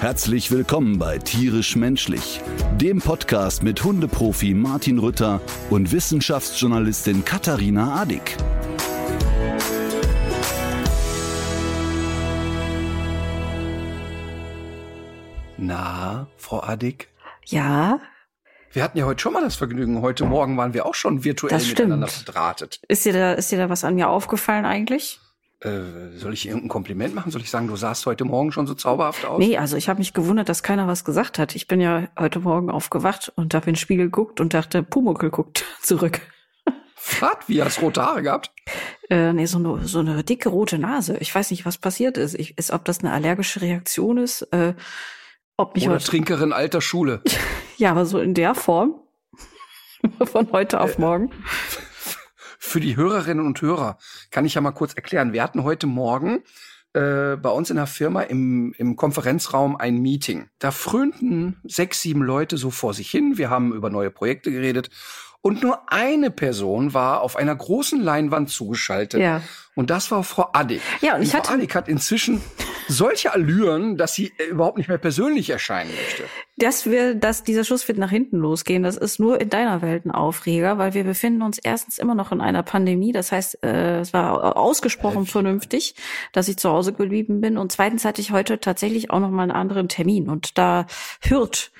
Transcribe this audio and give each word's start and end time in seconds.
Herzlich 0.00 0.50
willkommen 0.50 0.98
bei 0.98 1.18
Tierisch 1.18 1.76
Menschlich, 1.76 2.40
dem 2.76 3.00
Podcast 3.00 3.62
mit 3.62 3.84
Hundeprofi 3.84 4.54
Martin 4.54 4.98
Rütter 4.98 5.40
und 5.68 5.92
Wissenschaftsjournalistin 5.92 7.24
Katharina 7.24 8.00
Adick. 8.00 8.36
Na, 15.56 16.26
Frau 16.36 16.60
Adick? 16.62 17.08
Ja, 17.46 18.00
Wir 18.72 18.84
hatten 18.84 18.98
ja 18.98 19.04
heute 19.04 19.20
schon 19.20 19.32
mal 19.32 19.42
das 19.42 19.56
Vergnügen. 19.56 20.00
Heute 20.00 20.24
Morgen 20.24 20.56
waren 20.56 20.74
wir 20.74 20.86
auch 20.86 20.94
schon 20.94 21.24
virtuell 21.24 21.50
Das 21.50 21.64
stimmt. 21.64 21.78
miteinander 21.90 22.06
verdrahtet. 22.06 22.80
ist 22.86 23.04
dir 23.04 23.12
da, 23.12 23.32
ist 23.32 23.50
dir 23.50 23.58
da 23.58 23.68
was 23.68 23.82
an 23.84 23.96
mir 23.96 24.08
aufgefallen 24.08 24.64
eigentlich? 24.64 25.18
Äh, 25.62 26.16
soll 26.16 26.32
ich 26.32 26.46
irgendein 26.46 26.70
Kompliment 26.70 27.14
machen? 27.14 27.30
Soll 27.30 27.42
ich 27.42 27.50
sagen, 27.50 27.68
du 27.68 27.76
sahst 27.76 28.06
heute 28.06 28.24
Morgen 28.24 28.50
schon 28.50 28.66
so 28.66 28.72
zauberhaft 28.74 29.26
aus? 29.26 29.38
Nee, 29.38 29.58
also 29.58 29.76
ich 29.76 29.90
habe 29.90 29.98
mich 29.98 30.14
gewundert, 30.14 30.48
dass 30.48 30.62
keiner 30.62 30.86
was 30.86 31.04
gesagt 31.04 31.38
hat. 31.38 31.54
Ich 31.54 31.68
bin 31.68 31.82
ja 31.82 32.08
heute 32.18 32.40
Morgen 32.40 32.70
aufgewacht 32.70 33.30
und 33.36 33.52
habe 33.52 33.66
in 33.66 33.72
den 33.72 33.76
Spiegel 33.76 34.06
geguckt 34.06 34.40
und 34.40 34.54
dachte, 34.54 34.82
Pumuckel 34.82 35.30
guckt 35.30 35.64
zurück. 35.82 36.22
Was? 37.20 37.36
Wie 37.46 37.62
hast 37.62 37.82
rote 37.82 38.02
Haare 38.02 38.22
gehabt? 38.22 38.52
Äh, 39.10 39.32
nee, 39.32 39.46
so 39.46 39.58
eine, 39.58 39.86
so 39.86 39.98
eine 39.98 40.22
dicke 40.24 40.48
rote 40.48 40.78
Nase. 40.78 41.16
Ich 41.18 41.34
weiß 41.34 41.50
nicht, 41.50 41.66
was 41.66 41.76
passiert 41.76 42.16
ist. 42.16 42.34
Ich, 42.34 42.56
ist 42.56 42.70
ob 42.70 42.84
das 42.84 43.00
eine 43.00 43.12
allergische 43.12 43.60
Reaktion 43.60 44.16
ist. 44.18 44.42
Äh, 44.52 44.74
ob 45.56 45.74
mich 45.74 45.84
Oder 45.84 45.94
heute, 45.94 46.04
Trinkerin 46.06 46.54
alter 46.54 46.80
Schule? 46.80 47.22
ja, 47.76 47.90
aber 47.90 48.06
so 48.06 48.18
in 48.18 48.32
der 48.32 48.54
Form. 48.54 48.94
Von 50.24 50.52
heute 50.52 50.80
auf 50.80 50.98
morgen. 50.98 51.30
Für 52.62 52.78
die 52.78 52.94
Hörerinnen 52.94 53.46
und 53.46 53.62
Hörer 53.62 53.96
kann 54.30 54.44
ich 54.44 54.52
ja 54.52 54.60
mal 54.60 54.72
kurz 54.72 54.92
erklären. 54.92 55.32
Wir 55.32 55.42
hatten 55.42 55.64
heute 55.64 55.86
Morgen 55.86 56.44
äh, 56.92 57.36
bei 57.36 57.48
uns 57.48 57.70
in 57.70 57.76
der 57.76 57.86
Firma 57.86 58.20
im, 58.20 58.74
im 58.76 58.96
Konferenzraum 58.96 59.76
ein 59.76 59.96
Meeting. 60.02 60.50
Da 60.58 60.70
frönten 60.70 61.56
sechs, 61.64 62.02
sieben 62.02 62.22
Leute 62.22 62.58
so 62.58 62.70
vor 62.70 62.92
sich 62.92 63.10
hin. 63.10 63.38
Wir 63.38 63.48
haben 63.48 63.72
über 63.72 63.88
neue 63.88 64.10
Projekte 64.10 64.52
geredet. 64.52 64.90
Und 65.42 65.62
nur 65.62 65.90
eine 65.90 66.30
Person 66.30 66.92
war 66.92 67.22
auf 67.22 67.36
einer 67.36 67.56
großen 67.56 67.98
Leinwand 68.00 68.50
zugeschaltet. 68.50 69.20
Ja. 69.20 69.40
Und 69.74 69.88
das 69.88 70.10
war 70.10 70.22
Frau 70.22 70.50
Addick. 70.52 70.82
Ja, 71.00 71.14
und 71.16 71.22
ich 71.22 71.30
Frau 71.30 71.38
hatte- 71.38 71.54
Addick 71.54 71.74
hat 71.74 71.88
inzwischen 71.88 72.42
solche 72.88 73.32
Allüren, 73.32 73.96
dass 73.96 74.14
sie 74.14 74.32
äh, 74.36 74.44
überhaupt 74.50 74.76
nicht 74.76 74.88
mehr 74.88 74.98
persönlich 74.98 75.48
erscheinen 75.48 75.90
möchte. 75.94 76.24
dass 76.58 76.84
wir, 76.84 77.14
dass 77.14 77.42
dieser 77.42 77.64
Schuss 77.64 77.88
wird 77.88 77.96
nach 77.96 78.10
hinten 78.10 78.36
losgehen, 78.36 78.82
das 78.82 78.98
ist 78.98 79.18
nur 79.18 79.40
in 79.40 79.48
deiner 79.48 79.80
Welt 79.80 80.04
ein 80.04 80.10
Aufreger, 80.10 80.76
weil 80.76 80.92
wir 80.92 81.04
befinden 81.04 81.40
uns 81.40 81.58
erstens 81.58 81.98
immer 81.98 82.14
noch 82.14 82.32
in 82.32 82.42
einer 82.42 82.62
Pandemie. 82.62 83.12
Das 83.12 83.32
heißt, 83.32 83.62
äh, 83.62 84.00
es 84.00 84.12
war 84.12 84.58
ausgesprochen 84.58 85.24
vernünftig, 85.24 85.94
dass 86.34 86.48
ich 86.48 86.58
zu 86.58 86.68
Hause 86.68 86.92
geblieben 86.92 87.40
bin. 87.40 87.56
Und 87.56 87.72
zweitens 87.72 88.04
hatte 88.04 88.20
ich 88.20 88.30
heute 88.32 88.60
tatsächlich 88.60 89.10
auch 89.10 89.20
noch 89.20 89.30
mal 89.30 89.44
einen 89.44 89.52
anderen 89.52 89.88
Termin. 89.88 90.28
Und 90.28 90.58
da 90.58 90.86
Hürth 91.22 91.70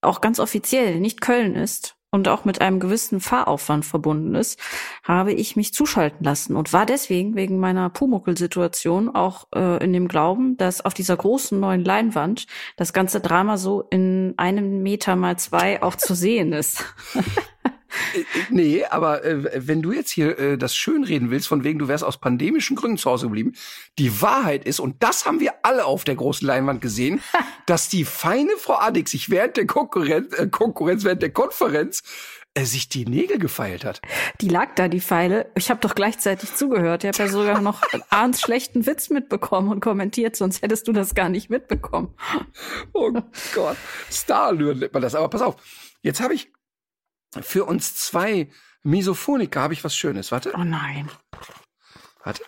auch 0.00 0.20
ganz 0.20 0.38
offiziell 0.38 1.00
nicht 1.00 1.20
Köln 1.20 1.56
ist 1.56 1.96
und 2.14 2.28
auch 2.28 2.44
mit 2.44 2.60
einem 2.60 2.78
gewissen 2.78 3.18
Fahraufwand 3.18 3.84
verbunden 3.84 4.36
ist, 4.36 4.60
habe 5.02 5.32
ich 5.32 5.56
mich 5.56 5.74
zuschalten 5.74 6.22
lassen 6.22 6.54
und 6.54 6.72
war 6.72 6.86
deswegen 6.86 7.34
wegen 7.34 7.58
meiner 7.58 7.90
Pumuckel-Situation 7.90 9.12
auch 9.12 9.48
äh, 9.52 9.82
in 9.82 9.92
dem 9.92 10.06
Glauben, 10.06 10.56
dass 10.56 10.80
auf 10.80 10.94
dieser 10.94 11.16
großen 11.16 11.58
neuen 11.58 11.84
Leinwand 11.84 12.46
das 12.76 12.92
ganze 12.92 13.18
Drama 13.18 13.56
so 13.56 13.82
in 13.90 14.34
einem 14.36 14.84
Meter 14.84 15.16
mal 15.16 15.36
zwei 15.40 15.82
auch 15.82 15.96
zu 15.96 16.14
sehen 16.14 16.52
ist. 16.52 16.84
Äh, 18.14 18.24
Nee, 18.50 18.84
aber 18.84 19.24
äh, 19.24 19.66
wenn 19.66 19.82
du 19.82 19.92
jetzt 19.92 20.10
hier 20.10 20.38
äh, 20.38 20.58
das 20.58 20.74
schönreden 20.76 21.30
willst, 21.30 21.48
von 21.48 21.64
wegen 21.64 21.78
du 21.78 21.88
wärst 21.88 22.04
aus 22.04 22.18
pandemischen 22.18 22.76
Gründen 22.76 22.98
zu 22.98 23.10
Hause 23.10 23.26
geblieben, 23.26 23.54
die 23.98 24.20
Wahrheit 24.20 24.64
ist, 24.64 24.80
und 24.80 25.02
das 25.02 25.26
haben 25.26 25.40
wir 25.40 25.52
alle 25.62 25.84
auf 25.84 26.04
der 26.04 26.14
großen 26.14 26.46
Leinwand 26.46 26.80
gesehen, 26.80 27.20
dass 27.66 27.88
die 27.88 28.04
feine 28.04 28.52
Frau 28.58 28.78
Addick 28.78 29.08
sich 29.08 29.30
während 29.30 29.56
der 29.56 29.66
Konkurrenz, 29.66 30.32
äh, 30.38 30.46
Konkurrenz 30.48 31.04
während 31.04 31.22
der 31.22 31.32
Konferenz 31.32 32.02
äh, 32.54 32.64
sich 32.64 32.88
die 32.88 33.04
Nägel 33.04 33.38
gefeilt 33.38 33.84
hat. 33.84 34.00
Die 34.40 34.48
lag 34.48 34.74
da, 34.76 34.86
die 34.86 35.00
Pfeile. 35.00 35.50
Ich 35.56 35.70
habe 35.70 35.80
doch 35.80 35.94
gleichzeitig 35.94 36.54
zugehört. 36.54 37.02
Ich 37.02 37.08
habe 37.08 37.18
ja 37.18 37.28
sogar 37.28 37.60
noch 37.60 37.82
Arns 38.10 38.40
schlechten 38.40 38.86
Witz 38.86 39.10
mitbekommen 39.10 39.70
und 39.70 39.80
kommentiert, 39.80 40.36
sonst 40.36 40.62
hättest 40.62 40.86
du 40.86 40.92
das 40.92 41.14
gar 41.14 41.28
nicht 41.28 41.50
mitbekommen. 41.50 42.14
Oh 42.92 43.10
Gott, 43.54 43.76
Starlüren 44.10 44.78
nennt 44.78 44.92
man 44.92 45.02
das. 45.02 45.16
Aber 45.16 45.28
pass 45.28 45.42
auf, 45.42 45.56
jetzt 46.02 46.20
habe 46.20 46.34
ich 46.34 46.52
für 47.42 47.64
uns 47.64 47.96
zwei 47.96 48.48
Misophoniker 48.82 49.60
habe 49.62 49.74
ich 49.74 49.82
was 49.84 49.96
Schönes. 49.96 50.30
Warte, 50.32 50.52
Oh 50.54 50.64
nein. 50.64 51.10
warte. 52.22 52.42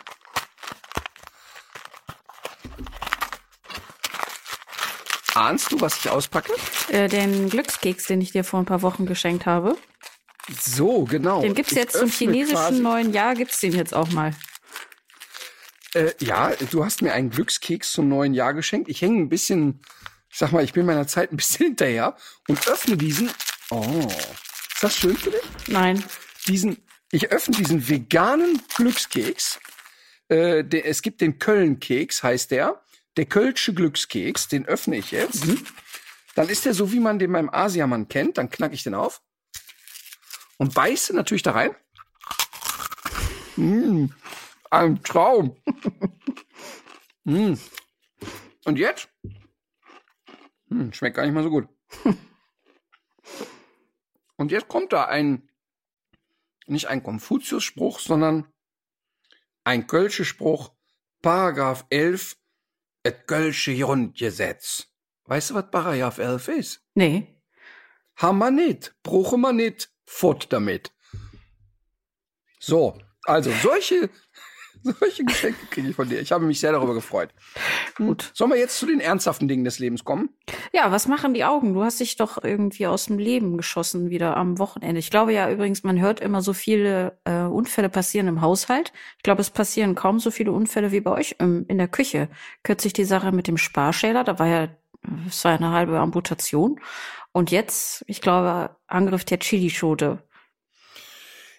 Ahnst 5.34 5.70
du, 5.72 5.80
was 5.80 5.98
ich 5.98 6.08
auspacke? 6.10 6.52
Äh, 6.88 7.08
den 7.08 7.50
Glückskeks, 7.50 8.06
den 8.06 8.20
ich 8.20 8.32
dir 8.32 8.42
vor 8.44 8.58
ein 8.60 8.64
paar 8.64 8.82
Wochen 8.82 9.04
geschenkt 9.06 9.44
habe, 9.44 9.76
So, 10.62 11.04
genau. 11.04 11.42
den 11.42 11.54
gibt's 11.54 11.72
Ich 11.72 11.78
jetzt 11.78 11.98
zum 11.98 12.08
chinesischen 12.10 12.56
quasi- 12.56 12.80
neuen 12.80 13.12
Jahr, 13.12 13.34
gibt's 13.34 13.60
den 13.60 13.72
jetzt 13.74 13.92
auch 13.94 14.08
mal. 14.08 14.32
Äh, 15.94 16.12
ja, 16.20 16.52
du 16.70 16.84
hast 16.84 17.02
mir 17.02 17.12
einen 17.12 17.30
Glückskeks 17.30 17.92
zum 17.92 18.08
neuen 18.08 18.32
Jahr 18.32 18.54
geschenkt. 18.54 18.88
Ich 18.88 19.02
hänge 19.02 19.20
ein 19.20 19.28
bisschen, 19.28 19.80
ich 20.30 20.38
sag 20.38 20.52
mal, 20.52 20.64
ich 20.64 20.72
bin 20.72 20.86
meiner 20.86 21.06
Zeit 21.06 21.32
ein 21.32 21.36
bisschen 21.36 21.66
hinterher 21.66 22.16
und 22.48 22.66
öffne 22.68 22.96
diesen. 22.96 23.30
Oh, 23.70 24.08
ist 24.76 24.82
das 24.82 24.96
schön 24.98 25.16
für 25.16 25.30
dich? 25.30 25.68
Nein. 25.68 26.04
Diesen, 26.48 26.76
ich 27.10 27.30
öffne 27.30 27.56
diesen 27.56 27.88
veganen 27.88 28.60
Glückskeks. 28.76 29.58
Äh, 30.28 30.64
der, 30.64 30.84
es 30.84 31.00
gibt 31.00 31.22
den 31.22 31.38
Köln-Keks, 31.38 32.22
heißt 32.22 32.50
der. 32.50 32.84
Der 33.16 33.24
Kölsche 33.24 33.72
Glückskeks, 33.72 34.48
den 34.48 34.66
öffne 34.66 34.98
ich 34.98 35.12
jetzt. 35.12 35.46
Dann 36.34 36.50
ist 36.50 36.66
der 36.66 36.74
so, 36.74 36.92
wie 36.92 37.00
man 37.00 37.18
den 37.18 37.32
beim 37.32 37.48
Asiamann 37.48 38.08
kennt. 38.08 38.36
Dann 38.36 38.50
knacke 38.50 38.74
ich 38.74 38.82
den 38.82 38.94
auf 38.94 39.22
und 40.58 40.74
beiße 40.74 41.16
natürlich 41.16 41.42
da 41.42 41.52
rein. 41.52 41.74
Mm, 43.56 44.08
ein 44.70 45.02
Traum. 45.02 45.56
mm. 47.24 47.54
Und 48.66 48.78
jetzt? 48.78 49.08
Hm, 50.68 50.92
schmeckt 50.92 51.16
gar 51.16 51.24
nicht 51.24 51.32
mal 51.34 51.44
so 51.44 51.48
gut. 51.48 51.66
Und 54.36 54.52
jetzt 54.52 54.68
kommt 54.68 54.92
da 54.92 55.04
ein, 55.04 55.48
nicht 56.66 56.88
ein 56.88 57.02
Konfuzius-Spruch, 57.02 58.00
sondern 58.00 58.52
ein 59.64 59.86
Kölsche 59.86 60.24
Spruch, 60.24 60.72
Paragraph 61.22 61.86
11, 61.90 62.36
et 63.02 63.26
Kölsche 63.26 63.76
Grundgesetz. 63.76 64.88
Weißt 65.24 65.50
du, 65.50 65.54
was 65.54 65.70
Paragraph 65.70 66.18
11 66.18 66.48
ist? 66.48 66.82
Nee. 66.94 67.40
Haben 68.16 68.38
wir 68.38 68.50
nicht, 68.50 68.94
bruche 69.02 69.36
wir 69.36 69.52
nicht, 69.52 69.92
fort 70.04 70.52
damit. 70.52 70.92
So, 72.58 72.98
also 73.24 73.52
solche, 73.62 74.10
solche 75.00 75.24
Geschenke 75.24 75.66
kriege 75.70 75.88
ich 75.88 75.96
von 75.96 76.08
dir. 76.08 76.20
Ich 76.20 76.32
habe 76.32 76.44
mich 76.44 76.60
sehr 76.60 76.72
darüber 76.72 76.94
gefreut. 76.94 77.30
Gut. 77.96 78.30
Sollen 78.34 78.50
wir 78.50 78.58
jetzt 78.58 78.78
zu 78.78 78.86
den 78.86 79.00
ernsthaften 79.00 79.48
Dingen 79.48 79.64
des 79.64 79.78
Lebens 79.78 80.04
kommen? 80.04 80.30
Ja, 80.72 80.90
was 80.90 81.08
machen 81.08 81.34
die 81.34 81.44
Augen? 81.44 81.74
Du 81.74 81.82
hast 81.82 82.00
dich 82.00 82.16
doch 82.16 82.42
irgendwie 82.42 82.86
aus 82.86 83.06
dem 83.06 83.18
Leben 83.18 83.56
geschossen 83.56 84.10
wieder 84.10 84.36
am 84.36 84.58
Wochenende. 84.58 84.98
Ich 84.98 85.10
glaube 85.10 85.32
ja 85.32 85.50
übrigens, 85.50 85.82
man 85.84 86.00
hört 86.00 86.20
immer 86.20 86.42
so 86.42 86.52
viele 86.52 87.18
äh, 87.24 87.42
Unfälle 87.42 87.88
passieren 87.88 88.28
im 88.28 88.40
Haushalt. 88.40 88.92
Ich 89.16 89.22
glaube, 89.22 89.40
es 89.40 89.50
passieren 89.50 89.94
kaum 89.94 90.18
so 90.18 90.30
viele 90.30 90.52
Unfälle 90.52 90.92
wie 90.92 91.00
bei 91.00 91.12
euch 91.12 91.36
im, 91.38 91.64
in 91.68 91.78
der 91.78 91.88
Küche. 91.88 92.28
Kürzlich 92.62 92.92
die 92.92 93.04
Sache 93.04 93.32
mit 93.32 93.48
dem 93.48 93.56
Sparschäler, 93.56 94.24
da 94.24 94.38
war 94.38 94.46
ja, 94.46 94.68
es 95.26 95.44
war 95.44 95.52
eine 95.52 95.70
halbe 95.70 95.98
Amputation. 95.98 96.80
Und 97.32 97.50
jetzt, 97.50 98.04
ich 98.06 98.20
glaube, 98.20 98.76
Angriff 98.86 99.24
der 99.24 99.38
Chilischote. 99.38 100.22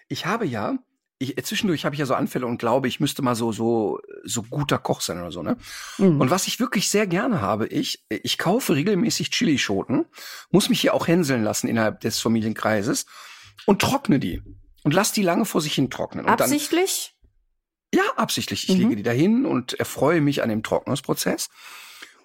Ich 0.08 0.26
habe 0.26 0.46
ja, 0.46 0.78
ich, 1.18 1.36
zwischendurch 1.44 1.84
habe 1.84 1.94
ich 1.94 1.98
ja 1.98 2.06
so 2.06 2.14
Anfälle 2.14 2.46
und 2.46 2.58
glaube, 2.58 2.86
ich 2.88 3.00
müsste 3.00 3.22
mal 3.22 3.34
so, 3.34 3.50
so, 3.50 4.00
so 4.24 4.42
guter 4.44 4.78
Koch 4.78 5.00
sein 5.00 5.18
oder 5.18 5.32
so, 5.32 5.42
ne? 5.42 5.56
Mhm. 5.98 6.20
Und 6.20 6.30
was 6.30 6.46
ich 6.46 6.60
wirklich 6.60 6.88
sehr 6.88 7.06
gerne 7.06 7.40
habe, 7.40 7.66
ich, 7.66 8.04
ich 8.08 8.38
kaufe 8.38 8.74
regelmäßig 8.74 9.30
Chilischoten, 9.30 10.06
muss 10.50 10.68
mich 10.68 10.80
hier 10.80 10.94
auch 10.94 11.08
hänseln 11.08 11.42
lassen 11.42 11.66
innerhalb 11.68 12.00
des 12.00 12.20
Familienkreises 12.20 13.06
und 13.66 13.82
trockne 13.82 14.18
die. 14.20 14.42
Und 14.84 14.94
lass 14.94 15.12
die 15.12 15.22
lange 15.22 15.44
vor 15.44 15.60
sich 15.60 15.74
hin 15.74 15.90
trocknen. 15.90 16.24
Und 16.24 16.38
dann, 16.38 16.50
Absichtlich? 16.50 17.14
ja, 17.92 18.02
absichtlich. 18.16 18.68
Ich 18.68 18.76
Mhm. 18.76 18.82
lege 18.82 18.96
die 18.96 19.02
dahin 19.02 19.44
und 19.44 19.74
erfreue 19.74 20.20
mich 20.20 20.42
an 20.42 20.48
dem 20.48 20.62
Trocknungsprozess. 20.62 21.48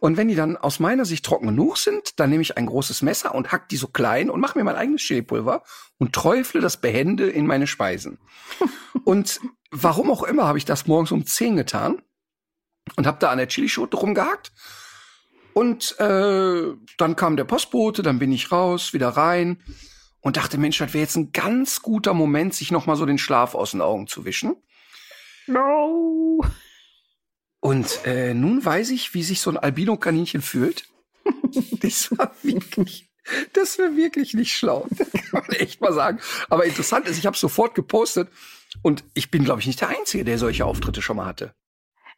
Und 0.03 0.17
wenn 0.17 0.27
die 0.27 0.35
dann 0.35 0.57
aus 0.57 0.81
meiner 0.81 1.05
Sicht 1.05 1.23
trocken 1.23 1.47
genug 1.47 1.77
sind, 1.77 2.19
dann 2.19 2.29
nehme 2.29 2.41
ich 2.41 2.57
ein 2.57 2.65
großes 2.65 3.03
Messer 3.03 3.33
und 3.33 3.53
hack 3.53 3.69
die 3.69 3.77
so 3.77 3.87
klein 3.87 4.29
und 4.29 4.41
mache 4.41 4.57
mir 4.57 4.65
mein 4.65 4.75
eigenes 4.75 5.01
Chilipulver 5.01 5.63
und 5.97 6.11
träufle 6.11 6.59
das 6.59 6.75
behende 6.75 7.29
in 7.29 7.47
meine 7.47 7.67
Speisen. 7.67 8.19
und 9.05 9.39
warum 9.71 10.11
auch 10.11 10.23
immer 10.23 10.45
habe 10.45 10.57
ich 10.57 10.65
das 10.65 10.87
morgens 10.87 11.13
um 11.13 11.25
10 11.25 11.55
getan 11.55 12.01
und 12.97 13.07
habe 13.07 13.17
da 13.21 13.29
an 13.29 13.37
der 13.37 13.47
Chilischote 13.47 13.95
rumgehackt. 13.95 14.51
Und 15.53 15.97
äh, 16.01 16.73
dann 16.97 17.15
kam 17.15 17.37
der 17.37 17.45
Postbote, 17.45 18.01
dann 18.01 18.19
bin 18.19 18.33
ich 18.33 18.51
raus, 18.51 18.91
wieder 18.91 19.07
rein 19.07 19.63
und 20.19 20.35
dachte, 20.35 20.57
Mensch, 20.57 20.79
das 20.79 20.93
wäre 20.93 21.03
jetzt 21.03 21.15
ein 21.15 21.31
ganz 21.31 21.81
guter 21.81 22.13
Moment, 22.13 22.53
sich 22.53 22.73
noch 22.73 22.87
mal 22.87 22.97
so 22.97 23.05
den 23.05 23.19
Schlaf 23.19 23.55
aus 23.55 23.71
den 23.71 23.79
Augen 23.79 24.07
zu 24.07 24.25
wischen. 24.25 24.57
No. 25.47 26.41
Und 27.63 28.01
äh, 28.03 28.33
nun 28.33 28.63
weiß 28.63 28.89
ich, 28.89 29.13
wie 29.13 29.23
sich 29.23 29.39
so 29.39 29.49
ein 29.49 29.55
Albino-Kaninchen 29.55 30.41
fühlt. 30.41 30.83
das 31.79 32.11
war 32.11 32.35
wirklich, 32.43 33.09
das 33.53 33.79
war 33.79 33.95
wirklich 33.95 34.33
nicht 34.33 34.51
schlau. 34.51 34.85
Das 34.91 35.09
kann 35.13 35.43
man 35.47 35.49
echt 35.51 35.79
mal 35.79 35.93
sagen. 35.93 36.19
Aber 36.49 36.65
interessant 36.65 37.07
ist, 37.07 37.17
ich 37.17 37.25
habe 37.25 37.37
sofort 37.37 37.73
gepostet 37.73 38.27
und 38.81 39.05
ich 39.13 39.31
bin, 39.31 39.45
glaube 39.45 39.61
ich, 39.61 39.67
nicht 39.67 39.79
der 39.79 39.87
Einzige, 39.87 40.25
der 40.25 40.37
solche 40.39 40.65
Auftritte 40.65 41.01
schon 41.01 41.15
mal 41.15 41.25
hatte. 41.25 41.55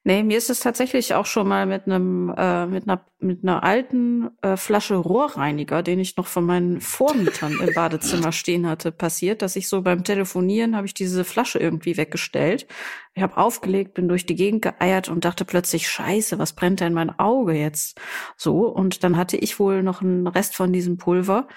Nee, 0.08 0.22
mir 0.22 0.38
ist 0.38 0.52
es 0.52 0.60
tatsächlich 0.60 1.16
auch 1.16 1.26
schon 1.26 1.48
mal 1.48 1.66
mit 1.66 1.88
einem 1.88 2.32
äh, 2.38 2.68
mit 2.68 2.88
einer 2.88 3.04
mit 3.18 3.42
einer 3.42 3.64
alten 3.64 4.30
äh, 4.44 4.56
Flasche 4.56 4.94
Rohrreiniger, 4.98 5.82
den 5.82 6.00
ich 6.00 6.16
noch 6.16 6.28
von 6.28 6.46
meinen 6.46 6.80
Vormietern 6.80 7.58
im 7.60 7.74
Badezimmer 7.74 8.32
stehen 8.32 8.68
hatte, 8.68 8.92
passiert, 8.92 9.42
dass 9.42 9.56
ich 9.56 9.68
so 9.68 9.82
beim 9.82 10.04
Telefonieren 10.04 10.76
habe 10.76 10.86
ich 10.86 10.94
diese 10.94 11.24
Flasche 11.24 11.58
irgendwie 11.58 11.98
weggestellt. 11.98 12.68
Ich 13.16 13.24
habe 13.24 13.38
aufgelegt, 13.38 13.96
bin 13.96 14.08
durch 14.08 14.28
die 14.28 14.36
Gegend 14.36 14.62
geeiert 14.62 15.10
und 15.10 15.26
dachte 15.26 15.44
plötzlich 15.44 15.88
Scheiße, 15.90 16.38
was 16.38 16.54
brennt 16.54 16.82
denn 16.82 16.94
mein 16.94 17.18
Auge 17.18 17.54
jetzt? 17.54 18.00
So 18.38 18.68
und 18.68 19.04
dann 19.04 19.18
hatte 19.18 19.38
ich 19.38 19.60
wohl 19.60 19.82
noch 19.82 20.04
einen 20.04 20.28
Rest 20.28 20.56
von 20.56 20.72
diesem 20.72 20.98
Pulver 20.98 21.48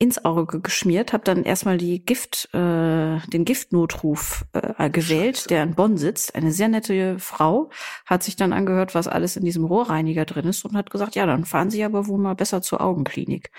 ins 0.00 0.24
Auge 0.24 0.60
geschmiert, 0.60 1.12
habe 1.12 1.24
dann 1.24 1.42
erstmal 1.42 1.76
die 1.76 2.04
Gift, 2.04 2.48
äh, 2.54 3.18
den 3.26 3.44
Giftnotruf 3.44 4.44
äh, 4.52 4.90
gewählt, 4.90 5.38
Scheiße. 5.38 5.48
der 5.48 5.64
in 5.64 5.74
Bonn 5.74 5.96
sitzt. 5.96 6.36
Eine 6.36 6.52
sehr 6.52 6.68
nette 6.68 7.18
Frau 7.18 7.70
hat 8.06 8.22
sich 8.22 8.36
dann 8.36 8.52
angehört, 8.52 8.94
was 8.94 9.08
alles 9.08 9.36
in 9.36 9.44
diesem 9.44 9.64
Rohrreiniger 9.64 10.24
drin 10.24 10.46
ist 10.46 10.64
und 10.64 10.76
hat 10.76 10.90
gesagt, 10.90 11.16
ja, 11.16 11.26
dann 11.26 11.44
fahren 11.44 11.70
Sie 11.70 11.82
aber 11.82 12.06
wohl 12.06 12.20
mal 12.20 12.34
besser 12.34 12.62
zur 12.62 12.80
Augenklinik. 12.80 13.50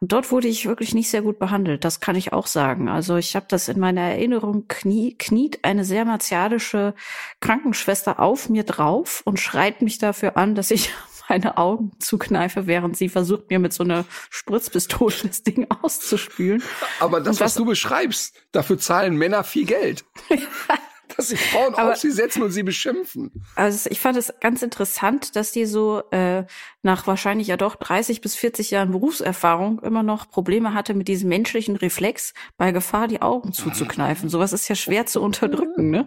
Und 0.00 0.12
dort 0.12 0.30
wurde 0.30 0.48
ich 0.48 0.66
wirklich 0.66 0.94
nicht 0.94 1.08
sehr 1.08 1.22
gut 1.22 1.38
behandelt, 1.38 1.84
das 1.86 2.00
kann 2.00 2.16
ich 2.16 2.34
auch 2.34 2.46
sagen. 2.46 2.90
Also 2.90 3.16
ich 3.16 3.34
habe 3.34 3.46
das 3.48 3.68
in 3.68 3.80
meiner 3.80 4.02
Erinnerung, 4.02 4.68
knie, 4.68 5.16
kniet 5.16 5.60
eine 5.64 5.86
sehr 5.86 6.04
martialische 6.04 6.94
Krankenschwester 7.40 8.20
auf 8.20 8.50
mir 8.50 8.64
drauf 8.64 9.22
und 9.24 9.40
schreit 9.40 9.80
mich 9.80 9.96
dafür 9.96 10.36
an, 10.36 10.54
dass 10.54 10.70
ich 10.70 10.92
meine 11.28 11.56
Augen 11.58 11.92
zukneife, 11.98 12.66
während 12.66 12.96
sie 12.96 13.08
versucht, 13.08 13.50
mir 13.50 13.58
mit 13.58 13.72
so 13.72 13.84
einer 13.84 14.04
Spritzpistole 14.30 15.14
das 15.22 15.42
Ding 15.42 15.66
auszuspülen. 15.82 16.62
Aber 17.00 17.20
das, 17.20 17.40
was 17.40 17.54
du 17.54 17.64
beschreibst, 17.64 18.34
dafür 18.52 18.78
zahlen 18.78 19.16
Männer 19.16 19.44
viel 19.44 19.66
Geld. 19.66 20.04
dass 21.18 21.30
sich 21.30 21.40
Frauen 21.40 21.74
Aber, 21.74 21.92
auf 21.92 21.96
sie 21.98 22.12
setzen 22.12 22.44
und 22.44 22.52
sie 22.52 22.62
beschimpfen. 22.62 23.32
Also 23.56 23.90
ich 23.90 23.98
fand 23.98 24.16
es 24.16 24.32
ganz 24.40 24.62
interessant, 24.62 25.34
dass 25.34 25.50
die 25.50 25.66
so 25.66 26.04
äh, 26.12 26.44
nach 26.82 27.08
wahrscheinlich 27.08 27.48
ja 27.48 27.56
doch 27.56 27.74
30 27.74 28.20
bis 28.20 28.36
40 28.36 28.70
Jahren 28.70 28.92
Berufserfahrung 28.92 29.80
immer 29.80 30.04
noch 30.04 30.30
Probleme 30.30 30.74
hatte 30.74 30.94
mit 30.94 31.08
diesem 31.08 31.28
menschlichen 31.28 31.74
Reflex, 31.74 32.34
bei 32.56 32.70
Gefahr 32.70 33.08
die 33.08 33.20
Augen 33.20 33.52
zuzukneifen. 33.52 34.28
Sowas 34.28 34.52
ist 34.52 34.68
ja 34.68 34.76
schwer 34.76 35.06
zu 35.06 35.20
unterdrücken, 35.20 35.90
ne? 35.90 36.06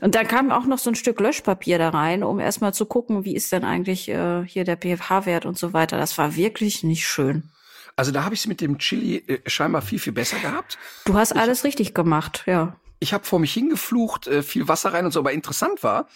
Und 0.00 0.14
dann 0.14 0.28
kam 0.28 0.52
auch 0.52 0.66
noch 0.66 0.78
so 0.78 0.88
ein 0.88 0.94
Stück 0.94 1.18
Löschpapier 1.18 1.78
da 1.78 1.88
rein, 1.88 2.22
um 2.22 2.38
erstmal 2.38 2.72
zu 2.72 2.86
gucken, 2.86 3.24
wie 3.24 3.34
ist 3.34 3.50
denn 3.50 3.64
eigentlich 3.64 4.08
äh, 4.08 4.44
hier 4.46 4.62
der 4.62 4.76
pH-Wert 4.76 5.46
und 5.46 5.58
so 5.58 5.72
weiter. 5.72 5.98
Das 5.98 6.16
war 6.16 6.36
wirklich 6.36 6.84
nicht 6.84 7.08
schön. 7.08 7.50
Also 7.96 8.12
da 8.12 8.22
habe 8.22 8.36
ich 8.36 8.42
es 8.42 8.46
mit 8.46 8.60
dem 8.60 8.78
Chili 8.78 9.16
äh, 9.26 9.40
scheinbar 9.50 9.82
viel, 9.82 9.98
viel 9.98 10.12
besser 10.12 10.38
gehabt. 10.38 10.78
Du 11.06 11.14
hast 11.14 11.32
ich, 11.32 11.38
alles 11.38 11.64
richtig 11.64 11.92
gemacht, 11.92 12.44
ja 12.46 12.76
ich 12.98 13.12
habe 13.12 13.24
vor 13.24 13.38
mich 13.38 13.52
hingeflucht, 13.52 14.26
äh, 14.26 14.42
viel 14.42 14.68
Wasser 14.68 14.92
rein 14.92 15.04
und 15.04 15.12
so, 15.12 15.20
aber 15.20 15.32
interessant 15.32 15.82
war, 15.82 16.08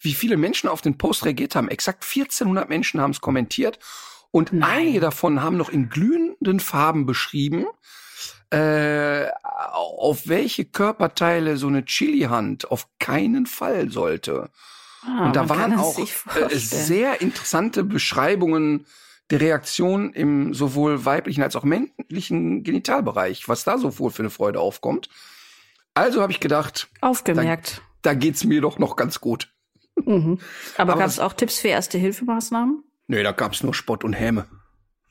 wie 0.00 0.14
viele 0.14 0.36
Menschen 0.36 0.68
auf 0.68 0.82
den 0.82 0.98
Post 0.98 1.24
reagiert 1.24 1.56
haben. 1.56 1.68
Exakt 1.68 2.04
1400 2.04 2.68
Menschen 2.68 3.00
haben 3.00 3.12
es 3.12 3.20
kommentiert 3.20 3.78
und 4.30 4.52
Nein. 4.52 4.70
einige 4.70 5.00
davon 5.00 5.42
haben 5.42 5.56
noch 5.56 5.70
in 5.70 5.88
glühenden 5.88 6.60
Farben 6.60 7.06
beschrieben, 7.06 7.66
äh, 8.50 9.26
auf 9.72 10.28
welche 10.28 10.64
Körperteile 10.64 11.56
so 11.56 11.66
eine 11.68 11.84
Chili-Hand 11.84 12.70
auf 12.70 12.86
keinen 12.98 13.46
Fall 13.46 13.90
sollte. 13.90 14.50
Ah, 15.02 15.26
und 15.26 15.36
da 15.36 15.48
waren 15.48 15.78
auch 15.78 15.98
äh, 15.98 16.56
sehr 16.56 17.20
interessante 17.20 17.84
Beschreibungen 17.84 18.86
der 19.30 19.40
Reaktion 19.40 20.12
im 20.12 20.54
sowohl 20.54 21.04
weiblichen 21.04 21.42
als 21.42 21.56
auch 21.56 21.64
männlichen 21.64 22.62
Genitalbereich, 22.62 23.48
was 23.48 23.64
da 23.64 23.78
so 23.78 23.98
wohl 23.98 24.10
für 24.10 24.22
eine 24.22 24.30
Freude 24.30 24.60
aufkommt. 24.60 25.08
Also 25.96 26.20
habe 26.20 26.30
ich 26.30 26.40
gedacht, 26.40 26.88
aufgemerkt. 27.00 27.80
Da, 28.02 28.12
da 28.12 28.14
geht's 28.14 28.44
mir 28.44 28.60
doch 28.60 28.78
noch 28.78 28.96
ganz 28.96 29.20
gut. 29.20 29.50
Mhm. 30.04 30.38
Aber, 30.76 30.92
Aber 30.92 31.00
gab 31.00 31.08
es 31.08 31.18
auch 31.18 31.32
Tipps 31.32 31.58
für 31.58 31.68
Erste-Hilfemaßnahmen? 31.68 32.84
Nee, 33.06 33.22
da 33.22 33.32
gab's 33.32 33.62
nur 33.62 33.72
Spott 33.72 34.04
und 34.04 34.12
Häme. 34.12 34.46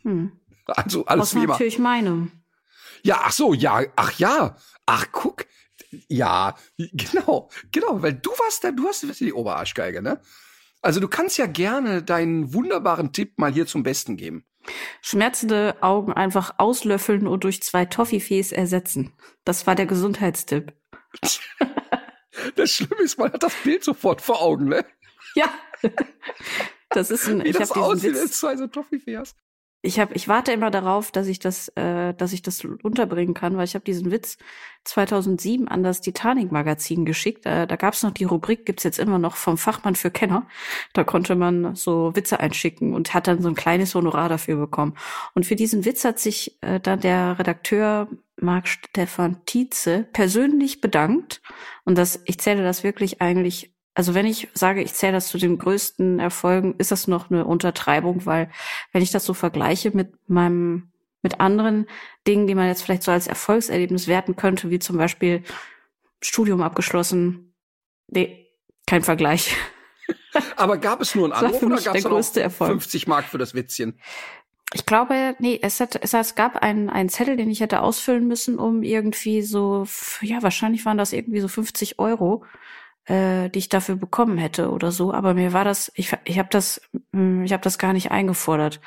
Hm. 0.03 0.31
Also 0.67 1.05
alles 1.05 1.21
Was 1.21 1.35
wie 1.35 1.43
immer. 1.43 1.53
natürlich 1.53 1.79
meine. 1.79 2.27
Ja, 3.01 3.21
ach 3.23 3.31
so, 3.31 3.53
ja, 3.53 3.81
ach 3.95 4.11
ja. 4.19 4.57
Ach, 4.85 5.07
guck. 5.11 5.47
Ja, 6.07 6.55
genau, 6.77 7.49
genau, 7.71 8.01
weil 8.03 8.13
du 8.13 8.29
warst 8.31 8.63
da, 8.63 8.71
du 8.71 8.87
hast 8.87 9.03
die 9.19 9.33
Oberarschgeige, 9.33 10.03
ne? 10.03 10.21
Also 10.83 10.99
du 10.99 11.07
kannst 11.07 11.39
ja 11.39 11.47
gerne 11.47 12.03
deinen 12.03 12.53
wunderbaren 12.53 13.11
Tipp 13.11 13.39
mal 13.39 13.51
hier 13.51 13.65
zum 13.65 13.81
Besten 13.81 14.17
geben. 14.17 14.45
Schmerzende 15.01 15.77
Augen 15.81 16.13
einfach 16.13 16.55
auslöffeln 16.57 17.27
und 17.27 17.43
durch 17.43 17.61
zwei 17.61 17.85
Toffifees 17.85 18.51
ersetzen. 18.51 19.13
Das 19.43 19.67
war 19.67 19.75
der 19.75 19.85
Gesundheitstipp. 19.85 20.73
Das 22.55 22.69
Schlimme 22.69 23.01
ist, 23.01 23.17
man 23.17 23.31
hat 23.31 23.41
das 23.41 23.55
Bild 23.63 23.83
sofort 23.83 24.21
vor 24.21 24.41
Augen, 24.41 24.67
ne? 24.67 24.85
Ja. 25.35 25.53
Das 26.89 27.09
ist 27.09 27.27
ein. 27.27 27.43
Wie 27.43 27.47
ich 27.47 27.57
das 27.57 27.71
aussieht, 27.71 28.17
als 28.17 28.39
zwei 28.39 28.57
so 28.57 28.67
Toffifees 28.67 29.35
ich 29.81 29.99
habe, 29.99 30.15
ich 30.15 30.27
warte 30.27 30.51
immer 30.51 30.71
darauf, 30.71 31.11
dass 31.11 31.27
ich 31.27 31.39
das, 31.39 31.69
äh, 31.69 32.13
dass 32.15 32.33
ich 32.33 32.41
das 32.41 32.65
unterbringen 32.65 33.33
kann, 33.35 33.55
weil 33.55 33.65
ich 33.65 33.75
habe 33.75 33.85
diesen 33.85 34.09
Witz 34.11 34.37
2007 34.83 35.67
an 35.67 35.83
das 35.83 36.01
Titanic 36.01 36.51
Magazin 36.51 37.05
geschickt. 37.05 37.45
Äh, 37.45 37.67
da 37.67 37.75
gab 37.75 37.93
es 37.93 38.03
noch 38.03 38.11
die 38.11 38.23
Rubrik, 38.23 38.65
gibt's 38.65 38.83
jetzt 38.83 38.99
immer 38.99 39.19
noch 39.19 39.35
vom 39.35 39.57
Fachmann 39.57 39.95
für 39.95 40.09
Kenner. 40.09 40.47
Da 40.93 41.03
konnte 41.03 41.35
man 41.35 41.75
so 41.75 42.15
Witze 42.15 42.39
einschicken 42.39 42.93
und 42.93 43.13
hat 43.13 43.27
dann 43.27 43.41
so 43.41 43.47
ein 43.47 43.55
kleines 43.55 43.93
Honorar 43.93 44.29
dafür 44.29 44.57
bekommen. 44.57 44.95
Und 45.35 45.45
für 45.45 45.55
diesen 45.55 45.85
Witz 45.85 46.03
hat 46.03 46.19
sich 46.19 46.57
äh, 46.61 46.79
dann 46.79 47.01
der 47.01 47.37
Redakteur 47.37 48.07
Marc 48.41 48.67
Stefan 48.67 49.45
Tietze 49.45 50.07
persönlich 50.13 50.81
bedankt. 50.81 51.41
Und 51.83 51.97
das, 51.97 52.21
ich 52.25 52.39
zähle 52.39 52.63
das 52.63 52.83
wirklich 52.83 53.21
eigentlich 53.21 53.74
also 53.95 54.13
wenn 54.13 54.25
ich 54.25 54.49
sage, 54.53 54.81
ich 54.81 54.93
zähle 54.93 55.13
das 55.13 55.29
zu 55.29 55.37
den 55.37 55.57
größten 55.57 56.19
Erfolgen, 56.19 56.75
ist 56.77 56.91
das 56.91 57.07
noch 57.07 57.31
eine 57.31 57.45
Untertreibung, 57.45 58.25
weil 58.25 58.51
wenn 58.91 59.01
ich 59.01 59.11
das 59.11 59.25
so 59.25 59.33
vergleiche 59.33 59.91
mit 59.95 60.13
meinem, 60.29 60.91
mit 61.21 61.39
anderen 61.39 61.87
Dingen, 62.27 62.45
die 62.45 62.55
man 62.55 62.67
jetzt 62.67 62.83
vielleicht 62.83 63.03
so 63.03 63.11
als 63.11 63.27
Erfolgserlebnis 63.27 64.07
werten 64.07 64.35
könnte, 64.35 64.69
wie 64.69 64.79
zum 64.79 64.97
Beispiel 64.97 65.43
Studium 66.21 66.61
abgeschlossen, 66.61 67.53
nee, 68.07 68.51
kein 68.85 69.01
Vergleich. 69.01 69.55
Aber 70.57 70.77
gab 70.77 70.99
es 71.01 71.15
nur 71.15 71.25
einen 71.25 71.33
Anruf 71.33 71.63
oder 71.63 71.81
gab 71.81 71.95
es 71.95 72.57
50 72.57 73.07
Mark 73.07 73.25
für 73.25 73.37
das 73.37 73.53
Witzchen? 73.53 73.97
Ich 74.73 74.85
glaube, 74.85 75.35
nee, 75.39 75.57
es, 75.61 75.79
hat, 75.79 75.97
es, 76.03 76.13
es 76.13 76.35
gab 76.35 76.57
einen, 76.57 76.89
einen 76.89 77.07
Zettel, 77.07 77.37
den 77.37 77.49
ich 77.49 77.61
hätte 77.61 77.81
ausfüllen 77.81 78.27
müssen, 78.27 78.59
um 78.59 78.83
irgendwie 78.83 79.41
so, 79.41 79.85
ja, 80.19 80.43
wahrscheinlich 80.43 80.85
waren 80.85 80.97
das 80.97 81.13
irgendwie 81.13 81.39
so 81.39 81.47
50 81.47 81.97
Euro 81.97 82.43
äh, 83.05 83.49
die 83.49 83.59
ich 83.59 83.69
dafür 83.69 83.95
bekommen 83.95 84.37
hätte 84.37 84.71
oder 84.71 84.91
so. 84.91 85.13
Aber 85.13 85.33
mir 85.33 85.53
war 85.53 85.63
das, 85.63 85.91
ich, 85.95 86.15
ich 86.23 86.39
habe 86.39 86.49
das, 86.51 86.81
hm, 87.13 87.43
ich 87.43 87.53
habe 87.53 87.63
das 87.63 87.77
gar 87.77 87.93
nicht 87.93 88.11
eingefordert. 88.11 88.81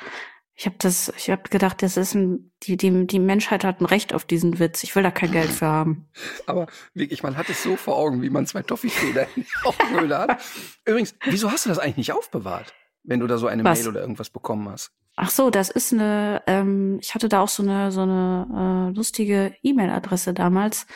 Ich 0.55 0.65
habe 0.65 0.75
das, 0.77 1.13
ich 1.15 1.29
habe 1.29 1.43
gedacht, 1.49 1.81
das 1.81 1.95
ist 1.95 2.15
ein, 2.15 2.51
die, 2.63 2.75
die, 2.75 3.07
die 3.07 3.19
Menschheit 3.19 3.63
hat 3.63 3.79
ein 3.79 3.85
Recht 3.85 4.13
auf 4.13 4.25
diesen 4.25 4.59
Witz. 4.59 4.83
Ich 4.83 4.93
will 4.93 5.03
da 5.03 5.11
kein 5.11 5.31
Geld 5.31 5.49
für 5.49 5.67
haben. 5.67 6.09
Aber 6.47 6.67
wirklich, 6.93 7.23
man 7.23 7.37
hat 7.37 7.49
es 7.49 7.63
so 7.63 7.77
vor 7.77 7.95
Augen, 7.95 8.21
wie 8.21 8.29
man 8.29 8.45
zwei 8.45 8.61
Toffifeder 8.61 9.25
in 9.35 9.43
die 9.43 9.65
Augenhöhle 9.65 10.17
hat. 10.17 10.41
Übrigens, 10.83 11.15
wieso 11.23 11.49
hast 11.49 11.65
du 11.65 11.69
das 11.69 11.79
eigentlich 11.79 11.95
nicht 11.95 12.11
aufbewahrt, 12.11 12.73
wenn 13.03 13.21
du 13.21 13.27
da 13.27 13.37
so 13.37 13.47
eine 13.47 13.63
Was? 13.63 13.79
Mail 13.79 13.87
oder 13.87 14.01
irgendwas 14.01 14.29
bekommen 14.29 14.67
hast? 14.67 14.91
Ach 15.15 15.29
so, 15.29 15.49
das 15.49 15.69
ist 15.69 15.93
eine, 15.93 16.41
ähm, 16.45 16.99
ich 17.01 17.15
hatte 17.15 17.29
da 17.29 17.41
auch 17.41 17.49
so 17.49 17.63
eine, 17.63 17.91
so 17.91 18.01
eine 18.01 18.89
äh, 18.91 18.95
lustige 18.95 19.53
E-Mail-Adresse 19.63 20.33
damals. 20.33 20.87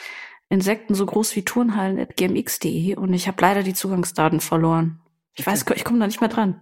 Insekten 0.54 0.94
so 0.96 1.06
groß 1.06 1.36
wie 1.36 1.44
Turnhallen 1.44 2.00
at 2.00 2.16
gmx.de 2.16 2.96
und 2.96 3.14
ich 3.14 3.28
habe 3.28 3.42
leider 3.42 3.64
die 3.64 3.74
Zugangsdaten 3.74 4.40
verloren. 4.40 5.02
Ich 5.36 5.46
weiß, 5.46 5.66
ich 5.76 5.84
komme 5.84 6.00
da 6.00 6.08
nicht 6.08 6.22
mehr 6.22 6.30
dran. 6.30 6.62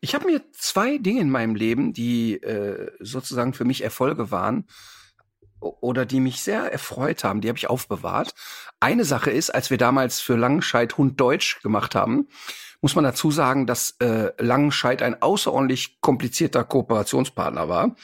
Ich 0.00 0.14
habe 0.14 0.26
mir 0.26 0.42
zwei 0.52 0.98
Dinge 0.98 1.20
in 1.20 1.30
meinem 1.30 1.54
Leben, 1.54 1.92
die 1.92 2.34
äh, 2.34 2.90
sozusagen 3.00 3.54
für 3.54 3.64
mich 3.64 3.82
Erfolge 3.82 4.30
waren, 4.30 4.66
oder 5.60 6.06
die 6.06 6.20
mich 6.20 6.42
sehr 6.42 6.72
erfreut 6.72 7.24
haben, 7.24 7.40
die 7.40 7.48
habe 7.48 7.58
ich 7.58 7.68
aufbewahrt. 7.68 8.32
Eine 8.80 9.04
Sache 9.04 9.30
ist, 9.30 9.50
als 9.50 9.70
wir 9.70 9.78
damals 9.78 10.20
für 10.20 10.36
Langenscheid 10.36 10.96
Hund 10.96 11.20
Deutsch 11.20 11.60
gemacht 11.62 11.94
haben, 11.94 12.28
muss 12.80 12.94
man 12.94 13.04
dazu 13.04 13.30
sagen, 13.30 13.66
dass 13.66 13.96
äh, 14.00 14.30
Langenscheid 14.38 15.02
ein 15.02 15.20
außerordentlich 15.20 16.00
komplizierter 16.00 16.62
Kooperationspartner 16.64 17.68
war. 17.68 17.96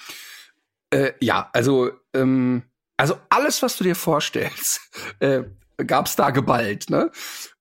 Äh, 0.91 1.13
ja, 1.21 1.49
also 1.53 1.93
ähm, 2.13 2.65
also 2.97 3.19
alles, 3.29 3.63
was 3.63 3.77
du 3.77 3.85
dir 3.85 3.97
vorstellst, 3.97 4.81
äh, 5.21 5.43
gab 5.87 6.07
es 6.07 6.17
da 6.17 6.31
geballt. 6.31 6.91
Ne? 6.91 7.11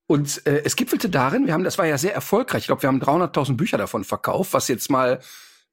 Und 0.07 0.45
äh, 0.45 0.61
es 0.63 0.75
gipfelte 0.75 1.09
darin, 1.09 1.47
wir 1.47 1.53
haben, 1.53 1.63
das 1.63 1.77
war 1.77 1.85
ja 1.85 1.97
sehr 1.97 2.13
erfolgreich. 2.13 2.63
Ich 2.63 2.67
glaube, 2.67 2.83
wir 2.83 2.87
haben 2.87 3.01
300.000 3.01 3.55
Bücher 3.55 3.77
davon 3.77 4.03
verkauft, 4.03 4.53
was 4.53 4.67
jetzt 4.67 4.89
mal 4.89 5.19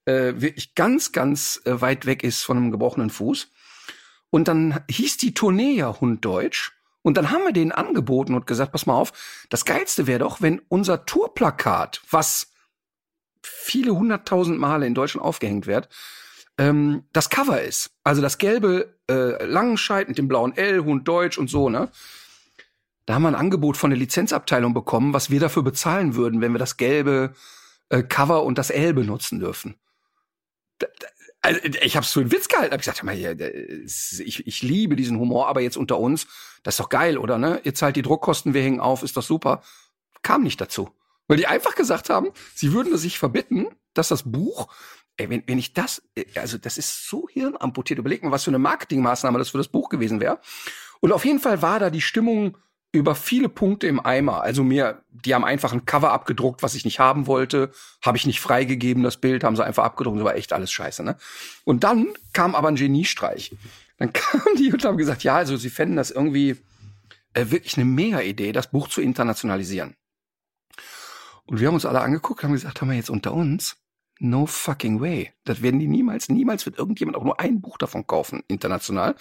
äh, 0.06 0.32
wirklich 0.36 0.74
ganz, 0.74 1.12
ganz 1.12 1.60
äh, 1.64 1.80
weit 1.80 2.06
weg 2.06 2.22
ist 2.24 2.42
von 2.42 2.56
einem 2.56 2.70
gebrochenen 2.70 3.10
Fuß. 3.10 3.48
Und 4.30 4.48
dann 4.48 4.80
hieß 4.88 5.16
die 5.18 5.34
Tournee 5.34 5.74
ja 5.74 6.00
Hunddeutsch. 6.00 6.72
Und 7.02 7.16
dann 7.16 7.30
haben 7.30 7.44
wir 7.44 7.52
denen 7.52 7.72
angeboten 7.72 8.34
und 8.34 8.46
gesagt, 8.46 8.72
pass 8.72 8.86
mal 8.86 8.94
auf, 8.94 9.12
das 9.48 9.64
Geilste 9.64 10.06
wäre 10.06 10.18
doch, 10.20 10.40
wenn 10.42 10.60
unser 10.68 11.06
Tourplakat, 11.06 12.02
was 12.10 12.52
viele 13.42 13.92
hunderttausend 13.92 14.58
Male 14.58 14.86
in 14.86 14.94
Deutschland 14.94 15.24
aufgehängt 15.24 15.66
wird, 15.66 15.88
ähm, 16.58 17.04
das 17.12 17.30
Cover 17.30 17.60
ist. 17.60 17.90
Also 18.04 18.20
das 18.20 18.38
gelbe 18.38 18.99
äh, 19.10 19.44
Langenscheid 19.44 20.08
mit 20.08 20.18
dem 20.18 20.28
blauen 20.28 20.56
L, 20.56 20.84
Hund 20.84 21.06
Deutsch 21.06 21.38
und 21.38 21.50
so, 21.50 21.68
ne? 21.68 21.90
Da 23.06 23.14
haben 23.14 23.22
wir 23.22 23.28
ein 23.28 23.34
Angebot 23.34 23.76
von 23.76 23.90
der 23.90 23.98
Lizenzabteilung 23.98 24.72
bekommen, 24.72 25.12
was 25.12 25.30
wir 25.30 25.40
dafür 25.40 25.62
bezahlen 25.62 26.14
würden, 26.14 26.40
wenn 26.40 26.52
wir 26.52 26.58
das 26.58 26.76
gelbe 26.76 27.34
äh, 27.88 28.02
Cover 28.02 28.44
und 28.44 28.56
das 28.56 28.70
L 28.70 28.94
benutzen 28.94 29.40
dürfen. 29.40 29.74
Da, 30.78 30.86
da, 30.98 31.08
also 31.42 31.60
ich 31.82 31.96
habe 31.96 32.04
es 32.04 32.12
für 32.12 32.20
einen 32.20 32.32
Witz 32.32 32.48
gehalten. 32.48 32.72
Hab 32.72 32.80
gesagt, 32.80 33.02
ich, 34.20 34.46
ich 34.46 34.62
liebe 34.62 34.94
diesen 34.96 35.18
Humor, 35.18 35.48
aber 35.48 35.60
jetzt 35.60 35.76
unter 35.76 35.98
uns, 35.98 36.26
das 36.62 36.74
ist 36.74 36.80
doch 36.80 36.88
geil, 36.88 37.18
oder 37.18 37.38
ne? 37.38 37.60
Ihr 37.64 37.74
zahlt 37.74 37.96
die 37.96 38.02
Druckkosten, 38.02 38.54
wir 38.54 38.62
hängen 38.62 38.80
auf, 38.80 39.02
ist 39.02 39.16
doch 39.16 39.22
super. 39.22 39.62
Kam 40.22 40.42
nicht 40.42 40.60
dazu, 40.60 40.90
weil 41.28 41.38
die 41.38 41.46
einfach 41.46 41.74
gesagt 41.74 42.10
haben, 42.10 42.28
sie 42.54 42.72
würden 42.72 42.96
sich 42.98 43.18
verbitten, 43.18 43.68
dass 43.94 44.08
das 44.08 44.30
Buch, 44.30 44.68
ey, 45.20 45.30
wenn, 45.30 45.42
wenn 45.46 45.58
ich 45.58 45.72
das, 45.72 46.02
äh, 46.14 46.24
also 46.36 46.58
das 46.58 46.78
ist 46.78 47.08
so 47.08 47.28
hirnamputiert. 47.30 47.98
Überleg 47.98 48.22
mal, 48.22 48.32
was 48.32 48.44
für 48.44 48.50
eine 48.50 48.58
Marketingmaßnahme 48.58 49.38
das 49.38 49.50
für 49.50 49.58
das 49.58 49.68
Buch 49.68 49.88
gewesen 49.88 50.20
wäre. 50.20 50.40
Und 51.00 51.12
auf 51.12 51.24
jeden 51.24 51.38
Fall 51.38 51.62
war 51.62 51.78
da 51.78 51.90
die 51.90 52.00
Stimmung 52.00 52.56
über 52.92 53.14
viele 53.14 53.48
Punkte 53.48 53.86
im 53.86 54.04
Eimer. 54.04 54.42
Also 54.42 54.64
mir, 54.64 55.02
die 55.10 55.34
haben 55.34 55.44
einfach 55.44 55.72
ein 55.72 55.84
Cover 55.84 56.10
abgedruckt, 56.10 56.62
was 56.62 56.74
ich 56.74 56.84
nicht 56.84 56.98
haben 56.98 57.26
wollte, 57.28 57.70
habe 58.02 58.16
ich 58.16 58.26
nicht 58.26 58.40
freigegeben, 58.40 59.04
das 59.04 59.16
Bild, 59.16 59.44
haben 59.44 59.54
sie 59.54 59.64
einfach 59.64 59.84
abgedruckt, 59.84 60.18
das 60.18 60.24
war 60.24 60.34
echt 60.34 60.52
alles 60.52 60.72
scheiße, 60.72 61.04
ne? 61.04 61.16
Und 61.64 61.84
dann 61.84 62.08
kam 62.32 62.56
aber 62.56 62.68
ein 62.68 62.74
Geniestreich. 62.74 63.54
Dann 63.98 64.12
kamen 64.12 64.56
die 64.58 64.72
und 64.72 64.84
haben 64.84 64.96
gesagt, 64.96 65.22
ja, 65.22 65.36
also 65.36 65.56
sie 65.56 65.70
fänden 65.70 65.96
das 65.96 66.10
irgendwie 66.10 66.56
äh, 67.34 67.46
wirklich 67.50 67.76
eine 67.76 67.84
Mega-Idee, 67.84 68.50
das 68.50 68.70
Buch 68.70 68.88
zu 68.88 69.00
internationalisieren. 69.00 69.94
Und 71.44 71.60
wir 71.60 71.68
haben 71.68 71.74
uns 71.74 71.86
alle 71.86 72.00
angeguckt, 72.00 72.42
haben 72.42 72.52
gesagt, 72.52 72.80
haben 72.80 72.90
wir 72.90 72.96
jetzt 72.96 73.10
unter 73.10 73.32
uns? 73.32 73.76
No 74.20 74.46
fucking 74.46 75.00
way. 75.00 75.32
Das 75.44 75.62
werden 75.62 75.80
die 75.80 75.88
niemals, 75.88 76.28
niemals 76.28 76.66
wird 76.66 76.78
irgendjemand 76.78 77.16
auch 77.16 77.24
nur 77.24 77.40
ein 77.40 77.60
Buch 77.60 77.78
davon 77.78 78.06
kaufen, 78.06 78.42
international 78.46 79.16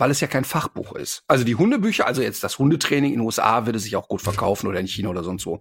weil 0.00 0.10
es 0.10 0.20
ja 0.20 0.28
kein 0.28 0.44
Fachbuch 0.44 0.94
ist. 0.94 1.22
Also 1.28 1.44
die 1.44 1.56
Hundebücher, 1.56 2.06
also 2.06 2.22
jetzt 2.22 2.42
das 2.42 2.58
Hundetraining 2.58 3.12
in 3.12 3.18
den 3.18 3.26
USA 3.26 3.66
würde 3.66 3.78
sich 3.78 3.96
auch 3.96 4.08
gut 4.08 4.22
verkaufen 4.22 4.66
oder 4.66 4.80
in 4.80 4.88
China 4.88 5.10
oder 5.10 5.22
sonst 5.22 5.44
wo. 5.44 5.60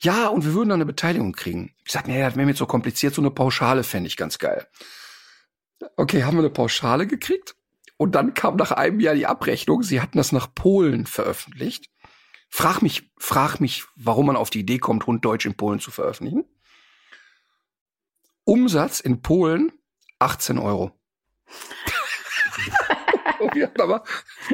Ja, 0.00 0.26
und 0.26 0.44
wir 0.44 0.52
würden 0.52 0.70
dann 0.70 0.78
eine 0.78 0.84
Beteiligung 0.84 1.32
kriegen. 1.32 1.72
Ich 1.84 1.92
sag, 1.92 2.08
nee, 2.08 2.20
das 2.20 2.34
wäre 2.34 2.44
mir 2.44 2.54
so 2.54 2.66
kompliziert, 2.66 3.14
so 3.14 3.22
eine 3.22 3.30
Pauschale 3.30 3.84
fände 3.84 4.08
ich 4.08 4.16
ganz 4.16 4.38
geil. 4.38 4.66
Okay, 5.96 6.24
haben 6.24 6.36
wir 6.36 6.40
eine 6.40 6.50
Pauschale 6.50 7.06
gekriegt? 7.06 7.54
Und 7.96 8.16
dann 8.16 8.34
kam 8.34 8.56
nach 8.56 8.72
einem 8.72 8.98
Jahr 8.98 9.14
die 9.14 9.26
Abrechnung. 9.26 9.84
Sie 9.84 10.00
hatten 10.00 10.18
das 10.18 10.32
nach 10.32 10.52
Polen 10.52 11.06
veröffentlicht. 11.06 11.90
Frag 12.50 12.82
mich, 12.82 13.12
frag 13.16 13.60
mich, 13.60 13.84
warum 13.94 14.26
man 14.26 14.36
auf 14.36 14.50
die 14.50 14.60
Idee 14.60 14.78
kommt, 14.78 15.06
Hund 15.06 15.24
Deutsch 15.24 15.46
in 15.46 15.54
Polen 15.54 15.78
zu 15.78 15.92
veröffentlichen. 15.92 16.44
Umsatz 18.44 19.00
in 19.00 19.22
Polen 19.22 19.72
18 20.18 20.58
Euro. 20.58 20.92
wir 23.54 23.66
haben 23.66 23.80
aber 23.80 24.04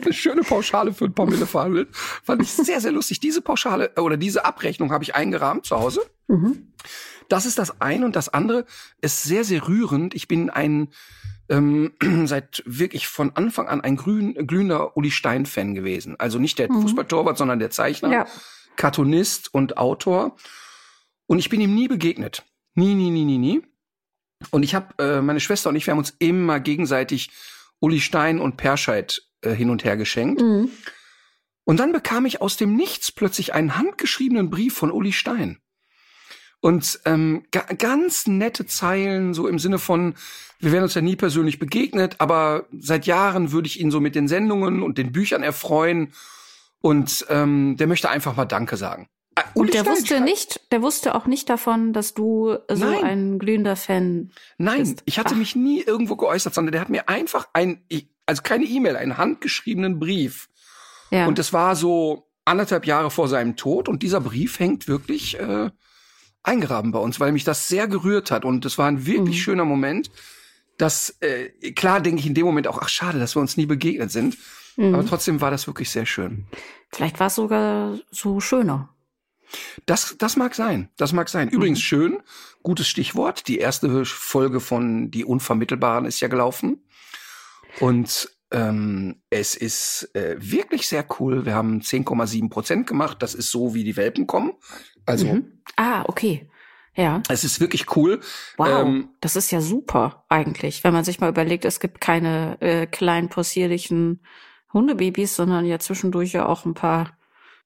eine 0.01 0.13
schöne 0.13 0.43
Pauschale 0.43 0.93
für 0.93 1.05
ein 1.05 1.15
paar 1.15 1.27
Mille 1.27 1.47
verhandelt. 1.47 1.89
Fand 1.93 2.43
ich 2.43 2.51
sehr, 2.51 2.81
sehr 2.81 2.93
lustig. 2.93 3.21
Diese 3.21 3.43
Pauschale 3.43 3.93
äh, 3.97 4.01
oder 4.01 4.17
diese 4.17 4.45
Abrechnung 4.45 4.93
habe 4.93 5.05
ich 5.05 5.15
eingerahmt 5.15 5.67
zu 5.67 5.77
Hause. 5.77 6.03
Mhm. 6.29 6.73
Das 7.29 7.47
ist 7.47 7.59
das 7.59 7.81
eine 7.81 8.05
und 8.05 8.17
das 8.17 8.29
andere 8.29 8.65
ist 9.01 9.23
sehr, 9.23 9.45
sehr 9.45 9.69
rührend. 9.69 10.15
Ich 10.15 10.27
bin 10.27 10.51
ein 10.51 10.89
ähm, 11.49 11.93
seit 12.25 12.63
wirklich 12.67 13.07
von 13.07 13.37
Anfang 13.37 13.69
an 13.69 13.81
ein 13.81 13.97
grün, 13.97 14.35
glühender 14.47 14.97
Uli 14.97 15.11
Stein-Fan 15.11 15.75
gewesen. 15.75 16.17
Also 16.19 16.39
nicht 16.39 16.59
der 16.59 16.71
mhm. 16.71 16.83
Fußballtorwart, 16.83 17.39
sondern 17.39 17.59
der 17.59 17.71
Zeichner, 17.71 18.11
ja. 18.11 18.27
Cartoonist 18.77 19.53
und 19.55 19.77
Autor. 19.77 20.37
Und 21.27 21.39
ich 21.39 21.49
bin 21.49 21.61
ihm 21.61 21.75
nie 21.75 21.89
begegnet. 21.89 22.45
Nie, 22.75 22.95
nie, 22.95 23.11
nie, 23.11 23.25
nie, 23.25 23.39
nie. 23.39 23.63
Und 24.51 24.63
ich 24.63 24.75
habe, 24.75 24.95
äh, 25.03 25.21
meine 25.21 25.41
Schwester 25.41 25.69
und 25.69 25.77
ich, 25.77 25.87
wir 25.87 25.93
haben 25.93 25.99
uns 25.99 26.15
immer 26.19 26.61
gegenseitig 26.61 27.31
Uli 27.79 28.01
Stein 28.01 28.41
und 28.41 28.57
Perscheid 28.57 29.23
äh, 29.43 29.53
hin 29.53 29.71
und 29.71 29.85
her 29.85 29.97
geschenkt. 29.97 30.41
Mhm. 30.41 30.71
Und 31.65 31.79
dann 31.79 31.93
bekam 31.93 32.27
ich 32.27 32.41
aus 32.41 32.57
dem 32.57 32.75
Nichts 32.75 33.13
plötzlich 33.13 33.55
einen 33.55 33.77
handgeschriebenen 33.77 34.51
Brief 34.51 34.75
von 34.75 34.91
Uli 34.91 35.13
Stein. 35.13 35.59
Und 36.61 37.01
ähm, 37.07 37.45
ganz 37.79 38.27
nette 38.27 38.67
Zeilen, 38.67 39.33
so 39.33 39.49
im 39.49 39.59
Sinne 39.59 39.79
von, 39.79 40.15
wir 40.59 40.73
werden 40.73 40.85
uns 40.85 40.95
ja 40.95 41.01
nie 41.01 41.17
persönlich 41.17 41.59
begegnet, 41.59 42.17
aber 42.19 42.67
seit 42.79 43.07
Jahren 43.07 43.51
würde 43.51 43.67
ich 43.67 43.81
ihn 43.81 43.91
so 43.91 43.99
mit 44.01 44.15
den 44.15 44.29
Sendungen 44.29 44.83
und 44.83 44.99
den 44.99 45.11
Büchern 45.13 45.43
erfreuen. 45.43 46.13
Und 46.83 47.27
ähm, 47.29 47.77
der 47.79 47.87
möchte 47.87 48.11
einfach 48.11 48.37
mal 48.37 48.45
Danke 48.45 48.77
sagen. 48.77 49.09
Äh, 49.41 49.59
und 49.59 49.75
der 49.75 49.87
wusste 49.87 50.21
nicht, 50.21 50.61
der 50.71 50.83
wusste 50.83 51.15
auch 51.15 51.27
nicht 51.27 51.49
davon, 51.49 51.93
dass 51.93 52.15
du 52.15 52.57
so 52.69 52.85
Nein. 52.85 53.05
ein 53.05 53.39
glühender 53.39 53.77
Fan 53.77 54.31
Nein, 54.59 54.81
bist. 54.81 55.03
ich 55.05 55.19
hatte 55.19 55.35
Ach. 55.35 55.39
mich 55.39 55.57
nie 55.57 55.83
irgendwo 55.83 56.17
geäußert, 56.17 56.55
sondern 56.55 56.73
der 56.73 56.81
hat 56.81 56.89
mir 56.89 57.09
einfach 57.09 57.49
ein, 57.53 57.83
also 58.27 58.43
keine 58.43 58.65
E-Mail, 58.65 58.97
einen 58.97 59.19
handgeschriebenen 59.19 59.99
Brief. 59.99 60.49
Ja. 61.11 61.27
Und 61.27 61.39
das 61.39 61.53
war 61.53 61.77
so 61.77 62.29
anderthalb 62.45 62.87
Jahre 62.87 63.11
vor 63.11 63.29
seinem 63.29 63.57
Tod 63.57 63.89
und 63.89 64.03
dieser 64.03 64.21
Brief 64.21 64.59
hängt 64.59 64.89
wirklich 64.89 65.39
äh, 65.39 65.71
eingraben 66.43 66.93
bei 66.93 66.99
uns, 66.99 67.21
weil 67.21 67.33
mich 67.33 67.45
das 67.45 67.69
sehr 67.69 67.87
gerührt 67.87 68.31
hat 68.31 68.45
und 68.45 68.65
es 68.65 68.79
war 68.79 68.89
ein 68.89 69.07
wirklich 69.07 69.37
mhm. 69.37 69.41
schöner 69.41 69.65
Moment. 69.65 70.11
Das 70.79 71.17
äh, 71.21 71.73
klar 71.73 72.01
denke 72.01 72.21
ich 72.21 72.27
in 72.27 72.35
dem 72.35 72.47
Moment 72.47 72.67
auch, 72.67 72.79
ach 72.81 72.89
schade, 72.89 73.19
dass 73.19 73.37
wir 73.37 73.41
uns 73.41 73.57
nie 73.57 73.67
begegnet 73.67 74.11
sind, 74.11 74.39
mhm. 74.77 74.95
aber 74.95 75.05
trotzdem 75.05 75.41
war 75.41 75.51
das 75.51 75.67
wirklich 75.67 75.91
sehr 75.91 76.07
schön. 76.07 76.47
Vielleicht 76.91 77.21
war 77.21 77.27
es 77.27 77.35
sogar 77.35 77.99
so 78.11 78.41
schöner. 78.41 78.89
Das, 79.87 80.17
das 80.19 80.37
mag 80.37 80.55
sein. 80.55 80.91
Das 80.97 81.13
mag 81.13 81.29
sein. 81.29 81.49
Übrigens 81.49 81.79
mhm. 81.79 81.83
schön, 81.83 82.23
gutes 82.63 82.89
Stichwort. 82.89 83.49
Die 83.49 83.59
erste 83.59 84.05
Folge 84.05 84.61
von 84.61 85.11
Die 85.11 85.25
Unvermittelbaren 85.25 86.05
ist 86.05 86.21
ja 86.21 86.29
gelaufen. 86.29 86.85
Und 87.79 88.31
ähm, 88.53 89.23
es 89.31 89.55
ist 89.55 90.11
äh, 90.15 90.37
wirklich 90.39 90.89
sehr 90.89 91.07
cool. 91.19 91.47
Wir 91.47 91.55
haben 91.55 91.81
10,7 91.81 92.51
Prozent 92.51 92.87
gemacht. 92.87 93.19
Das 93.21 93.35
ist 93.35 93.51
so, 93.51 93.75
wie 93.75 93.85
die 93.85 93.97
Welpen 93.97 94.27
kommen. 94.27 94.53
Also. 95.07 95.27
Mhm. 95.27 95.63
Ah, 95.77 96.05
okay. 96.07 96.49
Ja. 96.97 97.23
Es 97.29 97.45
ist 97.45 97.61
wirklich 97.61 97.97
cool. 97.97 98.21
Wow, 98.57 98.69
ähm, 98.69 99.11
das 99.21 99.37
ist 99.37 99.51
ja 99.53 99.61
super 99.61 100.25
eigentlich, 100.29 100.83
wenn 100.83 100.93
man 100.93 101.05
sich 101.05 101.21
mal 101.21 101.31
überlegt, 101.31 101.65
es 101.65 101.79
gibt 101.79 102.01
keine 102.01 102.61
äh, 102.61 102.87
kleinen 102.87 103.29
possierlichen 103.29 104.23
Hundebabys, 104.73 105.37
sondern 105.37 105.65
ja 105.65 105.79
zwischendurch 105.79 106.33
ja 106.33 106.47
auch 106.47 106.65
ein 106.65 106.75
paar 106.75 107.17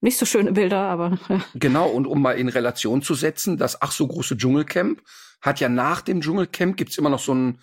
nicht 0.05 0.17
so 0.17 0.25
schöne 0.25 0.53
Bilder, 0.53 0.79
aber. 0.79 1.17
Genau, 1.55 1.89
und 1.89 2.05
um 2.05 2.21
mal 2.21 2.37
in 2.37 2.47
Relation 2.47 3.01
zu 3.01 3.15
setzen, 3.15 3.57
das 3.57 3.81
ach 3.81 3.91
so 3.91 4.07
große 4.07 4.37
Dschungelcamp 4.37 5.01
hat 5.41 5.59
ja 5.59 5.67
nach 5.67 6.01
dem 6.01 6.21
Dschungelcamp 6.21 6.77
gibt's 6.77 6.97
immer 6.97 7.09
noch 7.09 7.19
so, 7.19 7.33
ein, 7.33 7.59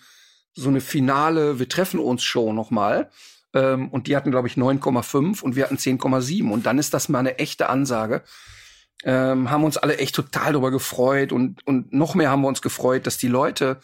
so 0.53 0.69
eine 0.69 0.81
finale 0.81 1.59
Wir 1.59 1.67
treffen 1.67 1.99
uns 1.99 2.23
Show 2.23 2.53
nochmal. 2.53 3.09
Ähm, 3.53 3.89
und 3.89 4.07
die 4.07 4.15
hatten, 4.15 4.31
glaube 4.31 4.47
ich, 4.47 4.55
9,5 4.55 5.41
und 5.41 5.55
wir 5.55 5.63
hatten 5.63 5.77
10,7. 5.77 6.51
Und 6.51 6.65
dann 6.65 6.77
ist 6.77 6.93
das 6.93 7.09
mal 7.09 7.19
eine 7.19 7.39
echte 7.39 7.69
Ansage. 7.69 8.23
Ähm, 9.05 9.49
haben 9.49 9.63
uns 9.63 9.77
alle 9.77 9.97
echt 9.97 10.15
total 10.15 10.53
darüber 10.53 10.71
gefreut 10.71 11.31
und, 11.31 11.65
und 11.65 11.91
noch 11.91 12.15
mehr 12.15 12.29
haben 12.29 12.41
wir 12.41 12.47
uns 12.47 12.61
gefreut, 12.61 13.05
dass 13.05 13.17
die 13.17 13.27
Leute 13.27 13.79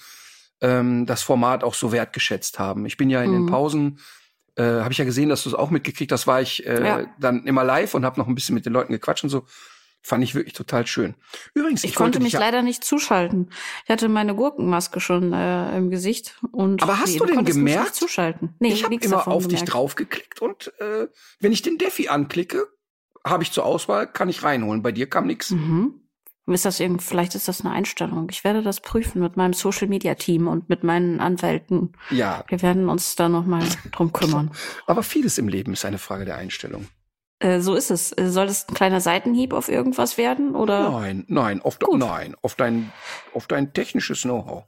ähm, 0.62 1.06
das 1.06 1.24
Format 1.24 1.64
auch 1.64 1.74
so 1.74 1.92
wertgeschätzt 1.92 2.60
haben. 2.60 2.86
Ich 2.86 2.98
bin 2.98 3.10
ja 3.10 3.22
in 3.22 3.32
mhm. 3.32 3.36
den 3.36 3.46
Pausen 3.48 4.00
äh, 4.60 4.82
habe 4.82 4.92
ich 4.92 4.98
ja 4.98 5.06
gesehen, 5.06 5.30
dass 5.30 5.44
du 5.44 5.50
es 5.50 5.56
auch 5.56 5.70
mitgekriegt 5.70 6.12
hast, 6.12 6.28
war 6.28 6.42
ich 6.42 6.66
äh, 6.66 6.86
ja. 6.86 7.06
dann 7.20 7.46
immer 7.46 7.64
live 7.64 7.94
und 7.94 8.06
habe 8.06 8.20
noch 8.20 8.28
ein 8.28 8.36
bisschen 8.36 8.56
mit 8.56 8.66
den 8.66 8.74
Leuten 8.74 8.92
gequatscht 8.92 9.24
und 9.24 9.30
so. 9.30 9.46
Fand 10.02 10.24
ich 10.24 10.34
wirklich 10.34 10.54
total 10.54 10.88
schön. 10.88 11.16
Übrigens, 11.54 11.84
ich, 11.84 11.92
ich 11.92 11.96
konnte 11.96 12.22
mich 12.22 12.32
leider 12.32 12.62
nicht 12.62 12.86
zuschalten. 12.86 13.52
Ich 13.84 13.90
hatte 13.90 14.08
meine 14.08 14.34
Gurkenmaske 14.34 15.02
schon 15.02 15.34
äh, 15.34 15.76
im 15.78 15.90
Gesicht 15.90 16.40
und 16.52 16.82
aber 16.82 17.00
hast 17.00 17.14
nee, 17.14 17.18
du 17.20 17.26
denn 17.26 17.44
gemerkt? 17.44 17.96
zuschalten. 17.96 18.56
Nee, 18.60 18.72
ich 18.72 18.86
habe 18.86 18.96
immer 18.96 19.28
auf 19.28 19.44
gemerkt. 19.44 19.52
dich 19.52 19.64
draufgeklickt 19.64 20.42
und 20.42 20.74
äh, 20.80 21.08
wenn 21.42 21.52
ich 21.52 21.62
den 21.62 21.78
Defi 21.78 22.08
anklicke, 22.08 22.68
habe 23.26 23.44
ich 23.44 23.52
zur 23.52 23.66
Auswahl, 23.66 24.08
kann 24.08 24.30
ich 24.30 24.44
reinholen. 24.44 24.82
Bei 24.82 24.94
dir 24.94 25.10
kam 25.10 25.28
nix. 25.28 25.52
Mhm. 25.52 26.02
Ist 26.54 26.66
das 26.66 26.80
irgend, 26.80 27.02
vielleicht 27.02 27.36
ist 27.36 27.48
das 27.48 27.62
eine 27.62 27.72
Einstellung. 27.72 28.28
Ich 28.32 28.44
werde 28.44 28.62
das 28.62 28.82
prüfen 28.82 29.22
mit 29.22 29.38
meinem 29.38 29.54
Social 29.54 29.88
Media 29.88 30.16
Team 30.16 30.48
und 30.48 30.70
mit 30.70 30.84
meinen 30.84 31.20
Anwälten. 31.20 31.94
Ja. 32.10 32.44
Wir 32.48 32.62
werden 32.62 32.90
uns 32.90 33.16
da 33.16 33.30
nochmal 33.30 33.64
drum 33.92 34.12
kümmern. 34.14 34.52
Aber 34.88 35.04
vieles 35.04 35.38
im 35.38 35.48
Leben 35.48 35.74
ist 35.74 35.86
eine 35.86 35.98
Frage 35.98 36.26
der 36.26 36.38
Einstellung. 36.38 36.88
Äh, 37.40 37.62
so 37.62 37.76
ist 37.76 37.90
es. 37.90 38.10
Soll 38.10 38.48
es 38.48 38.68
ein 38.68 38.76
kleiner 38.76 39.02
Seitenhieb 39.02 39.54
auf 39.54 39.70
irgendwas 39.70 40.18
werden 40.18 40.56
oder? 40.56 40.90
Nein, 40.92 41.26
nein, 41.28 41.62
auf, 41.62 41.80
nein, 41.92 42.36
auf 42.42 42.56
dein, 42.56 42.92
auf 43.34 43.48
dein 43.48 43.74
technisches 43.74 44.24
Know-how. 44.24 44.66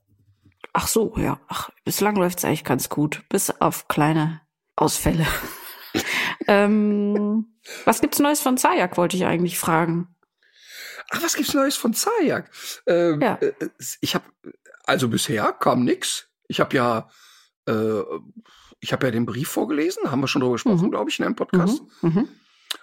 Ach 0.74 0.88
so, 0.88 1.14
ja. 1.18 1.40
Ach, 1.48 1.70
bislang 1.84 2.16
läuft's 2.16 2.46
eigentlich 2.46 2.64
ganz 2.64 2.90
gut. 2.90 3.24
Bis 3.28 3.50
auf 3.50 3.88
kleine 3.90 4.42
Ausfälle. 4.78 5.26
ähm, 6.48 7.58
was 7.84 8.00
gibt's 8.00 8.20
Neues 8.20 8.42
von 8.42 8.58
Zayak, 8.58 8.98
wollte 8.98 9.18
ich 9.18 9.26
eigentlich 9.26 9.60
fragen. 9.60 10.11
Ach, 11.14 11.22
was 11.22 11.36
gibt's 11.36 11.54
Neues 11.54 11.76
von 11.76 11.94
Zayak? 11.94 12.50
Ähm, 12.88 13.22
Ja. 13.22 13.36
äh, 13.36 13.52
Ich 14.02 14.16
habe 14.16 14.26
also 14.86 15.08
bisher 15.10 15.54
kam 15.54 15.84
nix. 15.84 16.28
Ich 16.48 16.60
habe 16.60 16.76
ja, 16.76 17.10
äh, 17.68 18.02
ich 18.80 18.92
habe 18.94 19.06
ja 19.08 19.12
den 19.12 19.26
Brief 19.26 19.48
vorgelesen, 19.50 20.10
haben 20.12 20.22
wir 20.22 20.28
schon 20.28 20.42
drüber 20.42 20.54
gesprochen, 20.54 20.86
Mhm. 20.88 20.92
glaube 20.92 21.10
ich, 21.10 21.20
in 21.20 21.26
einem 21.26 21.36
Podcast. 21.36 21.82
Mhm. 22.02 22.10
Mhm. 22.10 22.28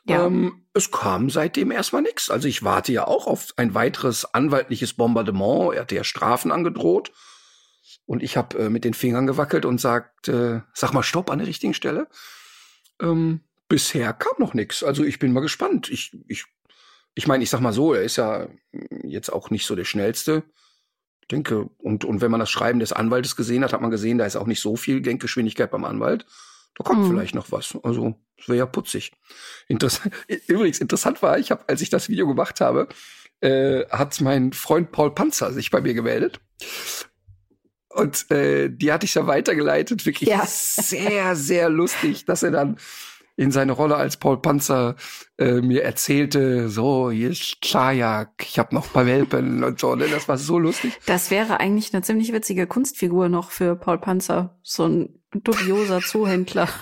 Ja. 0.04 0.26
Ähm, 0.26 0.64
es 0.75 0.90
kam 0.90 1.30
seitdem 1.30 1.70
erstmal 1.70 2.02
nichts. 2.02 2.30
Also 2.30 2.47
ich 2.47 2.62
warte 2.62 2.92
ja 2.92 3.06
auch 3.06 3.26
auf 3.26 3.49
ein 3.56 3.75
weiteres 3.75 4.32
anwaltliches 4.35 4.92
Bombardement. 4.94 5.75
Er 5.75 5.80
hatte 5.82 5.94
ja 5.97 6.04
Strafen 6.04 6.52
angedroht. 6.52 7.12
Und 8.04 8.23
ich 8.23 8.37
habe 8.37 8.58
äh, 8.58 8.68
mit 8.70 8.85
den 8.85 8.94
Fingern 8.94 9.26
gewackelt 9.26 9.64
und 9.64 9.80
sagt, 9.80 10.28
äh, 10.28 10.61
sag 10.75 10.92
mal 10.92 11.02
Stopp 11.02 11.30
an 11.30 11.38
der 11.38 11.49
richtigen 11.49 11.75
Stelle. 11.75 12.08
Ähm, 13.00 13.40
bisher 13.68 14.12
kam 14.12 14.32
noch 14.38 14.54
nichts. 14.54 14.82
Also 14.82 15.04
ich 15.04 15.18
bin 15.18 15.32
mal 15.32 15.40
gespannt. 15.40 15.88
Ich, 15.90 16.16
ich, 16.26 16.44
ich 17.18 17.26
meine, 17.26 17.42
ich 17.42 17.50
sag 17.50 17.60
mal 17.60 17.72
so, 17.72 17.94
er 17.94 18.02
ist 18.02 18.14
ja 18.16 18.46
mm, 18.70 19.08
jetzt 19.08 19.32
auch 19.32 19.50
nicht 19.50 19.66
so 19.66 19.75
der 19.75 19.84
schnellste. 19.84 20.44
Ich 21.20 21.26
denke, 21.28 21.68
und, 21.78 22.04
und 22.04 22.20
wenn 22.20 22.30
man 22.30 22.38
das 22.40 22.48
Schreiben 22.48 22.78
des 22.78 22.92
Anwaltes 22.92 23.34
gesehen 23.34 23.64
hat, 23.64 23.72
hat 23.72 23.80
man 23.80 23.90
gesehen, 23.90 24.18
da 24.18 24.25
ist 24.25 24.37
auch 24.37 24.46
nicht 24.46 24.60
so 24.60 24.76
viel 24.76 25.02
Denkgeschwindigkeit 25.02 25.70
beim 25.70 25.84
Anwalt. 25.84 26.25
Da 26.76 26.84
kommt 26.84 27.02
Mhm. 27.02 27.08
vielleicht 27.10 27.34
noch 27.34 27.50
was. 27.50 27.76
Also, 27.82 28.14
das 28.37 28.48
wäre 28.48 28.58
ja 28.58 28.66
putzig. 28.66 29.10
Interessant. 29.66 30.14
Übrigens, 30.46 30.78
interessant 30.78 31.20
war, 31.20 31.38
ich 31.40 31.50
habe, 31.50 31.64
als 31.68 31.80
ich 31.80 31.90
das 31.90 32.08
Video 32.08 32.28
gemacht 32.28 32.60
habe, 32.60 32.87
äh, 33.40 33.84
hat 33.90 34.20
mein 34.20 34.52
Freund 34.52 34.92
Paul 34.92 35.12
Panzer 35.12 35.52
sich 35.52 35.70
bei 35.72 35.80
mir 35.80 35.94
gemeldet. 35.94 36.40
Und 37.88 38.30
äh, 38.30 38.68
die 38.68 38.92
hatte 38.92 39.06
ich 39.06 39.14
ja 39.14 39.26
weitergeleitet. 39.26 40.06
Wirklich 40.06 40.28
Ja. 40.28 40.44
sehr, 40.46 41.34
sehr 41.34 41.68
lustig, 41.68 42.26
dass 42.26 42.44
er 42.44 42.52
dann 42.52 42.78
in 43.38 43.52
seine 43.52 43.71
Rolle 43.71 43.95
als 43.95 44.16
Paul 44.16 44.42
Panzer 44.42 44.97
äh, 45.38 45.61
mir 45.61 45.85
erzählte, 45.85 46.68
so, 46.68 47.12
hier 47.12 47.30
ist 47.30 47.62
Kajak, 47.62 48.30
ich 48.42 48.59
habe 48.59 48.75
noch 48.75 48.87
ein 48.87 48.92
paar 48.92 49.07
Welpen 49.07 49.62
und 49.64 49.78
so. 49.78 49.95
Ne? 49.95 50.09
Das 50.09 50.26
war 50.26 50.37
so 50.37 50.59
lustig. 50.59 50.92
Das 51.07 51.30
wäre 51.30 51.61
eigentlich 51.61 51.95
eine 51.95 52.02
ziemlich 52.02 52.33
witzige 52.33 52.66
Kunstfigur 52.66 53.28
noch 53.28 53.52
für 53.52 53.76
Paul 53.76 53.99
Panzer. 53.99 54.59
So 54.64 54.87
ein 54.87 55.23
dubioser 55.33 56.00
Zuhändler. 56.00 56.68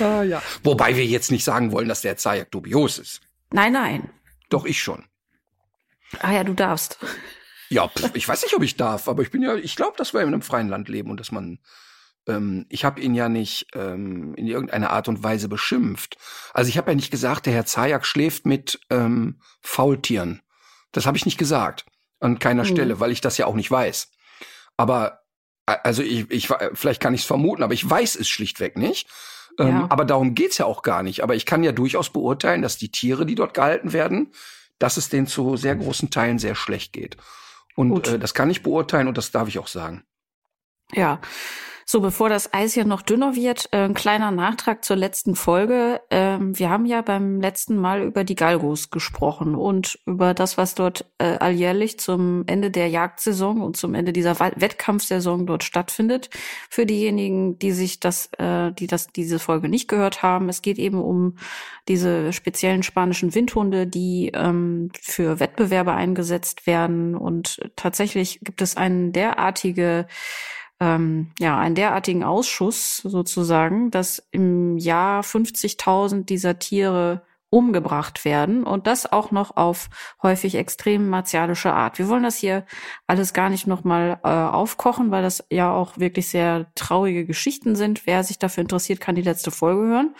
Ah, 0.00 0.22
ja. 0.22 0.42
Wobei 0.64 0.96
wir 0.96 1.04
jetzt 1.04 1.30
nicht 1.30 1.44
sagen 1.44 1.70
wollen, 1.70 1.86
dass 1.86 2.00
der 2.00 2.16
Zajak 2.16 2.50
dubios 2.50 2.98
ist. 2.98 3.20
Nein, 3.52 3.74
nein. 3.74 4.10
Doch, 4.48 4.64
ich 4.64 4.82
schon. 4.82 5.04
Ah 6.18 6.32
ja, 6.32 6.42
du 6.42 6.54
darfst. 6.54 6.98
Ja, 7.68 7.86
pf, 7.86 8.10
ich 8.14 8.26
weiß 8.26 8.42
nicht, 8.42 8.54
ob 8.54 8.62
ich 8.62 8.76
darf, 8.76 9.06
aber 9.06 9.22
ich 9.22 9.30
bin 9.30 9.42
ja, 9.42 9.54
ich 9.54 9.76
glaube, 9.76 9.96
dass 9.98 10.14
wir 10.14 10.22
in 10.22 10.28
einem 10.28 10.42
freien 10.42 10.68
Land 10.68 10.88
leben 10.88 11.10
und 11.10 11.20
dass 11.20 11.30
man, 11.30 11.60
ähm, 12.26 12.66
ich 12.68 12.84
habe 12.84 13.00
ihn 13.00 13.14
ja 13.14 13.28
nicht 13.28 13.66
ähm, 13.74 14.34
in 14.34 14.46
irgendeiner 14.46 14.90
Art 14.90 15.08
und 15.08 15.22
Weise 15.22 15.48
beschimpft. 15.48 16.16
Also 16.54 16.68
ich 16.68 16.78
habe 16.78 16.90
ja 16.90 16.94
nicht 16.94 17.10
gesagt, 17.10 17.46
der 17.46 17.52
Herr 17.54 17.66
Zajak 17.66 18.06
schläft 18.06 18.46
mit 18.46 18.80
ähm, 18.90 19.40
Faultieren. 19.60 20.42
Das 20.92 21.06
habe 21.06 21.16
ich 21.16 21.24
nicht 21.26 21.38
gesagt 21.38 21.86
an 22.20 22.38
keiner 22.38 22.62
Mhm. 22.64 22.68
Stelle, 22.68 23.00
weil 23.00 23.10
ich 23.12 23.20
das 23.20 23.38
ja 23.38 23.46
auch 23.46 23.54
nicht 23.54 23.70
weiß. 23.70 24.10
Aber 24.76 25.20
also 25.66 26.02
ich, 26.02 26.30
ich 26.30 26.48
vielleicht 26.74 27.00
kann 27.00 27.14
ich 27.14 27.22
es 27.22 27.26
vermuten, 27.26 27.62
aber 27.62 27.74
ich 27.74 27.88
weiß 27.88 28.16
es 28.16 28.28
schlichtweg 28.28 28.76
nicht. 28.76 29.08
Ähm, 29.58 29.68
Ja. 29.68 29.86
Aber 29.90 30.04
darum 30.04 30.34
geht's 30.34 30.58
ja 30.58 30.66
auch 30.66 30.82
gar 30.82 31.02
nicht. 31.02 31.22
Aber 31.22 31.34
ich 31.34 31.46
kann 31.46 31.62
ja 31.62 31.72
durchaus 31.72 32.10
beurteilen, 32.10 32.62
dass 32.62 32.78
die 32.78 32.90
Tiere, 32.90 33.26
die 33.26 33.34
dort 33.34 33.54
gehalten 33.54 33.92
werden, 33.92 34.32
dass 34.78 34.96
es 34.96 35.08
denen 35.08 35.26
zu 35.26 35.56
sehr 35.56 35.76
großen 35.76 36.10
Teilen 36.10 36.38
sehr 36.38 36.54
schlecht 36.54 36.92
geht. 36.92 37.16
Und 37.76 37.90
Gut. 37.90 38.08
äh, 38.08 38.18
das 38.18 38.34
kann 38.34 38.50
ich 38.50 38.62
beurteilen 38.62 39.08
und 39.08 39.16
das 39.18 39.30
darf 39.30 39.48
ich 39.48 39.58
auch 39.58 39.68
sagen. 39.68 40.04
Ja. 40.92 41.20
So, 41.84 42.00
bevor 42.00 42.28
das 42.28 42.52
Eis 42.54 42.74
hier 42.74 42.84
noch 42.84 43.02
dünner 43.02 43.34
wird, 43.34 43.68
äh, 43.72 43.84
ein 43.84 43.94
kleiner 43.94 44.30
Nachtrag 44.30 44.84
zur 44.84 44.96
letzten 44.96 45.34
Folge. 45.34 46.00
Ähm, 46.10 46.58
wir 46.58 46.70
haben 46.70 46.86
ja 46.86 47.02
beim 47.02 47.40
letzten 47.40 47.76
Mal 47.76 48.02
über 48.02 48.24
die 48.24 48.36
Galgos 48.36 48.90
gesprochen 48.90 49.54
und 49.54 49.98
über 50.06 50.34
das, 50.34 50.56
was 50.56 50.74
dort 50.74 51.04
äh, 51.18 51.36
alljährlich 51.38 51.98
zum 51.98 52.44
Ende 52.46 52.70
der 52.70 52.88
Jagdsaison 52.88 53.60
und 53.62 53.76
zum 53.76 53.94
Ende 53.94 54.12
dieser 54.12 54.38
Wettkampfsaison 54.38 55.46
dort 55.46 55.64
stattfindet. 55.64 56.30
Für 56.70 56.86
diejenigen, 56.86 57.58
die 57.58 57.72
sich 57.72 58.00
das, 58.00 58.30
äh, 58.38 58.72
die 58.72 58.86
das 58.86 59.08
diese 59.08 59.38
Folge 59.38 59.68
nicht 59.68 59.88
gehört 59.88 60.22
haben, 60.22 60.48
es 60.48 60.62
geht 60.62 60.78
eben 60.78 61.00
um 61.00 61.36
diese 61.88 62.32
speziellen 62.32 62.82
spanischen 62.82 63.34
Windhunde, 63.34 63.86
die 63.86 64.30
ähm, 64.34 64.90
für 65.00 65.40
Wettbewerbe 65.40 65.92
eingesetzt 65.92 66.66
werden. 66.66 67.16
Und 67.16 67.60
tatsächlich 67.76 68.40
gibt 68.40 68.62
es 68.62 68.76
einen 68.76 69.12
derartige 69.12 70.06
ähm, 70.82 71.30
ja, 71.38 71.60
einen 71.60 71.76
derartigen 71.76 72.24
Ausschuss 72.24 72.96
sozusagen, 72.96 73.92
dass 73.92 74.20
im 74.32 74.78
Jahr 74.78 75.22
50.000 75.22 76.24
dieser 76.24 76.58
Tiere 76.58 77.22
umgebracht 77.50 78.24
werden 78.24 78.64
und 78.64 78.86
das 78.86 79.12
auch 79.12 79.30
noch 79.30 79.56
auf 79.56 79.90
häufig 80.22 80.56
extrem 80.56 81.08
martialische 81.08 81.72
Art. 81.72 81.98
Wir 81.98 82.08
wollen 82.08 82.22
das 82.22 82.38
hier 82.38 82.64
alles 83.06 83.32
gar 83.32 83.50
nicht 83.50 83.66
nochmal 83.66 84.18
äh, 84.24 84.28
aufkochen, 84.28 85.10
weil 85.10 85.22
das 85.22 85.44
ja 85.50 85.70
auch 85.70 85.98
wirklich 85.98 86.28
sehr 86.28 86.72
traurige 86.74 87.26
Geschichten 87.26 87.76
sind. 87.76 88.06
Wer 88.06 88.24
sich 88.24 88.38
dafür 88.38 88.62
interessiert, 88.62 89.00
kann 89.00 89.14
die 89.14 89.22
letzte 89.22 89.50
Folge 89.50 89.82
hören. 89.82 90.14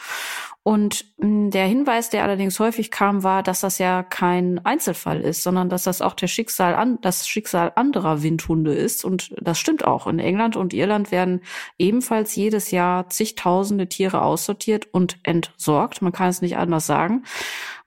Und 0.64 1.06
mh, 1.18 1.50
der 1.50 1.66
Hinweis, 1.66 2.08
der 2.08 2.22
allerdings 2.22 2.60
häufig 2.60 2.92
kam, 2.92 3.24
war, 3.24 3.42
dass 3.42 3.60
das 3.60 3.78
ja 3.78 4.04
kein 4.04 4.64
Einzelfall 4.64 5.20
ist, 5.20 5.42
sondern 5.42 5.68
dass 5.68 5.84
das 5.84 6.00
auch 6.00 6.14
der 6.14 6.28
Schicksal 6.28 6.76
an, 6.76 6.98
das 7.02 7.26
Schicksal 7.26 7.72
anderer 7.74 8.22
Windhunde 8.22 8.72
ist. 8.72 9.04
Und 9.04 9.34
das 9.40 9.58
stimmt 9.58 9.84
auch. 9.84 10.06
In 10.06 10.20
England 10.20 10.56
und 10.56 10.72
Irland 10.72 11.10
werden 11.10 11.40
ebenfalls 11.78 12.36
jedes 12.36 12.70
Jahr 12.70 13.08
zigtausende 13.10 13.88
Tiere 13.88 14.22
aussortiert 14.22 14.86
und 14.92 15.18
entsorgt. 15.24 16.00
Man 16.00 16.12
kann 16.12 16.28
es 16.28 16.42
nicht 16.42 16.56
anders 16.56 16.86
sagen. 16.86 17.24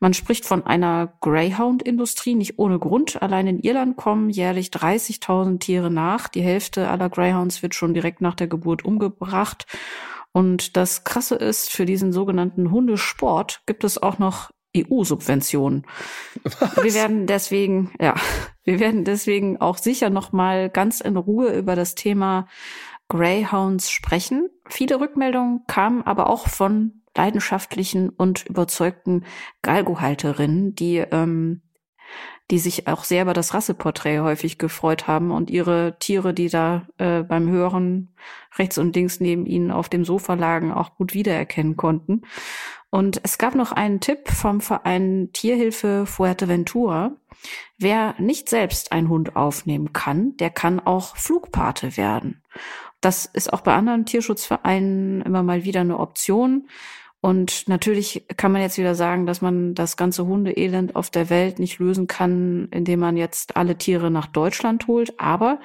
Man 0.01 0.13
spricht 0.13 0.45
von 0.45 0.65
einer 0.65 1.13
Greyhound-Industrie, 1.21 2.35
nicht 2.35 2.59
ohne 2.59 2.77
Grund. 2.77 3.21
Allein 3.21 3.47
in 3.47 3.59
Irland 3.61 3.95
kommen 3.95 4.29
jährlich 4.29 4.67
30.000 4.67 5.59
Tiere 5.59 5.89
nach. 5.89 6.27
Die 6.27 6.41
Hälfte 6.41 6.89
aller 6.89 7.09
Greyhounds 7.09 7.63
wird 7.63 7.73
schon 7.73 7.93
direkt 7.93 8.19
nach 8.19 8.35
der 8.35 8.47
Geburt 8.47 8.83
umgebracht. 8.83 9.65
Und 10.35 10.75
das 10.75 11.05
Krasse 11.05 11.35
ist, 11.35 11.71
für 11.71 11.85
diesen 11.85 12.11
sogenannten 12.11 12.69
Hundesport 12.69 13.61
gibt 13.67 13.85
es 13.85 14.03
auch 14.03 14.19
noch 14.19 14.51
EU-Subventionen. 14.75 15.87
Wir 16.75 16.93
werden 16.93 17.25
deswegen, 17.25 17.93
ja, 18.01 18.15
wir 18.65 18.81
werden 18.81 19.05
deswegen 19.05 19.61
auch 19.61 19.77
sicher 19.77 20.09
noch 20.09 20.33
mal 20.33 20.69
ganz 20.69 20.99
in 20.99 21.15
Ruhe 21.15 21.57
über 21.57 21.77
das 21.77 21.95
Thema 21.95 22.49
Greyhounds 23.07 23.89
sprechen. 23.89 24.49
Viele 24.67 24.99
Rückmeldungen 24.99 25.61
kamen 25.67 26.01
aber 26.01 26.29
auch 26.29 26.49
von 26.49 27.01
leidenschaftlichen 27.15 28.09
und 28.09 28.45
überzeugten 28.45 29.23
Galgo-Halterinnen, 29.61 30.75
die 30.75 30.97
ähm, 30.97 31.61
die 32.51 32.59
sich 32.59 32.87
auch 32.87 33.03
sehr 33.03 33.23
über 33.23 33.33
das 33.33 33.53
Rasseporträt 33.53 34.19
häufig 34.19 34.57
gefreut 34.57 35.07
haben 35.07 35.31
und 35.31 35.49
ihre 35.49 35.97
Tiere, 35.99 36.33
die 36.33 36.49
da 36.49 36.87
äh, 36.97 37.23
beim 37.23 37.49
Hören 37.49 38.13
rechts 38.57 38.77
und 38.77 38.95
links 38.95 39.19
neben 39.19 39.45
ihnen 39.45 39.71
auf 39.71 39.89
dem 39.89 40.05
Sofa 40.05 40.35
lagen, 40.35 40.71
auch 40.71 40.95
gut 40.95 41.13
wiedererkennen 41.13 41.75
konnten. 41.75 42.21
Und 42.91 43.19
es 43.23 43.37
gab 43.37 43.55
noch 43.55 43.71
einen 43.71 43.99
Tipp 43.99 44.29
vom 44.29 44.61
Verein 44.61 45.29
Tierhilfe 45.33 46.05
Fuerteventura. 46.05 47.11
Wer 47.77 48.15
nicht 48.19 48.47
selbst 48.47 48.91
einen 48.91 49.09
Hund 49.09 49.35
aufnehmen 49.35 49.91
kann, 49.91 50.37
der 50.37 50.49
kann 50.49 50.79
auch 50.79 51.17
Flugpate 51.17 51.97
werden. 51.97 52.41
Das 53.01 53.25
ist 53.25 53.51
auch 53.51 53.61
bei 53.61 53.73
anderen 53.73 54.05
Tierschutzvereinen 54.05 55.21
immer 55.23 55.43
mal 55.43 55.63
wieder 55.63 55.81
eine 55.81 55.99
Option. 55.99 56.67
Und 57.25 57.67
natürlich 57.67 58.23
kann 58.37 58.51
man 58.51 58.61
jetzt 58.61 58.77
wieder 58.77 58.93
sagen, 58.93 59.25
dass 59.25 59.41
man 59.41 59.73
das 59.73 59.97
ganze 59.97 60.27
Hundeelend 60.27 60.95
auf 60.95 61.09
der 61.09 61.31
Welt 61.31 61.57
nicht 61.57 61.79
lösen 61.79 62.05
kann, 62.05 62.67
indem 62.69 62.99
man 62.99 63.17
jetzt 63.17 63.57
alle 63.57 63.79
Tiere 63.79 64.11
nach 64.11 64.27
Deutschland 64.27 64.85
holt. 64.85 65.19
Aber 65.19 65.59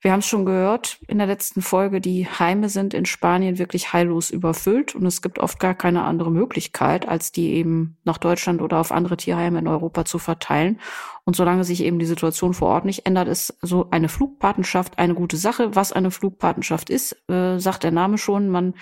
wir 0.00 0.12
haben 0.12 0.20
es 0.20 0.28
schon 0.28 0.44
gehört 0.44 1.00
in 1.08 1.18
der 1.18 1.26
letzten 1.26 1.62
Folge, 1.62 2.00
die 2.00 2.28
Heime 2.28 2.68
sind 2.68 2.94
in 2.94 3.06
Spanien 3.06 3.58
wirklich 3.58 3.92
heillos 3.92 4.30
überfüllt 4.30 4.94
und 4.94 5.04
es 5.04 5.20
gibt 5.20 5.40
oft 5.40 5.58
gar 5.58 5.74
keine 5.74 6.04
andere 6.04 6.30
Möglichkeit, 6.30 7.08
als 7.08 7.32
die 7.32 7.54
eben 7.54 7.96
nach 8.04 8.18
Deutschland 8.18 8.62
oder 8.62 8.78
auf 8.78 8.92
andere 8.92 9.16
Tierheime 9.16 9.58
in 9.58 9.66
Europa 9.66 10.04
zu 10.04 10.20
verteilen. 10.20 10.78
Und 11.24 11.34
solange 11.34 11.64
sich 11.64 11.82
eben 11.82 11.98
die 11.98 12.06
Situation 12.06 12.54
vor 12.54 12.68
Ort 12.68 12.84
nicht 12.84 13.04
ändert, 13.04 13.26
ist 13.26 13.58
so 13.62 13.88
eine 13.90 14.08
Flugpatenschaft 14.08 14.96
eine 14.96 15.14
gute 15.14 15.38
Sache. 15.38 15.74
Was 15.74 15.90
eine 15.90 16.12
Flugpatenschaft 16.12 16.88
ist, 16.88 17.16
äh, 17.28 17.58
sagt 17.58 17.82
der 17.82 17.90
Name 17.90 18.16
schon. 18.16 18.48
Man 18.48 18.74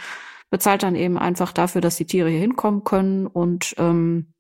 bezahlt 0.51 0.83
dann 0.83 0.95
eben 0.95 1.19
einfach 1.19 1.53
dafür, 1.53 1.81
dass 1.81 1.97
die 1.97 2.07
Tiere 2.07 2.29
hier 2.31 2.41
hinkommen 2.41 2.85
können 2.85 3.27
und 3.27 3.75
ähm, 3.79 4.33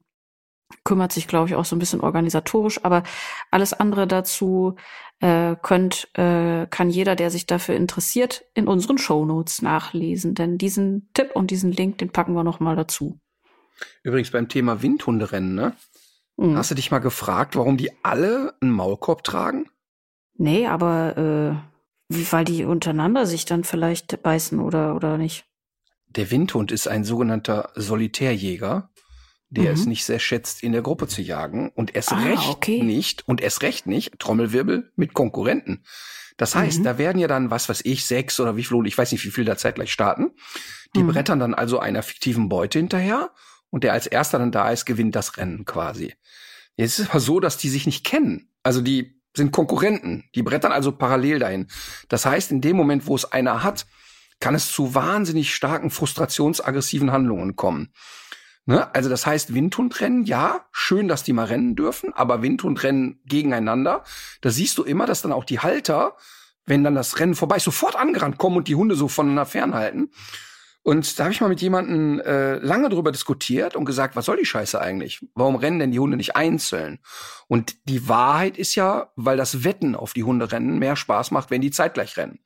kümmert 0.84 1.12
sich, 1.12 1.28
glaube 1.28 1.48
ich, 1.48 1.54
auch 1.54 1.64
so 1.64 1.76
ein 1.76 1.78
bisschen 1.78 2.00
organisatorisch, 2.00 2.84
aber 2.84 3.02
alles 3.50 3.72
andere 3.72 4.06
dazu 4.06 4.76
äh, 5.20 5.56
könnt, 5.62 6.08
äh, 6.14 6.66
kann 6.66 6.90
jeder, 6.90 7.16
der 7.16 7.30
sich 7.30 7.46
dafür 7.46 7.76
interessiert, 7.76 8.44
in 8.54 8.68
unseren 8.68 8.98
Shownotes 8.98 9.62
nachlesen. 9.62 10.34
Denn 10.34 10.58
diesen 10.58 11.10
Tipp 11.14 11.30
und 11.34 11.50
diesen 11.50 11.72
Link, 11.72 11.98
den 11.98 12.10
packen 12.10 12.34
wir 12.34 12.44
noch 12.44 12.60
mal 12.60 12.76
dazu. 12.76 13.18
Übrigens 14.02 14.30
beim 14.30 14.48
Thema 14.48 14.82
Windhunderennen, 14.82 15.54
ne? 15.54 15.76
Mhm. 16.36 16.56
Hast 16.56 16.70
du 16.70 16.74
dich 16.74 16.90
mal 16.90 16.98
gefragt, 16.98 17.56
warum 17.56 17.76
die 17.76 17.90
alle 18.02 18.54
einen 18.60 18.72
Maulkorb 18.72 19.24
tragen? 19.24 19.70
Nee, 20.34 20.66
aber 20.66 21.62
äh, 22.10 22.14
weil 22.30 22.44
die 22.44 22.64
untereinander 22.64 23.26
sich 23.26 23.46
dann 23.46 23.64
vielleicht 23.64 24.22
beißen 24.22 24.60
oder, 24.60 24.94
oder 24.94 25.16
nicht? 25.16 25.46
Der 26.08 26.30
Windhund 26.30 26.72
ist 26.72 26.88
ein 26.88 27.04
sogenannter 27.04 27.70
Solitärjäger, 27.74 28.90
der 29.48 29.64
mhm. 29.64 29.70
es 29.70 29.86
nicht 29.86 30.04
sehr 30.04 30.18
schätzt, 30.18 30.62
in 30.62 30.72
der 30.72 30.82
Gruppe 30.82 31.06
zu 31.08 31.22
jagen 31.22 31.70
und 31.70 31.94
erst 31.94 32.12
ah, 32.12 32.22
recht 32.22 32.48
okay. 32.48 32.82
nicht 32.82 33.26
und 33.28 33.40
erst 33.40 33.62
recht 33.62 33.86
nicht, 33.86 34.18
Trommelwirbel, 34.18 34.92
mit 34.96 35.14
Konkurrenten. 35.14 35.84
Das 36.36 36.54
heißt, 36.54 36.80
mhm. 36.80 36.84
da 36.84 36.98
werden 36.98 37.18
ja 37.18 37.28
dann, 37.28 37.50
was 37.50 37.68
weiß 37.68 37.82
ich, 37.84 38.04
sechs 38.04 38.38
oder 38.40 38.56
wie 38.56 38.64
viel, 38.64 38.86
ich 38.86 38.96
weiß 38.96 39.12
nicht, 39.12 39.24
wie 39.24 39.30
viel 39.30 39.44
da 39.44 39.56
zeitgleich 39.56 39.92
starten. 39.92 40.32
Die 40.94 41.02
mhm. 41.02 41.08
brettern 41.08 41.40
dann 41.40 41.54
also 41.54 41.78
einer 41.78 42.02
fiktiven 42.02 42.48
Beute 42.48 42.78
hinterher 42.78 43.30
und 43.70 43.84
der 43.84 43.92
als 43.92 44.06
erster 44.06 44.38
dann 44.38 44.52
da 44.52 44.70
ist, 44.70 44.84
gewinnt 44.84 45.16
das 45.16 45.36
Rennen 45.38 45.64
quasi. 45.64 46.14
Jetzt 46.76 46.98
ist 46.98 47.06
es 47.06 47.10
aber 47.10 47.20
so, 47.20 47.40
dass 47.40 47.56
die 47.56 47.70
sich 47.70 47.86
nicht 47.86 48.04
kennen. 48.04 48.50
Also 48.62 48.82
die 48.82 49.20
sind 49.34 49.52
Konkurrenten. 49.52 50.24
Die 50.34 50.42
brettern 50.42 50.72
also 50.72 50.92
parallel 50.92 51.38
dahin. 51.38 51.68
Das 52.08 52.26
heißt, 52.26 52.50
in 52.50 52.60
dem 52.60 52.76
Moment, 52.76 53.06
wo 53.06 53.14
es 53.14 53.24
einer 53.24 53.62
hat, 53.62 53.86
kann 54.40 54.54
es 54.54 54.70
zu 54.70 54.94
wahnsinnig 54.94 55.54
starken 55.54 55.90
frustrationsaggressiven 55.90 57.12
Handlungen 57.12 57.56
kommen. 57.56 57.92
Ne? 58.66 58.92
Also 58.94 59.08
das 59.08 59.26
heißt, 59.26 59.54
Windhundrennen, 59.54 60.24
ja, 60.24 60.66
schön, 60.72 61.06
dass 61.08 61.22
die 61.22 61.32
mal 61.32 61.46
rennen 61.46 61.76
dürfen, 61.76 62.12
aber 62.12 62.42
Windhundrennen 62.42 63.20
gegeneinander, 63.24 64.02
da 64.40 64.50
siehst 64.50 64.76
du 64.78 64.82
immer, 64.82 65.06
dass 65.06 65.22
dann 65.22 65.32
auch 65.32 65.44
die 65.44 65.60
Halter, 65.60 66.16
wenn 66.66 66.82
dann 66.82 66.96
das 66.96 67.20
Rennen 67.20 67.36
vorbei 67.36 67.56
ist, 67.56 67.64
sofort 67.64 67.94
angerannt 67.94 68.38
kommen 68.38 68.56
und 68.56 68.68
die 68.68 68.74
Hunde 68.74 68.96
so 68.96 69.06
voneinander 69.06 69.46
fernhalten. 69.46 70.10
Und 70.82 71.18
da 71.18 71.24
habe 71.24 71.32
ich 71.32 71.40
mal 71.40 71.48
mit 71.48 71.60
jemandem 71.60 72.20
äh, 72.20 72.58
lange 72.58 72.88
drüber 72.88 73.10
diskutiert 73.10 73.74
und 73.74 73.86
gesagt, 73.86 74.14
was 74.14 74.24
soll 74.24 74.36
die 74.36 74.44
Scheiße 74.44 74.80
eigentlich? 74.80 75.24
Warum 75.34 75.56
rennen 75.56 75.80
denn 75.80 75.90
die 75.90 75.98
Hunde 75.98 76.16
nicht 76.16 76.36
einzeln? 76.36 77.00
Und 77.48 77.88
die 77.88 78.08
Wahrheit 78.08 78.56
ist 78.56 78.76
ja, 78.76 79.10
weil 79.16 79.36
das 79.36 79.64
Wetten 79.64 79.96
auf 79.96 80.12
die 80.12 80.22
Hunderennen 80.22 80.78
mehr 80.78 80.94
Spaß 80.94 81.32
macht, 81.32 81.50
wenn 81.50 81.60
die 81.60 81.72
zeitgleich 81.72 82.16
rennen. 82.16 82.38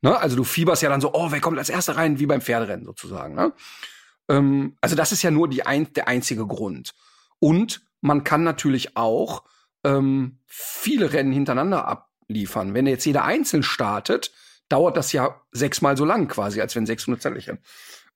Ne? 0.00 0.18
Also 0.18 0.36
du 0.36 0.44
fieberst 0.44 0.82
ja 0.82 0.88
dann 0.88 1.00
so, 1.00 1.12
oh, 1.12 1.30
wer 1.30 1.40
kommt 1.40 1.58
als 1.58 1.68
erster 1.68 1.96
rein, 1.96 2.18
wie 2.18 2.26
beim 2.26 2.40
Pferderennen 2.40 2.84
sozusagen. 2.84 3.34
Ne? 3.34 3.52
Ähm, 4.28 4.76
also 4.80 4.96
das 4.96 5.12
ist 5.12 5.22
ja 5.22 5.30
nur 5.30 5.48
die 5.48 5.66
ein, 5.66 5.92
der 5.94 6.08
einzige 6.08 6.46
Grund. 6.46 6.94
Und 7.40 7.82
man 8.00 8.24
kann 8.24 8.42
natürlich 8.42 8.96
auch 8.96 9.44
ähm, 9.84 10.38
viele 10.46 11.12
Rennen 11.12 11.32
hintereinander 11.32 11.86
abliefern. 11.86 12.74
Wenn 12.74 12.86
jetzt 12.86 13.04
jeder 13.04 13.24
einzeln 13.24 13.62
startet, 13.62 14.32
dauert 14.68 14.96
das 14.96 15.12
ja 15.12 15.40
sechsmal 15.52 15.96
so 15.96 16.04
lang 16.04 16.28
quasi, 16.28 16.60
als 16.60 16.76
wenn 16.76 16.86
600 16.86 17.22
zeitlich 17.22 17.48
rennen. 17.48 17.60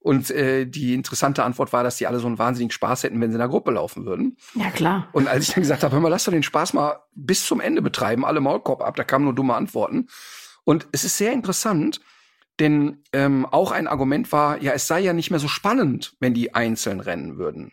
Und 0.00 0.32
äh, 0.32 0.66
die 0.66 0.94
interessante 0.94 1.44
Antwort 1.44 1.72
war, 1.72 1.84
dass 1.84 1.96
die 1.96 2.08
alle 2.08 2.18
so 2.18 2.26
einen 2.26 2.38
wahnsinnigen 2.38 2.72
Spaß 2.72 3.04
hätten, 3.04 3.20
wenn 3.20 3.30
sie 3.30 3.36
in 3.36 3.40
der 3.40 3.48
Gruppe 3.48 3.70
laufen 3.70 4.04
würden. 4.04 4.36
Ja, 4.54 4.70
klar. 4.70 5.08
Und 5.12 5.28
als 5.28 5.48
ich 5.48 5.54
dann 5.54 5.62
gesagt 5.62 5.84
habe, 5.84 5.94
hör 5.94 6.00
mal, 6.00 6.08
lass 6.08 6.24
doch 6.24 6.32
den 6.32 6.42
Spaß 6.42 6.72
mal 6.72 6.98
bis 7.14 7.46
zum 7.46 7.60
Ende 7.60 7.82
betreiben, 7.82 8.24
alle 8.24 8.40
Maulkorb 8.40 8.82
ab, 8.82 8.96
da 8.96 9.04
kamen 9.04 9.24
nur 9.24 9.34
dumme 9.34 9.54
Antworten. 9.54 10.08
Und 10.64 10.86
es 10.92 11.04
ist 11.04 11.18
sehr 11.18 11.32
interessant, 11.32 12.00
denn 12.60 13.02
ähm, 13.12 13.46
auch 13.46 13.72
ein 13.72 13.88
Argument 13.88 14.30
war, 14.32 14.62
ja, 14.62 14.72
es 14.72 14.86
sei 14.86 15.00
ja 15.00 15.12
nicht 15.12 15.30
mehr 15.30 15.40
so 15.40 15.48
spannend, 15.48 16.14
wenn 16.20 16.34
die 16.34 16.54
einzeln 16.54 17.00
rennen 17.00 17.38
würden. 17.38 17.72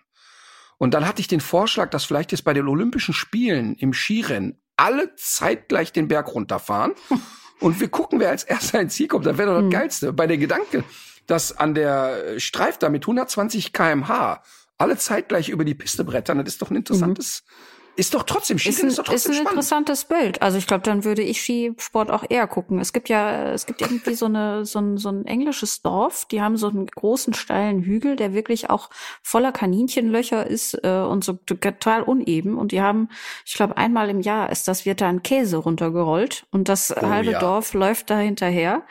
Und 0.77 0.93
dann 0.93 1.05
hatte 1.07 1.21
ich 1.21 1.27
den 1.27 1.41
Vorschlag, 1.41 1.89
dass 1.89 2.05
vielleicht 2.05 2.31
jetzt 2.31 2.43
bei 2.43 2.53
den 2.53 2.67
Olympischen 2.67 3.13
Spielen 3.13 3.75
im 3.75 3.93
Skirennen 3.93 4.61
alle 4.77 5.13
zeitgleich 5.15 5.91
den 5.91 6.07
Berg 6.07 6.33
runterfahren 6.33 6.93
und 7.59 7.79
wir 7.79 7.89
gucken, 7.89 8.19
wer 8.19 8.29
als 8.29 8.45
erster 8.45 8.79
ins 8.79 8.95
Ziel 8.95 9.07
kommt. 9.07 9.25
Das 9.25 9.37
wäre 9.37 9.49
doch 9.49 9.57
das 9.57 9.65
mhm. 9.65 9.71
Geilste. 9.71 10.13
Bei 10.13 10.25
der 10.25 10.37
Gedanke, 10.37 10.85
dass 11.27 11.55
an 11.55 11.75
der 11.75 12.39
Streif 12.39 12.77
da 12.77 12.89
mit 12.89 13.03
120 13.03 13.73
kmh 13.73 14.41
alle 14.77 14.97
zeitgleich 14.97 15.49
über 15.49 15.65
die 15.65 15.75
Piste 15.75 16.05
brettern, 16.05 16.37
das 16.37 16.47
ist 16.47 16.61
doch 16.61 16.71
ein 16.71 16.77
interessantes 16.77 17.43
mhm. 17.45 17.78
Ist 17.99 18.13
doch 18.13 18.23
trotzdem 18.23 18.57
Skirennen 18.57 18.87
ist, 18.87 18.91
ist 18.93 18.99
doch 18.99 19.03
trotzdem 19.03 19.15
ist 19.15 19.25
ein 19.25 19.33
spannend. 19.41 19.49
interessantes 19.51 20.05
Bild. 20.05 20.41
Also 20.41 20.57
ich 20.57 20.67
glaube, 20.67 20.83
dann 20.83 21.03
würde 21.03 21.21
ich 21.21 21.41
Skisport 21.41 22.11
auch 22.11 22.23
eher 22.29 22.47
gucken. 22.47 22.79
Es 22.79 22.93
gibt 22.93 23.09
ja, 23.09 23.51
es 23.51 23.65
gibt 23.65 23.81
irgendwie 23.81 24.13
so 24.13 24.25
eine 24.25 24.65
so 24.65 24.79
ein, 24.79 24.97
so 24.97 25.09
ein 25.09 25.25
englisches 25.25 25.81
Dorf. 25.81 26.25
Die 26.31 26.41
haben 26.41 26.55
so 26.55 26.69
einen 26.69 26.87
großen 26.87 27.33
steilen 27.33 27.83
Hügel, 27.83 28.15
der 28.15 28.33
wirklich 28.33 28.69
auch 28.69 28.89
voller 29.21 29.51
Kaninchenlöcher 29.51 30.47
ist 30.47 30.75
äh, 30.81 31.01
und 31.01 31.25
so 31.25 31.33
total 31.33 32.03
uneben. 32.03 32.57
Und 32.57 32.71
die 32.71 32.81
haben, 32.81 33.09
ich 33.45 33.55
glaube, 33.55 33.75
einmal 33.75 34.09
im 34.09 34.21
Jahr 34.21 34.49
ist 34.49 34.69
das 34.69 34.85
wird 34.85 35.01
da 35.01 35.09
ein 35.09 35.21
Käse 35.21 35.57
runtergerollt 35.57 36.45
und 36.51 36.69
das 36.69 36.95
oh, 36.95 37.01
halbe 37.01 37.31
ja. 37.31 37.39
Dorf 37.39 37.73
läuft 37.73 38.09
da 38.09 38.17
hinterher 38.17 38.83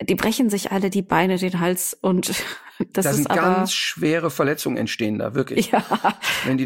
die 0.00 0.16
brechen 0.16 0.50
sich 0.50 0.72
alle 0.72 0.90
die 0.90 1.02
Beine, 1.02 1.36
den 1.36 1.60
Hals 1.60 1.96
und 2.00 2.28
das 2.92 3.04
da 3.04 3.10
ist 3.10 3.16
sind 3.16 3.30
aber, 3.30 3.40
ganz 3.40 3.72
schwere 3.72 4.30
Verletzungen 4.30 4.76
entstehen 4.76 5.18
da 5.18 5.34
wirklich. 5.34 5.72
Ja, 5.82 5.84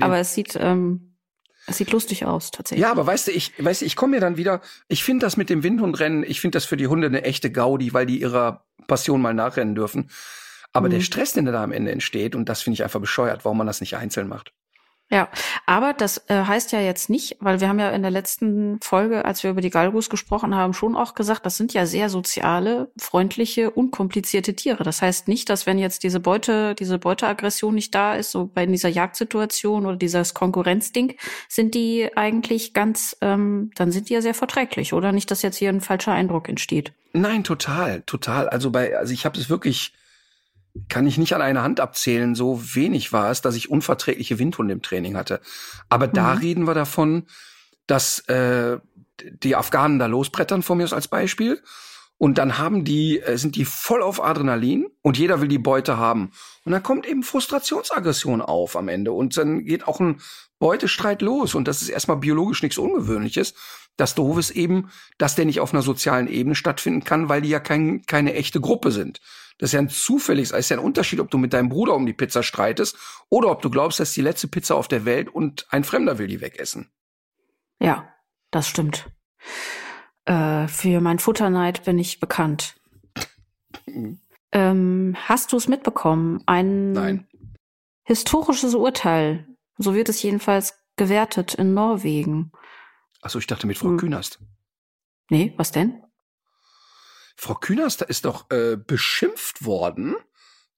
aber 0.01 0.19
es 0.19 0.33
sieht 0.33 0.57
ähm, 0.59 1.16
es 1.67 1.79
sieht 1.79 1.91
lustig 1.91 2.25
aus, 2.25 2.51
tatsächlich. 2.51 2.83
Ja, 2.83 2.91
aber 2.91 3.07
weißt 3.07 3.29
du, 3.29 3.33
ich, 3.33 3.53
weißt 3.63 3.83
du, 3.83 3.87
ich 3.87 3.97
komme 3.97 4.17
mir 4.17 4.21
dann 4.21 4.37
wieder, 4.37 4.61
ich 4.89 5.03
finde 5.03 5.27
das 5.27 5.37
mit 5.37 5.51
dem 5.51 5.63
Windhundrennen, 5.63 6.25
ich 6.25 6.41
finde 6.41 6.57
das 6.57 6.65
für 6.65 6.77
die 6.77 6.87
Hunde 6.87 7.09
eine 7.09 7.23
echte 7.23 7.51
Gaudi, 7.51 7.93
weil 7.93 8.07
die 8.07 8.21
ihrer 8.21 8.65
Passion 8.87 9.21
mal 9.21 9.35
nachrennen 9.35 9.75
dürfen. 9.75 10.11
Aber 10.73 10.89
mhm. 10.89 10.93
der 10.93 11.01
Stress, 11.01 11.33
den 11.33 11.47
da 11.47 11.63
am 11.63 11.73
Ende 11.73 11.91
entsteht, 11.91 12.37
und 12.37 12.49
das 12.49 12.63
finde 12.63 12.75
ich 12.75 12.85
einfach 12.85 13.01
bescheuert, 13.01 13.45
warum 13.45 13.59
man 13.59 13.67
das 13.67 13.81
nicht 13.81 13.97
einzeln 13.97 14.29
macht. 14.29 14.53
Ja, 15.09 15.29
aber 15.67 15.93
das 15.93 16.25
äh, 16.27 16.43
heißt 16.43 16.73
ja 16.73 16.81
jetzt 16.81 17.09
nicht, 17.09 17.37
weil 17.39 17.61
wir 17.61 17.69
haben 17.69 17.79
ja 17.79 17.91
in 17.91 18.03
der 18.03 18.11
letzten 18.11 18.81
Folge, 18.83 19.25
als 19.25 19.45
wir 19.45 19.51
über 19.51 19.61
die 19.61 19.71
Galgus 19.71 20.11
gesprochen 20.11 20.57
haben, 20.57 20.75
schon 20.75 20.97
auch 20.97 21.15
gesagt, 21.15 21.47
das 21.47 21.57
sind 21.57 21.73
ja 21.75 21.87
sehr 21.87 22.09
soziale, 22.09 22.91
freundliche, 22.99 23.71
unkomplizierte 23.71 24.55
Tiere. 24.55 24.83
Das 24.83 25.03
heißt 25.03 25.29
nicht, 25.29 25.49
dass 25.49 25.65
wenn 25.65 25.79
jetzt 25.79 26.03
diese 26.03 26.19
Beute, 26.19 26.75
diese 26.75 26.99
Beuteaggression 26.99 27.73
nicht 27.73 27.95
da 27.95 28.15
ist, 28.15 28.33
so 28.33 28.51
bei 28.53 28.67
dieser 28.67 28.89
Jagdsituation 28.89 29.87
oder 29.87 29.97
dieses 29.97 30.35
Konkurrenzding, 30.35 31.15
sind 31.49 31.77
die 31.77 32.11
eigentlich 32.17 32.75
ganz, 32.75 33.17
ähm, 33.21 33.71
dann 33.77 33.93
sind 33.93 34.09
die 34.09 34.15
ja 34.15 34.23
sehr 34.23 34.35
verträglich, 34.35 34.93
oder 34.93 35.13
nicht, 35.13 35.31
dass 35.31 35.43
jetzt 35.43 35.57
hier 35.57 35.69
ein 35.69 35.81
falscher 35.81 36.13
Eindruck 36.13 36.49
entsteht? 36.49 36.93
Nein, 37.13 37.45
total, 37.45 38.03
total. 38.07 38.49
Also 38.49 38.73
bei, 38.73 38.99
also 38.99 39.13
ich 39.13 39.25
habe 39.25 39.39
es 39.39 39.49
wirklich 39.49 39.93
kann 40.89 41.07
ich 41.07 41.19
nicht 41.19 41.35
an 41.35 41.43
einer 41.43 41.63
Hand 41.63 41.81
abzählen. 41.81 42.35
So 42.35 42.75
wenig 42.75 43.13
war 43.13 43.31
es, 43.31 43.41
dass 43.41 43.57
ich 43.57 43.71
unverträgliche 43.71 44.39
Windhunde 44.39 44.73
im 44.73 44.83
Training 44.83 45.17
hatte. 45.17 45.41
Aber 45.89 46.09
mhm. 46.09 46.13
da 46.13 46.33
reden 46.33 46.67
wir 46.67 46.75
davon, 46.75 47.27
dass 47.87 48.21
äh, 48.29 48.79
die 49.21 49.57
Afghanen 49.57 49.99
da 49.99 50.07
losbrettern 50.07 50.63
von 50.63 50.79
mir 50.79 50.93
als 50.93 51.09
Beispiel. 51.09 51.63
Und 52.19 52.39
dann 52.39 52.57
haben 52.57 52.85
die, 52.85 53.21
äh, 53.21 53.37
sind 53.37 53.57
die 53.57 53.67
voll 53.67 54.03
auf 54.03 54.23
Adrenalin 54.23 54.87
und 55.03 55.19
jeder 55.19 55.41
will 55.41 55.49
die 55.49 55.59
Beute 55.59 55.99
haben. 55.99 56.31
Und 56.65 56.73
dann 56.73 56.83
kommt 56.83 57.07
eben 57.07 57.23
Frustrationsaggression 57.23 58.41
auf 58.41 58.77
am 58.77 58.89
Ende. 58.89 59.13
Und 59.13 59.37
dann 59.37 59.65
geht 59.65 59.87
auch 59.87 60.01
ein 60.01 60.21
Beutestreit 60.59 61.21
los. 61.21 61.55
Und 61.55 61.69
das 61.69 61.83
ist 61.83 61.91
erstmal 61.91 62.17
biologisch 62.17 62.63
nichts 62.63 62.79
Ungewöhnliches. 62.79 63.55
Das 63.97 64.15
Doof 64.15 64.39
ist 64.39 64.51
eben, 64.51 64.91
dass 65.19 65.35
der 65.35 65.45
nicht 65.45 65.61
auf 65.61 65.75
einer 65.75 65.83
sozialen 65.83 66.29
Ebene 66.29 66.55
stattfinden 66.55 67.05
kann, 67.05 67.29
weil 67.29 67.43
die 67.43 67.51
ja 67.51 67.61
kein, 67.61 68.03
keine 68.07 68.35
echte 68.35 68.61
Gruppe 68.61 68.93
sind. 68.93 69.21
Das 69.59 69.71
ist 69.71 69.73
ja 69.73 69.81
ein 69.81 69.89
zufälliges, 69.89 70.51
es 70.51 70.59
ist 70.59 70.69
ja 70.69 70.77
ein 70.77 70.85
Unterschied, 70.85 71.21
ob 71.21 71.31
du 71.31 71.39
mit 71.39 71.53
deinem 71.53 71.69
Bruder 71.69 71.95
um 71.95 72.05
die 72.05 72.13
Pizza 72.13 72.43
streitest 72.43 72.97
oder 73.29 73.51
ob 73.51 73.63
du 73.63 73.71
glaubst, 73.71 74.01
das 74.01 74.11
ist 74.11 74.17
die 74.17 74.23
letzte 74.23 74.49
Pizza 74.49 74.75
auf 74.75 74.89
der 74.89 75.05
Welt 75.05 75.29
und 75.29 75.67
ein 75.71 75.85
Fremder 75.85 76.19
will 76.19 76.27
die 76.27 76.41
wegessen. 76.41 76.91
Ja, 77.79 78.13
das 78.51 78.69
stimmt. 78.69 79.07
Äh, 80.27 80.69
für 80.69 81.01
mein 81.01 81.19
Futterneid 81.19 81.85
bin 81.85 81.99
ich 81.99 82.21
bekannt. 82.21 82.75
ähm, 84.53 85.17
hast 85.25 85.53
du 85.53 85.57
es 85.57 85.69
mitbekommen? 85.69 86.43
Ein 86.47 86.93
Nein. 86.93 87.27
historisches 88.05 88.75
Urteil, 88.75 89.47
so 89.79 89.95
wird 89.95 90.09
es 90.09 90.23
jedenfalls 90.23 90.75
gewertet 90.97 91.55
in 91.55 91.75
Norwegen. 91.75 92.53
Achso, 93.23 93.39
ich 93.39 93.47
dachte 93.47 93.67
mit 93.67 93.79
Frau 93.79 93.89
hm. 93.89 93.99
Künast. 93.99 94.41
Nee, 95.31 95.55
was 95.57 95.73
denn? 95.73 96.03
Frau 97.37 97.55
Künast 97.55 98.03
ist 98.03 98.25
doch 98.25 98.51
äh, 98.51 98.77
beschimpft 98.77 99.65
worden 99.65 100.17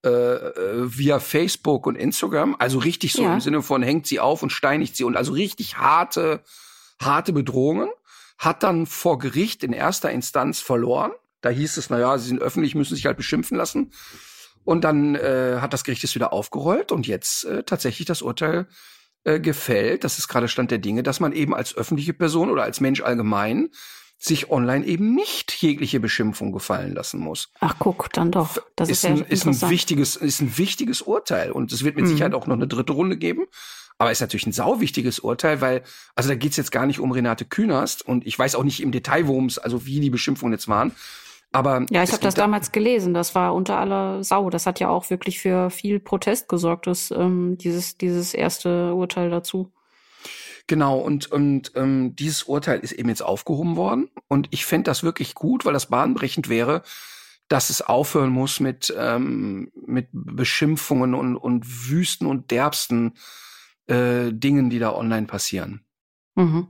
äh, 0.05 0.09
äh, 0.09 0.97
via 0.97 1.19
Facebook 1.19 1.87
und 1.87 1.97
Instagram, 1.97 2.57
also 2.59 2.79
richtig 2.79 3.13
so 3.13 3.23
ja. 3.23 3.35
im 3.35 3.41
Sinne 3.41 3.63
von 3.63 3.83
hängt 3.83 4.07
sie 4.07 4.21
auf 4.21 4.43
und 4.43 4.51
steinigt 4.51 4.97
sie 4.97 5.05
und 5.05 5.17
also 5.17 5.33
richtig 5.33 5.79
harte, 5.79 6.43
harte 7.01 7.33
Bedrohungen, 7.33 7.89
hat 8.39 8.63
dann 8.63 8.87
vor 8.87 9.19
Gericht 9.19 9.65
in 9.65 9.73
erster 9.73 10.11
Instanz 10.13 10.61
verloren. 10.61 11.11
Da 11.41 11.51
hieß 11.51 11.77
es, 11.77 11.91
na 11.91 11.99
ja, 11.99 12.17
sie 12.17 12.29
sind 12.29 12.41
öffentlich, 12.41 12.75
müssen 12.75 12.95
sich 12.95 13.07
halt 13.07 13.17
beschimpfen 13.17 13.57
lassen. 13.57 13.93
Und 14.65 14.83
dann 14.85 15.15
äh, 15.17 15.59
hat 15.61 15.73
das 15.73 15.83
Gericht 15.83 16.05
es 16.05 16.15
wieder 16.15 16.33
aufgerollt 16.33 16.93
und 16.93 17.07
jetzt 17.07 17.45
äh, 17.45 17.63
tatsächlich 17.65 18.07
das 18.07 18.23
Urteil 18.23 18.69
äh, 19.25 19.41
gefällt. 19.41 20.05
Das 20.05 20.19
ist 20.19 20.29
gerade 20.29 20.47
Stand 20.47 20.71
der 20.71 20.79
Dinge, 20.79 21.03
dass 21.03 21.19
man 21.19 21.33
eben 21.33 21.55
als 21.55 21.77
öffentliche 21.77 22.13
Person 22.13 22.51
oder 22.51 22.63
als 22.63 22.81
Mensch 22.81 23.01
allgemein 23.01 23.71
sich 24.19 24.51
online 24.51 24.85
eben 24.85 25.15
nicht 25.15 25.53
jegliche 25.63 26.01
Beschimpfung 26.01 26.53
gefallen 26.53 26.93
lassen 26.95 27.21
muss. 27.21 27.51
Ach 27.61 27.77
guck, 27.79 28.13
dann 28.13 28.33
doch. 28.33 28.59
Das 28.75 28.91
ist, 28.91 29.07
ein, 29.07 29.23
ist 29.23 29.47
ein 29.47 29.71
wichtiges, 29.71 30.17
ist 30.17 30.41
ein 30.41 30.59
wichtiges 30.59 31.03
Urteil 31.03 31.53
und 31.53 31.73
es 31.73 31.85
wird 31.85 31.97
mit 31.97 32.05
mhm. 32.05 32.11
Sicherheit 32.11 32.35
auch 32.35 32.47
noch 32.47 32.57
eine 32.57 32.67
dritte 32.67 32.93
Runde 32.93 33.17
geben. 33.17 33.47
Aber 34.01 34.13
ist 34.13 34.21
natürlich 34.21 34.47
ein 34.47 34.53
sauwichtiges 34.53 35.19
Urteil, 35.19 35.61
weil, 35.61 35.83
also 36.15 36.29
da 36.29 36.37
geht's 36.37 36.57
jetzt 36.57 36.71
gar 36.71 36.87
nicht 36.87 37.01
um 37.01 37.11
Renate 37.11 37.45
Künast 37.45 38.07
und 38.07 38.27
ich 38.27 38.39
weiß 38.39 38.55
auch 38.55 38.63
nicht 38.63 38.81
im 38.81 38.93
Detail, 38.93 39.27
worum 39.27 39.47
es, 39.47 39.59
also 39.59 39.87
wie 39.87 39.99
die 39.99 40.11
Beschimpfungen 40.11 40.53
jetzt 40.53 40.69
waren. 40.69 40.93
Aber 41.51 41.85
ja, 41.91 42.03
ich 42.03 42.13
habe 42.13 42.23
das 42.23 42.35
damals 42.35 42.73
gelesen. 42.73 43.15
Das 43.15 43.35
war 43.35 43.55
unter 43.55 43.79
aller 43.79 44.23
Sau. 44.23 44.51
Das 44.51 44.67
hat 44.67 44.81
ja 44.81 44.89
auch 44.89 45.11
wirklich 45.11 45.41
für 45.41 45.71
viel 45.71 45.99
Protest 45.99 46.49
gesorgt, 46.49 46.87
das, 46.87 47.11
ähm, 47.11 47.57
dieses, 47.59 47.97
dieses 47.97 48.35
erste 48.35 48.95
Urteil 48.95 49.31
dazu. 49.31 49.73
Genau, 50.69 50.99
und, 50.99 51.33
und 51.33 51.73
ähm, 51.77 52.15
dieses 52.15 52.45
Urteil 52.45 52.81
ist 52.81 52.93
eben 52.93 53.09
jetzt 53.09 53.23
aufgehoben 53.23 53.77
worden. 53.77 54.11
Und 54.29 54.49
ich 54.51 54.67
fände 54.67 54.85
das 54.85 55.03
wirklich 55.03 55.35
gut, 55.35 55.65
weil 55.65 55.73
das 55.73 55.87
bahnbrechend 55.87 56.51
wäre, 56.51 56.83
dass 57.49 57.71
es 57.71 57.81
aufhören 57.81 58.31
muss 58.31 58.61
mit, 58.61 58.95
ähm, 58.97 59.73
mit 59.87 60.09
Beschimpfungen 60.13 61.15
und, 61.15 61.37
und 61.37 61.91
wüsten 61.91 62.27
und 62.27 62.51
derbsten 62.51 63.15
äh, 63.87 64.31
Dingen, 64.31 64.69
die 64.69 64.79
da 64.79 64.95
online 64.95 65.27
passieren. 65.27 65.81
Mhm. 66.35 66.69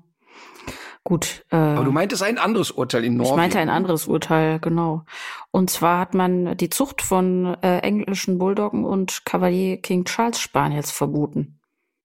Gut. 1.03 1.45
Äh, 1.51 1.57
Aber 1.57 1.85
du 1.85 1.91
meintest 1.91 2.23
ein 2.23 2.39
anderes 2.39 2.71
Urteil 2.71 3.05
in 3.05 3.17
Norwegen. 3.17 3.35
Ich 3.35 3.37
meinte 3.37 3.59
ein 3.59 3.71
anderes 3.71 4.07
Urteil, 4.07 4.61
genau. 4.61 5.05
Und 5.51 5.71
zwar 5.71 5.99
hat 5.99 6.15
man 6.15 6.57
die 6.57 6.71
Zucht 6.71 7.03
von 7.03 7.57
äh, 7.63 7.79
englischen 7.79 8.39
Bulldoggen 8.39 8.85
und 8.85 9.25
Cavalier 9.25 9.79
King 9.79 10.05
Charles 10.05 10.39
Spaniels 10.39 10.93
verboten. 10.93 11.59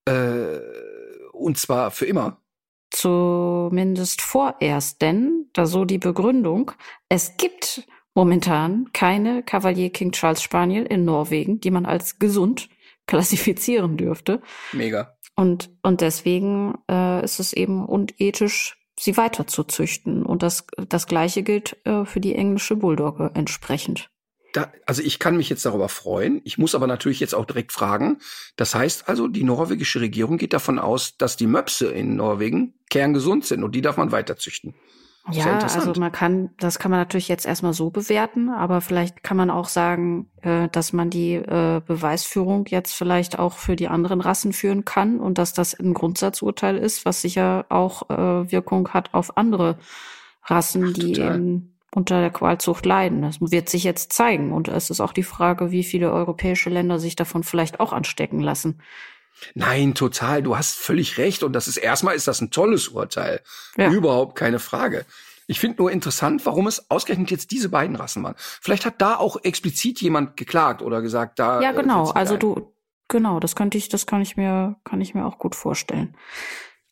Äh, 0.06 0.58
und 1.44 1.58
zwar 1.58 1.92
für 1.92 2.06
immer. 2.06 2.42
Zumindest 2.90 4.22
vorerst, 4.22 5.02
denn, 5.02 5.50
da 5.54 5.66
so 5.66 5.86
die 5.86 5.98
Begründung, 5.98 6.72
es 7.10 7.38
gibt 7.38 7.88
momentan 8.14 8.92
keine 8.94 9.44
Cavalier 9.44 9.90
King 9.90 10.12
Charles 10.12 10.42
Spaniel 10.42 10.86
in 10.86 11.04
Norwegen, 11.06 11.60
die 11.60 11.72
man 11.72 11.86
als 11.86 12.20
gesund 12.20 12.70
klassifizieren 13.08 13.98
dürfte. 13.98 14.42
Mega. 14.72 15.18
Und, 15.36 15.72
und 15.82 16.02
deswegen 16.02 16.76
äh, 16.90 17.24
ist 17.24 17.40
es 17.40 17.54
eben 17.54 17.86
unethisch, 17.86 18.78
sie 19.00 19.18
weiter 19.18 19.48
zu 19.48 19.64
züchten. 19.64 20.24
Und 20.24 20.44
das, 20.44 20.68
das 20.88 21.08
Gleiche 21.08 21.42
gilt 21.42 21.84
äh, 21.86 22.06
für 22.06 22.20
die 22.20 22.36
englische 22.36 22.76
Bulldogge 22.76 23.32
entsprechend. 23.34 24.13
Da, 24.54 24.72
also 24.86 25.02
ich 25.02 25.20
kann 25.20 25.36
mich 25.36 25.50
jetzt 25.50 25.66
darüber 25.66 25.90
freuen. 25.90 26.40
Ich 26.44 26.58
muss 26.58 26.76
aber 26.76 26.88
natürlich 26.88 27.20
jetzt 27.20 27.36
auch 27.36 27.46
direkt 27.46 27.72
fragen. 27.72 28.20
Das 28.56 28.76
heißt 28.76 29.10
also, 29.10 29.28
die 29.28 29.44
norwegische 29.44 30.00
Regierung 30.00 30.38
geht 30.38 30.54
davon 30.54 30.80
aus, 30.80 31.18
dass 31.18 31.38
die 31.38 31.48
Möpse 31.48 31.88
in 31.88 32.16
Norwegen 32.16 32.76
kerngesund 32.90 33.46
sind 33.46 33.64
und 33.64 33.74
die 33.74 33.82
darf 33.82 33.98
man 33.98 34.12
weiter 34.12 34.38
züchten. 34.38 34.76
Ja, 35.32 35.58
also 35.58 35.94
man 36.00 36.12
kann, 36.12 36.50
das 36.60 36.80
kann 36.80 36.92
man 36.92 37.00
natürlich 37.00 37.30
jetzt 37.30 37.46
erstmal 37.46 37.72
so 37.72 37.90
bewerten, 37.90 38.50
aber 38.50 38.82
vielleicht 38.82 39.24
kann 39.24 39.38
man 39.38 39.50
auch 39.50 39.70
sagen, 39.70 40.30
äh, 40.42 40.68
dass 40.68 40.92
man 40.92 41.10
die 41.10 41.36
äh, 41.36 41.82
Beweisführung 41.86 42.66
jetzt 42.68 42.94
vielleicht 42.94 43.40
auch 43.40 43.54
für 43.54 43.78
die 43.78 43.88
anderen 43.88 44.20
Rassen 44.20 44.52
führen 44.52 44.84
kann 44.84 45.22
und 45.22 45.38
dass 45.38 45.54
das 45.54 45.80
ein 45.80 45.94
Grundsatzurteil 45.94 46.78
ist, 46.78 47.06
was 47.06 47.22
sicher 47.22 47.66
auch 47.70 48.10
äh, 48.10 48.52
Wirkung 48.52 48.90
hat 48.90 49.14
auf 49.14 49.38
andere 49.38 49.78
Rassen, 50.44 50.88
Ach, 50.90 50.94
die 50.94 51.14
eben 51.14 51.73
unter 51.96 52.20
der 52.20 52.32
Qualzucht 52.32 52.86
leiden. 52.86 53.22
Das 53.22 53.40
wird 53.40 53.70
sich 53.70 53.84
jetzt 53.84 54.14
zeigen 54.14 54.52
und 54.52 54.68
es 54.68 54.90
ist 54.90 55.00
auch 55.00 55.14
die 55.14 55.24
Frage, 55.24 55.72
wie 55.72 55.84
viele 55.84 56.12
europäische 56.12 56.70
Länder 56.70 57.00
sich 57.00 57.16
davon 57.16 57.44
vielleicht 57.44 57.80
auch 57.80 57.94
anstecken 57.94 58.40
lassen. 58.40 58.80
Nein, 59.56 59.94
total. 59.94 60.42
Du 60.42 60.58
hast 60.58 60.76
völlig 60.76 61.18
recht. 61.18 61.44
Und 61.44 61.54
das 61.54 61.68
ist 61.68 61.78
erstmal 61.78 62.16
ist 62.16 62.28
das 62.28 62.42
ein 62.42 62.52
tolles 62.52 62.90
Urteil. 62.90 63.42
Ja. 63.78 63.90
Überhaupt 63.90 64.38
keine 64.38 64.60
Frage. 64.60 65.06
Ich 65.48 65.60
finde 65.60 65.78
nur 65.80 65.92
interessant, 65.92 66.46
warum 66.46 66.68
es 66.68 66.90
ausgerechnet 66.90 67.30
jetzt 67.32 67.52
diese 67.52 67.70
beiden 67.70 67.96
Rassen 67.96 68.24
waren. 68.24 68.36
Vielleicht 68.38 68.86
hat 68.86 69.02
da 69.02 69.18
auch 69.18 69.38
explizit 69.44 70.02
jemand 70.02 70.38
geklagt 70.38 70.82
oder 70.82 71.02
gesagt, 71.02 71.40
da. 71.40 71.62
Ja, 71.62 71.72
äh, 71.72 71.76
genau. 71.76 72.12
Also 72.12 72.38
du, 72.38 72.74
genau, 73.10 73.40
das 73.40 73.56
könnte 73.56 73.78
ich, 73.78 73.90
das 73.90 74.06
kann 74.06 74.22
ich 74.22 74.38
mir, 74.38 74.78
kann 74.86 75.02
ich 75.02 75.14
mir 75.14 75.26
auch 75.26 75.38
gut 75.38 75.56
vorstellen. 75.56 76.16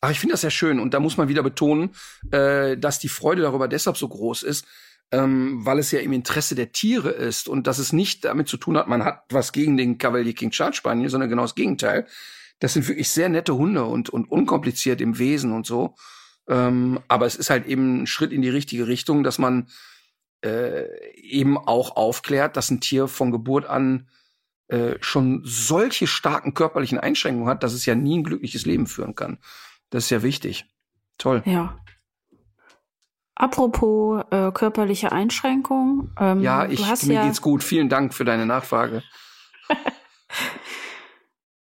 Ach, 0.02 0.10
ich 0.10 0.20
finde 0.20 0.34
das 0.34 0.42
sehr 0.42 0.50
schön. 0.50 0.80
Und 0.80 0.94
da 0.94 1.00
muss 1.00 1.16
man 1.16 1.28
wieder 1.28 1.42
betonen, 1.42 1.94
äh, 2.30 2.76
dass 2.76 2.98
die 2.98 3.08
Freude 3.08 3.42
darüber 3.42 3.68
deshalb 3.68 3.96
so 3.96 4.08
groß 4.08 4.42
ist, 4.42 4.66
ähm, 5.12 5.64
weil 5.64 5.78
es 5.78 5.92
ja 5.92 6.00
im 6.00 6.12
Interesse 6.12 6.54
der 6.54 6.72
Tiere 6.72 7.10
ist 7.10 7.48
und 7.48 7.66
dass 7.66 7.78
es 7.78 7.92
nicht 7.92 8.24
damit 8.24 8.48
zu 8.48 8.56
tun 8.56 8.78
hat, 8.78 8.88
man 8.88 9.04
hat 9.04 9.24
was 9.30 9.52
gegen 9.52 9.76
den 9.76 9.98
Cavalier 9.98 10.34
King 10.34 10.50
Charles 10.50 10.76
Spaniel, 10.76 11.10
sondern 11.10 11.30
genau 11.30 11.42
das 11.42 11.54
Gegenteil. 11.54 12.06
Das 12.58 12.72
sind 12.72 12.88
wirklich 12.88 13.10
sehr 13.10 13.28
nette 13.28 13.54
Hunde 13.54 13.84
und, 13.84 14.08
und 14.08 14.30
unkompliziert 14.30 15.00
im 15.00 15.18
Wesen 15.18 15.52
und 15.52 15.66
so. 15.66 15.94
Ähm, 16.48 16.98
aber 17.08 17.26
es 17.26 17.36
ist 17.36 17.50
halt 17.50 17.66
eben 17.66 18.02
ein 18.02 18.06
Schritt 18.06 18.32
in 18.32 18.40
die 18.40 18.48
richtige 18.48 18.86
Richtung, 18.86 19.22
dass 19.22 19.38
man 19.38 19.68
äh, 20.44 20.86
eben 21.16 21.58
auch 21.58 21.96
aufklärt, 21.96 22.56
dass 22.56 22.70
ein 22.70 22.80
Tier 22.80 23.06
von 23.06 23.30
Geburt 23.30 23.66
an 23.66 24.08
äh, 24.68 24.94
schon 25.00 25.42
solche 25.44 26.06
starken 26.06 26.54
körperlichen 26.54 26.98
Einschränkungen 26.98 27.48
hat, 27.48 27.62
dass 27.62 27.74
es 27.74 27.84
ja 27.84 27.94
nie 27.94 28.18
ein 28.18 28.24
glückliches 28.24 28.64
Leben 28.64 28.86
führen 28.86 29.14
kann. 29.14 29.38
Das 29.90 30.04
ist 30.04 30.10
ja 30.10 30.22
wichtig. 30.22 30.64
Toll. 31.18 31.42
Ja, 31.44 31.78
Apropos 33.42 34.22
äh, 34.30 34.52
körperliche 34.52 35.10
Einschränkung. 35.10 36.12
Ähm, 36.16 36.42
ja, 36.42 36.64
ich, 36.68 36.78
mir 36.78 37.14
ja, 37.14 37.24
geht's 37.26 37.42
gut. 37.42 37.64
Vielen 37.64 37.88
Dank 37.88 38.14
für 38.14 38.24
deine 38.24 38.46
Nachfrage. 38.46 39.02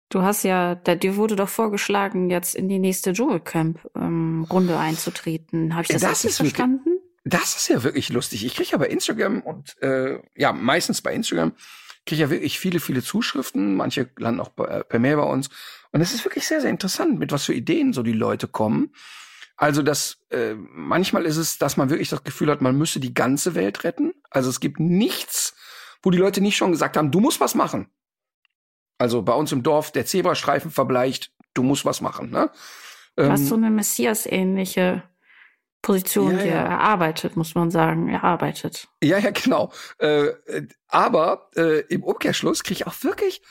du 0.08 0.22
hast 0.22 0.42
ja, 0.42 0.74
da, 0.74 0.96
dir 0.96 1.14
wurde 1.14 1.36
doch 1.36 1.48
vorgeschlagen, 1.48 2.30
jetzt 2.30 2.56
in 2.56 2.68
die 2.68 2.80
nächste 2.80 3.12
Dschungelcamp-Runde 3.12 4.72
ähm, 4.72 4.78
einzutreten. 4.78 5.74
Habe 5.74 5.82
ich 5.82 5.88
das, 5.90 6.00
das 6.00 6.24
richtig 6.24 6.34
verstanden? 6.34 6.84
Wirklich, 6.84 7.22
das 7.22 7.54
ist 7.54 7.68
ja 7.68 7.84
wirklich 7.84 8.08
lustig. 8.08 8.44
Ich 8.44 8.56
kriege 8.56 8.70
ja 8.72 8.78
bei 8.78 8.88
Instagram 8.88 9.42
und 9.42 9.80
äh, 9.80 10.18
ja, 10.34 10.52
meistens 10.52 11.00
bei 11.00 11.14
Instagram 11.14 11.52
kriege 12.06 12.22
ja 12.22 12.30
wirklich 12.30 12.58
viele, 12.58 12.80
viele 12.80 13.04
Zuschriften. 13.04 13.76
Manche 13.76 14.10
landen 14.16 14.40
auch 14.40 14.48
bei, 14.48 14.82
per 14.82 14.98
Mail 14.98 15.18
bei 15.18 15.22
uns. 15.22 15.48
Und 15.92 16.00
es 16.00 16.12
ist 16.12 16.24
wirklich 16.24 16.44
sehr, 16.44 16.60
sehr 16.60 16.70
interessant, 16.70 17.20
mit 17.20 17.30
was 17.30 17.44
für 17.44 17.54
Ideen 17.54 17.92
so 17.92 18.02
die 18.02 18.12
Leute 18.12 18.48
kommen. 18.48 18.90
Also 19.58 19.82
das 19.82 20.18
äh, 20.30 20.54
manchmal 20.54 21.26
ist 21.26 21.36
es, 21.36 21.58
dass 21.58 21.76
man 21.76 21.90
wirklich 21.90 22.08
das 22.08 22.22
Gefühl 22.22 22.48
hat, 22.48 22.62
man 22.62 22.78
müsse 22.78 23.00
die 23.00 23.12
ganze 23.12 23.56
Welt 23.56 23.82
retten. 23.82 24.14
Also 24.30 24.48
es 24.50 24.60
gibt 24.60 24.78
nichts, 24.78 25.56
wo 26.00 26.10
die 26.10 26.18
Leute 26.18 26.40
nicht 26.40 26.56
schon 26.56 26.70
gesagt 26.70 26.96
haben, 26.96 27.10
du 27.10 27.18
musst 27.18 27.40
was 27.40 27.56
machen. 27.56 27.90
Also 28.98 29.22
bei 29.22 29.32
uns 29.32 29.50
im 29.50 29.64
Dorf 29.64 29.90
der 29.90 30.06
Zebrastreifen 30.06 30.70
verbleicht, 30.70 31.32
du 31.54 31.64
musst 31.64 31.84
was 31.84 32.00
machen. 32.00 32.30
Ne? 32.30 32.50
Ähm, 33.16 33.32
Hast 33.32 33.48
so 33.48 33.56
eine 33.56 33.70
Messias-ähnliche 33.70 35.02
Position 35.82 36.36
ja, 36.36 36.38
hier 36.38 36.52
ja. 36.52 36.64
erarbeitet, 36.64 37.36
muss 37.36 37.56
man 37.56 37.72
sagen, 37.72 38.08
erarbeitet. 38.08 38.88
Ja, 39.02 39.18
ja, 39.18 39.30
genau. 39.30 39.72
Äh, 39.98 40.28
aber 40.86 41.50
äh, 41.56 41.80
im 41.88 42.04
Umkehrschluss 42.04 42.62
kriege 42.62 42.80
ich 42.80 42.86
auch 42.86 43.02
wirklich 43.02 43.42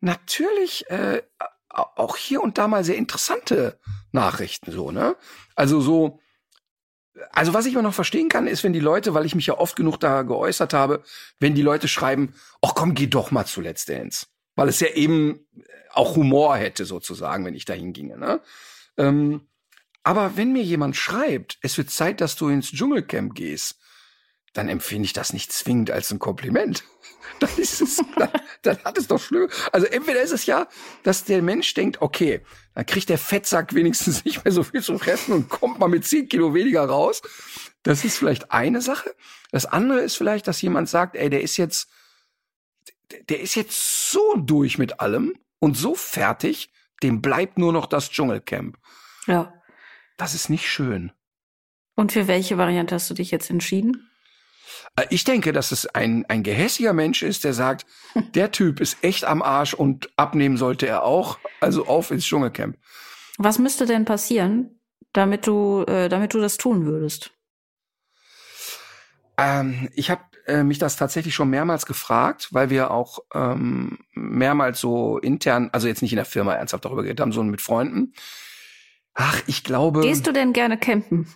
natürlich 0.00 0.88
äh, 0.90 1.22
auch 1.68 2.16
hier 2.16 2.42
und 2.42 2.58
da 2.58 2.68
mal 2.68 2.84
sehr 2.84 2.96
interessante 2.96 3.78
Nachrichten 4.16 4.72
so, 4.72 4.90
ne? 4.90 5.16
Also 5.54 5.80
so 5.80 6.20
also 7.32 7.54
was 7.54 7.66
ich 7.66 7.72
immer 7.72 7.82
noch 7.82 7.94
verstehen 7.94 8.28
kann, 8.28 8.46
ist, 8.46 8.64
wenn 8.64 8.72
die 8.72 8.80
Leute, 8.80 9.14
weil 9.14 9.26
ich 9.26 9.34
mich 9.34 9.46
ja 9.46 9.58
oft 9.58 9.76
genug 9.76 9.98
da 9.98 10.22
geäußert 10.22 10.74
habe, 10.74 11.02
wenn 11.40 11.54
die 11.54 11.62
Leute 11.62 11.88
schreiben, 11.88 12.34
ach 12.60 12.74
komm, 12.74 12.94
geh 12.94 13.06
doch 13.06 13.30
mal 13.30 13.46
zu 13.46 13.60
Let's 13.60 13.84
Dance. 13.84 14.26
Weil 14.54 14.68
es 14.68 14.80
ja 14.80 14.88
eben 14.88 15.46
auch 15.92 16.16
Humor 16.16 16.56
hätte 16.56 16.84
sozusagen, 16.84 17.44
wenn 17.44 17.54
ich 17.54 17.64
dahin 17.64 17.92
ginge. 17.92 18.18
Ne? 18.18 18.40
Ähm, 18.96 19.48
aber 20.02 20.36
wenn 20.36 20.52
mir 20.52 20.62
jemand 20.62 20.96
schreibt, 20.96 21.58
es 21.62 21.76
wird 21.78 21.90
Zeit, 21.90 22.20
dass 22.20 22.36
du 22.36 22.48
ins 22.48 22.70
Dschungelcamp 22.70 23.34
gehst, 23.34 23.78
dann 24.56 24.68
empfinde 24.68 25.06
ich 25.06 25.12
das 25.12 25.32
nicht 25.32 25.52
zwingend 25.52 25.90
als 25.90 26.10
ein 26.10 26.18
Kompliment. 26.18 26.84
Dann 27.40 27.50
ist 27.58 27.82
es, 27.82 27.96
dann, 28.16 28.30
dann 28.62 28.78
hat 28.84 28.96
es 28.96 29.08
doch 29.08 29.20
schlimm. 29.20 29.50
Also 29.72 29.86
entweder 29.86 30.22
ist 30.22 30.32
es 30.32 30.46
ja, 30.46 30.68
dass 31.02 31.24
der 31.24 31.42
Mensch 31.42 31.74
denkt, 31.74 32.00
okay, 32.00 32.40
dann 32.72 32.86
kriegt 32.86 33.10
der 33.10 33.18
Fettsack 33.18 33.74
wenigstens 33.74 34.24
nicht 34.24 34.44
mehr 34.44 34.52
so 34.52 34.62
viel 34.62 34.80
zu 34.80 34.96
fressen 34.96 35.32
und 35.32 35.48
kommt 35.48 35.78
mal 35.78 35.88
mit 35.88 36.06
zehn 36.06 36.28
Kilo 36.28 36.54
weniger 36.54 36.86
raus. 36.86 37.20
Das 37.82 38.04
ist 38.04 38.16
vielleicht 38.16 38.52
eine 38.52 38.80
Sache. 38.80 39.14
Das 39.50 39.66
andere 39.66 40.00
ist 40.00 40.16
vielleicht, 40.16 40.46
dass 40.46 40.62
jemand 40.62 40.88
sagt, 40.88 41.16
ey, 41.16 41.28
der 41.28 41.42
ist 41.42 41.56
jetzt, 41.58 41.88
der 43.28 43.40
ist 43.40 43.54
jetzt 43.54 44.10
so 44.10 44.36
durch 44.36 44.78
mit 44.78 45.00
allem 45.00 45.34
und 45.58 45.76
so 45.76 45.94
fertig, 45.94 46.72
dem 47.02 47.20
bleibt 47.20 47.58
nur 47.58 47.72
noch 47.72 47.86
das 47.86 48.10
Dschungelcamp. 48.10 48.78
Ja. 49.26 49.52
Das 50.16 50.32
ist 50.32 50.48
nicht 50.48 50.70
schön. 50.70 51.12
Und 51.96 52.12
für 52.12 52.28
welche 52.28 52.56
Variante 52.56 52.94
hast 52.94 53.10
du 53.10 53.14
dich 53.14 53.30
jetzt 53.30 53.50
entschieden? 53.50 54.08
Äh, 54.96 55.06
ich 55.10 55.24
denke, 55.24 55.52
dass 55.52 55.72
es 55.72 55.86
ein, 55.86 56.24
ein 56.28 56.42
gehässiger 56.42 56.92
Mensch 56.92 57.22
ist, 57.22 57.44
der 57.44 57.54
sagt, 57.54 57.86
der 58.34 58.52
Typ 58.52 58.80
ist 58.80 58.98
echt 59.02 59.24
am 59.24 59.42
Arsch 59.42 59.74
und 59.74 60.10
abnehmen 60.16 60.56
sollte 60.56 60.86
er 60.86 61.04
auch. 61.04 61.38
Also 61.60 61.86
auf 61.86 62.10
ins 62.10 62.24
Dschungelcamp. 62.24 62.76
Was 63.38 63.58
müsste 63.58 63.86
denn 63.86 64.04
passieren, 64.04 64.80
damit 65.12 65.46
du, 65.46 65.82
äh, 65.82 66.08
damit 66.08 66.34
du 66.34 66.40
das 66.40 66.56
tun 66.56 66.86
würdest? 66.86 67.32
Ähm, 69.38 69.90
ich 69.94 70.10
habe 70.10 70.22
äh, 70.46 70.62
mich 70.62 70.78
das 70.78 70.96
tatsächlich 70.96 71.34
schon 71.34 71.50
mehrmals 71.50 71.86
gefragt, 71.86 72.48
weil 72.52 72.70
wir 72.70 72.90
auch 72.90 73.18
ähm, 73.34 73.98
mehrmals 74.14 74.80
so 74.80 75.18
intern, 75.18 75.70
also 75.72 75.88
jetzt 75.88 76.02
nicht 76.02 76.12
in 76.12 76.16
der 76.16 76.24
Firma 76.24 76.54
ernsthaft 76.54 76.84
darüber 76.84 77.02
geredet 77.02 77.20
haben, 77.20 77.32
sondern 77.32 77.50
mit 77.50 77.60
Freunden. 77.60 78.14
Ach, 79.14 79.42
ich 79.46 79.64
glaube. 79.64 80.02
Gehst 80.02 80.26
du 80.26 80.32
denn 80.32 80.52
gerne 80.52 80.78
campen? 80.78 81.26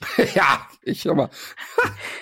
ja, 0.34 0.66
ich 0.82 1.02
schau 1.02 1.14
mal. 1.14 1.30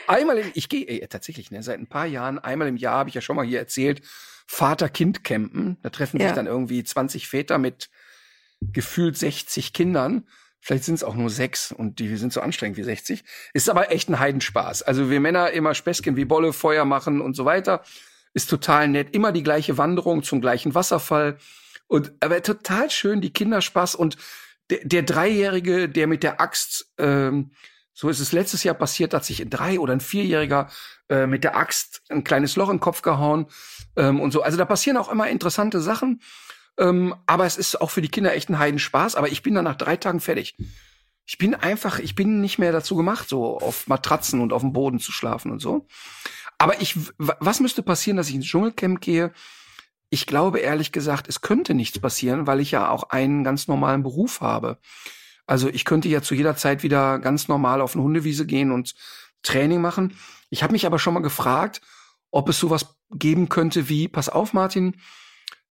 einmal, 0.06 0.38
im, 0.38 0.50
ich 0.54 0.68
gehe 0.68 1.08
tatsächlich, 1.08 1.50
ne, 1.50 1.62
seit 1.62 1.78
ein 1.78 1.86
paar 1.86 2.06
Jahren, 2.06 2.38
einmal 2.38 2.68
im 2.68 2.76
Jahr 2.76 2.98
habe 2.98 3.08
ich 3.08 3.14
ja 3.14 3.20
schon 3.20 3.36
mal 3.36 3.46
hier 3.46 3.58
erzählt, 3.58 4.02
Vater-Kind-Campen. 4.46 5.78
Da 5.82 5.90
treffen 5.90 6.20
ja. 6.20 6.28
sich 6.28 6.34
dann 6.34 6.46
irgendwie 6.46 6.82
20 6.82 7.28
Väter 7.28 7.58
mit 7.58 7.90
gefühlt 8.60 9.16
60 9.16 9.72
Kindern. 9.72 10.26
Vielleicht 10.60 10.84
sind 10.84 10.96
es 10.96 11.04
auch 11.04 11.14
nur 11.14 11.30
sechs 11.30 11.70
und 11.70 12.00
die 12.00 12.16
sind 12.16 12.32
so 12.32 12.40
anstrengend 12.40 12.76
wie 12.78 12.82
60. 12.82 13.22
Ist 13.52 13.70
aber 13.70 13.92
echt 13.92 14.08
ein 14.08 14.18
Heidenspaß. 14.18 14.82
Also 14.82 15.10
wir 15.10 15.20
Männer 15.20 15.50
immer 15.52 15.74
Späßchen 15.74 16.16
wie 16.16 16.24
Bolle, 16.24 16.52
Feuer 16.52 16.84
machen 16.84 17.20
und 17.20 17.34
so 17.34 17.44
weiter. 17.44 17.84
Ist 18.34 18.50
total 18.50 18.88
nett. 18.88 19.14
Immer 19.14 19.32
die 19.32 19.42
gleiche 19.42 19.78
Wanderung 19.78 20.22
zum 20.22 20.40
gleichen 20.40 20.74
Wasserfall. 20.74 21.38
Und 21.86 22.12
aber 22.20 22.42
total 22.42 22.90
schön, 22.90 23.20
die 23.20 23.32
Kinderspaß 23.32 23.94
und 23.94 24.16
der, 24.70 24.84
der 24.84 25.02
Dreijährige, 25.02 25.88
der 25.88 26.06
mit 26.06 26.22
der 26.22 26.40
Axt, 26.40 26.92
ähm, 26.98 27.52
so 27.94 28.08
ist 28.08 28.20
es 28.20 28.32
letztes 28.32 28.62
Jahr 28.62 28.74
passiert, 28.74 29.12
hat 29.12 29.24
sich 29.24 29.40
ein 29.42 29.50
Drei- 29.50 29.80
oder 29.80 29.92
ein 29.92 30.00
Vierjähriger 30.00 30.70
äh, 31.08 31.26
mit 31.26 31.42
der 31.42 31.56
Axt 31.56 32.02
ein 32.08 32.22
kleines 32.22 32.54
Loch 32.56 32.68
den 32.68 32.80
Kopf 32.80 33.02
gehauen 33.02 33.46
ähm, 33.96 34.20
und 34.20 34.30
so. 34.30 34.42
Also 34.42 34.56
da 34.56 34.64
passieren 34.64 34.96
auch 34.96 35.10
immer 35.10 35.28
interessante 35.28 35.80
Sachen. 35.80 36.20
Ähm, 36.78 37.14
aber 37.26 37.44
es 37.44 37.56
ist 37.56 37.80
auch 37.80 37.90
für 37.90 38.02
die 38.02 38.08
Kinder 38.08 38.34
echt 38.34 38.48
ein 38.48 38.58
Heidenspaß. 38.58 39.16
Aber 39.16 39.28
ich 39.28 39.42
bin 39.42 39.54
dann 39.54 39.64
nach 39.64 39.76
drei 39.76 39.96
Tagen 39.96 40.20
fertig. 40.20 40.56
Ich 41.26 41.38
bin 41.38 41.54
einfach, 41.54 41.98
ich 41.98 42.14
bin 42.14 42.40
nicht 42.40 42.58
mehr 42.58 42.72
dazu 42.72 42.96
gemacht, 42.96 43.28
so 43.28 43.58
auf 43.58 43.88
Matratzen 43.88 44.40
und 44.40 44.52
auf 44.52 44.62
dem 44.62 44.72
Boden 44.72 45.00
zu 45.00 45.12
schlafen 45.12 45.50
und 45.50 45.58
so. 45.58 45.86
Aber 46.56 46.80
ich, 46.80 46.96
was 47.18 47.60
müsste 47.60 47.82
passieren, 47.82 48.16
dass 48.16 48.28
ich 48.28 48.34
ins 48.34 48.46
Dschungelcamp 48.46 49.00
gehe? 49.00 49.32
Ich 50.10 50.26
glaube 50.26 50.60
ehrlich 50.60 50.92
gesagt, 50.92 51.28
es 51.28 51.40
könnte 51.40 51.74
nichts 51.74 51.98
passieren, 51.98 52.46
weil 52.46 52.60
ich 52.60 52.70
ja 52.70 52.90
auch 52.90 53.10
einen 53.10 53.44
ganz 53.44 53.68
normalen 53.68 54.02
Beruf 54.02 54.40
habe. 54.40 54.78
Also 55.46 55.68
ich 55.68 55.84
könnte 55.84 56.08
ja 56.08 56.22
zu 56.22 56.34
jeder 56.34 56.56
Zeit 56.56 56.82
wieder 56.82 57.18
ganz 57.18 57.48
normal 57.48 57.80
auf 57.80 57.94
eine 57.94 58.04
Hundewiese 58.04 58.46
gehen 58.46 58.72
und 58.72 58.94
Training 59.42 59.80
machen. 59.80 60.16
Ich 60.50 60.62
habe 60.62 60.72
mich 60.72 60.86
aber 60.86 60.98
schon 60.98 61.14
mal 61.14 61.20
gefragt, 61.20 61.80
ob 62.30 62.48
es 62.48 62.58
sowas 62.58 62.96
geben 63.10 63.48
könnte 63.48 63.88
wie, 63.88 64.08
pass 64.08 64.28
auf, 64.28 64.52
Martin, 64.52 64.96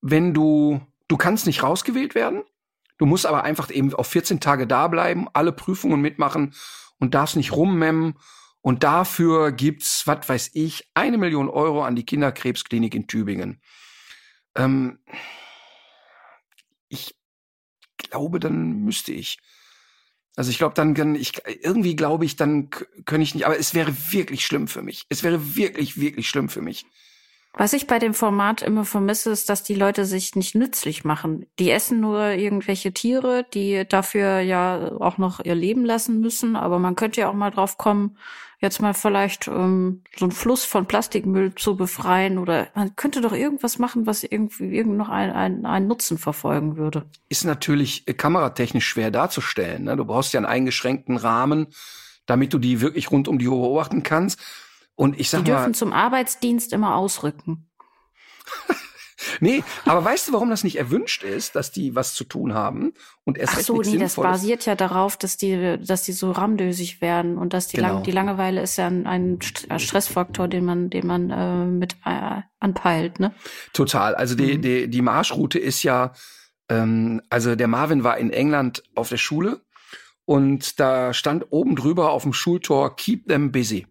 wenn 0.02 0.34
du 0.34 0.82
Du 1.12 1.18
kannst 1.18 1.46
nicht 1.46 1.62
rausgewählt 1.62 2.16
werden. 2.16 2.44
Du 2.98 3.06
musst 3.06 3.26
aber 3.26 3.44
einfach 3.44 3.70
eben 3.70 3.94
auf 3.94 4.08
14 4.08 4.40
Tage 4.40 4.66
da 4.66 4.88
bleiben, 4.88 5.28
alle 5.34 5.52
Prüfungen 5.52 6.00
mitmachen 6.00 6.54
und 7.00 7.14
darfst 7.14 7.36
nicht 7.36 7.52
rummemmen. 7.52 8.14
Und 8.62 8.84
dafür 8.86 9.52
gibt's, 9.52 10.08
was 10.08 10.30
weiß 10.30 10.52
ich, 10.54 10.90
eine 10.94 11.18
Million 11.18 11.50
Euro 11.50 11.84
an 11.84 11.98
die 11.98 12.06
Kinderkrebsklinik 12.06 12.96
in 12.96 13.08
Tübingen. 13.08 13.60
Ähm, 14.56 15.00
ich 16.90 17.16
glaube, 17.98 18.40
dann 18.40 18.84
müsste 18.84 19.12
ich. 19.12 19.40
Also 20.36 20.50
ich 20.50 20.58
glaube, 20.58 20.76
dann 20.76 20.94
kann 20.94 21.16
ich 21.16 21.34
irgendwie 21.46 21.96
glaube 21.96 22.26
ich, 22.26 22.36
dann 22.36 22.70
könnte 22.70 23.24
ich 23.24 23.36
nicht. 23.36 23.46
Aber 23.46 23.58
es 23.58 23.74
wäre 23.74 23.94
wirklich 24.12 24.46
schlimm 24.46 24.68
für 24.68 24.82
mich. 24.82 25.06
Es 25.10 25.24
wäre 25.24 25.56
wirklich, 25.56 26.00
wirklich 26.00 26.30
schlimm 26.30 26.50
für 26.50 26.62
mich. 26.62 26.86
Was 27.54 27.74
ich 27.74 27.86
bei 27.86 28.00
dem 28.00 28.14
Format 28.14 28.62
immer 28.62 28.86
vermisse, 28.86 29.30
ist, 29.30 29.50
dass 29.50 29.62
die 29.62 29.76
Leute 29.76 30.06
sich 30.06 30.36
nicht 30.36 30.56
nützlich 30.56 31.04
machen. 31.04 31.48
Die 31.60 31.70
essen 31.70 32.00
nur 32.00 32.30
irgendwelche 32.30 32.94
Tiere, 32.94 33.46
die 33.54 33.86
dafür 33.88 34.40
ja 34.40 34.94
auch 35.02 35.18
noch 35.18 35.42
ihr 35.44 35.56
Leben 35.56 35.84
lassen 35.84 36.22
müssen. 36.22 36.56
Aber 36.56 36.80
man 36.80 36.96
könnte 36.96 37.22
ja 37.22 37.30
auch 37.30 37.34
mal 37.34 37.52
drauf 37.52 37.78
kommen, 37.78 38.18
jetzt 38.62 38.80
mal 38.80 38.94
vielleicht 38.94 39.48
ähm, 39.48 40.04
so 40.16 40.26
einen 40.26 40.32
Fluss 40.32 40.64
von 40.64 40.86
Plastikmüll 40.86 41.56
zu 41.56 41.76
befreien 41.76 42.38
oder 42.38 42.68
man 42.76 42.96
könnte 42.96 43.20
doch 43.20 43.34
irgendwas 43.34 43.80
machen, 43.80 44.06
was 44.06 44.24
irgendwie 44.24 44.76
irgend 44.76 44.98
noch 44.98 45.10
einen, 45.10 45.34
einen, 45.34 45.66
einen 45.66 45.88
Nutzen 45.88 46.20
verfolgen 46.20 46.78
würde. 46.78 47.10
Ist 47.28 47.44
natürlich 47.44 48.08
äh, 48.08 48.14
kameratechnisch 48.14 48.88
schwer 48.88 49.10
darzustellen. 49.10 49.86
Ne? 49.86 49.98
Du 49.98 50.06
brauchst 50.06 50.34
ja 50.34 50.40
einen 50.40 50.46
eingeschränkten 50.46 51.18
Rahmen, 51.18 51.68
damit 52.28 52.54
du 52.54 52.60
die 52.60 52.82
wirklich 52.82 53.10
rund 53.12 53.28
um 53.28 53.40
die 53.40 53.48
Uhr 53.48 53.60
beobachten 53.60 54.04
kannst. 54.04 54.40
Und 54.94 55.20
ich 55.20 55.32
sag 55.32 55.40
Die 55.40 55.46
dürfen 55.46 55.72
mal, 55.72 55.76
zum 55.76 55.92
Arbeitsdienst 55.92 56.72
immer 56.72 56.96
ausrücken. 56.96 57.68
nee, 59.40 59.64
aber 59.86 60.04
weißt 60.04 60.28
du, 60.28 60.34
warum 60.34 60.50
das 60.50 60.64
nicht 60.64 60.78
erwünscht 60.78 61.24
ist, 61.24 61.56
dass 61.56 61.72
die 61.72 61.96
was 61.96 62.14
zu 62.14 62.24
tun 62.24 62.54
haben 62.54 62.94
und 63.24 63.38
erst 63.38 63.56
Ach 63.58 63.60
so, 63.62 63.82
nee, 63.82 63.98
das 63.98 64.16
basiert 64.16 64.66
ja 64.66 64.76
darauf, 64.76 65.18
dass 65.18 65.38
die, 65.38 65.78
dass 65.84 66.04
die 66.04 66.12
so 66.12 66.32
ramdösig 66.32 67.02
werden 67.02 67.38
und 67.38 67.54
dass 67.54 67.68
die, 67.68 67.78
genau. 67.78 67.96
Lang 67.96 68.04
die 68.04 68.12
Langeweile 68.12 68.62
ist 68.62 68.78
ja 68.78 68.88
ein, 68.88 69.06
ein 69.06 69.40
Stressfaktor, 69.42 70.48
den 70.48 70.66
man, 70.66 70.90
den 70.90 71.08
man 71.08 71.30
äh, 71.30 71.66
mit 71.66 71.96
äh, 72.06 72.42
anpeilt, 72.60 73.20
ne? 73.20 73.34
Total. 73.74 74.16
Also 74.16 74.36
die, 74.36 74.58
mhm. 74.58 74.62
die, 74.62 74.88
die 74.90 75.02
Marschroute 75.02 75.60
ist 75.60 75.84
ja, 75.84 76.14
ähm, 76.70 77.22
also 77.30 77.56
der 77.56 77.68
Marvin 77.68 78.04
war 78.04 78.18
in 78.18 78.32
England 78.32 78.84
auf 78.96 79.10
der 79.10 79.18
Schule 79.18 79.62
und 80.26 80.80
da 80.80 81.14
stand 81.14 81.48
oben 81.50 81.76
drüber 81.76 82.12
auf 82.12 82.24
dem 82.24 82.34
Schultor 82.34 82.96
Keep 82.96 83.28
them 83.28 83.52
busy. 83.52 83.88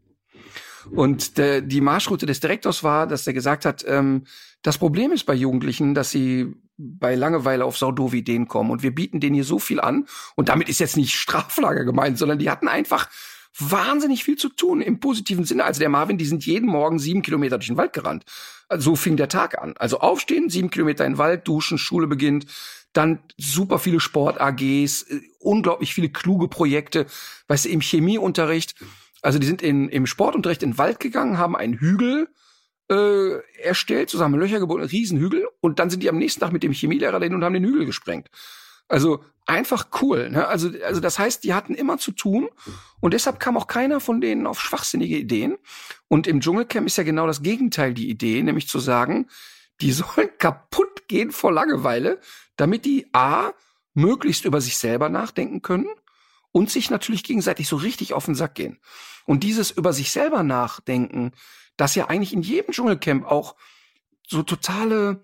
Und 0.95 1.39
der, 1.39 1.61
die 1.61 1.81
Marschroute 1.81 2.27
des 2.27 2.41
Direktors 2.41 2.83
war, 2.83 3.07
dass 3.07 3.27
er 3.27 3.33
gesagt 3.33 3.65
hat, 3.65 3.85
ähm, 3.87 4.25
das 4.63 4.79
Problem 4.79 5.13
ist 5.13 5.25
bei 5.25 5.35
Jugendlichen, 5.35 5.95
dass 5.95 6.11
sie 6.11 6.55
bei 6.77 7.15
Langeweile 7.15 7.65
auf 7.65 7.79
saudove 7.79 8.17
Ideen 8.17 8.49
kommen. 8.49 8.71
Und 8.71 8.83
wir 8.83 8.95
bieten 8.95 9.21
denen 9.21 9.35
hier 9.35 9.45
so 9.45 9.59
viel 9.59 9.81
an. 9.81 10.07
Und 10.35 10.49
damit 10.49 10.69
ist 10.69 10.81
jetzt 10.81 10.97
nicht 10.97 11.15
Straflager 11.19 11.85
gemeint, 11.85 12.19
sondern 12.19 12.39
die 12.39 12.51
hatten 12.51 12.69
einfach 12.69 13.09
wahnsinnig 13.59 14.25
viel 14.25 14.37
zu 14.37 14.49
tun 14.49 14.81
im 14.81 15.01
positiven 15.01 15.45
Sinne. 15.45 15.65
Also 15.65 15.81
der 15.81 15.89
Marvin, 15.89 16.19
die 16.19 16.25
sind 16.25 16.47
jeden 16.47 16.69
Morgen 16.69 16.99
sieben 16.99 17.23
Kilometer 17.23 17.59
durch 17.59 17.67
den 17.67 17.77
Wald 17.77 17.93
gerannt. 17.93 18.25
Also 18.69 18.91
so 18.91 18.97
fing 18.97 19.17
der 19.17 19.29
Tag 19.29 19.61
an. 19.61 19.75
Also 19.79 20.01
aufstehen, 20.01 20.49
sieben 20.49 20.71
Kilometer 20.71 21.05
in 21.05 21.15
den 21.15 21.19
Wald, 21.19 21.49
duschen, 21.49 21.77
Schule 21.77 22.07
beginnt, 22.07 22.47
dann 22.93 23.21
super 23.37 23.79
viele 23.79 24.01
Sport-AGs, 24.01 25.03
äh, 25.03 25.21
unglaublich 25.41 25.95
viele 25.95 26.11
kluge 26.11 26.49
Projekte, 26.49 27.07
weißt 27.49 27.67
du, 27.67 27.69
im 27.71 27.81
Chemieunterricht 27.81 28.75
also 29.23 29.39
die 29.39 29.47
sind 29.47 29.63
in, 29.63 29.89
im 29.89 30.07
Sportunterricht 30.07 30.63
in 30.63 30.73
den 30.73 30.79
Wald 30.79 31.01
gegangen, 31.01 31.39
haben 31.39 31.57
einen 31.57 31.75
Hügel 31.75 32.29
äh, 32.91 33.39
erstellt, 33.63 34.11
zusammen 34.11 34.39
Löcher 34.39 34.61
geboten, 34.61 34.81
einen 34.81 34.91
Riesenhügel, 34.91 35.47
und 35.61 35.79
dann 35.79 35.91
sind 35.91 36.03
die 36.03 36.09
am 36.09 36.19
nächsten 36.19 36.41
Tag 36.41 36.53
mit 36.53 36.63
dem 36.63 36.73
Chemielehrer 36.73 37.21
dahin 37.21 37.35
und 37.35 37.45
haben 37.45 37.55
den 37.55 37.65
Hügel 37.65 37.87
gesprengt. 37.87 38.29
Also 38.89 39.25
einfach 39.47 39.89
cool. 40.03 40.31
Ne? 40.31 40.47
Also, 40.49 40.71
also 40.85 41.01
das 41.01 41.19
heißt, 41.19 41.45
die 41.45 41.55
hatten 41.55 41.75
immer 41.75 41.99
zu 41.99 42.11
tun 42.11 42.49
und 43.01 43.15
deshalb 43.15 43.39
kam 43.39 43.57
auch 43.57 43.69
keiner 43.69 44.01
von 44.01 44.21
denen 44.21 44.47
auf 44.47 44.61
schwachsinnige 44.61 45.17
Ideen. 45.17 45.59
Und 46.09 46.27
im 46.27 46.41
Dschungelcamp 46.41 46.87
ist 46.87 46.97
ja 46.97 47.05
genau 47.05 47.27
das 47.27 47.43
Gegenteil 47.43 47.95
die 47.95 48.11
Idee, 48.11 48.43
nämlich 48.43 48.69
zu 48.69 48.81
sagen, 48.81 49.29
die 49.81 49.93
sollen 49.93 50.31
kaputt 50.39 51.07
gehen 51.07 51.31
vor 51.31 51.53
Langeweile, 51.53 52.21
damit 52.57 52.85
die 52.85 53.07
A 53.13 53.53
möglichst 53.95 54.45
über 54.45 54.61
sich 54.61 54.77
selber 54.77 55.09
nachdenken 55.09 55.63
können 55.63 55.89
und 56.53 56.71
sich 56.71 56.91
natürlich 56.91 57.25
gegenseitig 57.25 57.69
so 57.69 57.77
richtig 57.77 58.13
auf 58.13 58.25
den 58.25 58.35
Sack 58.35 58.55
gehen. 58.55 58.81
Und 59.27 59.45
dieses 59.45 59.71
über 59.71 59.93
sich 59.93 60.11
selber 60.11 60.43
nachdenken, 60.43 61.33
das 61.77 61.95
ja 61.95 62.09
eigentlich 62.09 62.33
in 62.33 62.43
jedem 62.43 62.73
Dschungelcamp 62.73 63.25
auch 63.25 63.57
so 64.27 64.43
totale 64.43 65.23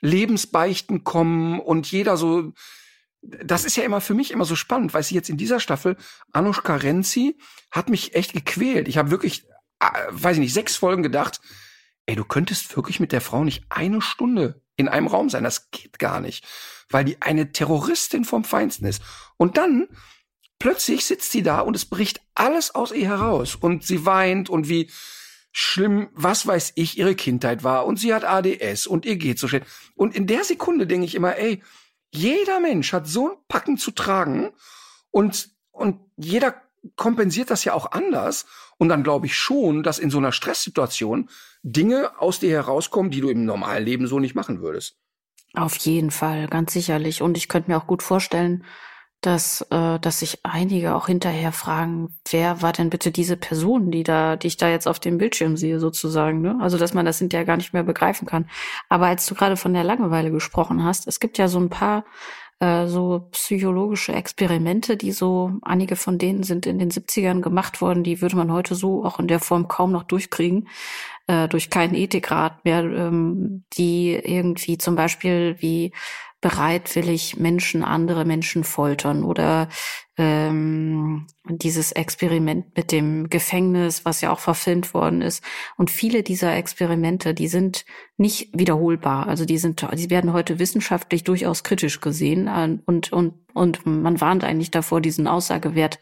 Lebensbeichten 0.00 1.04
kommen 1.04 1.60
und 1.60 1.90
jeder 1.90 2.16
so, 2.16 2.52
das 3.22 3.64
ist 3.64 3.76
ja 3.76 3.84
immer 3.84 4.00
für 4.00 4.14
mich 4.14 4.30
immer 4.30 4.44
so 4.44 4.54
spannend, 4.54 4.92
weil 4.92 5.02
sie 5.02 5.14
jetzt 5.14 5.30
in 5.30 5.36
dieser 5.36 5.60
Staffel, 5.60 5.96
Anushka 6.32 6.76
Renzi 6.76 7.38
hat 7.70 7.88
mich 7.88 8.14
echt 8.14 8.32
gequält. 8.34 8.86
Ich 8.88 8.98
habe 8.98 9.10
wirklich, 9.10 9.46
äh, 9.80 9.86
weiß 10.10 10.36
ich 10.36 10.40
nicht, 10.40 10.52
sechs 10.52 10.76
Folgen 10.76 11.02
gedacht, 11.02 11.40
ey, 12.06 12.16
du 12.16 12.24
könntest 12.24 12.76
wirklich 12.76 13.00
mit 13.00 13.12
der 13.12 13.20
Frau 13.20 13.44
nicht 13.44 13.64
eine 13.70 14.02
Stunde 14.02 14.62
in 14.76 14.88
einem 14.88 15.06
Raum 15.06 15.30
sein. 15.30 15.44
Das 15.44 15.70
geht 15.70 15.98
gar 15.98 16.20
nicht, 16.20 16.44
weil 16.90 17.04
die 17.04 17.22
eine 17.22 17.52
Terroristin 17.52 18.24
vom 18.24 18.44
Feinsten 18.44 18.86
ist. 18.86 19.02
Und 19.36 19.56
dann 19.56 19.88
plötzlich 20.64 21.04
sitzt 21.04 21.30
sie 21.30 21.42
da 21.42 21.60
und 21.60 21.76
es 21.76 21.84
bricht 21.84 22.22
alles 22.34 22.74
aus 22.74 22.90
ihr 22.90 23.06
heraus 23.06 23.54
und 23.54 23.84
sie 23.84 24.06
weint 24.06 24.48
und 24.48 24.66
wie 24.66 24.88
schlimm, 25.52 26.08
was 26.14 26.46
weiß 26.46 26.72
ich, 26.76 26.96
ihre 26.96 27.14
Kindheit 27.14 27.64
war 27.64 27.84
und 27.84 27.98
sie 27.98 28.14
hat 28.14 28.24
ADS 28.24 28.86
und 28.86 29.04
ihr 29.04 29.16
geht 29.16 29.38
so 29.38 29.46
schlecht. 29.46 29.66
Und 29.94 30.16
in 30.16 30.26
der 30.26 30.42
Sekunde 30.42 30.86
denke 30.86 31.04
ich 31.04 31.16
immer, 31.16 31.36
ey, 31.36 31.62
jeder 32.14 32.60
Mensch 32.60 32.94
hat 32.94 33.06
so 33.06 33.28
ein 33.28 33.36
Packen 33.46 33.76
zu 33.76 33.90
tragen 33.90 34.52
und, 35.10 35.50
und 35.70 36.00
jeder 36.16 36.54
kompensiert 36.96 37.50
das 37.50 37.64
ja 37.64 37.74
auch 37.74 37.92
anders. 37.92 38.46
Und 38.78 38.88
dann 38.88 39.02
glaube 39.02 39.26
ich 39.26 39.36
schon, 39.36 39.82
dass 39.82 39.98
in 39.98 40.08
so 40.08 40.16
einer 40.16 40.32
Stresssituation 40.32 41.28
Dinge 41.62 42.18
aus 42.18 42.40
dir 42.40 42.52
herauskommen, 42.52 43.10
die 43.10 43.20
du 43.20 43.28
im 43.28 43.44
normalen 43.44 43.84
Leben 43.84 44.06
so 44.06 44.18
nicht 44.18 44.34
machen 44.34 44.62
würdest. 44.62 44.96
Auf 45.52 45.76
jeden 45.76 46.10
Fall, 46.10 46.48
ganz 46.48 46.72
sicherlich. 46.72 47.20
Und 47.20 47.36
ich 47.36 47.48
könnte 47.48 47.70
mir 47.70 47.76
auch 47.76 47.86
gut 47.86 48.02
vorstellen, 48.02 48.64
dass, 49.26 49.62
äh, 49.70 49.98
dass 49.98 50.20
sich 50.20 50.40
einige 50.42 50.94
auch 50.94 51.06
hinterher 51.06 51.52
fragen, 51.52 52.14
wer 52.30 52.62
war 52.62 52.72
denn 52.72 52.90
bitte 52.90 53.10
diese 53.10 53.36
Person, 53.36 53.90
die 53.90 54.02
da, 54.02 54.36
die 54.36 54.48
ich 54.48 54.56
da 54.56 54.68
jetzt 54.68 54.86
auf 54.86 55.00
dem 55.00 55.18
Bildschirm 55.18 55.56
sehe, 55.56 55.80
sozusagen. 55.80 56.42
Ne? 56.42 56.58
Also 56.60 56.78
dass 56.78 56.94
man 56.94 57.06
das 57.06 57.18
hinterher 57.18 57.46
gar 57.46 57.56
nicht 57.56 57.72
mehr 57.72 57.84
begreifen 57.84 58.26
kann. 58.26 58.48
Aber 58.88 59.06
als 59.06 59.26
du 59.26 59.34
gerade 59.34 59.56
von 59.56 59.72
der 59.72 59.84
Langeweile 59.84 60.30
gesprochen 60.30 60.84
hast, 60.84 61.06
es 61.06 61.20
gibt 61.20 61.38
ja 61.38 61.48
so 61.48 61.58
ein 61.58 61.70
paar 61.70 62.04
äh, 62.60 62.86
so 62.86 63.28
psychologische 63.32 64.12
Experimente, 64.12 64.96
die 64.96 65.12
so, 65.12 65.52
einige 65.62 65.96
von 65.96 66.18
denen 66.18 66.42
sind 66.42 66.66
in 66.66 66.78
den 66.78 66.90
70ern 66.90 67.40
gemacht 67.40 67.80
worden, 67.80 68.04
die 68.04 68.20
würde 68.20 68.36
man 68.36 68.52
heute 68.52 68.74
so 68.74 69.04
auch 69.04 69.18
in 69.18 69.26
der 69.26 69.40
Form 69.40 69.68
kaum 69.68 69.90
noch 69.90 70.04
durchkriegen, 70.04 70.68
äh, 71.26 71.48
durch 71.48 71.70
keinen 71.70 71.94
Ethikrat 71.94 72.64
mehr, 72.64 72.84
ähm, 72.84 73.64
die 73.76 74.12
irgendwie 74.12 74.78
zum 74.78 74.94
Beispiel 74.94 75.56
wie 75.58 75.92
bereitwillig 76.44 77.38
Menschen, 77.38 77.82
andere 77.82 78.26
Menschen 78.26 78.64
foltern 78.64 79.24
oder 79.24 79.70
ähm, 80.16 81.26
dieses 81.44 81.92
Experiment 81.92 82.76
mit 82.76 82.92
dem 82.92 83.28
Gefängnis, 83.28 84.04
was 84.04 84.20
ja 84.20 84.32
auch 84.32 84.38
verfilmt 84.38 84.94
worden 84.94 85.22
ist. 85.22 85.42
Und 85.76 85.90
viele 85.90 86.22
dieser 86.22 86.54
Experimente, 86.54 87.34
die 87.34 87.48
sind 87.48 87.84
nicht 88.16 88.56
wiederholbar. 88.56 89.26
Also 89.26 89.44
die 89.44 89.58
sind, 89.58 89.86
die 89.94 90.10
werden 90.10 90.32
heute 90.32 90.58
wissenschaftlich 90.58 91.24
durchaus 91.24 91.64
kritisch 91.64 92.00
gesehen 92.00 92.48
und 92.86 93.12
und 93.12 93.34
und 93.54 93.86
man 93.86 94.20
warnt 94.20 94.42
eigentlich 94.42 94.72
davor, 94.72 95.00
diesen 95.00 95.28
Aussagewert 95.28 96.00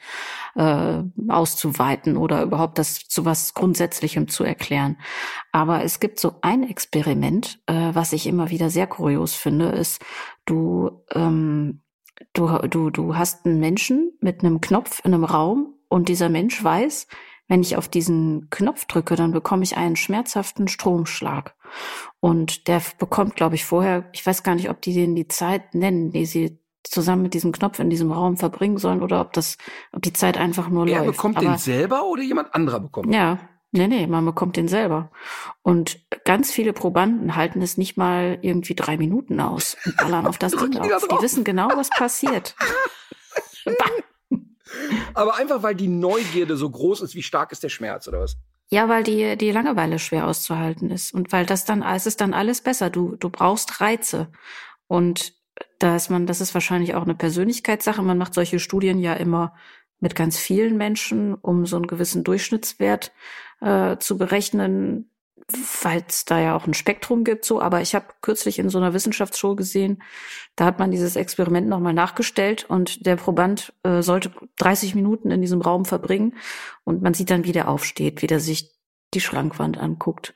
äh, 0.57 1.03
auszuweiten 1.29 2.17
oder 2.17 2.43
überhaupt 2.43 2.79
das 2.79 3.07
zu 3.09 3.27
was 3.27 3.53
Grundsätzlichem 3.53 4.27
zu 4.29 4.43
erklären. 4.43 4.97
Aber 5.53 5.85
es 5.85 6.01
gibt 6.01 6.19
so 6.19 6.37
ein 6.41 6.69
Experiment, 6.69 7.61
äh, 7.67 7.91
was 7.93 8.15
ich 8.15 8.27
immer 8.27 8.49
wieder 8.51 8.71
sehr 8.71 8.87
kurios 8.87 9.35
finde, 9.35 9.67
ist, 9.67 10.03
du 10.47 11.05
ähm, 11.15 11.83
du, 12.33 12.49
du, 12.69 12.91
du 12.91 13.17
hast 13.17 13.47
einen 13.47 13.61
Menschen 13.61 14.13
mit 14.21 14.43
einem 14.43 14.61
Knopf 14.61 15.01
in 15.05 15.15
einem 15.15 15.25
Raum 15.25 15.75
und 15.89 16.09
dieser 16.09 16.29
Mensch 16.29 16.63
weiß, 16.63 17.07
wenn 17.49 17.61
ich 17.61 17.77
auf 17.77 17.89
diesen 17.89 18.49
Knopf 18.51 18.87
drücke, 18.87 19.15
dann 19.15 19.33
bekomme 19.33 19.63
ich 19.63 19.77
einen 19.77 19.97
schmerzhaften 19.97 20.69
Stromschlag. 20.69 21.55
Und 22.21 22.69
der 22.69 22.81
bekommt, 22.99 23.37
glaube 23.37 23.57
ich, 23.57 23.65
vorher, 23.65 24.09
ich 24.13 24.25
weiß 24.25 24.43
gar 24.43 24.55
nicht, 24.55 24.71
ob 24.71 24.81
die 24.81 24.95
den 24.95 25.15
die 25.15 25.29
Zeit 25.29 25.75
nennen, 25.75 26.13
die 26.13 26.25
sie 26.25 26.59
zusammen 26.83 27.23
mit 27.23 27.35
diesem 27.35 27.53
Knopf 27.53 27.79
in 27.79 27.91
diesem 27.91 28.11
Raum 28.11 28.37
verbringen 28.37 28.79
sollen 28.79 29.03
oder 29.03 29.21
ob 29.21 29.33
das, 29.33 29.57
ob 29.93 30.03
die 30.03 30.13
Zeit 30.13 30.37
einfach 30.37 30.69
nur 30.69 30.87
er 30.87 30.99
läuft. 30.99 31.07
Er 31.07 31.13
bekommt 31.13 31.37
Aber, 31.37 31.47
den 31.47 31.59
selber 31.59 32.07
oder 32.07 32.23
jemand 32.23 32.55
anderer 32.55 32.81
bekommt? 32.81 33.15
Ja, 33.15 33.39
Nee, 33.75 33.89
nee, 33.89 34.07
man 34.07 34.27
bekommt 34.27 34.59
den 34.59 34.69
selber. 34.69 35.11
Und 35.63 35.99
ganz 36.25 36.53
viele 36.53 36.75
Probanden 36.75 37.37
halten 37.37 37.63
es 37.63 37.79
nicht 37.79 37.97
mal 37.97 38.39
irgendwie 38.43 38.75
drei 38.75 38.99
Minuten 38.99 39.41
aus 39.41 39.79
und 39.87 39.97
ballern 39.97 40.27
auf 40.27 40.37
das 40.37 40.53
Ding 40.57 40.77
auf. 40.77 41.09
Die 41.09 41.23
wissen 41.23 41.43
genau, 41.43 41.71
was 41.75 41.89
passiert. 41.89 42.55
Aber 45.15 45.37
einfach, 45.37 45.63
weil 45.63 45.75
die 45.75 45.89
Neugierde 45.89 46.57
so 46.57 46.69
groß 46.69 47.01
ist, 47.01 47.15
wie 47.15 47.23
stark 47.23 47.53
ist 47.53 47.63
der 47.63 47.71
Schmerz, 47.71 48.09
oder 48.09 48.21
was? 48.21 48.37
Ja, 48.69 48.89
weil 48.89 49.05
die, 49.05 49.37
die 49.37 49.53
Langeweile 49.53 49.99
schwer 49.99 50.27
auszuhalten 50.27 50.91
ist. 50.91 51.15
Und 51.15 51.33
weil 51.33 51.47
das 51.47 51.65
dann, 51.65 51.83
es 51.83 52.07
ist 52.07 52.21
dann 52.21 52.35
alles 52.35 52.61
besser. 52.61 52.91
Du, 52.91 53.17
du 53.17 53.31
brauchst 53.31 53.81
Reize. 53.81 54.31
Und 54.87 55.35
da 55.79 55.97
ist 55.97 56.11
man, 56.11 56.27
das 56.27 56.43
ist 56.43 56.55
wahrscheinlich 56.55 56.95
auch 56.95 57.03
eine 57.03 57.15
Persönlichkeitssache. 57.15 58.03
Man 58.03 58.19
macht 58.19 58.35
solche 58.35 58.59
Studien 58.59 58.99
ja 58.99 59.15
immer 59.15 59.55
mit 60.01 60.15
ganz 60.15 60.39
vielen 60.39 60.77
Menschen, 60.77 61.35
um 61.35 61.65
so 61.65 61.77
einen 61.77 61.87
gewissen 61.87 62.25
Durchschnittswert 62.25 63.13
äh, 63.63 63.99
zu 63.99 64.19
berechnen, 64.19 65.11
weil 65.83 66.05
es 66.09 66.25
da 66.25 66.41
ja 66.41 66.57
auch 66.57 66.67
ein 66.67 66.75
Spektrum 66.75 67.25
gibt. 67.25 67.45
So, 67.45 67.61
aber 67.61 67.81
ich 67.81 67.95
habe 67.95 68.07
kürzlich 68.21 68.59
in 68.59 68.69
so 68.69 68.79
einer 68.79 68.95
Wissenschaftsshow 68.95 69.55
gesehen, 69.55 70.03
da 70.57 70.65
hat 70.65 70.79
man 70.79 70.91
dieses 70.91 71.17
Experiment 71.17 71.69
nochmal 71.69 71.95
nachgestellt 71.95 72.65
und 72.69 73.07
der 73.07 73.17
Proband 73.17 73.73
äh, 73.83 74.03
sollte 74.03 74.31
30 74.59 74.95
Minuten 74.95 75.31
in 75.31 75.41
diesem 75.41 75.61
Raum 75.61 75.85
verbringen 75.85 76.37
und 76.85 77.03
man 77.03 77.15
sieht 77.15 77.31
dann, 77.31 77.45
wie 77.45 77.53
der 77.53 77.69
aufsteht, 77.69 78.23
wie 78.23 78.27
der 78.27 78.41
sich 78.41 78.71
die 79.15 79.21
Schrankwand 79.21 79.79
anguckt 79.79 80.35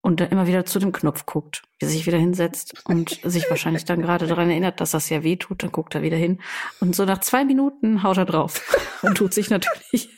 und 0.00 0.20
dann 0.20 0.30
immer 0.30 0.46
wieder 0.46 0.64
zu 0.64 0.78
dem 0.78 0.92
Knopf 0.92 1.26
guckt, 1.26 1.62
wie 1.78 1.86
er 1.86 1.90
sich 1.90 2.06
wieder 2.06 2.18
hinsetzt 2.18 2.82
und 2.86 3.20
sich 3.24 3.50
wahrscheinlich 3.50 3.84
dann 3.84 4.00
gerade 4.00 4.26
daran 4.26 4.50
erinnert, 4.50 4.80
dass 4.80 4.92
das 4.92 5.08
ja 5.10 5.22
weh 5.22 5.36
tut, 5.36 5.62
dann 5.62 5.72
guckt 5.72 5.94
er 5.94 6.02
wieder 6.02 6.16
hin. 6.16 6.40
Und 6.80 6.94
so 6.94 7.04
nach 7.04 7.18
zwei 7.20 7.44
Minuten 7.44 8.02
haut 8.02 8.16
er 8.16 8.24
drauf 8.24 8.62
und 9.02 9.16
tut 9.16 9.34
sich 9.34 9.50
natürlich 9.50 10.08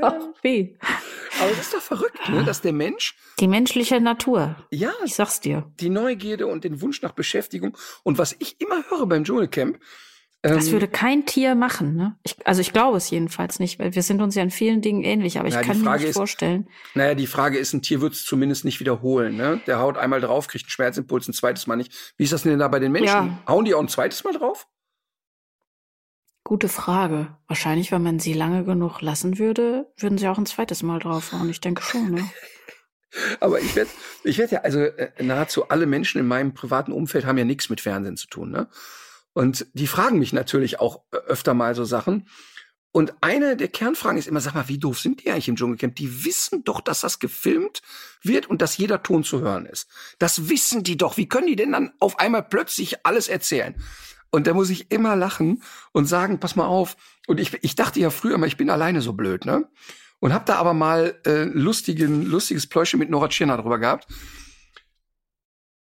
auch 0.00 0.14
weh. 0.42 0.76
Aber 1.40 1.50
das 1.50 1.60
ist 1.60 1.74
doch 1.74 1.80
verrückt, 1.80 2.28
ne? 2.28 2.44
dass 2.44 2.60
der 2.60 2.72
Mensch. 2.72 3.16
Die 3.40 3.48
menschliche 3.48 4.00
Natur. 4.00 4.56
Ja. 4.70 4.92
Ich 5.04 5.14
sag's 5.14 5.40
dir. 5.40 5.70
Die 5.80 5.90
Neugierde 5.90 6.46
und 6.46 6.64
den 6.64 6.80
Wunsch 6.80 7.02
nach 7.02 7.12
Beschäftigung. 7.12 7.76
Und 8.02 8.18
was 8.18 8.36
ich 8.38 8.60
immer 8.60 8.84
höre 8.88 9.06
beim 9.06 9.24
Dschungelcamp, 9.24 9.78
das 10.44 10.66
ähm, 10.66 10.72
würde 10.72 10.88
kein 10.88 11.24
Tier 11.24 11.54
machen, 11.54 11.96
ne? 11.96 12.18
Ich, 12.22 12.36
also 12.46 12.60
ich 12.60 12.74
glaube 12.74 12.98
es 12.98 13.08
jedenfalls 13.08 13.60
nicht, 13.60 13.78
weil 13.78 13.94
wir 13.94 14.02
sind 14.02 14.20
uns 14.20 14.34
ja 14.34 14.42
in 14.42 14.50
vielen 14.50 14.82
Dingen 14.82 15.02
ähnlich, 15.02 15.38
aber 15.38 15.48
ich 15.48 15.54
naja, 15.54 15.66
kann 15.66 15.80
mir 15.80 15.94
nicht 15.94 16.08
ist, 16.08 16.16
vorstellen. 16.16 16.68
Naja, 16.92 17.14
die 17.14 17.26
Frage 17.26 17.56
ist, 17.56 17.72
ein 17.72 17.80
Tier 17.80 18.02
wird 18.02 18.12
es 18.12 18.26
zumindest 18.26 18.66
nicht 18.66 18.78
wiederholen, 18.78 19.36
ne? 19.36 19.62
Der 19.66 19.78
haut 19.78 19.96
einmal 19.96 20.20
drauf, 20.20 20.46
kriegt 20.46 20.66
einen 20.66 20.70
Schmerzimpuls, 20.70 21.28
ein 21.28 21.32
zweites 21.32 21.66
Mal 21.66 21.76
nicht. 21.76 22.12
Wie 22.18 22.24
ist 22.24 22.32
das 22.34 22.42
denn 22.42 22.58
da 22.58 22.68
bei 22.68 22.78
den 22.78 22.92
Menschen? 22.92 23.06
Ja. 23.06 23.38
Hauen 23.48 23.64
die 23.64 23.72
auch 23.72 23.80
ein 23.80 23.88
zweites 23.88 24.22
Mal 24.22 24.34
drauf? 24.34 24.66
Gute 26.44 26.68
Frage. 26.68 27.34
Wahrscheinlich, 27.48 27.90
wenn 27.90 28.02
man 28.02 28.18
sie 28.18 28.34
lange 28.34 28.64
genug 28.64 29.00
lassen 29.00 29.38
würde, 29.38 29.90
würden 29.96 30.18
sie 30.18 30.28
auch 30.28 30.36
ein 30.36 30.44
zweites 30.44 30.82
Mal 30.82 30.98
draufhauen. 30.98 31.48
Ich 31.48 31.60
denke 31.60 31.82
schon, 31.82 32.10
ne? 32.10 32.30
Aber 33.40 33.60
ich 33.60 33.74
werde, 33.74 33.90
ich 34.24 34.36
werde 34.36 34.56
ja, 34.56 34.60
also 34.60 34.80
äh, 34.80 35.10
nahezu 35.22 35.68
alle 35.68 35.86
Menschen 35.86 36.18
in 36.18 36.26
meinem 36.26 36.52
privaten 36.52 36.92
Umfeld 36.92 37.24
haben 37.24 37.38
ja 37.38 37.44
nichts 37.44 37.70
mit 37.70 37.80
Fernsehen 37.80 38.18
zu 38.18 38.26
tun, 38.26 38.50
ne? 38.50 38.68
Und 39.32 39.66
die 39.72 39.86
fragen 39.86 40.18
mich 40.18 40.32
natürlich 40.32 40.80
auch 40.80 41.02
äh, 41.12 41.16
öfter 41.16 41.54
mal 41.54 41.74
so 41.74 41.84
Sachen. 41.84 42.28
Und 42.92 43.14
eine 43.22 43.56
der 43.56 43.68
Kernfragen 43.68 44.18
ist 44.18 44.28
immer, 44.28 44.40
sag 44.40 44.54
mal, 44.54 44.68
wie 44.68 44.78
doof 44.78 45.00
sind 45.00 45.24
die 45.24 45.30
eigentlich 45.30 45.48
im 45.48 45.56
Dschungelcamp? 45.56 45.96
Die 45.96 46.24
wissen 46.24 46.62
doch, 46.62 46.80
dass 46.80 47.00
das 47.00 47.18
gefilmt 47.18 47.80
wird 48.22 48.46
und 48.48 48.62
dass 48.62 48.76
jeder 48.76 49.02
Ton 49.02 49.24
zu 49.24 49.40
hören 49.40 49.66
ist. 49.66 49.88
Das 50.18 50.48
wissen 50.48 50.84
die 50.84 50.96
doch. 50.96 51.16
Wie 51.16 51.26
können 51.26 51.48
die 51.48 51.56
denn 51.56 51.72
dann 51.72 51.92
auf 51.98 52.20
einmal 52.20 52.44
plötzlich 52.44 53.04
alles 53.04 53.28
erzählen? 53.28 53.74
Und 54.34 54.46
da 54.46 54.54
muss 54.54 54.70
ich 54.70 54.90
immer 54.90 55.16
lachen 55.16 55.62
und 55.92 56.06
sagen, 56.06 56.40
pass 56.40 56.56
mal 56.56 56.66
auf. 56.66 56.96
Und 57.26 57.40
ich, 57.40 57.56
ich 57.62 57.74
dachte 57.74 58.00
ja 58.00 58.10
früher 58.10 58.34
immer, 58.34 58.46
ich 58.46 58.56
bin 58.56 58.70
alleine 58.70 59.00
so 59.00 59.12
blöd, 59.12 59.44
ne? 59.44 59.68
Und 60.20 60.32
hab 60.32 60.46
da 60.46 60.56
aber 60.56 60.74
mal 60.74 61.20
äh, 61.26 61.44
lustigen, 61.44 62.24
lustiges 62.24 62.66
Pläuschen 62.66 62.98
mit 62.98 63.10
Nora 63.10 63.28
Tschirner 63.28 63.58
drüber 63.58 63.78
gehabt 63.78 64.06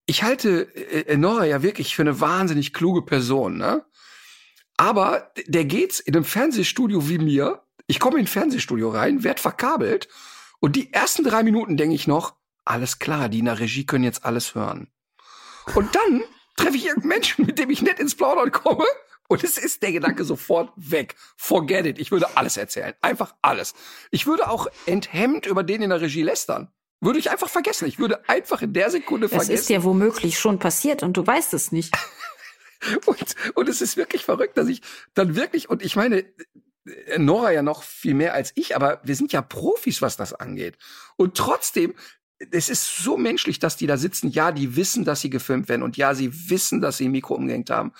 ich 0.05 0.23
halte 0.23 0.75
äh, 0.75 1.17
Nora 1.17 1.45
ja 1.45 1.63
wirklich 1.63 1.95
für 1.95 2.01
eine 2.01 2.19
wahnsinnig 2.19 2.73
kluge 2.73 3.03
Person, 3.03 3.57
ne? 3.57 3.85
Aber 4.75 5.31
der 5.45 5.65
geht's 5.65 5.99
in 5.99 6.15
einem 6.15 6.25
Fernsehstudio 6.25 7.07
wie 7.07 7.19
mir. 7.19 7.63
Ich 7.85 7.99
komme 7.99 8.17
in 8.17 8.23
ein 8.23 8.27
Fernsehstudio 8.27 8.89
rein, 8.89 9.23
werd 9.23 9.39
verkabelt 9.39 10.07
und 10.59 10.75
die 10.75 10.91
ersten 10.91 11.23
drei 11.23 11.43
Minuten 11.43 11.77
denke 11.77 11.95
ich 11.95 12.07
noch, 12.07 12.35
alles 12.65 12.99
klar, 12.99 13.29
die 13.29 13.39
in 13.39 13.45
der 13.45 13.59
Regie 13.59 13.85
können 13.85 14.03
jetzt 14.03 14.25
alles 14.25 14.55
hören. 14.55 14.87
Und 15.75 15.95
dann 15.95 16.23
treffe 16.55 16.77
ich 16.77 16.85
irgendeinen 16.85 17.09
Menschen, 17.09 17.45
mit 17.45 17.59
dem 17.59 17.69
ich 17.69 17.81
nett 17.81 17.99
ins 17.99 18.15
Plaudern 18.15 18.51
komme 18.51 18.85
und 19.27 19.43
es 19.43 19.57
ist 19.57 19.81
der 19.81 19.91
Gedanke 19.91 20.23
sofort 20.23 20.71
weg. 20.75 21.15
Forget 21.37 21.85
it. 21.85 21.99
Ich 21.99 22.11
würde 22.11 22.37
alles 22.37 22.57
erzählen. 22.57 22.93
Einfach 23.01 23.33
alles. 23.41 23.73
Ich 24.11 24.27
würde 24.27 24.49
auch 24.49 24.67
enthemmt 24.85 25.45
über 25.45 25.63
den 25.63 25.81
in 25.81 25.89
der 25.89 26.01
Regie 26.01 26.23
lästern. 26.23 26.71
Würde 26.99 27.19
ich 27.19 27.31
einfach 27.31 27.49
vergessen. 27.49 27.87
Ich 27.87 27.99
würde 27.99 28.27
einfach 28.29 28.61
in 28.61 28.73
der 28.73 28.89
Sekunde 28.89 29.29
vergessen. 29.29 29.51
Das 29.51 29.61
ist 29.61 29.69
ja 29.69 29.83
womöglich 29.83 30.39
schon 30.39 30.59
passiert 30.59 31.03
und 31.03 31.17
du 31.17 31.25
weißt 31.25 31.53
es 31.53 31.71
nicht. 31.71 31.93
und, 33.05 33.35
und 33.55 33.69
es 33.69 33.81
ist 33.81 33.97
wirklich 33.97 34.23
verrückt, 34.23 34.57
dass 34.57 34.67
ich 34.67 34.81
dann 35.13 35.35
wirklich, 35.35 35.69
und 35.69 35.83
ich 35.83 35.95
meine, 35.95 36.25
Nora 37.17 37.51
ja 37.51 37.61
noch 37.61 37.83
viel 37.83 38.13
mehr 38.13 38.33
als 38.33 38.51
ich, 38.55 38.75
aber 38.75 39.01
wir 39.03 39.15
sind 39.15 39.31
ja 39.31 39.41
Profis, 39.41 40.01
was 40.01 40.17
das 40.17 40.33
angeht. 40.33 40.77
Und 41.15 41.35
trotzdem, 41.35 41.95
es 42.51 42.69
ist 42.69 42.97
so 42.97 43.17
menschlich, 43.17 43.59
dass 43.59 43.77
die 43.77 43.87
da 43.87 43.97
sitzen. 43.97 44.29
Ja, 44.29 44.51
die 44.51 44.75
wissen, 44.75 45.05
dass 45.05 45.21
sie 45.21 45.29
gefilmt 45.29 45.69
werden 45.69 45.83
und 45.83 45.97
ja, 45.97 46.13
sie 46.15 46.49
wissen, 46.49 46.81
dass 46.81 46.97
sie 46.97 47.05
ein 47.05 47.11
Mikro 47.11 47.35
umgehängt 47.35 47.69
haben. 47.69 47.93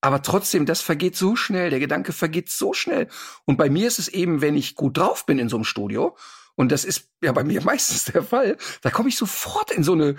Aber 0.00 0.22
trotzdem, 0.22 0.66
das 0.66 0.82
vergeht 0.82 1.16
so 1.16 1.34
schnell. 1.34 1.70
Der 1.70 1.80
Gedanke 1.80 2.12
vergeht 2.12 2.50
so 2.50 2.74
schnell. 2.74 3.08
Und 3.46 3.56
bei 3.56 3.70
mir 3.70 3.88
ist 3.88 3.98
es 3.98 4.08
eben, 4.08 4.42
wenn 4.42 4.56
ich 4.56 4.74
gut 4.74 4.98
drauf 4.98 5.24
bin 5.24 5.38
in 5.38 5.48
so 5.48 5.56
einem 5.56 5.64
Studio 5.64 6.16
und 6.56 6.70
das 6.70 6.84
ist 6.84 7.10
ja 7.22 7.32
bei 7.32 7.44
mir 7.44 7.62
meistens 7.64 8.04
der 8.04 8.22
Fall. 8.22 8.56
Da 8.82 8.90
komme 8.90 9.08
ich 9.08 9.16
sofort 9.16 9.70
in 9.70 9.82
so 9.82 9.92
eine 9.92 10.16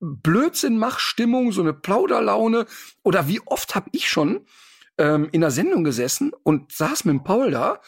Blödsinn-Mach-Stimmung, 0.00 1.52
so 1.52 1.60
eine 1.60 1.72
Plauderlaune. 1.72 2.66
Oder 3.02 3.28
wie 3.28 3.40
oft 3.46 3.74
habe 3.74 3.90
ich 3.92 4.08
schon 4.08 4.46
ähm, 4.96 5.28
in 5.32 5.40
der 5.40 5.50
Sendung 5.50 5.84
gesessen 5.84 6.32
und 6.42 6.72
saß 6.72 7.04
mit 7.04 7.14
dem 7.14 7.24
Paul 7.24 7.50
da 7.50 7.80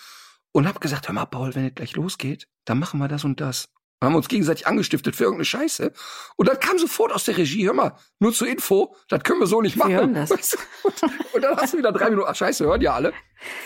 und 0.53 0.66
habe 0.66 0.81
gesagt, 0.81 1.09
hör 1.09 1.14
mal, 1.14 1.27
Paul, 1.27 1.55
wenn 1.55 1.66
es 1.66 1.75
gleich 1.75 1.95
losgeht, 1.95 2.49
dann 2.64 2.79
machen 2.79 2.99
wir 2.99 3.09
das 3.09 3.25
und 3.25 3.41
das. 3.41 3.73
Wir 4.01 4.07
haben 4.07 4.14
uns 4.14 4.28
gegenseitig 4.28 4.66
angestiftet 4.66 5.14
für 5.14 5.24
irgendeine 5.24 5.44
Scheiße. 5.44 5.92
Und 6.36 6.48
dann 6.48 6.59
kam 6.59 6.78
sofort 6.78 7.12
aus 7.12 7.24
der 7.24 7.36
Regie, 7.36 7.66
hör 7.66 7.74
mal, 7.74 7.96
nur 8.18 8.32
zur 8.32 8.48
Info, 8.48 8.96
das 9.09 9.22
können 9.22 9.40
wir 9.40 9.46
so 9.46 9.61
nicht 9.61 9.76
machen. 9.76 9.90
Wir 9.90 9.98
hören 9.98 10.14
das. 10.14 10.30
Und, 10.82 11.03
und 11.34 11.42
dann 11.42 11.57
hast 11.57 11.74
du 11.74 11.78
wieder 11.78 11.92
drei 11.92 12.09
Minuten, 12.09 12.26
ach 12.28 12.34
scheiße, 12.34 12.64
hören 12.64 12.80
ja 12.80 12.94
alle. 12.94 13.12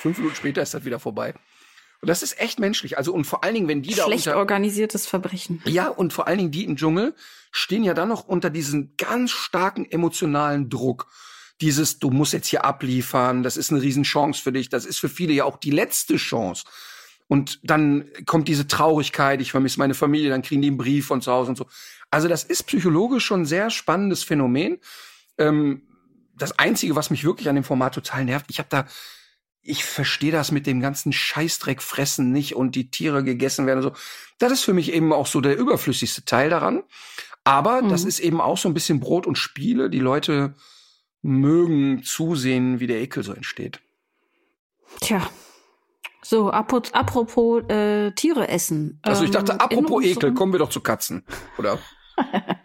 Fünf 0.02 0.18
Minuten 0.18 0.34
später 0.34 0.60
ist 0.62 0.74
das 0.74 0.84
wieder 0.84 0.98
vorbei. 0.98 1.34
Und 2.00 2.08
das 2.08 2.22
ist 2.22 2.38
echt 2.38 2.58
menschlich. 2.58 2.98
Also 2.98 3.14
und 3.14 3.24
vor 3.24 3.44
allen 3.44 3.54
Dingen, 3.54 3.68
wenn 3.68 3.82
die 3.82 3.92
Schlecht 3.92 4.26
da 4.26 4.32
Schlecht 4.32 4.36
organisiertes 4.36 5.06
Verbrechen. 5.06 5.62
Ja, 5.64 5.88
und 5.88 6.12
vor 6.12 6.26
allen 6.26 6.38
Dingen 6.38 6.50
die 6.50 6.64
im 6.64 6.76
Dschungel 6.76 7.14
stehen 7.50 7.84
ja 7.84 7.94
dann 7.94 8.08
noch 8.08 8.26
unter 8.26 8.50
diesem 8.50 8.94
ganz 8.98 9.30
starken 9.30 9.90
emotionalen 9.90 10.68
Druck. 10.68 11.06
Dieses, 11.60 12.00
du 12.00 12.10
musst 12.10 12.32
jetzt 12.32 12.48
hier 12.48 12.64
abliefern, 12.64 13.42
das 13.44 13.56
ist 13.56 13.70
eine 13.70 13.80
Riesenchance 13.80 14.42
für 14.42 14.52
dich, 14.52 14.68
das 14.68 14.84
ist 14.84 14.98
für 14.98 15.08
viele 15.08 15.32
ja 15.32 15.44
auch 15.44 15.56
die 15.56 15.70
letzte 15.70 16.16
Chance. 16.16 16.64
Und 17.26 17.60
dann 17.62 18.10
kommt 18.26 18.48
diese 18.48 18.68
Traurigkeit, 18.68 19.40
ich 19.40 19.50
vermisse 19.50 19.78
meine 19.78 19.94
Familie, 19.94 20.30
dann 20.30 20.42
kriegen 20.42 20.62
die 20.62 20.68
einen 20.68 20.76
Brief 20.76 21.06
von 21.06 21.22
zu 21.22 21.32
Hause 21.32 21.50
und 21.50 21.56
so. 21.56 21.66
Also 22.10 22.28
das 22.28 22.44
ist 22.44 22.64
psychologisch 22.64 23.24
schon 23.24 23.42
ein 23.42 23.46
sehr 23.46 23.70
spannendes 23.70 24.22
Phänomen. 24.22 24.78
Ähm, 25.38 25.82
das 26.36 26.58
Einzige, 26.58 26.96
was 26.96 27.10
mich 27.10 27.24
wirklich 27.24 27.48
an 27.48 27.54
dem 27.54 27.64
Format 27.64 27.94
total 27.94 28.24
nervt, 28.24 28.46
ich 28.50 28.58
habe 28.58 28.68
da 28.68 28.86
ich 29.64 29.84
verstehe 29.84 30.30
das 30.30 30.52
mit 30.52 30.66
dem 30.66 30.80
ganzen 30.80 31.12
Scheißdreck 31.12 31.80
fressen 31.80 32.30
nicht 32.30 32.54
und 32.54 32.74
die 32.74 32.90
Tiere 32.90 33.24
gegessen 33.24 33.66
werden. 33.66 33.82
So. 33.82 33.92
Das 34.38 34.52
ist 34.52 34.62
für 34.62 34.74
mich 34.74 34.92
eben 34.92 35.12
auch 35.12 35.26
so 35.26 35.40
der 35.40 35.56
überflüssigste 35.56 36.24
Teil 36.24 36.50
daran. 36.50 36.82
Aber 37.44 37.82
mhm. 37.82 37.88
das 37.88 38.04
ist 38.04 38.20
eben 38.20 38.40
auch 38.40 38.58
so 38.58 38.68
ein 38.68 38.74
bisschen 38.74 39.00
Brot 39.00 39.26
und 39.26 39.38
Spiele. 39.38 39.88
Die 39.88 40.00
Leute 40.00 40.54
mögen 41.22 42.02
zusehen, 42.02 42.78
wie 42.78 42.86
der 42.86 43.00
Ekel 43.00 43.22
so 43.22 43.32
entsteht. 43.32 43.80
Tja, 45.00 45.28
So, 46.24 46.50
apropos 46.50 47.62
äh, 47.68 48.10
Tiere 48.12 48.48
essen. 48.48 48.98
Also 49.02 49.24
ich 49.24 49.30
dachte, 49.30 49.52
ähm, 49.52 49.60
apropos 49.60 50.04
Ekel, 50.04 50.32
kommen 50.32 50.52
wir 50.52 50.58
doch 50.58 50.70
zu 50.70 50.80
Katzen, 50.80 51.24
oder? 51.58 51.78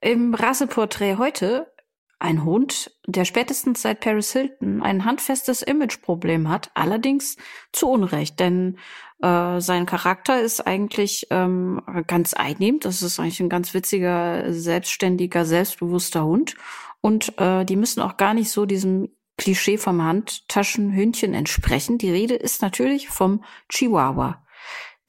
Im 0.00 0.34
Rasseporträt 0.34 1.16
heute 1.16 1.72
ein 2.18 2.44
Hund, 2.44 2.90
der 3.06 3.24
spätestens 3.24 3.82
seit 3.82 4.00
Paris 4.00 4.32
Hilton 4.32 4.82
ein 4.82 5.04
handfestes 5.04 5.62
Imageproblem 5.62 6.48
hat, 6.48 6.70
allerdings 6.74 7.36
zu 7.72 7.88
Unrecht, 7.88 8.40
denn 8.40 8.78
äh, 9.22 9.60
sein 9.60 9.86
Charakter 9.86 10.40
ist 10.40 10.66
eigentlich 10.66 11.26
ähm, 11.30 11.82
ganz 12.06 12.34
einnehmend. 12.34 12.84
Das 12.84 13.02
ist 13.02 13.20
eigentlich 13.20 13.40
ein 13.40 13.48
ganz 13.48 13.74
witziger, 13.74 14.52
selbstständiger, 14.52 15.44
selbstbewusster 15.44 16.24
Hund. 16.24 16.56
Und 17.00 17.38
äh, 17.38 17.64
die 17.64 17.76
müssen 17.76 18.00
auch 18.00 18.16
gar 18.16 18.34
nicht 18.34 18.50
so 18.50 18.66
diesem 18.66 19.10
Klischee 19.38 19.78
vom 19.78 20.02
Handtaschenhündchen 20.02 21.34
entsprechen. 21.34 21.98
Die 21.98 22.10
Rede 22.10 22.34
ist 22.34 22.62
natürlich 22.62 23.08
vom 23.08 23.44
Chihuahua. 23.68 24.42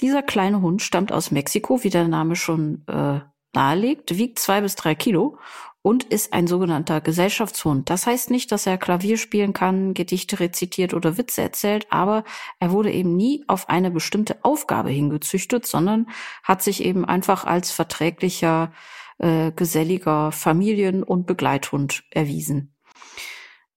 Dieser 0.01 0.21
kleine 0.21 0.61
Hund 0.61 0.81
stammt 0.81 1.11
aus 1.11 1.31
Mexiko, 1.31 1.83
wie 1.83 1.89
der 1.89 2.07
Name 2.07 2.35
schon 2.35 2.85
äh, 2.87 3.21
nahelegt, 3.53 4.17
wiegt 4.17 4.39
zwei 4.39 4.61
bis 4.61 4.75
drei 4.75 4.93
Kilo 4.93 5.39
und 5.81 6.03
ist 6.03 6.33
ein 6.33 6.47
sogenannter 6.47 7.01
Gesellschaftshund. 7.01 7.89
Das 7.89 8.05
heißt 8.05 8.29
nicht, 8.29 8.51
dass 8.51 8.67
er 8.67 8.77
Klavier 8.77 9.17
spielen 9.17 9.53
kann, 9.53 9.93
Gedichte 9.93 10.39
rezitiert 10.39 10.93
oder 10.93 11.17
Witze 11.17 11.41
erzählt, 11.41 11.87
aber 11.89 12.25
er 12.59 12.71
wurde 12.71 12.91
eben 12.91 13.15
nie 13.15 13.43
auf 13.47 13.69
eine 13.69 13.89
bestimmte 13.89 14.43
Aufgabe 14.43 14.89
hingezüchtet, 14.89 15.65
sondern 15.65 16.07
hat 16.43 16.61
sich 16.61 16.83
eben 16.83 17.05
einfach 17.05 17.45
als 17.45 17.71
verträglicher, 17.71 18.73
äh, 19.17 19.51
geselliger 19.53 20.31
Familien- 20.31 21.03
und 21.03 21.25
Begleithund 21.25 22.03
erwiesen. 22.11 22.76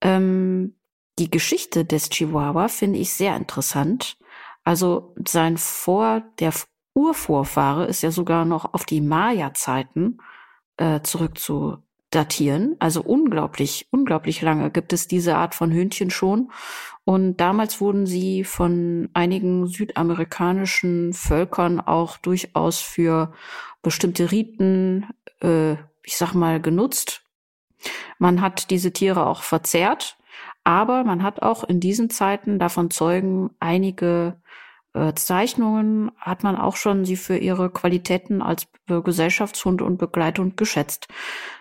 Ähm, 0.00 0.74
die 1.18 1.30
Geschichte 1.30 1.84
des 1.84 2.08
Chihuahua 2.08 2.68
finde 2.68 2.98
ich 2.98 3.12
sehr 3.12 3.36
interessant. 3.36 4.16
Also 4.64 5.14
sein 5.26 5.56
Vor, 5.58 6.22
der 6.38 6.52
Urvorfahre 6.94 7.86
ist 7.86 8.02
ja 8.02 8.10
sogar 8.10 8.44
noch 8.44 8.74
auf 8.74 8.84
die 8.84 9.00
Maya-Zeiten 9.00 10.18
äh, 10.76 11.00
zurück 11.02 11.38
zu 11.38 11.78
datieren. 12.10 12.76
Also 12.78 13.02
unglaublich, 13.02 13.86
unglaublich 13.90 14.42
lange 14.42 14.70
gibt 14.70 14.92
es 14.92 15.06
diese 15.06 15.36
Art 15.36 15.54
von 15.54 15.70
Hühnchen 15.70 16.10
schon. 16.10 16.50
Und 17.04 17.38
damals 17.38 17.80
wurden 17.80 18.06
sie 18.06 18.44
von 18.44 19.08
einigen 19.14 19.66
südamerikanischen 19.66 21.12
Völkern 21.12 21.80
auch 21.80 22.16
durchaus 22.18 22.80
für 22.80 23.32
bestimmte 23.82 24.30
Riten, 24.30 25.06
äh, 25.40 25.72
ich 26.04 26.16
sag 26.16 26.34
mal, 26.34 26.60
genutzt. 26.60 27.22
Man 28.18 28.40
hat 28.40 28.70
diese 28.70 28.92
Tiere 28.92 29.26
auch 29.26 29.42
verzehrt, 29.42 30.18
aber 30.64 31.04
man 31.04 31.22
hat 31.22 31.42
auch 31.42 31.64
in 31.64 31.80
diesen 31.80 32.10
Zeiten 32.10 32.58
davon 32.58 32.90
Zeugen 32.90 33.50
einige 33.60 34.40
äh, 34.92 35.14
Zeichnungen 35.14 36.10
hat 36.18 36.42
man 36.42 36.56
auch 36.56 36.76
schon 36.76 37.04
sie 37.04 37.16
für 37.16 37.36
ihre 37.36 37.70
Qualitäten 37.70 38.42
als 38.42 38.66
Gesellschaftshund 38.86 39.82
und 39.82 39.98
Begleithund 39.98 40.56
geschätzt. 40.56 41.06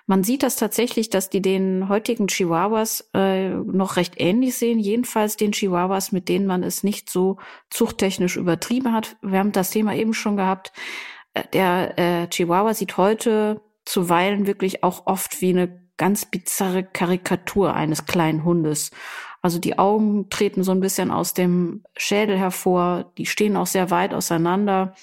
Man 0.07 0.23
sieht 0.23 0.41
das 0.41 0.55
tatsächlich, 0.55 1.11
dass 1.11 1.29
die 1.29 1.41
den 1.43 1.87
heutigen 1.89 2.27
Chihuahuas 2.27 3.09
äh, 3.13 3.49
noch 3.49 3.97
recht 3.97 4.15
ähnlich 4.17 4.55
sehen, 4.57 4.79
jedenfalls 4.79 5.37
den 5.37 5.51
Chihuahuas, 5.51 6.11
mit 6.11 6.27
denen 6.27 6.47
man 6.47 6.63
es 6.63 6.83
nicht 6.83 7.09
so 7.09 7.37
zuchttechnisch 7.69 8.35
übertrieben 8.35 8.93
hat. 8.93 9.17
Wir 9.21 9.37
haben 9.37 9.51
das 9.51 9.69
Thema 9.69 9.93
eben 9.93 10.15
schon 10.15 10.37
gehabt. 10.37 10.71
Äh, 11.35 11.43
der 11.53 11.99
äh, 11.99 12.27
Chihuahua 12.29 12.73
sieht 12.73 12.97
heute 12.97 13.61
zuweilen 13.85 14.47
wirklich 14.47 14.83
auch 14.83 15.05
oft 15.05 15.41
wie 15.41 15.49
eine 15.49 15.88
ganz 15.99 16.25
bizarre 16.25 16.83
Karikatur 16.83 17.75
eines 17.75 18.07
kleinen 18.07 18.43
Hundes. 18.43 18.89
Also 19.43 19.59
die 19.59 19.77
Augen 19.77 20.29
treten 20.29 20.63
so 20.63 20.71
ein 20.71 20.79
bisschen 20.79 21.11
aus 21.11 21.35
dem 21.35 21.83
Schädel 21.95 22.37
hervor, 22.37 23.11
die 23.17 23.27
stehen 23.27 23.55
auch 23.55 23.67
sehr 23.67 23.91
weit 23.91 24.15
auseinander, 24.15 24.95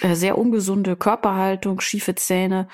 äh, 0.00 0.14
sehr 0.14 0.38
ungesunde 0.38 0.96
Körperhaltung, 0.96 1.80
schiefe 1.80 2.14
Zähne. 2.14 2.68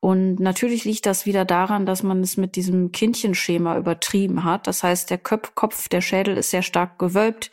Und 0.00 0.38
natürlich 0.38 0.84
liegt 0.84 1.06
das 1.06 1.26
wieder 1.26 1.44
daran, 1.44 1.86
dass 1.86 2.02
man 2.02 2.20
es 2.20 2.36
mit 2.36 2.54
diesem 2.54 2.92
Kindchenschema 2.92 3.76
übertrieben 3.76 4.44
hat. 4.44 4.66
Das 4.66 4.82
heißt, 4.82 5.10
der 5.10 5.18
Kopf, 5.18 5.88
der 5.88 6.00
Schädel 6.00 6.36
ist 6.36 6.50
sehr 6.50 6.62
stark 6.62 6.98
gewölbt, 6.98 7.50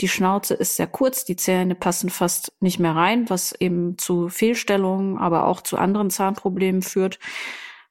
die 0.00 0.08
Schnauze 0.08 0.54
ist 0.54 0.76
sehr 0.76 0.86
kurz, 0.88 1.24
die 1.24 1.36
Zähne 1.36 1.74
passen 1.74 2.10
fast 2.10 2.52
nicht 2.60 2.80
mehr 2.80 2.96
rein, 2.96 3.30
was 3.30 3.52
eben 3.52 3.98
zu 3.98 4.28
Fehlstellungen, 4.28 5.18
aber 5.18 5.46
auch 5.46 5.60
zu 5.60 5.76
anderen 5.76 6.10
Zahnproblemen 6.10 6.82
führt. 6.82 7.18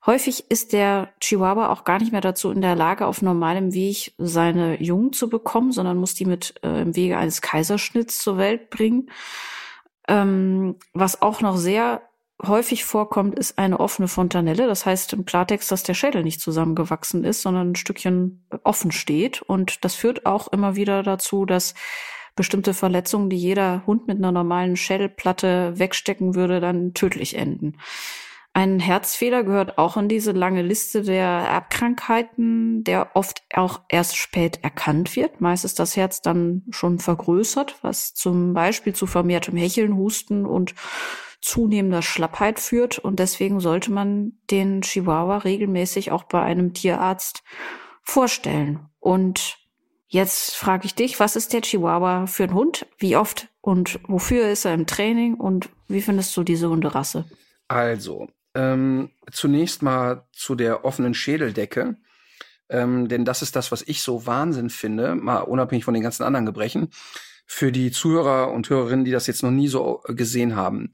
Häufig 0.06 0.49
ist 0.49 0.74
der 0.74 1.10
Chihuahua 1.20 1.70
auch 1.72 1.84
gar 1.84 1.99
nicht 1.99 2.12
mehr 2.12 2.22
dazu 2.22 2.49
in 2.49 2.62
der 2.62 2.76
Lage, 2.76 3.06
auf 3.06 3.22
normalem 3.22 3.74
Weg 3.74 4.14
seine 4.18 4.82
Jungen 4.82 5.14
zu 5.14 5.30
bekommen, 5.30 5.72
sondern 5.72 5.97
muss 5.97 6.16
die 6.16 6.26
mit 6.26 6.56
äh, 6.64 6.82
im 6.82 6.95
Wege 6.95 7.18
eines 7.18 7.41
Kaiserschnitts 7.41 8.18
zur 8.18 8.38
Welt 8.38 8.72
bringen. 8.72 9.12
Ähm, 10.08 10.76
was 10.93 11.22
auch 11.22 11.41
noch 11.41 11.56
sehr 11.56 12.02
häufig 12.41 12.84
vorkommt, 12.84 13.38
ist 13.38 13.60
eine 13.60 13.80
offene 13.80 14.08
Fontanelle. 14.08 14.66
Das 14.66 14.88
heißt 14.88 15.14
im 15.14 15.26
Klartext, 15.26 15.72
dass 15.72 15.84
der 15.84 15.93
Schädel 15.93 16.24
nicht 16.24 16.41
zusammengewachsen 16.41 17.24
ist, 17.24 17.43
sondern 17.43 17.72
ein 17.72 17.76
Stückchen 17.76 18.43
offen 18.64 18.91
steht. 18.91 19.43
Und 19.43 19.86
das 19.86 19.93
führt 19.93 20.26
auch 20.26 20.47
immer 20.47 20.76
wieder 20.76 21.04
dazu, 21.04 21.45
dass 21.45 21.76
bestimmte 22.36 22.74
Verletzungen, 22.74 23.30
die 23.30 23.38
jeder 23.38 23.86
Hund 23.86 24.08
mit 24.08 24.18
einer 24.18 24.32
normalen 24.32 24.76
Schädelplatte 24.76 25.78
wegstecken 25.78 26.34
würde, 26.34 26.60
dann 26.60 26.95
tödlich 26.95 27.38
enden. 27.38 27.78
Ein 28.54 28.82
Herzfehler 28.82 29.45
gehört 29.45 29.78
auch 29.78 29.95
in 29.95 30.10
diese 30.10 30.34
lange 30.34 30.62
Liste 30.62 31.04
der 31.04 31.26
Erbkrankheiten, 31.26 32.84
der 32.84 33.12
oft 33.14 33.43
auch 33.54 33.80
erst 33.88 34.18
spät 34.18 34.60
erkannt 34.62 35.16
wird. 35.16 35.39
Meist 35.39 35.64
ist 35.64 35.80
das 35.80 35.95
Herz 35.95 36.22
dann 36.22 36.64
schon 36.70 36.99
vergrößert, 36.99 37.78
was 37.82 38.14
zum 38.14 38.54
Beispiel 38.54 38.93
zu 38.93 39.08
vermehrtem 39.08 39.56
Hecheln, 39.56 39.95
Husten 39.95 40.45
und 40.45 40.76
zunehmender 41.39 42.02
Schlappheit 42.02 42.60
führt. 42.60 42.99
Und 42.99 43.20
deswegen 43.20 43.62
sollte 43.62 43.89
man 43.91 44.34
den 44.52 44.82
Chihuahua 44.82 45.38
regelmäßig 45.38 46.12
auch 46.12 46.24
bei 46.24 46.41
einem 46.41 46.74
Tierarzt 46.74 47.43
vorstellen. 48.04 48.89
Und 48.99 49.60
jetzt 50.08 50.56
frage 50.56 50.86
ich 50.86 50.93
dich, 50.93 51.22
was 51.22 51.38
ist 51.38 51.54
der 51.54 51.62
Chihuahua 51.62 52.28
für 52.28 52.43
ein 52.43 52.54
Hund? 52.54 52.86
Wie 52.97 53.16
oft 53.16 53.47
und 53.62 54.02
wofür 54.10 54.49
ist 54.49 54.66
er 54.66 54.74
im 54.74 54.88
Training? 54.88 55.36
Und 55.36 55.70
wie 55.88 56.02
findest 56.02 56.36
du 56.36 56.43
diese 56.43 56.70
Hunderasse? 56.70 57.26
Also, 57.70 58.28
ähm, 58.56 59.12
zunächst 59.32 59.82
mal 59.82 60.28
zu 60.34 60.56
der 60.56 60.86
offenen 60.86 61.14
Schädeldecke. 61.14 61.97
Ähm, 62.70 63.08
denn 63.08 63.26
das 63.26 63.41
ist 63.41 63.56
das, 63.56 63.72
was 63.72 63.82
ich 63.82 64.02
so 64.02 64.26
Wahnsinn 64.26 64.70
finde, 64.70 65.16
mal 65.16 65.39
unabhängig 65.39 65.84
von 65.84 65.93
den 65.93 66.04
ganzen 66.04 66.24
anderen 66.24 66.45
Gebrechen, 66.45 66.89
für 67.45 67.72
die 67.72 67.91
Zuhörer 67.91 68.52
und 68.52 68.70
Hörerinnen, 68.70 69.04
die 69.04 69.12
das 69.12 69.28
jetzt 69.28 69.43
noch 69.43 69.52
nie 69.52 69.68
so 69.68 70.02
gesehen 70.08 70.56
haben. 70.56 70.93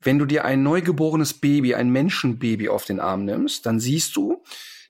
Wenn 0.00 0.18
du 0.18 0.24
dir 0.26 0.44
ein 0.44 0.62
neugeborenes 0.62 1.34
Baby, 1.34 1.74
ein 1.74 1.90
Menschenbaby 1.90 2.68
auf 2.68 2.84
den 2.84 3.00
Arm 3.00 3.24
nimmst, 3.24 3.66
dann 3.66 3.78
siehst 3.78 4.16
du, 4.16 4.42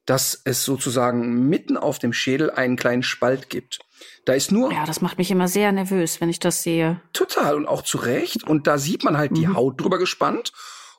dass 0.07 0.41
es 0.45 0.65
sozusagen 0.65 1.49
mitten 1.49 1.77
auf 1.77 1.99
dem 1.99 2.13
Schädel 2.13 2.51
einen 2.51 2.77
kleinen 2.77 3.03
Spalt 3.03 3.51
gibt. 3.51 3.81
Da 4.25 4.35
ist 4.35 4.53
nur. 4.53 4.73
Ja, 4.73 4.87
das 4.87 5.01
macht 5.01 5.19
mich 5.19 5.31
immer 5.31 5.49
sehr 5.49 5.73
nervös, 5.73 6.21
wenn 6.21 6.29
ich 6.29 6.39
das 6.39 6.63
sehe. 6.63 7.01
Total 7.13 7.57
und 7.57 7.67
auch 7.67 7.83
zu 7.83 7.99
Recht. 7.99 8.45
Und 8.45 8.67
da 8.67 8.79
sieht 8.79 9.05
man 9.05 9.19
halt 9.19 9.33
mhm. 9.33 9.37
die 9.37 9.49
Haut 9.49 9.81
drüber 9.81 9.99
gespannt 9.99 10.53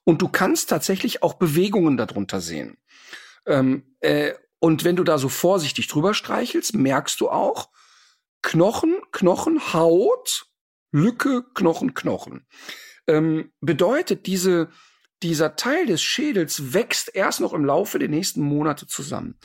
und 0.08 0.22
du 0.22 0.30
kannst 0.30 0.70
tatsächlich 0.70 1.22
auch 1.22 1.34
Bewegungen 1.34 1.98
darunter 1.98 2.40
sehen. 2.40 2.78
Ähm, 3.46 3.84
äh, 4.00 4.36
und 4.58 4.86
wenn 4.86 4.96
du 4.96 5.04
da 5.04 5.18
so 5.18 5.28
vorsichtig 5.28 5.90
drüber 5.90 6.14
streichelst, 6.14 6.74
merkst 6.76 7.20
du 7.20 7.30
auch 7.30 7.70
Knochen, 8.42 9.02
Knochen, 9.12 9.74
Haut, 9.74 10.46
Lücke, 10.94 11.44
Knochen, 11.54 11.94
Knochen. 11.94 12.48
Ähm, 13.06 13.52
bedeutet, 13.60 14.28
diese, 14.28 14.70
dieser 15.24 15.58
Teil 15.58 15.86
des 15.88 16.02
Schädels 16.02 16.74
wächst 16.74 17.14
erst 17.14 17.42
noch 17.42 17.52
im 17.52 17.66
Laufe 17.66 18.00
der 18.00 18.08
nächsten 18.08 18.42
Monate 18.42 18.88
zusammen. 18.88 19.38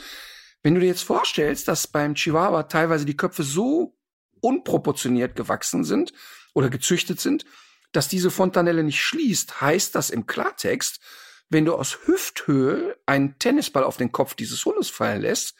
Wenn 0.62 0.74
du 0.74 0.80
dir 0.80 0.86
jetzt 0.86 1.02
vorstellst, 1.02 1.66
dass 1.66 1.88
beim 1.88 2.14
Chihuahua 2.14 2.62
teilweise 2.62 3.04
die 3.04 3.16
Köpfe 3.16 3.42
so 3.42 3.98
unproportioniert 4.40 5.34
gewachsen 5.34 5.82
sind 5.82 6.12
oder 6.54 6.70
gezüchtet 6.70 7.18
sind, 7.18 7.46
dass 7.92 8.08
diese 8.08 8.30
Fontanelle 8.30 8.82
nicht 8.82 9.00
schließt, 9.00 9.60
heißt 9.60 9.94
das 9.94 10.10
im 10.10 10.26
Klartext, 10.26 11.00
wenn 11.48 11.64
du 11.66 11.74
aus 11.74 11.98
Hüfthöhe 12.06 12.98
einen 13.06 13.38
Tennisball 13.38 13.84
auf 13.84 13.98
den 13.98 14.10
Kopf 14.10 14.34
dieses 14.34 14.64
Hundes 14.64 14.88
fallen 14.88 15.20
lässt, 15.20 15.54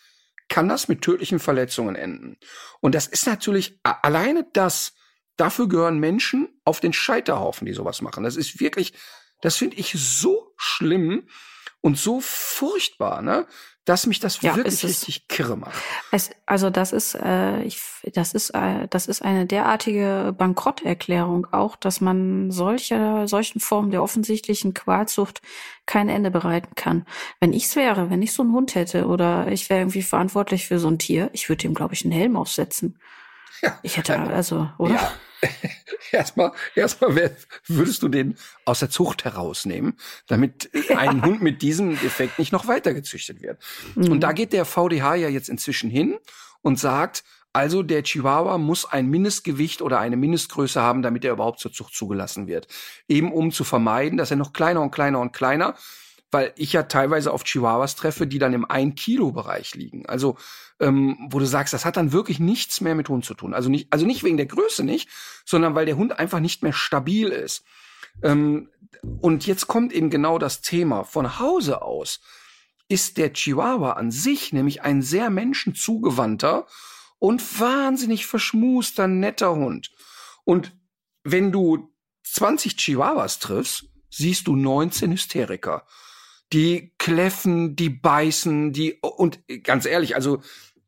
kann 0.49 0.69
das 0.69 0.89
mit 0.89 1.03
tödlichen 1.03 1.39
Verletzungen 1.39 1.97
enden. 1.97 2.39
Und 2.81 2.95
das 2.95 3.07
ist 3.07 3.27
natürlich 3.27 3.79
alleine 3.83 4.47
das, 4.53 4.95
dafür 5.37 5.69
gehören 5.69 5.99
Menschen 5.99 6.49
auf 6.65 6.81
den 6.81 6.93
Scheiterhaufen, 6.93 7.67
die 7.67 7.73
sowas 7.73 8.03
machen. 8.03 8.25
Das 8.25 8.37
ist 8.37 8.61
wirklich, 8.61 8.95
das 9.43 9.57
finde 9.57 9.77
ich 9.77 9.93
so 9.97 10.55
schlimm 10.57 11.29
und 11.81 11.99
so 11.99 12.21
furchtbar, 12.21 13.23
ne? 13.23 13.47
Dass 13.85 14.07
mich 14.07 14.21
das 14.21 14.41
ja, 14.43 14.55
wirklich 14.55 14.85
richtig 14.85 15.27
kirre 15.27 15.57
macht. 15.57 15.75
Es, 16.13 16.31
also 16.47 16.71
das 16.71 16.93
ist, 16.93 17.15
äh, 17.17 17.63
ich, 17.63 17.81
das 18.13 18.33
ist, 18.33 18.51
äh, 18.51 18.87
das 18.89 19.09
ist 19.09 19.23
eine 19.23 19.45
derartige 19.45 20.35
Bankrotterklärung 20.37 21.49
auch, 21.51 21.75
dass 21.75 22.01
man 22.01 22.53
solche, 22.53 23.27
solchen 23.27 23.59
Formen 23.59 23.91
der 23.91 24.03
offensichtlichen 24.03 24.73
Qualzucht 24.73 25.43
kein 25.87 26.09
Ende 26.09 26.31
bereiten 26.31 26.75
kann. 26.77 27.07
Wenn 27.41 27.53
ich's 27.53 27.75
wäre, 27.75 28.09
wenn 28.09 28.23
ich 28.23 28.33
so 28.33 28.43
einen 28.43 28.53
Hund 28.53 28.77
hätte 28.77 29.07
oder 29.07 29.49
ich 29.49 29.69
wäre 29.69 29.81
irgendwie 29.81 30.03
verantwortlich 30.03 30.69
für 30.69 30.79
so 30.79 30.89
ein 30.89 30.99
Tier, 30.99 31.31
ich 31.33 31.49
würde 31.49 31.67
ihm, 31.67 31.75
glaube 31.75 31.95
ich, 31.95 32.05
einen 32.05 32.13
Helm 32.13 32.37
aufsetzen. 32.37 32.99
Ja. 33.63 33.79
Ich 33.83 33.97
hätte 33.97 34.19
also, 34.19 34.69
oder? 34.79 34.95
Ja. 34.95 35.13
erstmal, 36.13 36.53
erstmal 36.75 37.35
würdest 37.67 38.03
du 38.03 38.09
den 38.09 38.37
aus 38.65 38.81
der 38.81 38.91
Zucht 38.91 39.25
herausnehmen, 39.25 39.95
damit 40.27 40.71
ein 40.97 41.25
Hund 41.25 41.43
mit 41.43 41.63
diesem 41.63 41.99
Defekt 42.01 42.39
nicht 42.39 42.53
noch 42.53 42.67
weiter 42.67 42.95
gezüchtet 42.95 43.43
wird. 43.43 43.59
Mhm. 43.95 44.13
Und 44.13 44.21
da 44.21 44.33
geht 44.33 44.53
der 44.53 44.65
VDH 44.65 45.17
ja 45.17 45.29
jetzt 45.29 45.49
inzwischen 45.49 45.91
hin 45.91 46.19
und 46.63 46.79
sagt, 46.79 47.25
also 47.53 47.83
der 47.83 48.03
Chihuahua 48.03 48.57
muss 48.57 48.87
ein 48.87 49.09
Mindestgewicht 49.09 49.83
oder 49.83 49.99
eine 49.99 50.17
Mindestgröße 50.17 50.81
haben, 50.81 51.03
damit 51.03 51.25
er 51.25 51.33
überhaupt 51.33 51.61
zur 51.61 51.73
Zucht 51.73 51.95
zugelassen 51.95 52.47
wird. 52.47 52.67
Eben 53.09 53.31
um 53.31 53.53
zu 53.53 53.65
vermeiden, 53.65 54.17
dass 54.17 54.31
er 54.31 54.39
noch 54.39 54.55
kleiner 54.55 54.81
und 54.81 54.91
kleiner 54.91 55.21
und 55.21 55.33
kleiner, 55.33 55.75
weil 56.31 56.55
ich 56.57 56.73
ja 56.73 56.85
teilweise 56.85 57.31
auf 57.31 57.45
Chihuahuas 57.45 57.95
treffe, 57.95 58.27
die 58.27 58.39
dann 58.39 58.55
im 58.55 58.65
ein 58.65 58.95
Kilo 58.95 59.33
Bereich 59.33 59.75
liegen. 59.75 60.07
Also 60.07 60.39
ähm, 60.83 61.17
wo 61.31 61.39
du 61.39 61.47
sagst, 61.47 61.73
das 61.73 61.85
hat 61.85 61.97
dann 61.97 62.13
wirklich 62.13 62.41
nichts 62.41 62.81
mehr 62.81 62.97
mit 62.97 63.09
Hund 63.09 63.25
zu 63.25 63.35
tun. 63.35 63.55
Also 63.55 63.71
nicht, 63.71 63.93
also 63.93 64.05
nicht 64.05 64.25
wegen 64.25 64.37
der 64.37 64.47
Größe 64.47 64.85
nicht, 64.85 65.09
sondern 65.47 65.75
weil 65.75 65.87
der 65.87 65.97
Hund 65.97 66.19
einfach 66.19 66.41
nicht 66.41 66.63
mehr 66.63 66.73
stabil 66.73 67.29
ist. 67.29 67.65
Ähm, 68.23 68.69
und 69.21 69.47
jetzt 69.47 69.69
kommt 69.69 69.93
eben 69.93 70.11
genau 70.11 70.39
das 70.39 70.61
Thema. 70.61 71.05
Von 71.05 71.39
Hause 71.39 71.83
aus 71.83 72.21
ist 72.89 73.17
der 73.17 73.33
Chihuahua 73.33 73.93
an 73.93 74.11
sich 74.11 74.53
nämlich 74.53 74.83
ein 74.83 75.03
sehr 75.03 75.31
menschenzugewandter 75.31 76.67
und 77.19 77.61
wahnsinnig 77.61 78.27
verschmuster, 78.27 79.07
netter 79.07 79.55
Hund. 79.55 79.93
Und 80.45 80.77
wenn 81.23 81.53
du 81.53 81.93
20 82.25 82.77
Chihuahuas 82.77 83.39
triffst, 83.39 83.85
siehst 84.11 84.49
du 84.49 84.57
19 84.57 85.13
Hysteriker. 85.13 85.87
Die 86.53 86.93
kläffen, 86.99 87.77
die 87.77 87.89
beißen, 87.89 88.73
die, 88.73 88.99
und 89.01 89.41
ganz 89.63 89.87
ehrlich, 89.87 90.17
also 90.17 90.43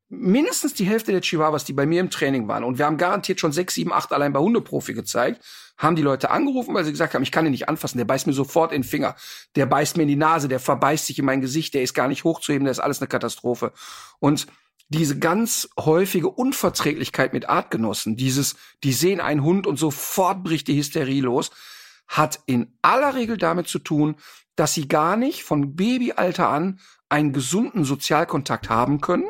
mindestens 0.09 0.75
die 0.75 0.85
Hälfte 0.85 1.13
der 1.13 1.21
Chihuahuas, 1.21 1.65
die 1.65 1.73
bei 1.73 1.87
mir 1.87 2.01
im 2.01 2.11
Training 2.11 2.47
waren, 2.49 2.65
und 2.65 2.79
wir 2.79 2.87
haben 2.87 2.97
garantiert 2.97 3.41
schon 3.41 3.53
sechs, 3.53 3.75
sieben, 3.75 3.93
acht 3.93 4.13
allein 4.13 4.33
bei 4.33 4.41
Hundeprofi 4.41 4.95
gezeigt, 4.95 5.43
haben 5.77 5.97
die 5.97 6.03
Leute 6.03 6.31
angerufen, 6.31 6.75
weil 6.75 6.85
sie 6.85 6.93
gesagt 6.93 7.15
haben, 7.15 7.23
ich 7.23 7.33
kann 7.33 7.47
ihn 7.47 7.51
nicht 7.51 7.69
anfassen, 7.69 7.99
der 7.99 8.05
beißt 8.05 8.27
mir 8.27 8.33
sofort 8.33 8.73
in 8.73 8.83
den 8.83 8.89
Finger, 8.89 9.17
der 9.57 9.67
beißt 9.67 9.97
mir 9.97 10.03
in 10.05 10.09
die 10.09 10.17
Nase, 10.17 10.49
der 10.49 10.61
verbeißt 10.61 11.07
sich 11.07 11.19
in 11.19 11.25
mein 11.25 11.41
Gesicht, 11.41 11.75
der 11.75 11.83
ist 11.83 11.95
gar 11.95 12.09
nicht 12.09 12.25
hochzuheben, 12.25 12.65
der 12.65 12.73
ist 12.73 12.81
alles 12.81 13.01
eine 13.01 13.09
Katastrophe. 13.09 13.73
Und 14.21 14.47
diese 14.89 15.19
ganz 15.19 15.69
häufige 15.79 16.29
Unverträglichkeit 16.29 17.33
mit 17.33 17.49
Artgenossen, 17.49 18.17
dieses, 18.17 18.57
die 18.85 18.93
sehen 18.93 19.21
einen 19.21 19.43
Hund 19.43 19.67
und 19.67 19.79
sofort 19.79 20.45
bricht 20.45 20.69
die 20.69 20.77
Hysterie 20.77 21.23
los, 21.23 21.51
hat 22.07 22.41
in 22.47 22.77
aller 22.83 23.15
Regel 23.15 23.39
damit 23.39 23.67
zu 23.67 23.79
tun, 23.79 24.17
dass 24.57 24.75
sie 24.75 24.87
gar 24.87 25.17
nicht 25.17 25.43
von 25.43 25.75
Babyalter 25.75 26.49
an 26.49 26.79
einen 27.09 27.33
gesunden 27.33 27.85
Sozialkontakt 27.85 28.69
haben 28.69 29.01
können, 29.01 29.29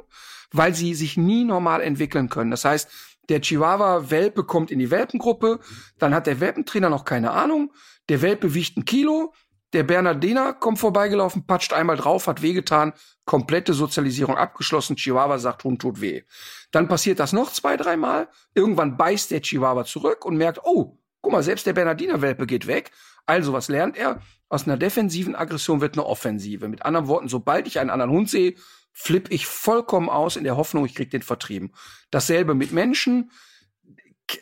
weil 0.55 0.75
sie 0.75 0.95
sich 0.95 1.17
nie 1.17 1.45
normal 1.45 1.83
entwickeln 1.83 2.29
können. 2.29 2.51
Das 2.51 2.65
heißt, 2.65 2.91
der 3.29 3.41
Chihuahua-Welpe 3.41 4.45
kommt 4.45 4.71
in 4.71 4.79
die 4.79 4.91
Welpengruppe, 4.91 5.61
dann 5.99 6.15
hat 6.15 6.27
der 6.27 6.41
Welpentrainer 6.41 6.91
noch 6.91 7.05
keine 7.05 7.31
Ahnung, 7.33 7.73
der 8.09 8.23
Welpe 8.23 8.55
wiegt 8.55 8.77
ein 8.77 8.85
Kilo, 8.85 9.33
der 9.73 9.83
Bernardiner 9.83 10.53
kommt 10.53 10.79
vorbeigelaufen, 10.79 11.47
patscht 11.47 11.73
einmal 11.73 11.97
drauf, 11.97 12.29
hat 12.29 12.43
wehgetan, 12.43 12.93
komplette 13.25 13.75
Sozialisierung 13.75 14.37
abgeschlossen, 14.37 14.95
Chihuahua 14.95 15.39
sagt, 15.39 15.65
Hund 15.65 15.83
tut 15.83 16.01
weh. 16.01 16.23
Dann 16.71 16.87
passiert 16.87 17.19
das 17.19 17.33
noch 17.33 17.51
zwei, 17.51 17.77
dreimal. 17.77 18.29
Irgendwann 18.55 18.97
beißt 18.97 19.33
der 19.33 19.41
Chihuahua 19.43 19.85
zurück 19.85 20.25
und 20.25 20.37
merkt, 20.37 20.61
oh, 20.63 20.99
guck 21.21 21.33
mal, 21.33 21.43
selbst 21.43 21.67
der 21.67 21.73
Bernardiner-Welpe 21.73 22.47
geht 22.47 22.69
weg. 22.69 22.93
Also, 23.27 23.53
was 23.53 23.69
lernt 23.69 23.97
er? 23.97 24.21
Aus 24.49 24.67
einer 24.69 24.77
defensiven 24.77 25.35
Aggression 25.35 25.81
wird 25.81 25.95
eine 25.97 26.07
Offensive. 26.07 26.69
Mit 26.69 26.85
anderen 26.85 27.09
Worten, 27.09 27.29
sobald 27.29 27.67
ich 27.67 27.81
einen 27.81 27.91
anderen 27.91 28.13
Hund 28.13 28.31
sehe, 28.31 28.55
flippe 28.95 29.35
ich 29.35 29.47
vollkommen 29.47 30.09
aus 30.09 30.37
in 30.37 30.45
der 30.45 30.57
Hoffnung, 30.57 30.87
ich 30.87 30.95
krieg 30.95 31.11
den 31.11 31.23
vertrieben. 31.23 31.75
Dasselbe 32.11 32.55
mit 32.55 32.73
Menschen. 32.73 33.31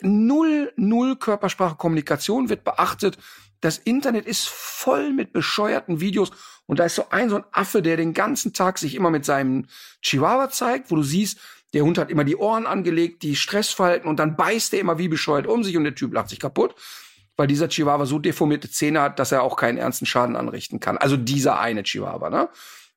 Null, 0.01 0.73
null 0.77 1.17
Körpersprache, 1.17 1.75
Kommunikation 1.75 2.49
wird 2.49 2.63
beachtet 2.63 3.19
das 3.63 3.79
Internet 3.79 4.27
ist 4.27 4.49
voll 4.49 5.13
mit 5.13 5.33
bescheuerten 5.33 6.01
Videos 6.01 6.33
und 6.67 6.79
da 6.81 6.85
ist 6.85 6.97
so 6.97 7.09
ein 7.11 7.31
so 7.31 7.37
ein 7.37 7.45
Affe, 7.53 7.81
der 7.81 7.97
den 7.97 8.13
ganzen 8.13 8.53
Tag 8.53 8.77
sich 8.77 8.95
immer 8.95 9.11
mit 9.11 9.25
seinem 9.25 9.67
Chihuahua 10.03 10.51
zeigt, 10.51 10.91
wo 10.91 10.97
du 10.97 11.03
siehst, 11.03 11.39
der 11.73 11.85
Hund 11.85 11.97
hat 11.97 12.11
immer 12.11 12.25
die 12.25 12.37
Ohren 12.37 12.67
angelegt, 12.67 13.23
die 13.23 13.37
Stressfalten 13.37 14.11
und 14.11 14.19
dann 14.19 14.37
beißt 14.37 14.75
er 14.75 14.81
immer 14.81 14.99
wie 14.99 15.09
bescheuert 15.09 15.47
um 15.47 15.63
sich 15.63 15.77
und 15.77 15.85
der 15.85 15.95
Typ 15.95 16.13
lacht 16.13 16.29
sich 16.29 16.41
kaputt, 16.41 16.75
weil 17.37 17.47
dieser 17.47 17.69
Chihuahua 17.69 18.05
so 18.05 18.19
deformierte 18.19 18.69
Zähne 18.69 19.01
hat, 19.01 19.21
dass 19.21 19.31
er 19.31 19.45
auch 19.45 19.57
keinen 19.57 19.79
ernsten 19.79 20.07
Schaden 20.07 20.35
anrichten 20.35 20.81
kann. 20.81 20.99
Also 20.99 21.17
dieser 21.17 21.61
eine 21.61 21.85
Chihuahua, 21.85 22.31
ne? 22.31 22.49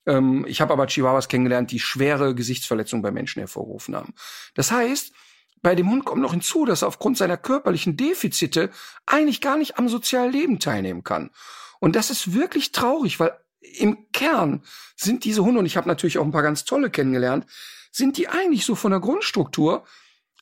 Ähm, 0.05 0.45
ich 0.47 0.61
habe 0.61 0.73
aber 0.73 0.87
Chihuahuas 0.87 1.27
kennengelernt, 1.27 1.71
die 1.71 1.79
schwere 1.79 2.35
Gesichtsverletzungen 2.35 3.03
bei 3.03 3.11
Menschen 3.11 3.39
hervorgerufen 3.39 3.95
haben. 3.95 4.13
Das 4.53 4.71
heißt, 4.71 5.13
bei 5.61 5.75
dem 5.75 5.89
Hund 5.89 6.05
kommt 6.05 6.21
noch 6.21 6.31
hinzu, 6.31 6.65
dass 6.65 6.83
er 6.83 6.87
aufgrund 6.87 7.17
seiner 7.17 7.37
körperlichen 7.37 7.97
Defizite 7.97 8.69
eigentlich 9.05 9.41
gar 9.41 9.57
nicht 9.57 9.77
am 9.79 9.89
sozialen 9.89 10.31
Leben 10.31 10.59
teilnehmen 10.59 11.03
kann. 11.03 11.31
Und 11.79 11.95
das 11.95 12.11
ist 12.11 12.33
wirklich 12.33 12.71
traurig, 12.71 13.19
weil 13.19 13.35
im 13.61 14.11
Kern 14.11 14.63
sind 14.95 15.23
diese 15.23 15.43
Hunde, 15.43 15.59
und 15.59 15.65
ich 15.65 15.77
habe 15.77 15.87
natürlich 15.87 16.17
auch 16.17 16.23
ein 16.23 16.31
paar 16.31 16.43
ganz 16.43 16.65
tolle 16.65 16.89
kennengelernt, 16.89 17.47
sind 17.91 18.17
die 18.17 18.27
eigentlich 18.27 18.65
so 18.65 18.75
von 18.75 18.91
der 18.91 18.99
Grundstruktur 18.99 19.85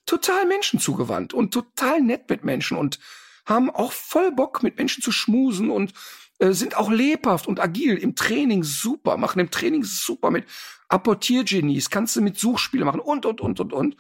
total 0.05 0.45
menschenzugewandt 0.45 1.33
und 1.33 1.53
total 1.53 2.01
nett 2.01 2.29
mit 2.29 2.43
Menschen 2.43 2.77
und 2.77 2.99
haben 3.45 3.69
auch 3.69 3.91
voll 3.91 4.31
Bock, 4.31 4.63
mit 4.63 4.77
Menschen 4.77 5.01
zu 5.01 5.11
schmusen 5.11 5.69
und 5.69 5.93
sind 6.51 6.75
auch 6.75 6.89
lebhaft 6.89 7.47
und 7.47 7.59
agil 7.59 7.95
im 7.95 8.15
Training 8.15 8.63
super, 8.63 9.17
machen 9.17 9.39
im 9.39 9.51
Training 9.51 9.83
super 9.83 10.31
mit 10.31 10.45
Apportiergenies, 10.89 11.89
kannst 11.89 12.15
du 12.15 12.21
mit 12.21 12.37
Suchspiele 12.37 12.85
machen 12.85 12.99
und, 12.99 13.25
und, 13.25 13.39
und, 13.39 13.59
und, 13.59 13.73
und. 13.73 13.95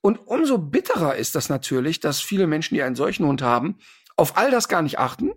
Und 0.00 0.26
umso 0.26 0.58
bitterer 0.58 1.16
ist 1.16 1.34
das 1.34 1.48
natürlich, 1.48 2.00
dass 2.00 2.20
viele 2.20 2.46
Menschen, 2.46 2.74
die 2.74 2.82
einen 2.82 2.96
solchen 2.96 3.26
Hund 3.26 3.42
haben, 3.42 3.78
auf 4.16 4.36
all 4.36 4.50
das 4.50 4.68
gar 4.68 4.82
nicht 4.82 4.98
achten 4.98 5.32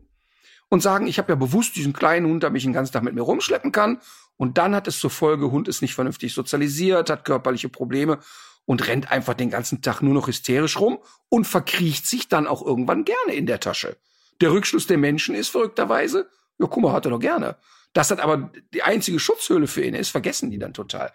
und 0.69 0.82
sagen, 0.82 1.07
ich 1.07 1.17
habe 1.17 1.32
ja 1.32 1.36
bewusst 1.36 1.75
diesen 1.75 1.93
kleinen 1.93 2.27
Hund, 2.27 2.43
damit 2.43 2.59
ich 2.59 2.63
den 2.63 2.73
ganzen 2.73 2.93
Tag 2.93 3.03
mit 3.03 3.13
mir 3.13 3.21
rumschleppen 3.21 3.71
kann. 3.71 3.99
Und 4.38 4.57
dann 4.57 4.73
hat 4.73 4.88
es 4.88 4.99
zur 4.99 5.09
Folge, 5.09 5.51
Hund 5.51 5.67
ist 5.67 5.82
nicht 5.82 5.93
vernünftig 5.93 6.34
sozialisiert, 6.34 7.09
hat 7.09 7.25
körperliche 7.25 7.69
Probleme 7.69 8.19
und 8.65 8.88
rennt 8.88 9.11
einfach 9.11 9.34
den 9.34 9.49
ganzen 9.49 9.82
Tag 9.82 10.01
nur 10.01 10.13
noch 10.13 10.27
hysterisch 10.27 10.79
rum 10.79 10.99
und 11.29 11.45
verkriecht 11.45 12.07
sich 12.07 12.27
dann 12.27 12.47
auch 12.47 12.65
irgendwann 12.65 13.03
gerne 13.03 13.34
in 13.34 13.45
der 13.45 13.59
Tasche. 13.59 13.97
Der 14.41 14.51
Rückschluss 14.51 14.87
der 14.87 14.97
Menschen 14.97 15.35
ist 15.35 15.49
verrückterweise, 15.49 16.29
ja, 16.59 16.67
guck 16.67 16.83
mal, 16.83 16.93
hat 16.93 17.05
er 17.05 17.11
doch 17.11 17.19
gerne. 17.19 17.57
Dass 17.93 18.07
das 18.07 18.19
aber 18.19 18.51
die 18.73 18.83
einzige 18.83 19.19
Schutzhöhle 19.19 19.67
für 19.67 19.83
ihn 19.83 19.95
ist, 19.95 20.09
vergessen 20.09 20.49
die 20.49 20.59
dann 20.59 20.73
total. 20.73 21.11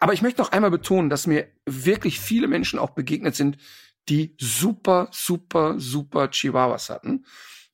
Aber 0.00 0.12
ich 0.12 0.22
möchte 0.22 0.40
noch 0.40 0.52
einmal 0.52 0.70
betonen, 0.70 1.08
dass 1.08 1.26
mir 1.26 1.46
wirklich 1.66 2.20
viele 2.20 2.48
Menschen 2.48 2.78
auch 2.78 2.90
begegnet 2.90 3.36
sind, 3.36 3.58
die 4.08 4.34
super, 4.38 5.08
super, 5.12 5.74
super 5.78 6.30
Chihuahuas 6.30 6.90
hatten. 6.90 7.24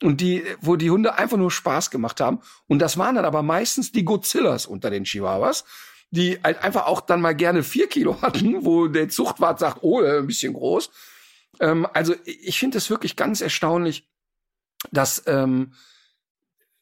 Und 0.03 0.21
die, 0.21 0.45
wo 0.61 0.77
die 0.77 0.91
Hunde 0.91 1.17
einfach 1.19 1.39
nur 1.39 1.51
Spaß 1.51 1.91
gemacht 1.91 2.21
haben. 2.21 2.41
Und 2.67 2.81
das 2.81 2.99
waren 2.99 3.15
dann 3.15 3.25
aber 3.25 3.43
meistens 3.43 3.93
die 3.93 4.05
Godzillas 4.05 4.67
unter 4.67 4.91
den 4.91 5.05
Chihuahuas, 5.05 5.65
die 6.11 6.39
halt 6.45 6.63
einfach 6.63 6.87
auch 6.87 7.01
dann 7.01 7.23
mal 7.23 7.35
gerne 7.35 7.63
vier 7.63 7.89
Kilo 7.89 8.21
hatten, 8.21 8.65
wo 8.67 8.89
der 8.89 9.09
Zuchtwart 9.09 9.59
sagt, 9.59 9.79
oh, 9.81 10.03
ein 10.03 10.27
bisschen 10.27 10.53
groß. 10.53 10.91
Ähm, 11.61 11.87
also 11.95 12.15
ich 12.25 12.59
finde 12.59 12.77
es 12.77 12.91
wirklich 12.91 13.17
ganz 13.17 13.41
erstaunlich, 13.41 14.07
dass 14.91 15.23
ähm, 15.27 15.73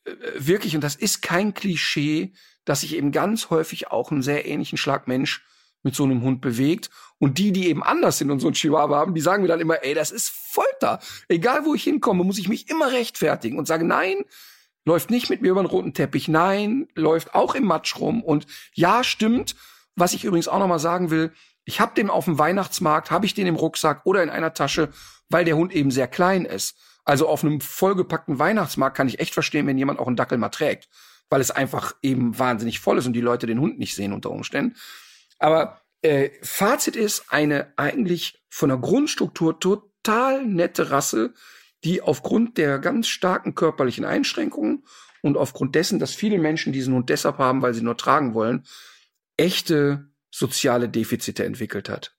äh, 0.04 0.12
wirklich, 0.36 0.74
und 0.74 0.84
das 0.84 0.96
ist 0.96 1.22
kein 1.22 1.54
Klischee, 1.54 2.32
dass 2.64 2.80
sich 2.80 2.96
eben 2.96 3.12
ganz 3.12 3.50
häufig 3.50 3.88
auch 3.88 4.10
einen 4.10 4.22
sehr 4.22 4.46
ähnlichen 4.46 4.78
Schlag 4.78 5.06
Mensch 5.06 5.44
mit 5.82 5.94
so 5.94 6.04
einem 6.04 6.22
Hund 6.22 6.40
bewegt. 6.40 6.90
Und 7.18 7.38
die, 7.38 7.52
die 7.52 7.68
eben 7.68 7.82
anders 7.82 8.18
sind 8.18 8.30
und 8.30 8.40
so 8.40 8.48
ein 8.48 8.54
Chihuahua 8.54 8.96
haben, 8.96 9.14
die 9.14 9.20
sagen 9.20 9.42
mir 9.42 9.48
dann 9.48 9.60
immer, 9.60 9.84
ey, 9.84 9.94
das 9.94 10.10
ist 10.10 10.30
Folter. 10.30 10.98
Egal, 11.28 11.64
wo 11.64 11.74
ich 11.74 11.84
hinkomme, 11.84 12.24
muss 12.24 12.38
ich 12.38 12.48
mich 12.48 12.68
immer 12.70 12.90
rechtfertigen 12.90 13.58
und 13.58 13.66
sagen, 13.68 13.86
nein, 13.86 14.24
läuft 14.84 15.10
nicht 15.10 15.30
mit 15.30 15.42
mir 15.42 15.50
über 15.50 15.62
den 15.62 15.68
roten 15.68 15.94
Teppich, 15.94 16.28
nein, 16.28 16.88
läuft 16.94 17.34
auch 17.34 17.54
im 17.54 17.64
Matsch 17.64 17.96
rum. 17.96 18.22
Und 18.22 18.46
ja, 18.72 19.04
stimmt. 19.04 19.54
Was 19.94 20.12
ich 20.12 20.24
übrigens 20.24 20.48
auch 20.48 20.58
noch 20.58 20.66
mal 20.66 20.78
sagen 20.78 21.10
will, 21.10 21.32
ich 21.64 21.80
habe 21.80 21.94
den 21.94 22.10
auf 22.10 22.24
dem 22.24 22.38
Weihnachtsmarkt, 22.38 23.10
habe 23.10 23.26
ich 23.26 23.34
den 23.34 23.46
im 23.46 23.56
Rucksack 23.56 24.04
oder 24.04 24.22
in 24.22 24.30
einer 24.30 24.54
Tasche, 24.54 24.90
weil 25.28 25.44
der 25.44 25.56
Hund 25.56 25.72
eben 25.72 25.90
sehr 25.90 26.08
klein 26.08 26.44
ist. 26.44 26.76
Also 27.04 27.28
auf 27.28 27.44
einem 27.44 27.60
vollgepackten 27.60 28.38
Weihnachtsmarkt 28.38 28.96
kann 28.96 29.08
ich 29.08 29.20
echt 29.20 29.34
verstehen, 29.34 29.66
wenn 29.66 29.78
jemand 29.78 29.98
auch 29.98 30.06
einen 30.06 30.16
Dackel 30.16 30.38
mal 30.38 30.48
trägt, 30.48 30.88
weil 31.28 31.40
es 31.40 31.50
einfach 31.50 31.94
eben 32.02 32.38
wahnsinnig 32.38 32.80
voll 32.80 32.98
ist 32.98 33.06
und 33.06 33.12
die 33.12 33.20
Leute 33.20 33.46
den 33.46 33.60
Hund 33.60 33.78
nicht 33.78 33.94
sehen 33.94 34.12
unter 34.12 34.30
Umständen. 34.30 34.76
Aber 35.38 35.82
äh, 36.02 36.30
Fazit 36.42 36.96
ist 36.96 37.26
eine 37.28 37.72
eigentlich 37.76 38.42
von 38.48 38.68
der 38.68 38.78
Grundstruktur 38.78 39.58
total 39.60 40.46
nette 40.46 40.90
Rasse, 40.90 41.34
die 41.84 42.00
aufgrund 42.00 42.56
der 42.56 42.78
ganz 42.78 43.08
starken 43.08 43.54
körperlichen 43.54 44.04
Einschränkungen 44.04 44.84
und 45.22 45.36
aufgrund 45.36 45.74
dessen, 45.74 45.98
dass 45.98 46.14
viele 46.14 46.38
Menschen 46.38 46.72
diesen 46.72 46.94
Hund 46.94 47.10
deshalb 47.10 47.38
haben, 47.38 47.62
weil 47.62 47.74
sie 47.74 47.82
nur 47.82 47.96
tragen 47.96 48.34
wollen, 48.34 48.64
echte 49.36 50.10
soziale 50.30 50.88
Defizite 50.88 51.44
entwickelt 51.44 51.88
hat. 51.88 52.13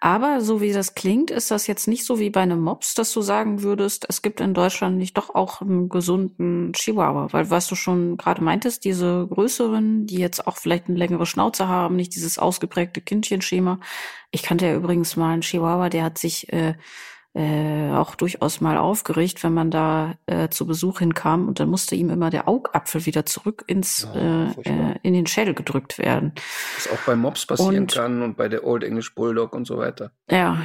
Aber 0.00 0.40
so 0.40 0.60
wie 0.60 0.72
das 0.72 0.94
klingt, 0.94 1.30
ist 1.30 1.50
das 1.50 1.66
jetzt 1.66 1.88
nicht 1.88 2.04
so 2.04 2.18
wie 2.18 2.30
bei 2.30 2.40
einem 2.40 2.60
Mops, 2.60 2.94
dass 2.94 3.12
du 3.12 3.20
sagen 3.20 3.62
würdest, 3.62 4.06
es 4.08 4.22
gibt 4.22 4.40
in 4.40 4.54
Deutschland 4.54 4.96
nicht 4.96 5.16
doch 5.16 5.34
auch 5.34 5.60
einen 5.60 5.88
gesunden 5.88 6.72
Chihuahua. 6.72 7.28
Weil 7.32 7.50
was 7.50 7.66
du 7.68 7.74
schon 7.74 8.16
gerade 8.16 8.42
meintest, 8.42 8.84
diese 8.84 9.26
größeren, 9.28 10.06
die 10.06 10.18
jetzt 10.18 10.46
auch 10.46 10.56
vielleicht 10.56 10.88
eine 10.88 10.98
längere 10.98 11.26
Schnauze 11.26 11.68
haben, 11.68 11.96
nicht 11.96 12.14
dieses 12.14 12.38
ausgeprägte 12.38 13.00
Kindchenschema. 13.00 13.80
Ich 14.30 14.42
kannte 14.42 14.66
ja 14.66 14.74
übrigens 14.74 15.16
mal 15.16 15.32
einen 15.32 15.42
Chihuahua, 15.42 15.88
der 15.88 16.04
hat 16.04 16.18
sich 16.18 16.52
äh, 16.52 16.74
äh, 17.38 17.90
auch 17.92 18.16
durchaus 18.16 18.60
mal 18.60 18.76
aufgeregt, 18.76 19.44
wenn 19.44 19.54
man 19.54 19.70
da 19.70 20.16
äh, 20.26 20.48
zu 20.48 20.66
Besuch 20.66 20.98
hinkam 20.98 21.46
und 21.46 21.60
dann 21.60 21.68
musste 21.70 21.94
ihm 21.94 22.10
immer 22.10 22.30
der 22.30 22.48
Augapfel 22.48 23.06
wieder 23.06 23.24
zurück 23.26 23.62
ins 23.68 24.08
Ja, 24.12 24.48
äh, 24.48 24.52
äh, 24.64 24.94
in 25.02 25.14
den 25.14 25.26
Schädel 25.28 25.54
gedrückt 25.54 25.98
werden. 25.98 26.32
Was 26.74 26.90
auch 26.90 26.98
bei 27.06 27.14
Mops 27.14 27.46
passieren 27.46 27.82
Und- 27.82 27.92
kann 27.94 28.22
und 28.22 28.36
bei 28.36 28.48
der 28.48 28.64
Old 28.66 28.82
English 28.82 29.14
Bulldog 29.14 29.52
und 29.54 29.66
so 29.66 29.78
weiter. 29.78 30.10
Ja. 30.28 30.62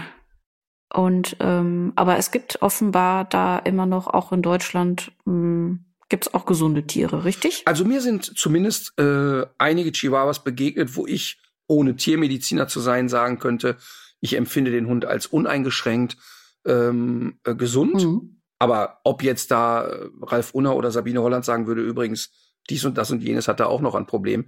Und 0.92 1.38
ähm, 1.40 1.94
aber 1.96 2.18
es 2.18 2.32
gibt 2.32 2.62
offenbar 2.64 3.26
da 3.26 3.58
immer 3.60 3.86
noch 3.86 4.08
auch 4.08 4.32
in 4.32 4.42
Deutschland 4.42 5.12
mh, 5.26 5.78
gibt's 6.10 6.34
auch 6.34 6.46
gesunde 6.46 6.88
Tiere, 6.88 7.24
richtig? 7.24 7.64
Also 7.66 7.86
mir 7.86 8.02
sind 8.02 8.26
zumindest 8.38 8.98
äh, 9.00 9.46
einige 9.58 9.92
Chihuahuas 9.92 10.44
begegnet, 10.44 10.96
wo 10.96 11.06
ich, 11.08 11.40
ohne 11.68 11.96
Tiermediziner 11.96 12.68
zu 12.68 12.80
sein, 12.80 13.10
sagen 13.10 13.38
könnte, 13.40 13.78
ich 14.22 14.36
empfinde 14.38 14.72
den 14.72 14.88
Hund 14.88 15.06
als 15.06 15.28
uneingeschränkt 15.28 16.18
ähm, 16.66 17.40
äh, 17.44 17.56
gesund. 17.56 18.04
Mhm. 18.04 18.42
Aber 18.60 19.00
ob 19.04 19.24
jetzt 19.24 19.52
da 19.52 19.86
äh, 19.86 20.10
Ralf 20.22 20.54
Unner 20.54 20.76
oder 20.76 20.92
Sabine 20.92 21.22
Holland 21.22 21.46
sagen 21.46 21.68
würde, 21.68 21.82
übrigens, 21.82 22.32
dies 22.70 22.86
und 22.86 22.98
das 22.98 23.12
und 23.12 23.22
jenes 23.22 23.48
hat 23.48 23.60
er 23.60 23.68
auch 23.68 23.82
noch 23.82 23.96
ein 23.96 24.06
Problem, 24.06 24.48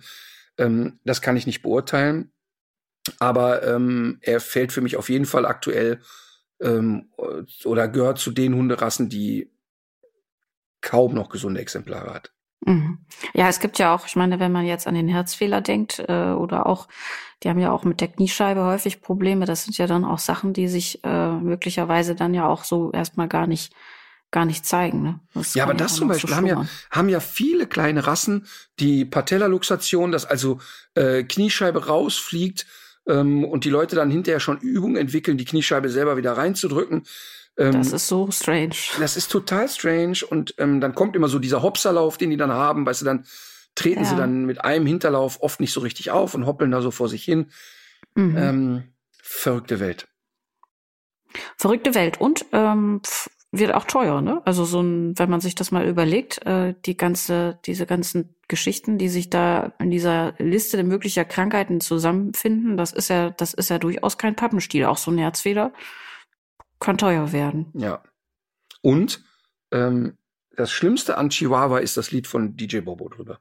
ähm, 0.58 1.00
das 1.04 1.22
kann 1.22 1.38
ich 1.38 1.46
nicht 1.46 1.62
beurteilen. 1.62 2.32
Aber 3.20 3.64
ähm, 3.64 4.18
er 4.22 4.40
fällt 4.40 4.72
für 4.72 4.82
mich 4.82 4.98
auf 4.98 5.10
jeden 5.10 5.26
Fall 5.26 5.46
aktuell 5.46 6.02
ähm, 6.60 7.12
oder 7.64 7.88
gehört 7.88 8.18
zu 8.18 8.32
den 8.32 8.56
Hunderassen, 8.56 9.10
die 9.10 9.52
kaum 10.82 11.14
noch 11.14 11.30
gesunde 11.30 11.60
Exemplare 11.60 12.14
hat. 12.14 12.35
Mhm. 12.66 13.00
Ja, 13.34 13.48
es 13.48 13.60
gibt 13.60 13.80
ja 13.80 13.94
auch, 13.94 14.08
ich 14.08 14.16
meine, 14.16 14.40
wenn 14.40 14.52
man 14.52 14.66
jetzt 14.66 14.88
an 14.88 14.96
den 14.96 15.08
Herzfehler 15.08 15.62
denkt 15.62 16.04
äh, 16.08 16.32
oder 16.32 16.66
auch, 16.66 16.88
die 17.44 17.50
haben 17.50 17.60
ja 17.60 17.72
auch 17.72 17.84
mit 17.84 18.02
der 18.02 18.08
Kniescheibe 18.08 18.64
häufig 18.64 19.02
Probleme. 19.02 19.46
Das 19.46 19.66
sind 19.66 19.78
ja 19.78 19.88
dann 19.88 20.04
auch 20.04 20.20
Sachen, 20.20 20.54
die 20.54 20.68
sich 20.68 21.04
äh, 21.04 21.32
möglicherweise 21.32 22.16
dann 22.16 22.34
ja 22.34 22.48
auch 22.48 22.64
so 22.64 22.92
erstmal 22.92 23.28
gar 23.28 23.48
nicht 23.48 23.74
gar 24.32 24.46
nicht 24.46 24.66
zeigen. 24.66 25.02
Ne? 25.02 25.20
Ja, 25.54 25.64
aber 25.64 25.76
das 25.76 25.96
zum 25.96 26.10
Beispiel 26.10 26.30
so 26.30 26.36
haben 26.36 26.46
ja, 26.46 26.66
haben 26.92 27.08
ja 27.08 27.22
viele 27.22 27.68
kleine 27.68 28.06
Rassen, 28.06 28.48
die 28.80 29.06
Patellaluxation, 29.06 30.12
dass 30.12 30.26
also 30.26 30.60
äh, 30.94 31.24
Kniescheibe 31.24 31.86
rausfliegt 31.86 32.66
ähm, 33.08 33.46
und 33.46 33.64
die 33.64 33.70
Leute 33.70 33.96
dann 33.96 34.12
hinterher 34.12 34.42
schon 34.42 34.58
Übungen 34.58 34.98
entwickeln, 34.98 35.38
die 35.38 35.46
Kniescheibe 35.46 35.90
selber 35.90 36.18
wieder 36.18 36.34
reinzudrücken. 36.34 37.04
Ähm, 37.58 37.72
Das 37.74 37.92
ist 37.94 38.08
so 38.08 38.30
strange. 38.32 38.76
das 39.00 39.16
ist 39.18 39.32
total 39.32 39.70
strange 39.70 40.20
und 40.30 40.56
ähm, 40.58 40.82
dann 40.82 40.94
kommt 40.96 41.16
immer 41.16 41.28
so 41.30 41.40
dieser 41.40 41.62
Hopserlauf, 41.62 42.18
den 42.18 42.30
die 42.30 42.38
dann 42.38 42.52
haben, 42.52 42.86
weißt 42.86 43.02
du, 43.02 43.06
dann 43.06 43.26
treten 43.76 44.06
sie 44.06 44.12
Ja. 44.12 44.18
dann 44.20 44.46
mit 44.46 44.64
einem 44.64 44.86
Hinterlauf 44.86 45.42
oft 45.42 45.60
nicht 45.60 45.74
so 45.74 45.80
richtig 45.82 46.12
auf 46.12 46.34
und 46.34 46.46
hoppeln 46.46 46.72
da 46.72 46.82
so 46.82 46.92
vor 46.92 47.10
sich 47.10 47.24
hin. 47.24 47.52
Mhm. 48.16 48.38
Ähm, 48.38 48.84
verrückte 49.22 49.80
Welt. 49.80 50.08
Verrückte 51.58 51.96
Welt 51.96 52.20
und 52.22 52.46
ähm, 52.54 53.02
wird 53.52 53.74
auch 53.74 53.86
teuer, 53.86 54.22
ne? 54.22 54.42
Also 54.46 54.66
so 54.66 54.82
ein, 54.82 55.18
wenn 55.18 55.30
man 55.30 55.42
sich 55.42 55.56
das 55.56 55.72
mal 55.72 55.86
überlegt, 55.88 56.46
äh, 56.46 56.74
die 56.86 56.96
ganze, 56.98 57.60
diese 57.66 57.86
ganzen 57.86 58.36
Geschichten, 58.48 58.98
die 58.98 59.10
sich 59.10 59.30
da 59.30 59.74
in 59.80 59.92
dieser 59.92 60.34
Liste 60.38 60.82
möglicher 60.84 61.26
Krankheiten 61.26 61.82
zusammenfinden, 61.82 62.78
das 62.78 62.92
ist 62.94 63.10
ja, 63.10 63.30
das 63.32 63.54
ist 63.54 63.70
ja 63.70 63.80
durchaus 63.80 64.18
kein 64.18 64.36
Pappenstiel. 64.36 64.86
Auch 64.86 64.98
so 64.98 65.12
ein 65.12 65.18
Herzfehler 65.18 65.74
kann 66.80 66.98
teuer 66.98 67.32
werden. 67.32 67.72
Ja. 67.74 68.04
Und 68.82 69.24
ähm, 69.72 70.18
das 70.56 70.72
Schlimmste 70.72 71.18
an 71.18 71.30
Chihuahua 71.30 71.80
ist 71.80 71.98
das 71.98 72.12
Lied 72.12 72.28
von 72.28 72.56
DJ 72.56 72.80
Bobo 72.80 73.10
drüber. 73.10 73.40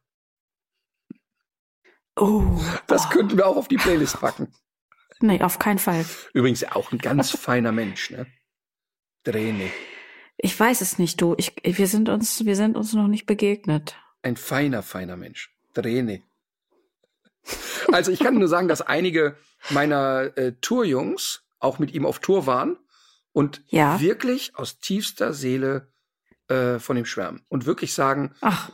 Oh, 2.16 2.60
Das 2.86 3.10
könnten 3.10 3.36
wir 3.36 3.46
auch 3.46 3.56
auf 3.56 3.68
die 3.68 3.76
Playlist 3.76 4.20
packen. 4.20 4.52
nee, 5.20 5.40
auf 5.42 5.58
keinen 5.58 5.78
Fall. 5.78 6.04
Übrigens 6.32 6.64
auch 6.64 6.92
ein 6.92 6.98
ganz 6.98 7.30
feiner 7.30 7.72
Mensch, 7.72 8.10
ne? 8.10 8.26
Drene. 9.24 9.70
Ich 10.36 10.58
weiß 10.58 10.80
es 10.80 10.98
nicht, 10.98 11.20
du. 11.20 11.34
Ich, 11.38 11.54
wir 11.62 11.86
sind 11.86 12.08
uns, 12.08 12.44
wir 12.44 12.56
sind 12.56 12.76
uns 12.76 12.92
noch 12.92 13.08
nicht 13.08 13.26
begegnet. 13.26 13.96
Ein 14.22 14.36
feiner, 14.36 14.82
feiner 14.82 15.16
Mensch. 15.16 15.54
Drene. 15.72 16.22
Also 17.92 18.10
ich 18.10 18.20
kann 18.20 18.38
nur 18.38 18.48
sagen, 18.48 18.68
dass 18.68 18.80
einige 18.80 19.36
meiner 19.70 20.36
äh, 20.36 20.52
Tourjungs 20.60 21.44
auch 21.58 21.78
mit 21.78 21.94
ihm 21.94 22.06
auf 22.06 22.18
Tour 22.18 22.46
waren 22.46 22.78
und 23.34 23.62
Ja. 23.66 24.00
wirklich 24.00 24.56
aus 24.56 24.78
tiefster 24.78 25.34
Seele 25.34 25.92
äh, 26.48 26.78
von 26.78 26.96
ihm 26.96 27.04
schwärmen. 27.04 27.42
Und 27.48 27.66
wirklich 27.66 27.92
sagen, 27.92 28.34
Ach, 28.40 28.70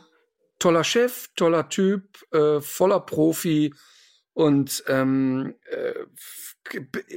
toller 0.59 0.83
Chef, 0.85 1.29
toller 1.35 1.67
Typ, 1.67 2.03
äh, 2.31 2.61
voller 2.61 2.99
Profi 3.01 3.73
und 4.33 4.83
ähm, 4.87 5.55
äh, 5.69 5.93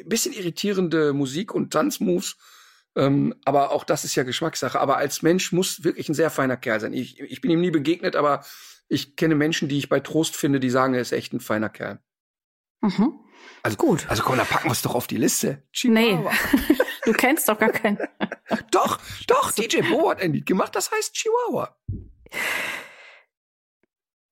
bisschen 0.07 0.33
irritierende 0.33 1.13
Musik 1.13 1.55
und 1.55 1.73
Tanzmoves. 1.73 2.37
Ähm, 2.97 3.35
aber 3.45 3.73
auch 3.73 3.85
das 3.85 4.05
ist 4.05 4.15
ja 4.15 4.23
Geschmackssache. 4.23 4.81
Aber 4.81 4.97
als 4.97 5.23
Mensch 5.23 5.53
muss 5.53 5.85
wirklich 5.85 6.09
ein 6.09 6.15
sehr 6.15 6.31
feiner 6.31 6.57
Kerl 6.57 6.81
sein. 6.81 6.93
Ich, 6.93 7.21
ich 7.21 7.41
bin 7.41 7.51
ihm 7.51 7.61
nie 7.61 7.71
begegnet, 7.71 8.17
aber 8.17 8.45
ich 8.89 9.17
kenne 9.17 9.35
Menschen, 9.35 9.69
die 9.69 9.79
ich 9.79 9.89
bei 9.89 10.01
Trost 10.01 10.35
finde, 10.37 10.61
die 10.61 10.71
sagen, 10.71 10.95
er 10.95 11.01
ist 11.01 11.13
echt 11.13 11.33
ein 11.33 11.41
feiner 11.41 11.69
Kerl. 11.69 12.01
mhm. 12.81 13.21
Also 13.63 13.77
Gut. 13.77 14.07
Also 14.09 14.23
komm, 14.23 14.37
da 14.39 14.45
packen 14.45 14.69
wir 14.69 14.73
es 14.73 14.83
doch 14.83 14.95
auf 14.95 15.07
die 15.07 15.17
Liste. 15.19 15.63
Nee. 15.85 16.19
Du 17.05 17.13
kennst 17.13 17.49
doch 17.49 17.59
gar 17.59 17.71
keinen. 17.71 17.99
Doch, 18.71 18.99
doch, 19.27 19.53
DJ 19.53 19.83
Bo 19.83 20.11
hat 20.11 20.21
ein 20.21 20.33
Lied 20.33 20.47
gemacht, 20.47 20.75
das 20.75 20.91
heißt 20.91 21.15
Chihuahua. 21.15 21.77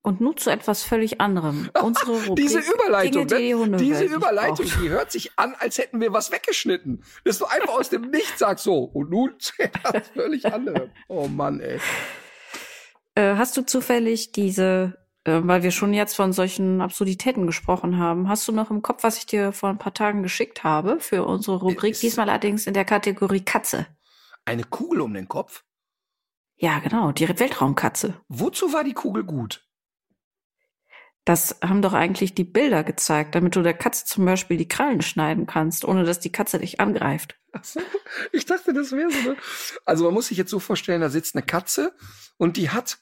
Und 0.05 0.19
nun 0.19 0.35
zu 0.35 0.49
etwas 0.49 0.83
völlig 0.83 1.21
anderem. 1.21 1.69
Unsere 1.81 2.11
Rubrik. 2.11 2.35
Diese 2.35 2.59
Überleitung, 2.59 3.25
Dinge, 3.25 3.39
die 3.39 3.47
die 3.47 3.53
ne? 3.53 3.59
Hundewelt 3.59 3.81
diese 3.81 4.03
Überleitung, 4.03 4.65
braucht. 4.65 4.81
die 4.81 4.89
hört 4.89 5.11
sich 5.11 5.31
an, 5.37 5.55
als 5.57 5.77
hätten 5.77 6.01
wir 6.01 6.11
was 6.11 6.31
weggeschnitten. 6.31 7.03
Dass 7.23 7.37
du 7.37 7.45
einfach 7.45 7.73
aus 7.73 7.89
dem 7.89 8.09
Nichts 8.09 8.39
sagst 8.39 8.65
so 8.65 8.83
und 8.83 9.09
nun 9.09 9.33
das 9.93 10.09
völlig 10.09 10.45
andere. 10.45 10.91
Oh 11.07 11.27
Mann, 11.27 11.61
ey. 11.61 11.79
Äh, 13.15 13.35
hast 13.35 13.55
du 13.55 13.61
zufällig 13.61 14.33
diese, 14.33 14.97
äh, 15.25 15.39
weil 15.43 15.63
wir 15.63 15.71
schon 15.71 15.93
jetzt 15.93 16.15
von 16.15 16.33
solchen 16.33 16.81
Absurditäten 16.81 17.47
gesprochen 17.47 17.97
haben, 17.97 18.27
hast 18.29 18.47
du 18.47 18.51
noch 18.51 18.71
im 18.71 18.81
Kopf, 18.81 19.03
was 19.03 19.17
ich 19.17 19.25
dir 19.25 19.51
vor 19.51 19.69
ein 19.69 19.77
paar 19.77 19.93
Tagen 19.93 20.23
geschickt 20.23 20.63
habe 20.63 20.99
für 20.99 21.25
unsere 21.25 21.57
Rubrik? 21.57 21.91
Ist- 21.91 22.03
Diesmal 22.03 22.29
allerdings 22.29 22.67
in 22.67 22.73
der 22.73 22.85
Kategorie 22.85 23.43
Katze. 23.43 23.87
Eine 24.45 24.63
Kugel 24.63 25.01
um 25.01 25.13
den 25.13 25.27
Kopf? 25.27 25.63
Ja, 26.55 26.79
genau, 26.79 27.11
die 27.11 27.27
Weltraumkatze. 27.27 28.21
Wozu 28.27 28.73
war 28.73 28.83
die 28.83 28.93
Kugel 28.93 29.23
gut? 29.23 29.65
Das 31.25 31.57
haben 31.63 31.81
doch 31.81 31.93
eigentlich 31.93 32.35
die 32.35 32.43
Bilder 32.43 32.83
gezeigt, 32.83 33.33
damit 33.33 33.55
du 33.55 33.61
der 33.61 33.73
Katze 33.73 34.05
zum 34.05 34.25
Beispiel 34.25 34.57
die 34.57 34.67
Krallen 34.67 35.01
schneiden 35.01 35.45
kannst, 35.45 35.85
ohne 35.85 36.03
dass 36.03 36.19
die 36.19 36.31
Katze 36.33 36.59
dich 36.59 36.81
angreift. 36.81 37.39
Ich 38.33 38.45
dachte, 38.45 38.73
das 38.73 38.91
wäre 38.91 39.09
so 39.09 39.29
eine. 39.29 39.37
Also 39.85 40.03
man 40.05 40.13
muss 40.13 40.27
sich 40.27 40.37
jetzt 40.37 40.51
so 40.51 40.59
vorstellen, 40.59 40.99
da 40.99 41.09
sitzt 41.09 41.35
eine 41.35 41.45
Katze 41.45 41.95
und 42.37 42.57
die 42.57 42.71
hat 42.71 42.97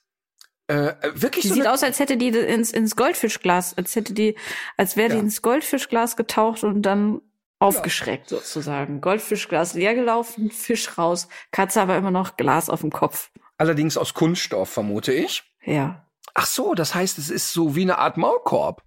äh, 0.72 0.96
wirklich 1.14 1.44
Die 1.44 1.48
so 1.50 1.56
sieht 1.56 1.68
aus, 1.68 1.84
als 1.84 2.00
hätte 2.00 2.18
die 2.18 2.30
ins, 2.30 2.72
ins 2.72 2.96
Goldfischglas, 2.96 3.78
als 3.78 3.96
hätte 3.96 4.14
die, 4.14 4.36
als 4.78 4.96
wäre 4.98 5.10
Ja. 5.10 5.16
die 5.16 5.22
ins 5.22 5.42
Goldfischglas 5.42 6.16
getaucht 6.16 6.64
und 6.64 6.82
dann 6.84 7.22
aufgeschreckt 7.60 8.30
sozusagen. 8.30 9.02
Goldfischglas 9.02 9.74
leer 9.76 9.94
gelaufen, 9.94 10.50
Fisch 10.52 10.98
raus, 10.98 11.28
Katze 11.52 11.82
aber 11.82 11.96
immer 11.98 12.12
noch 12.12 12.38
Glas 12.38 12.70
auf 12.70 12.82
dem 12.82 12.92
Kopf. 12.92 13.30
allerdings 13.58 13.98
aus 13.98 14.14
Kunststoff, 14.16 14.70
vermute 14.70 15.14
ich. 15.14 15.44
Ja. 15.64 16.08
Ach 16.34 16.48
so, 16.48 16.74
das 16.74 16.96
heißt, 16.96 17.20
es 17.20 17.30
ist 17.30 17.52
so 17.54 17.76
wie 17.76 17.84
eine 17.84 18.00
Art 18.00 18.18
Maulkorb. 18.18 18.84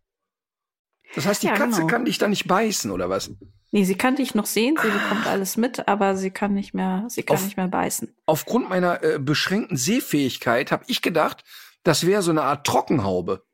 Das 1.14 1.26
heißt, 1.26 1.42
die 1.44 1.46
Ja, 1.46 1.54
Katze 1.54 1.76
genau. 1.82 1.86
kann 1.86 2.04
dich 2.06 2.18
da 2.18 2.26
nicht 2.26 2.48
beißen, 2.48 2.90
oder 2.90 3.08
was? 3.08 3.30
Nee, 3.70 3.84
sie 3.84 3.94
kann 3.96 4.16
dich 4.16 4.34
noch 4.34 4.46
sehen, 4.46 4.76
sie 4.82 4.88
bekommt 4.88 5.26
alles 5.26 5.56
mit, 5.56 5.86
aber 5.86 6.16
sie 6.16 6.30
kann 6.30 6.54
nicht 6.54 6.74
mehr, 6.74 7.04
sie 7.08 7.22
kann 7.22 7.36
Auf- 7.36 7.44
nicht 7.44 7.56
mehr 7.56 7.68
beißen. 7.68 8.12
Aufgrund 8.26 8.68
meiner 8.68 9.02
äh, 9.04 9.18
beschränkten 9.20 9.76
Sehfähigkeit 9.76 10.72
habe 10.72 10.84
ich 10.88 11.02
gedacht, 11.02 11.44
das 11.84 12.04
wäre 12.06 12.22
so 12.22 12.30
eine 12.32 12.42
Art 12.42 12.66
Trockenhaube. 12.66 13.46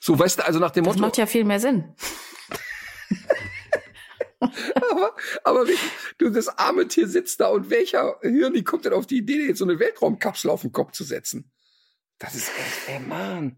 So, 0.00 0.18
weißt 0.18 0.40
du, 0.40 0.44
also 0.44 0.58
nach 0.58 0.72
dem 0.72 0.82
Das 0.84 0.94
Motto, 0.96 1.06
macht 1.06 1.16
ja 1.18 1.26
viel 1.26 1.44
mehr 1.44 1.60
Sinn. 1.60 1.94
aber, 4.40 5.14
aber 5.44 5.68
wie, 5.68 5.78
du, 6.18 6.30
das 6.30 6.48
arme 6.58 6.88
Tier 6.88 7.06
sitzt 7.06 7.38
da 7.40 7.46
und 7.48 7.70
welcher 7.70 8.18
Hirni 8.22 8.64
kommt 8.64 8.84
denn 8.84 8.92
auf 8.92 9.06
die 9.06 9.18
Idee, 9.18 9.46
jetzt 9.46 9.58
so 9.58 9.64
eine 9.64 9.78
Weltraumkapsel 9.78 10.50
auf 10.50 10.62
den 10.62 10.72
Kopf 10.72 10.92
zu 10.92 11.04
setzen? 11.04 11.50
Das 12.18 12.34
ist 12.34 12.48
echt, 12.48 12.88
ey, 12.88 13.00
Mann. 13.00 13.56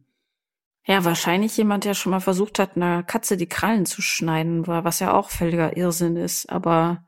Ja, 0.86 1.04
wahrscheinlich 1.04 1.56
jemand, 1.56 1.84
der 1.84 1.94
schon 1.94 2.10
mal 2.10 2.20
versucht 2.20 2.58
hat, 2.58 2.76
einer 2.76 3.02
Katze 3.02 3.38
die 3.38 3.48
Krallen 3.48 3.86
zu 3.86 4.02
schneiden, 4.02 4.66
war- 4.66 4.84
was 4.84 5.00
ja 5.00 5.14
auch 5.14 5.30
völliger 5.30 5.76
Irrsinn 5.78 6.16
ist, 6.16 6.50
aber 6.50 7.06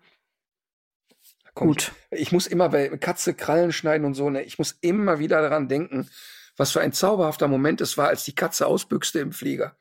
gut. 1.56 1.92
Ich 2.10 2.30
muss 2.32 2.46
immer 2.46 2.68
bei 2.68 2.88
Katze 2.96 3.34
Krallen 3.34 3.72
schneiden 3.72 4.04
und 4.06 4.14
so, 4.14 4.30
ne, 4.30 4.42
ich 4.44 4.58
muss 4.58 4.76
immer 4.80 5.18
wieder 5.18 5.42
daran 5.42 5.68
denken, 5.68 6.08
was 6.56 6.70
für 6.72 6.80
ein 6.80 6.92
zauberhafter 6.92 7.48
Moment 7.48 7.80
es 7.80 7.98
war, 7.98 8.08
als 8.08 8.24
die 8.24 8.34
Katze 8.34 8.66
ausbüchste 8.66 9.18
im 9.18 9.32
Flieger. 9.32 9.76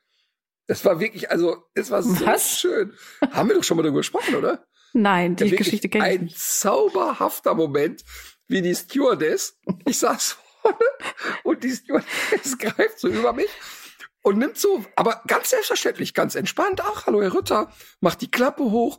Das 0.66 0.84
war 0.84 0.98
wirklich, 0.98 1.30
also, 1.30 1.64
es 1.74 1.90
war 1.90 2.02
so 2.02 2.26
Was? 2.26 2.58
schön. 2.58 2.92
Haben 3.30 3.48
wir 3.50 3.56
doch 3.56 3.62
schon 3.64 3.76
mal 3.76 3.84
darüber 3.84 4.00
gesprochen, 4.00 4.34
oder? 4.34 4.66
Nein, 4.92 5.36
die 5.36 5.44
Ja, 5.46 5.56
Geschichte 5.56 5.88
kenne 5.88 6.08
ich 6.12 6.18
Ein 6.20 6.24
nicht. 6.24 6.38
zauberhafter 6.40 7.54
Moment, 7.54 8.02
wie 8.48 8.62
die 8.62 8.74
Stewardess, 8.74 9.58
ich 9.86 9.98
saß 9.98 10.32
vorne 10.62 10.78
und 11.44 11.62
die 11.62 11.70
Stewardess 11.70 12.58
greift 12.58 12.98
so 12.98 13.08
über 13.08 13.32
mich 13.32 13.48
und 14.22 14.38
nimmt 14.38 14.58
so, 14.58 14.84
aber 14.96 15.22
ganz 15.28 15.50
selbstverständlich, 15.50 16.14
ganz 16.14 16.34
entspannt, 16.34 16.80
ach, 16.82 17.06
hallo 17.06 17.22
Herr 17.22 17.34
Ritter, 17.34 17.70
macht 18.00 18.20
die 18.22 18.30
Klappe 18.30 18.64
hoch 18.64 18.98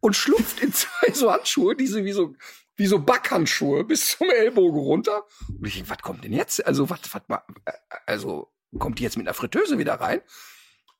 und 0.00 0.16
schlupft 0.16 0.60
in 0.60 0.72
zwei 0.72 1.12
so 1.12 1.32
Handschuhe, 1.32 1.76
diese 1.76 2.04
wie 2.04 2.12
so, 2.12 2.34
wie 2.76 2.86
so 2.86 2.98
Backhandschuhe 2.98 3.84
bis 3.84 4.16
zum 4.16 4.30
Ellbogen 4.30 4.80
runter. 4.80 5.24
Und 5.48 5.66
ich 5.66 5.74
denke, 5.74 5.90
was 5.90 5.98
kommt 5.98 6.24
denn 6.24 6.32
jetzt? 6.32 6.64
Also, 6.66 6.88
was, 6.90 7.00
was, 7.12 7.40
äh, 7.64 7.72
also, 8.06 8.52
kommt 8.78 8.98
die 8.98 9.02
jetzt 9.02 9.16
mit 9.16 9.26
einer 9.26 9.34
Fritteuse 9.34 9.78
wieder 9.78 9.94
rein? 9.94 10.20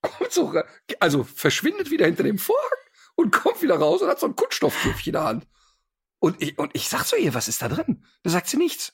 Kommt 0.02 0.32
so, 0.32 0.54
also, 1.00 1.24
verschwindet 1.24 1.90
wieder 1.90 2.06
hinter 2.06 2.22
dem 2.22 2.38
Vorhang 2.38 2.78
und 3.16 3.32
kommt 3.32 3.62
wieder 3.62 3.76
raus 3.76 4.02
und 4.02 4.08
hat 4.08 4.20
so 4.20 4.26
ein 4.26 4.36
Kunststoffkäfchen 4.36 5.10
in 5.10 5.12
der 5.12 5.24
Hand. 5.24 5.46
Und 6.20 6.40
ich, 6.42 6.58
und 6.58 6.74
ich 6.74 6.88
sag 6.88 7.04
zu 7.04 7.16
ihr, 7.16 7.34
was 7.34 7.48
ist 7.48 7.62
da 7.62 7.68
drin? 7.68 8.04
Da 8.22 8.30
sagt 8.30 8.48
sie 8.48 8.56
nichts. 8.56 8.92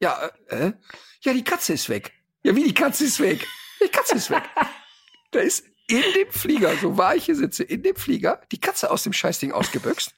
Ja, 0.00 0.30
äh, 0.48 0.66
äh, 0.68 0.72
ja, 1.20 1.32
die 1.32 1.44
Katze 1.44 1.72
ist 1.72 1.88
weg. 1.88 2.12
Ja, 2.42 2.54
wie 2.54 2.64
die 2.64 2.74
Katze 2.74 3.04
ist 3.04 3.18
weg? 3.20 3.46
Die 3.82 3.88
Katze 3.88 4.16
ist 4.16 4.30
weg. 4.30 4.42
da 5.30 5.40
ist 5.40 5.64
in 5.88 6.02
dem 6.16 6.30
Flieger, 6.30 6.72
so 6.80 6.96
war 6.98 7.14
ich 7.16 7.24
hier 7.26 7.36
sitze, 7.36 7.62
in 7.62 7.82
dem 7.82 7.96
Flieger, 7.96 8.40
die 8.52 8.58
Katze 8.58 8.90
aus 8.90 9.02
dem 9.04 9.12
Scheißding 9.12 9.52
ausgebüxt. 9.52 10.14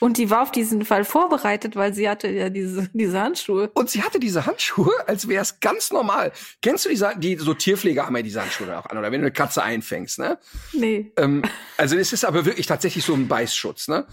Und 0.00 0.18
die 0.18 0.30
war 0.30 0.42
auf 0.42 0.50
diesen 0.50 0.84
Fall 0.84 1.04
vorbereitet, 1.04 1.76
weil 1.76 1.94
sie 1.94 2.08
hatte 2.08 2.28
ja 2.28 2.48
diese, 2.50 2.88
diese 2.92 3.20
Handschuhe. 3.20 3.70
Und 3.74 3.88
sie 3.88 4.02
hatte 4.02 4.18
diese 4.18 4.46
Handschuhe, 4.46 4.90
als 5.06 5.28
wäre 5.28 5.42
es 5.42 5.60
ganz 5.60 5.92
normal. 5.92 6.32
Kennst 6.60 6.84
du 6.84 6.88
diese, 6.88 7.12
die, 7.16 7.36
so 7.36 7.54
Tierpfleger 7.54 8.04
haben 8.06 8.16
ja 8.16 8.22
diese 8.22 8.40
Handschuhe 8.42 8.76
auch 8.76 8.86
an, 8.86 8.98
oder 8.98 9.12
wenn 9.12 9.20
du 9.20 9.26
eine 9.26 9.32
Katze 9.32 9.62
einfängst, 9.62 10.18
ne? 10.18 10.38
Nee. 10.72 11.12
Ähm, 11.16 11.42
also 11.76 11.96
es 11.96 12.12
ist 12.12 12.24
aber 12.24 12.44
wirklich 12.44 12.66
tatsächlich 12.66 13.04
so 13.04 13.14
ein 13.14 13.28
Beißschutz, 13.28 13.86
ne? 13.86 14.08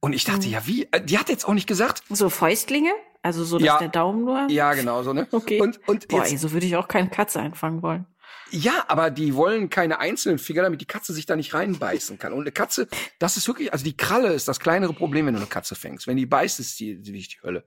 Und 0.00 0.14
ich 0.14 0.24
dachte, 0.24 0.46
Mhm. 0.46 0.52
ja, 0.54 0.66
wie? 0.66 0.88
Äh, 0.92 1.02
Die 1.04 1.18
hat 1.18 1.28
jetzt 1.28 1.46
auch 1.46 1.52
nicht 1.54 1.66
gesagt. 1.66 2.02
So 2.08 2.30
Fäustlinge? 2.30 2.92
Also 3.20 3.44
so, 3.44 3.58
dass 3.58 3.66
Ja. 3.66 3.78
der 3.78 3.88
Daumen 3.88 4.24
nur? 4.24 4.46
Ja, 4.48 4.72
genau 4.72 5.02
so, 5.02 5.12
ne? 5.12 5.26
Okay. 5.32 5.60
Und, 5.60 5.78
und 5.88 6.08
Boah, 6.08 6.20
jetzt, 6.22 6.30
ey, 6.32 6.38
so 6.38 6.52
würde 6.52 6.64
ich 6.64 6.76
auch 6.76 6.88
keine 6.88 7.10
Katze 7.10 7.40
einfangen 7.40 7.82
wollen. 7.82 8.06
Ja, 8.50 8.84
aber 8.88 9.10
die 9.10 9.34
wollen 9.34 9.70
keine 9.70 10.00
einzelnen 10.00 10.38
Finger, 10.38 10.62
damit 10.62 10.80
die 10.80 10.86
Katze 10.86 11.12
sich 11.12 11.26
da 11.26 11.36
nicht 11.36 11.54
reinbeißen 11.54 12.18
kann. 12.18 12.32
Und 12.32 12.40
eine 12.40 12.52
Katze, 12.52 12.88
das 13.18 13.36
ist 13.36 13.46
wirklich, 13.46 13.72
also 13.72 13.84
die 13.84 13.96
Kralle 13.96 14.32
ist 14.32 14.48
das 14.48 14.60
kleinere 14.60 14.92
Problem, 14.92 15.26
wenn 15.26 15.34
du 15.34 15.40
eine 15.40 15.48
Katze 15.48 15.74
fängst. 15.74 16.06
Wenn 16.06 16.16
die 16.16 16.26
beißt, 16.26 16.60
ist 16.60 16.78
die, 16.80 17.00
die, 17.00 17.12
die 17.12 17.38
Hölle. 17.42 17.64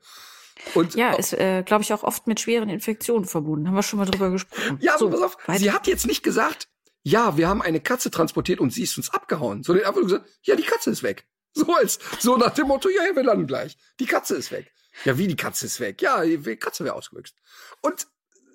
Und 0.73 0.95
Ja, 0.95 1.13
ist, 1.13 1.33
äh, 1.33 1.63
glaube 1.63 1.83
ich, 1.83 1.93
auch 1.93 2.03
oft 2.03 2.27
mit 2.27 2.39
schweren 2.39 2.69
Infektionen 2.69 3.25
verbunden. 3.25 3.67
Haben 3.67 3.75
wir 3.75 3.83
schon 3.83 3.99
mal 3.99 4.05
drüber 4.05 4.29
gesprochen. 4.29 4.77
Ja, 4.81 4.97
so, 4.97 5.09
pass 5.09 5.21
auf, 5.21 5.37
weiter. 5.47 5.59
sie 5.59 5.71
hat 5.71 5.87
jetzt 5.87 6.05
nicht 6.05 6.23
gesagt, 6.23 6.67
ja, 7.03 7.35
wir 7.37 7.47
haben 7.47 7.61
eine 7.61 7.79
Katze 7.79 8.11
transportiert 8.11 8.59
und 8.59 8.71
sie 8.71 8.83
ist 8.83 8.97
uns 8.97 9.09
abgehauen, 9.09 9.63
sondern 9.63 9.85
einfach 9.85 10.01
gesagt, 10.01 10.29
ja, 10.43 10.55
die 10.55 10.63
Katze 10.63 10.91
ist 10.91 11.03
weg. 11.03 11.25
So 11.53 11.73
als, 11.73 11.99
so 12.19 12.37
nach 12.37 12.53
dem 12.53 12.67
Motto, 12.67 12.89
ja, 12.89 13.03
wir 13.13 13.23
landen 13.23 13.47
gleich. 13.47 13.77
Die 13.99 14.05
Katze 14.05 14.35
ist 14.35 14.51
weg. 14.51 14.71
Ja, 15.05 15.17
wie 15.17 15.27
die 15.27 15.35
Katze 15.35 15.65
ist 15.65 15.79
weg? 15.79 16.01
Ja, 16.01 16.23
die 16.23 16.37
Katze 16.57 16.83
wäre 16.83 16.95
ausgewüchst. 16.95 17.35
Und 17.81 18.07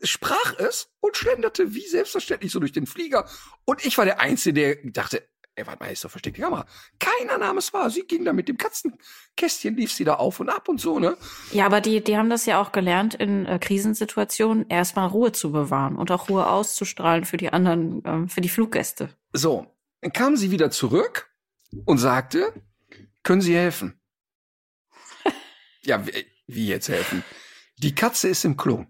sprach 0.03 0.59
es 0.59 0.89
und 1.01 1.17
schlenderte 1.17 1.75
wie 1.75 1.87
selbstverständlich 1.87 2.53
so 2.53 2.61
durch 2.61 2.73
den 2.73 2.87
Flieger. 2.87 3.29
Und 3.65 3.85
ich 3.85 3.99
war 3.99 4.05
der 4.05 4.21
Einzige, 4.21 4.77
der 4.77 4.93
dachte, 4.93 5.29
ey, 5.57 5.67
warte 5.67 5.83
mal, 5.83 5.91
ist 5.91 6.05
doch 6.05 6.11
versteckte 6.11 6.41
Kamera. 6.41 6.67
Keiner 6.99 7.39
nahm 7.39 7.59
es 7.59 7.73
wahr. 7.73 7.91
Sie 7.91 8.03
ging 8.03 8.25
da 8.25 8.33
mit 8.33 8.49
dem 8.49 8.59
Katzenkästchen, 8.59 9.77
lief 9.77 9.93
sie 9.93 10.05
da 10.05 10.15
auf 10.15 10.39
und 10.39 10.51
ab 10.51 10.69
und 10.69 10.81
so, 10.81 10.99
ne? 10.99 11.17
Ja, 11.51 11.67
aber 11.67 11.81
die, 11.81 12.05
die 12.05 12.17
haben 12.17 12.31
das 12.31 12.47
ja 12.47 12.61
auch 12.61 12.73
gelernt, 12.73 13.15
in 13.15 13.47
äh, 13.47 13.59
Krisensituationen 13.59 14.69
erstmal 14.69 15.09
Ruhe 15.09 15.33
zu 15.33 15.53
bewahren 15.53 15.97
und 15.97 16.11
auch 16.11 16.29
Ruhe 16.29 16.47
auszustrahlen 16.47 17.25
für 17.25 17.39
die 17.39 17.53
anderen, 17.53 18.03
ähm, 18.05 18.29
für 18.29 18.43
die 18.43 18.49
Fluggäste. 18.49 19.09
So, 19.33 19.67
dann 20.03 20.13
kam 20.13 20.37
sie 20.37 20.51
wieder 20.51 20.71
zurück 20.71 21.31
und 21.85 21.99
sagte, 21.99 22.53
können 23.23 23.41
Sie 23.41 23.57
helfen? 23.57 23.99
ja, 25.83 26.07
wie, 26.07 26.27
wie 26.47 26.69
jetzt 26.69 26.89
helfen? 26.89 27.25
Die 27.79 27.95
Katze 27.95 28.29
ist 28.29 28.45
im 28.45 28.57
Klo. 28.57 28.87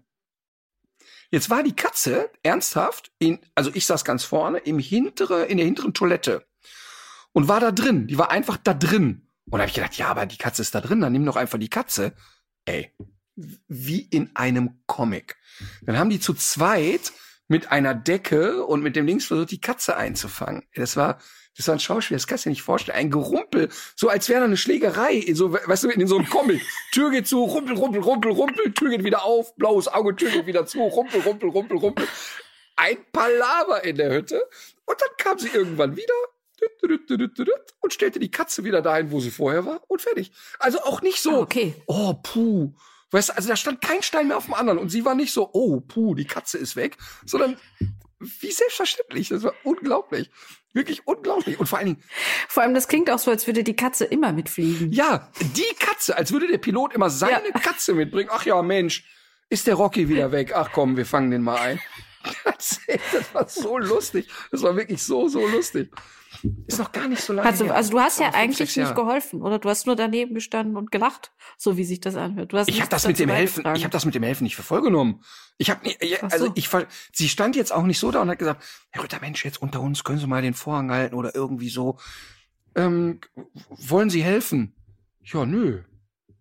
Jetzt 1.29 1.49
war 1.49 1.63
die 1.63 1.75
Katze 1.75 2.29
ernsthaft 2.43 3.11
in, 3.19 3.39
also 3.55 3.71
ich 3.73 3.85
saß 3.85 4.05
ganz 4.05 4.23
vorne, 4.23 4.59
im 4.59 4.79
hintere, 4.79 5.45
in 5.45 5.57
der 5.57 5.65
hinteren 5.65 5.93
Toilette 5.93 6.45
und 7.33 7.47
war 7.47 7.59
da 7.59 7.71
drin. 7.71 8.07
Die 8.07 8.17
war 8.17 8.31
einfach 8.31 8.57
da 8.57 8.73
drin. 8.73 9.27
Und 9.45 9.53
da 9.53 9.59
habe 9.59 9.69
ich 9.69 9.75
gedacht, 9.75 9.97
ja, 9.97 10.07
aber 10.07 10.25
die 10.25 10.37
Katze 10.37 10.61
ist 10.61 10.75
da 10.75 10.81
drin, 10.81 11.01
dann 11.01 11.13
nimm 11.13 11.25
doch 11.25 11.35
einfach 11.35 11.59
die 11.59 11.69
Katze. 11.69 12.13
Ey, 12.65 12.93
wie 13.67 14.01
in 14.01 14.35
einem 14.35 14.81
Comic. 14.87 15.37
Dann 15.81 15.97
haben 15.97 16.09
die 16.09 16.19
zu 16.19 16.33
zweit 16.33 17.13
mit 17.47 17.71
einer 17.71 17.93
Decke 17.93 18.65
und 18.65 18.81
mit 18.81 18.95
dem 18.95 19.05
Links 19.05 19.25
versucht, 19.25 19.51
die 19.51 19.61
Katze 19.61 19.95
einzufangen. 19.95 20.63
Das 20.75 20.97
war, 20.97 21.19
das 21.57 21.67
war 21.67 21.75
ein 21.75 21.79
Schauspiel, 21.79 22.15
das 22.15 22.27
kannst 22.27 22.45
du 22.45 22.49
dir 22.49 22.51
nicht 22.51 22.61
vorstellen. 22.61 22.97
Ein 22.97 23.11
Gerumpel, 23.11 23.69
so 23.95 24.09
als 24.09 24.29
wäre 24.29 24.41
da 24.41 24.45
eine 24.45 24.57
Schlägerei, 24.57 25.25
so, 25.33 25.53
weißt 25.53 25.83
du, 25.83 25.89
in 25.89 26.07
so 26.07 26.17
einem 26.17 26.29
Comic. 26.29 26.61
Tür 26.93 27.09
geht 27.11 27.27
zu, 27.27 27.43
rumpel, 27.43 27.75
rumpel, 27.75 28.01
rumpel, 28.01 28.31
rumpel, 28.31 28.73
Tür 28.73 28.89
geht 28.91 29.03
wieder 29.03 29.23
auf, 29.23 29.55
blaues 29.55 29.87
Auge, 29.87 30.15
Tür 30.15 30.29
geht 30.29 30.45
wieder 30.45 30.65
zu, 30.65 30.79
rumpel, 30.81 31.21
rumpel, 31.21 31.49
rumpel, 31.49 31.77
rumpel. 31.77 32.07
Ein 32.75 32.97
Palaver 33.11 33.83
in 33.83 33.95
der 33.97 34.13
Hütte. 34.13 34.47
Und 34.85 35.01
dann 35.01 35.09
kam 35.17 35.39
sie 35.39 35.49
irgendwann 35.49 35.97
wieder 35.97 36.13
und 37.81 37.93
stellte 37.93 38.19
die 38.19 38.31
Katze 38.31 38.63
wieder 38.63 38.81
dahin, 38.81 39.11
wo 39.11 39.19
sie 39.19 39.31
vorher 39.31 39.65
war 39.65 39.81
und 39.87 40.01
fertig. 40.01 40.31
Also 40.59 40.79
auch 40.83 41.01
nicht 41.01 41.21
so, 41.21 41.31
Ah, 41.31 41.39
okay. 41.39 41.75
oh, 41.85 42.13
puh. 42.21 42.73
Weißt 43.11 43.29
du, 43.29 43.35
also 43.35 43.49
da 43.49 43.55
stand 43.55 43.81
kein 43.81 44.03
Stein 44.03 44.27
mehr 44.27 44.37
auf 44.37 44.45
dem 44.45 44.53
anderen 44.53 44.79
und 44.79 44.89
sie 44.89 45.05
war 45.05 45.15
nicht 45.15 45.31
so, 45.31 45.49
oh, 45.53 45.79
puh, 45.79 46.13
die 46.13 46.25
Katze 46.25 46.57
ist 46.57 46.75
weg, 46.75 46.97
sondern 47.25 47.57
wie 48.19 48.51
selbstverständlich. 48.51 49.29
Das 49.29 49.43
war 49.43 49.53
unglaublich. 49.63 50.29
Wirklich 50.73 51.07
unglaublich. 51.07 51.59
Und 51.59 51.67
vor 51.67 51.79
allen 51.79 51.87
Dingen, 51.87 52.03
Vor 52.47 52.63
allem, 52.63 52.73
das 52.73 52.87
klingt 52.87 53.09
auch 53.09 53.19
so, 53.19 53.31
als 53.31 53.47
würde 53.47 53.63
die 53.63 53.75
Katze 53.75 54.05
immer 54.05 54.31
mitfliegen. 54.31 54.91
ja, 54.91 55.31
die 55.55 55.75
Katze, 55.79 56.15
als 56.17 56.31
würde 56.31 56.47
der 56.47 56.57
Pilot 56.59 56.93
immer 56.93 57.09
seine 57.09 57.47
Ja. 57.53 57.59
Katze 57.59 57.93
mitbringen. 57.93 58.29
Ach 58.31 58.45
ja, 58.45 58.61
Mensch, 58.61 59.05
ist 59.49 59.65
der 59.67 59.75
Rocky 59.75 60.09
wieder 60.09 60.31
weg? 60.31 60.53
Ach 60.55 60.69
komm, 60.73 60.97
wir 60.97 61.05
fangen 61.05 61.31
den 61.31 61.41
mal 61.41 61.57
ein. 61.57 61.79
Das, 62.43 62.79
das 63.13 63.33
war 63.33 63.47
so 63.47 63.77
lustig. 63.77 64.27
Das 64.51 64.61
war 64.61 64.75
wirklich 64.75 65.01
so, 65.01 65.27
so 65.29 65.47
lustig. 65.47 65.89
Ist 66.67 66.79
noch 66.79 66.91
gar 66.91 67.07
nicht 67.07 67.21
so 67.21 67.33
lange 67.33 67.47
Also, 67.47 67.65
her. 67.65 67.75
also 67.75 67.91
du 67.91 67.99
hast 67.99 68.19
ja 68.19 68.33
eigentlich 68.33 68.75
nicht 68.77 68.95
geholfen, 68.95 69.41
oder? 69.41 69.59
Du 69.59 69.69
hast 69.69 69.85
nur 69.85 69.95
daneben 69.95 70.33
gestanden 70.33 70.77
und 70.77 70.91
gelacht, 70.91 71.31
so 71.57 71.77
wie 71.77 71.83
sich 71.83 71.99
das 71.99 72.15
anhört. 72.15 72.53
Du 72.53 72.57
hast 72.57 72.69
Ich 72.69 72.79
habe 72.81 72.89
das 72.89 73.07
mit 73.07 73.19
dem 73.19 73.29
Helfen, 73.29 73.63
ich 73.75 73.83
habe 73.83 73.91
das 73.91 74.05
mit 74.05 74.15
dem 74.15 74.23
Helfen 74.23 74.43
nicht 74.43 74.55
für 74.55 74.63
voll 74.63 74.81
genommen. 74.81 75.21
Ich 75.57 75.69
habe 75.69 75.81
also 76.21 76.47
so. 76.47 76.51
ich 76.55 76.69
sie 77.13 77.29
stand 77.29 77.55
jetzt 77.55 77.73
auch 77.73 77.83
nicht 77.83 77.99
so 77.99 78.11
da 78.11 78.21
und 78.21 78.29
hat 78.29 78.39
gesagt, 78.39 78.63
Herr 78.91 79.03
Rütter, 79.03 79.19
Mensch, 79.21 79.43
jetzt 79.43 79.61
unter 79.61 79.81
uns 79.81 80.03
können 80.03 80.19
Sie 80.19 80.27
mal 80.27 80.41
den 80.41 80.53
Vorhang 80.53 80.91
halten 80.91 81.15
oder 81.15 81.35
irgendwie 81.35 81.69
so. 81.69 81.97
Ähm, 82.75 83.19
wollen 83.69 84.09
Sie 84.09 84.23
helfen? 84.23 84.75
Ja, 85.23 85.45
nö. 85.45 85.81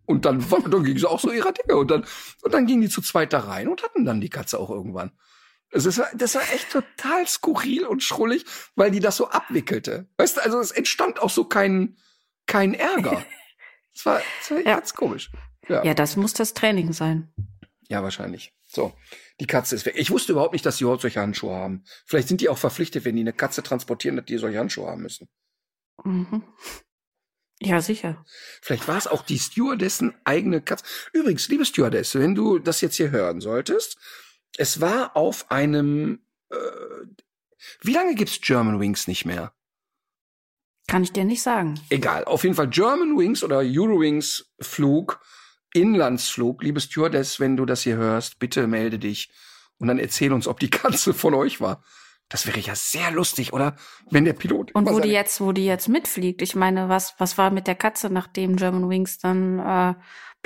Und 0.05 0.25
dann, 0.25 0.45
dann 0.71 0.85
ging 0.85 0.99
sie 0.99 1.09
auch 1.09 1.21
so 1.21 1.33
ihrer 1.33 1.53
Dinge 1.53 1.77
und 1.77 1.91
dann 1.91 2.05
und 2.43 2.55
dann 2.55 2.67
ging 2.67 2.81
die 2.81 2.89
zu 2.89 3.03
zweit 3.03 3.33
da 3.33 3.41
rein 3.41 3.69
und 3.69 3.83
hatten 3.83 4.05
dann 4.05 4.21
die 4.21 4.31
Katze 4.31 4.59
auch 4.59 4.71
irgendwann. 4.71 5.13
Also 5.77 5.91
das 5.91 5.99
war, 5.99 6.09
das 6.15 6.35
war 6.35 6.43
echt 6.55 6.71
total 6.71 7.27
skurril 7.29 7.85
und 7.85 8.03
schrullig, 8.03 8.47
weil 8.77 8.91
die 8.91 9.01
das 9.01 9.17
so 9.19 9.29
abwickelte. 9.29 10.09
Weißt 10.17 10.39
du, 10.39 10.41
also 10.43 10.59
es 10.59 10.71
entstand 10.71 11.21
auch 11.21 11.29
so 11.29 11.45
kein 11.45 11.97
kein 12.47 12.75
Ärger. 12.75 13.25
Das 13.95 14.05
war, 14.05 14.23
das 14.41 14.51
war 14.51 14.59
Ja. 14.59 14.75
ganz 14.77 14.93
komisch. 14.95 15.31
Ja, 15.69 15.95
das 15.95 16.17
muss 16.17 16.35
das 16.35 16.53
Training 16.53 16.93
sein. 16.93 17.33
Ja, 17.89 18.03
wahrscheinlich. 18.03 18.53
So, 18.67 18.93
die 19.41 19.47
Katze 19.47 19.75
ist 19.75 19.87
weg. 19.87 19.95
Ich 19.97 20.11
wusste 20.11 20.33
überhaupt 20.33 20.53
nicht, 20.53 20.67
dass 20.67 20.77
die 20.77 20.85
überhaupt 20.85 21.01
solche 21.01 21.21
Handschuhe 21.21 21.55
haben. 21.55 21.83
Vielleicht 22.05 22.29
sind 22.29 22.43
die 22.43 22.51
auch 22.51 22.59
verpflichtet, 22.59 23.05
wenn 23.07 23.17
die 23.17 23.23
eine 23.23 23.33
Katze 23.33 23.63
transportieren, 23.63 24.17
dass 24.17 24.27
die 24.27 24.37
solche 24.37 24.59
Handschuhe 24.59 24.87
haben 24.87 25.01
müssen. 25.03 25.29
Mhm. 26.05 26.43
Ja, 27.59 27.81
sicher. 27.81 28.23
Vielleicht 28.61 28.87
war 28.87 28.99
es 28.99 29.07
auch 29.07 29.23
die 29.23 29.39
Stewardessen 29.39 30.15
eigene 30.25 30.61
Katze. 30.61 30.85
Übrigens, 31.15 31.49
liebe 31.49 31.65
Stewardess, 31.65 32.15
wenn 32.17 32.35
du 32.35 32.59
das 32.59 32.83
jetzt 32.83 32.97
hier 32.97 33.11
hören 33.11 33.41
solltest, 33.41 33.97
es 34.59 34.81
war 34.81 35.17
auf 35.17 35.51
einem. 35.51 36.21
Äh, 36.51 36.57
wie 37.81 37.93
lange 37.93 38.15
gibt's 38.15 38.41
German 38.41 38.81
Wings 38.81 39.09
nicht 39.09 39.25
mehr? 39.25 39.53
Kann 40.87 41.03
ich 41.03 41.13
dir 41.13 41.25
nicht 41.25 41.43
sagen. 41.43 41.81
Egal, 41.91 42.25
auf 42.25 42.45
jeden 42.45 42.55
Fall 42.55 42.69
German 42.69 43.19
Wings 43.19 43.43
oder 43.43 43.59
Eurowings 43.59 44.53
Flug, 44.61 45.21
Inlandsflug. 45.75 46.63
Liebe 46.63 46.81
Stewardess, 46.81 47.41
wenn 47.41 47.57
du 47.57 47.67
das 47.67 47.83
hier 47.83 47.97
hörst, 47.97 48.39
bitte 48.39 48.67
melde 48.69 48.99
dich 48.99 49.31
und 49.79 49.89
dann 49.89 49.99
erzähl 49.99 50.33
uns, 50.33 50.47
ob 50.47 50.61
die 50.61 50.71
Katze 50.71 51.13
von 51.13 51.35
euch 51.35 51.61
war. 51.61 51.83
Das 52.29 52.47
wäre 52.47 52.59
ja 52.59 52.75
sehr 52.75 53.13
lustig, 53.13 53.53
oder? 53.53 53.77
Wenn 54.11 54.25
der 54.25 54.33
Pilot. 54.33 54.75
Und 54.75 54.91
wo 54.91 54.99
die 54.99 55.11
jetzt, 55.11 55.41
wo 55.41 55.53
die 55.53 55.65
jetzt 55.65 55.89
mitfliegt, 55.89 56.43
ich 56.43 56.57
meine, 56.57 56.89
was, 56.89 57.15
was 57.19 57.39
war 57.39 57.51
mit 57.51 57.69
der 57.69 57.77
Katze, 57.77 58.11
nachdem 58.11 58.57
German 58.57 58.89
Wings 58.89 59.19
dann 59.19 59.61
äh, 59.61 59.95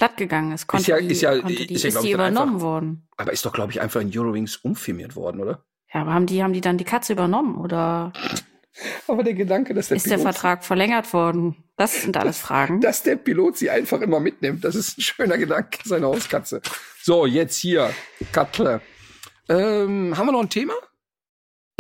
platt 0.01 0.17
gegangen 0.17 0.53
ist? 0.53 0.67
Konnte 0.67 0.91
ja- 0.91 0.99
die, 1.01 1.07
ist 1.13 1.21
ja- 1.21 1.39
die, 1.41 1.73
ist 1.75 1.85
ja, 1.85 1.89
ist 1.91 2.03
die 2.03 2.13
dann 2.13 2.21
einfach- 2.21 2.43
übernommen 2.43 2.61
worden? 2.61 3.09
Aber 3.17 3.33
ist 3.33 3.45
doch, 3.45 3.53
glaube 3.53 3.73
ich, 3.73 3.81
einfach 3.81 4.01
in 4.01 4.11
Eurowings 4.17 4.57
umfirmiert 4.57 5.15
worden, 5.15 5.41
oder? 5.41 5.65
Ja, 5.93 6.01
aber 6.03 6.15
haben 6.15 6.27
die, 6.27 6.43
haben 6.43 6.53
die 6.53 6.61
dann 6.61 6.79
die 6.79 6.85
Katze 6.85 7.13
übernommen 7.13 7.57
oder 7.57 8.13
Aber 9.09 9.23
der 9.25 9.35
Gedanke, 9.35 9.75
dass 9.75 9.89
der 9.89 9.97
ist 9.99 10.07
der 10.07 10.17
Pilot, 10.17 10.33
Vertrag 10.33 10.65
verlängert 10.65 11.13
worden? 11.13 11.65
Das 11.77 12.03
sind 12.03 12.17
alles 12.17 12.39
Fragen. 12.39 12.81
dass 12.81 13.03
der 13.03 13.17
Pilot 13.17 13.57
sie 13.59 13.69
einfach 13.71 14.01
immer 14.01 14.21
mitnimmt, 14.21 14.65
das 14.65 14.75
ist 14.75 14.97
ein 14.99 15.03
schöner 15.03 15.37
Gedanke, 15.39 15.79
seine 15.85 16.07
Hauskatze. 16.07 16.61
So, 17.03 17.27
jetzt 17.27 17.57
hier, 17.57 17.91
Katze. 18.33 18.81
Ähm, 19.49 20.17
haben 20.17 20.27
wir 20.27 20.33
noch 20.33 20.41
ein 20.43 20.49
Thema? 20.49 20.75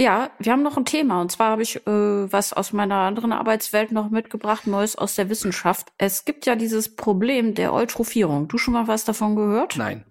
Ja, 0.01 0.30
wir 0.38 0.53
haben 0.53 0.62
noch 0.62 0.78
ein 0.78 0.86
Thema 0.86 1.20
und 1.20 1.30
zwar 1.30 1.51
habe 1.51 1.62
ich 1.62 1.76
äh, 1.86 2.32
was 2.32 2.55
aus 2.55 2.72
meiner 2.72 2.94
anderen 2.94 3.32
Arbeitswelt 3.32 3.92
noch 3.92 4.09
mitgebracht, 4.09 4.66
Neues 4.66 4.96
aus 4.96 5.14
der 5.14 5.28
Wissenschaft. 5.28 5.92
Es 5.98 6.24
gibt 6.24 6.46
ja 6.46 6.57
dieses 6.57 6.96
Problem 6.96 7.55
der 7.55 7.74
Eutrophierung. 7.74 8.48
Du 8.48 8.57
schon 8.57 8.72
mal 8.72 8.88
was 8.88 9.05
davon 9.05 9.36
gehört? 9.36 9.76
Nein. 9.76 10.07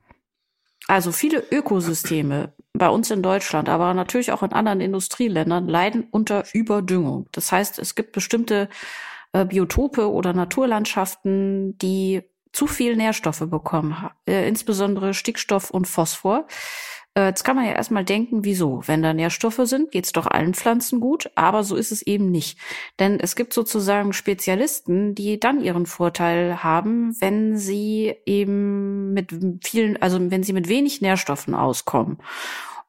Also 0.88 1.12
viele 1.12 1.44
Ökosysteme 1.52 2.54
bei 2.74 2.88
uns 2.88 3.10
in 3.10 3.24
Deutschland, 3.24 3.68
aber 3.68 3.96
natürlich 3.96 4.32
auch 4.32 4.44
in 4.44 4.54
anderen 4.54 4.80
Industrieländern 4.80 5.68
leiden 5.68 6.08
unter 6.12 6.44
Überdüngung. 6.54 7.26
Das 7.32 7.52
heißt, 7.52 7.80
es 7.80 7.96
gibt 7.96 8.12
bestimmte 8.12 8.70
äh, 9.34 9.44
Biotope 9.44 10.12
oder 10.12 10.34
Naturlandschaften, 10.34 11.80
die 11.80 12.22
zu 12.52 12.68
viel 12.68 12.96
Nährstoffe 12.96 13.50
bekommen, 13.50 13.96
äh, 14.28 14.48
insbesondere 14.48 15.16
Stickstoff 15.16 15.72
und 15.72 15.88
Phosphor. 15.88 16.46
Äh, 17.20 17.28
jetzt 17.28 17.44
kann 17.44 17.56
man 17.56 17.66
ja 17.66 17.74
erstmal 17.74 18.06
denken, 18.06 18.46
wieso? 18.46 18.82
Wenn 18.86 19.02
da 19.02 19.14
Nährstoffe 19.14 19.62
sind, 19.64 19.92
geht's 19.92 20.12
doch 20.14 20.28
allen 20.28 20.54
Pflanzen 20.54 21.00
gut, 21.00 21.30
aber 21.36 21.64
so 21.64 21.76
ist 21.76 21.92
es 21.92 22.02
eben 22.02 22.32
nicht. 22.32 22.58
Denn 23.00 23.20
es 23.20 23.36
gibt 23.36 23.54
sozusagen 23.54 24.14
Spezialisten, 24.14 25.16
die 25.16 25.40
dann 25.40 25.62
ihren 25.62 25.86
Vorteil 25.86 26.64
haben, 26.64 27.16
wenn 27.20 27.58
sie 27.58 28.16
eben 28.26 29.14
mit 29.14 29.34
vielen, 29.64 30.02
also 30.02 30.20
wenn 30.32 30.44
sie 30.44 30.54
mit 30.54 30.70
wenig 30.70 31.02
Nährstoffen 31.02 31.56
auskommen. 31.56 32.20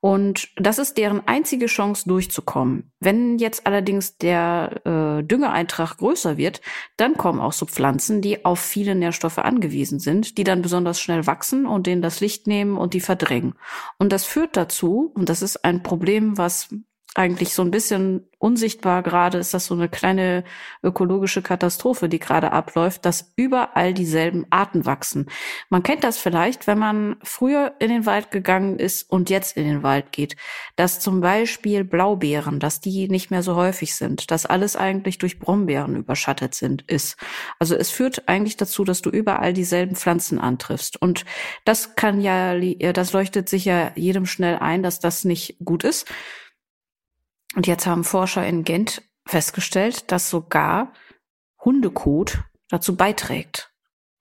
Und 0.01 0.49
das 0.57 0.79
ist 0.79 0.97
deren 0.97 1.27
einzige 1.29 1.67
Chance 1.67 2.09
durchzukommen. 2.09 2.91
Wenn 3.01 3.39
jetzt 3.39 3.67
allerdings 3.67 4.17
der 4.17 4.81
äh, 4.87 5.23
Düngeeintrag 5.23 5.99
größer 5.99 6.39
wird, 6.39 6.63
dann 6.97 7.19
kommen 7.19 7.39
auch 7.39 7.53
so 7.53 7.67
Pflanzen, 7.67 8.23
die 8.23 8.45
auf 8.47 8.61
viele 8.61 8.95
Nährstoffe 8.95 9.39
angewiesen 9.39 9.99
sind, 9.99 10.39
die 10.39 10.45
dann 10.45 10.63
besonders 10.63 11.01
schnell 11.01 11.27
wachsen 11.27 11.67
und 11.67 11.87
denen 11.87 12.01
das 12.01 12.21
Licht 12.21 12.47
nehmen 12.47 12.79
und 12.79 12.95
die 12.95 13.01
verdrängen. 13.01 13.55
Und 13.99 14.11
das 14.13 14.25
führt 14.25 14.57
dazu, 14.57 15.13
und 15.15 15.29
das 15.29 15.43
ist 15.43 15.65
ein 15.65 15.83
Problem, 15.83 16.39
was 16.39 16.75
eigentlich 17.17 17.55
so 17.55 17.63
ein 17.63 17.73
bisschen 17.73 18.29
unsichtbar 18.39 19.03
gerade 19.03 19.39
ist 19.39 19.53
das 19.53 19.67
so 19.67 19.75
eine 19.75 19.89
kleine 19.89 20.45
ökologische 20.83 21.43
Katastrophe, 21.43 22.09
die 22.09 22.21
gerade 22.21 22.53
abläuft, 22.53 23.05
dass 23.05 23.33
überall 23.35 23.93
dieselben 23.93 24.47
Arten 24.49 24.87
wachsen. 24.87 25.29
Man 25.69 25.83
kennt 25.83 26.05
das 26.05 26.19
vielleicht, 26.19 26.69
wenn 26.69 26.79
man 26.79 27.17
früher 27.23 27.75
in 27.81 27.91
den 27.91 28.07
Wald 28.07 28.31
gegangen 28.31 28.79
ist 28.79 29.11
und 29.11 29.29
jetzt 29.29 29.57
in 29.57 29.65
den 29.65 29.83
Wald 29.83 30.13
geht, 30.13 30.37
dass 30.77 31.01
zum 31.01 31.21
Beispiel 31.21 31.83
Blaubeeren, 31.85 32.61
dass 32.61 32.81
die 32.81 33.09
nicht 33.09 33.31
mehr 33.31 33.43
so 33.43 33.57
häufig 33.57 33.95
sind, 33.97 34.31
dass 34.31 34.47
alles 34.47 34.77
eigentlich 34.77 35.19
durch 35.19 35.41
Brombeeren 35.41 35.97
überschattet 35.97 36.55
sind, 36.55 36.83
ist. 36.83 37.17
Also 37.59 37.75
es 37.75 37.91
führt 37.91 38.29
eigentlich 38.29 38.57
dazu, 38.57 38.85
dass 38.85 39.03
du 39.03 39.11
überall 39.11 39.53
dieselben 39.53 39.97
Pflanzen 39.97 40.39
antriffst. 40.39 41.03
Und 41.03 41.25
das 41.65 41.97
kann 41.97 42.21
ja, 42.21 42.57
das 42.93 43.13
leuchtet 43.13 43.49
sicher 43.49 43.93
jedem 43.97 44.27
schnell 44.27 44.57
ein, 44.61 44.83
dass 44.85 45.01
das 45.01 45.25
nicht 45.25 45.57
gut 45.63 45.83
ist. 45.85 46.07
Und 47.55 47.67
jetzt 47.67 47.87
haben 47.87 48.05
Forscher 48.05 48.47
in 48.47 48.65
Gent 48.65 49.03
festgestellt, 49.27 50.11
dass 50.13 50.31
sogar 50.31 50.93
Hundekot 51.65 52.45
dazu 52.69 52.97
beiträgt. 52.97 53.70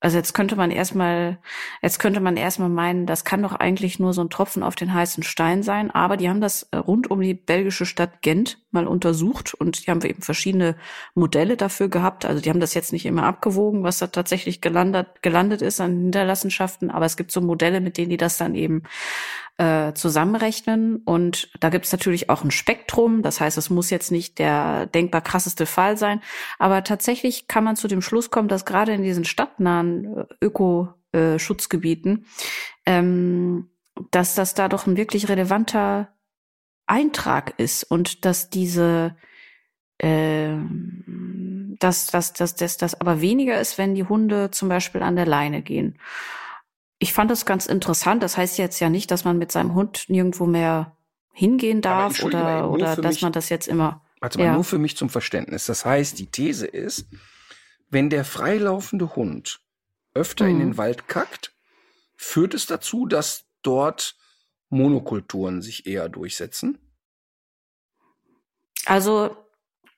Also 0.02 0.18
jetzt 0.18 0.34
könnte 0.34 0.56
man 0.56 0.72
erstmal, 0.72 1.39
jetzt 1.82 2.00
könnte 2.00 2.22
man 2.22 2.38
erstmal 2.38 2.70
meinen, 2.70 3.06
das 3.06 3.26
kann 3.26 3.41
doch 3.41 3.54
eigentlich 3.54 4.00
nur 4.00 4.14
so 4.14 4.22
ein 4.22 4.30
Tropfen 4.30 4.64
auf 4.64 4.76
den 4.76 4.93
heißen 4.93 5.24
Stein 5.24 5.62
sein. 5.62 5.91
Aber 5.91 6.16
die 6.16 6.30
haben 6.30 6.39
das 6.39 6.64
äh, 6.72 6.78
rund 6.78 7.12
um 7.12 7.20
die 7.20 7.34
belgische 7.34 7.86
Stadt 7.86 8.22
Gent 8.22 8.60
mal 8.72 8.88
untersucht 8.88 9.54
und 9.54 9.86
die 9.86 9.91
haben 9.91 10.02
eben 10.02 10.22
verschiedene 10.22 10.76
Modelle 11.16 11.58
dafür 11.58 11.89
gehabt. 11.89 12.24
Also 12.24 12.41
die 12.41 12.50
haben 12.50 12.62
das 12.62 12.74
jetzt 12.74 12.93
nicht 12.93 13.06
immer 13.06 13.24
abgewogen, 13.24 13.84
was 13.84 14.00
da 14.00 14.08
tatsächlich 14.08 14.62
gelandet, 14.62 15.22
gelandet 15.22 15.62
ist 15.62 15.82
an 15.82 16.00
Hinterlassenschaften. 16.00 16.91
Aber 16.91 17.06
es 17.06 17.18
gibt 17.18 17.32
so 17.32 17.41
Modelle, 17.41 17.82
mit 17.82 17.97
denen 17.97 18.10
die 18.10 18.18
das 18.18 18.38
dann 18.38 18.56
eben 18.56 18.84
äh, 19.60 19.93
zusammenrechnen. 19.93 21.02
Und 21.04 21.50
da 21.60 21.70
gibt 21.70 21.86
es 21.86 21.91
natürlich 21.91 22.30
auch 22.30 22.43
ein 22.43 22.52
Spektrum. 22.52 23.22
Das 23.22 23.41
heißt, 23.41 23.58
es 23.58 23.70
muss 23.70 23.89
jetzt 23.89 24.12
nicht 24.12 24.39
der 24.39 24.86
denkbar 24.86 25.22
krasseste 25.22 25.66
Fall 25.66 25.97
sein. 25.97 26.22
Aber 26.60 26.84
tatsächlich 26.84 27.47
kann 27.47 27.66
man 27.66 27.76
zu 27.76 27.89
dem 27.89 28.02
Schluss 28.02 28.32
kommen, 28.32 28.47
dass 28.47 28.66
gerade 28.66 28.93
in 28.93 29.04
diesen 29.04 29.26
stadtnahen 29.26 29.89
äh, 30.42 30.46
Ökoschutzgebieten, 30.46 32.26
ähm, 32.86 33.70
dass 34.12 34.36
das 34.36 34.54
da 34.54 34.68
doch 34.68 34.88
ein 34.88 34.98
wirklich 34.98 35.30
relevanter 35.30 36.10
Eintrag 36.88 37.54
ist 37.58 37.84
und 37.84 38.26
dass 38.26 38.50
diese 38.50 39.16
äh, 39.98 40.56
dass, 41.80 42.08
dass, 42.08 42.34
dass, 42.34 42.56
dass 42.56 42.78
das 42.78 43.00
aber 43.00 43.22
weniger 43.22 43.60
ist, 43.60 43.78
wenn 43.78 43.96
die 43.96 44.04
Hunde 44.04 44.52
zum 44.52 44.70
Beispiel 44.70 45.02
an 45.02 45.16
der 45.16 45.26
Leine 45.26 45.62
gehen 45.62 45.98
ich 47.00 47.14
fand 47.14 47.32
das 47.32 47.46
ganz 47.46 47.66
interessant. 47.66 48.22
Das 48.22 48.38
heißt 48.38 48.58
jetzt 48.58 48.80
ja 48.80 48.90
nicht, 48.90 49.10
dass 49.10 49.24
man 49.24 49.38
mit 49.38 49.52
seinem 49.52 49.74
Hund 49.74 50.06
nirgendwo 50.10 50.46
mehr 50.46 50.98
hingehen 51.34 51.82
darf 51.82 52.22
oder, 52.24 52.70
oder 52.70 52.98
dass 52.98 53.16
mich, 53.16 53.22
man 53.22 53.32
das 53.32 53.50
jetzt 53.50 53.68
immer. 53.68 54.04
Warte 54.20 54.38
mal, 54.38 54.46
ja. 54.46 54.54
nur 54.54 54.66
für 54.66 54.78
mich 54.78 54.98
zum 54.98 55.10
Verständnis. 55.10 55.66
Das 55.66 55.86
heißt, 55.86 56.20
die 56.20 56.30
These 56.30 56.68
ist, 56.68 57.08
wenn 57.90 58.10
der 58.10 58.26
freilaufende 58.26 59.16
Hund 59.16 59.62
öfter 60.14 60.45
mhm. 60.45 60.51
in 60.51 60.60
den 60.60 60.78
Wald 60.78 61.07
kackt, 61.07 61.53
führt 62.16 62.53
es 62.53 62.66
dazu, 62.66 63.05
dass 63.05 63.45
dort 63.62 64.16
Monokulturen 64.70 65.62
sich 65.62 65.88
eher 65.88 66.10
durchsetzen? 66.10 66.78
Also, 68.86 69.36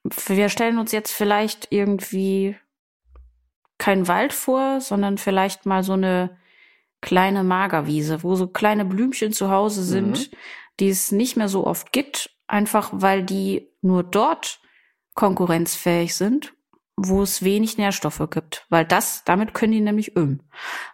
wir 0.04 0.50
stellen 0.50 0.78
uns 0.78 0.92
jetzt 0.92 1.12
vielleicht 1.12 1.68
irgendwie 1.72 2.56
keinen 3.78 4.08
Wald 4.08 4.34
vor, 4.34 4.82
sondern 4.82 5.18
vielleicht 5.18 5.66
mal 5.66 5.84
so 5.84 5.94
eine 5.94 6.38
kleine 7.02 7.44
Magerwiese, 7.44 8.24
wo 8.24 8.36
so 8.36 8.48
kleine 8.48 8.86
Blümchen 8.86 9.34
zu 9.34 9.50
Hause 9.50 9.84
sind, 9.84 10.32
mhm. 10.32 10.38
die 10.80 10.90
es 10.90 11.12
nicht 11.12 11.36
mehr 11.36 11.48
so 11.50 11.66
oft 11.66 11.92
gibt, 11.92 12.36
einfach 12.48 12.90
weil 12.94 13.24
die 13.24 13.70
nur 13.82 14.04
dort 14.04 14.62
konkurrenzfähig 15.16 16.16
sind, 16.16 16.54
wo 17.08 17.22
es 17.22 17.44
wenig 17.44 17.78
Nährstoffe 17.78 18.28
gibt, 18.30 18.66
weil 18.70 18.86
das, 18.86 19.24
damit 19.24 19.54
können 19.54 19.74
die 19.74 19.82
nämlich 19.82 20.16
um. 20.16 20.42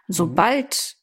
Sobald 0.06 0.96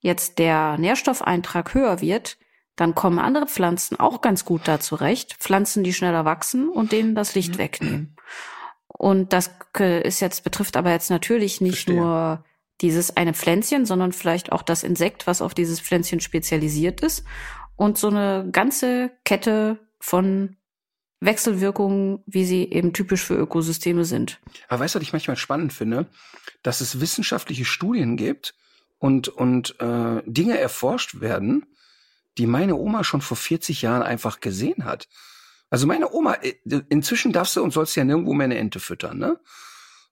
jetzt 0.00 0.38
der 0.38 0.78
Nährstoffeintrag 0.78 1.74
höher 1.74 2.00
wird, 2.00 2.38
dann 2.76 2.94
kommen 2.94 3.18
andere 3.18 3.46
Pflanzen 3.46 3.98
auch 3.98 4.20
ganz 4.20 4.44
gut 4.44 4.62
da 4.68 4.78
zurecht. 4.78 5.34
Pflanzen, 5.34 5.82
die 5.82 5.92
schneller 5.92 6.24
wachsen 6.24 6.68
und 6.68 6.92
denen 6.92 7.14
das 7.14 7.34
Licht 7.34 7.54
mhm. 7.54 7.58
wegnehmen. 7.58 8.16
Und 8.86 9.32
das 9.32 9.50
ist 9.78 10.20
jetzt, 10.20 10.44
betrifft 10.44 10.76
aber 10.76 10.90
jetzt 10.90 11.10
natürlich 11.10 11.60
nicht 11.60 11.84
Verstehe. 11.84 11.96
nur 11.96 12.44
dieses 12.80 13.16
eine 13.16 13.34
Pflänzchen, 13.34 13.86
sondern 13.86 14.12
vielleicht 14.12 14.52
auch 14.52 14.62
das 14.62 14.84
Insekt, 14.84 15.26
was 15.26 15.42
auf 15.42 15.54
dieses 15.54 15.80
Pflänzchen 15.80 16.20
spezialisiert 16.20 17.00
ist. 17.00 17.24
Und 17.76 17.98
so 17.98 18.08
eine 18.08 18.48
ganze 18.50 19.10
Kette 19.24 19.78
von 20.00 20.56
Wechselwirkungen, 21.20 22.22
wie 22.26 22.44
sie 22.44 22.70
eben 22.70 22.92
typisch 22.92 23.24
für 23.24 23.34
Ökosysteme 23.34 24.04
sind. 24.04 24.40
Aber 24.68 24.80
weißt 24.80 24.94
du, 24.94 24.98
was 24.98 25.02
ich 25.02 25.12
manchmal 25.12 25.36
spannend 25.36 25.72
finde? 25.72 26.06
Dass 26.62 26.80
es 26.80 27.00
wissenschaftliche 27.00 27.64
Studien 27.64 28.16
gibt 28.16 28.54
und, 28.98 29.28
und 29.28 29.80
äh, 29.80 30.22
Dinge 30.26 30.58
erforscht 30.58 31.20
werden, 31.20 31.66
die 32.38 32.46
meine 32.46 32.76
Oma 32.76 33.02
schon 33.02 33.20
vor 33.20 33.36
40 33.36 33.82
Jahren 33.82 34.02
einfach 34.02 34.40
gesehen 34.40 34.84
hat. 34.84 35.08
Also 35.70 35.86
meine 35.86 36.12
Oma, 36.12 36.34
äh, 36.34 36.54
inzwischen 36.88 37.32
darfst 37.32 37.56
du 37.56 37.62
und 37.62 37.72
sollst 37.72 37.96
ja 37.96 38.04
nirgendwo 38.04 38.32
mehr 38.32 38.46
eine 38.46 38.58
Ente 38.58 38.80
füttern, 38.80 39.18
ne? 39.18 39.38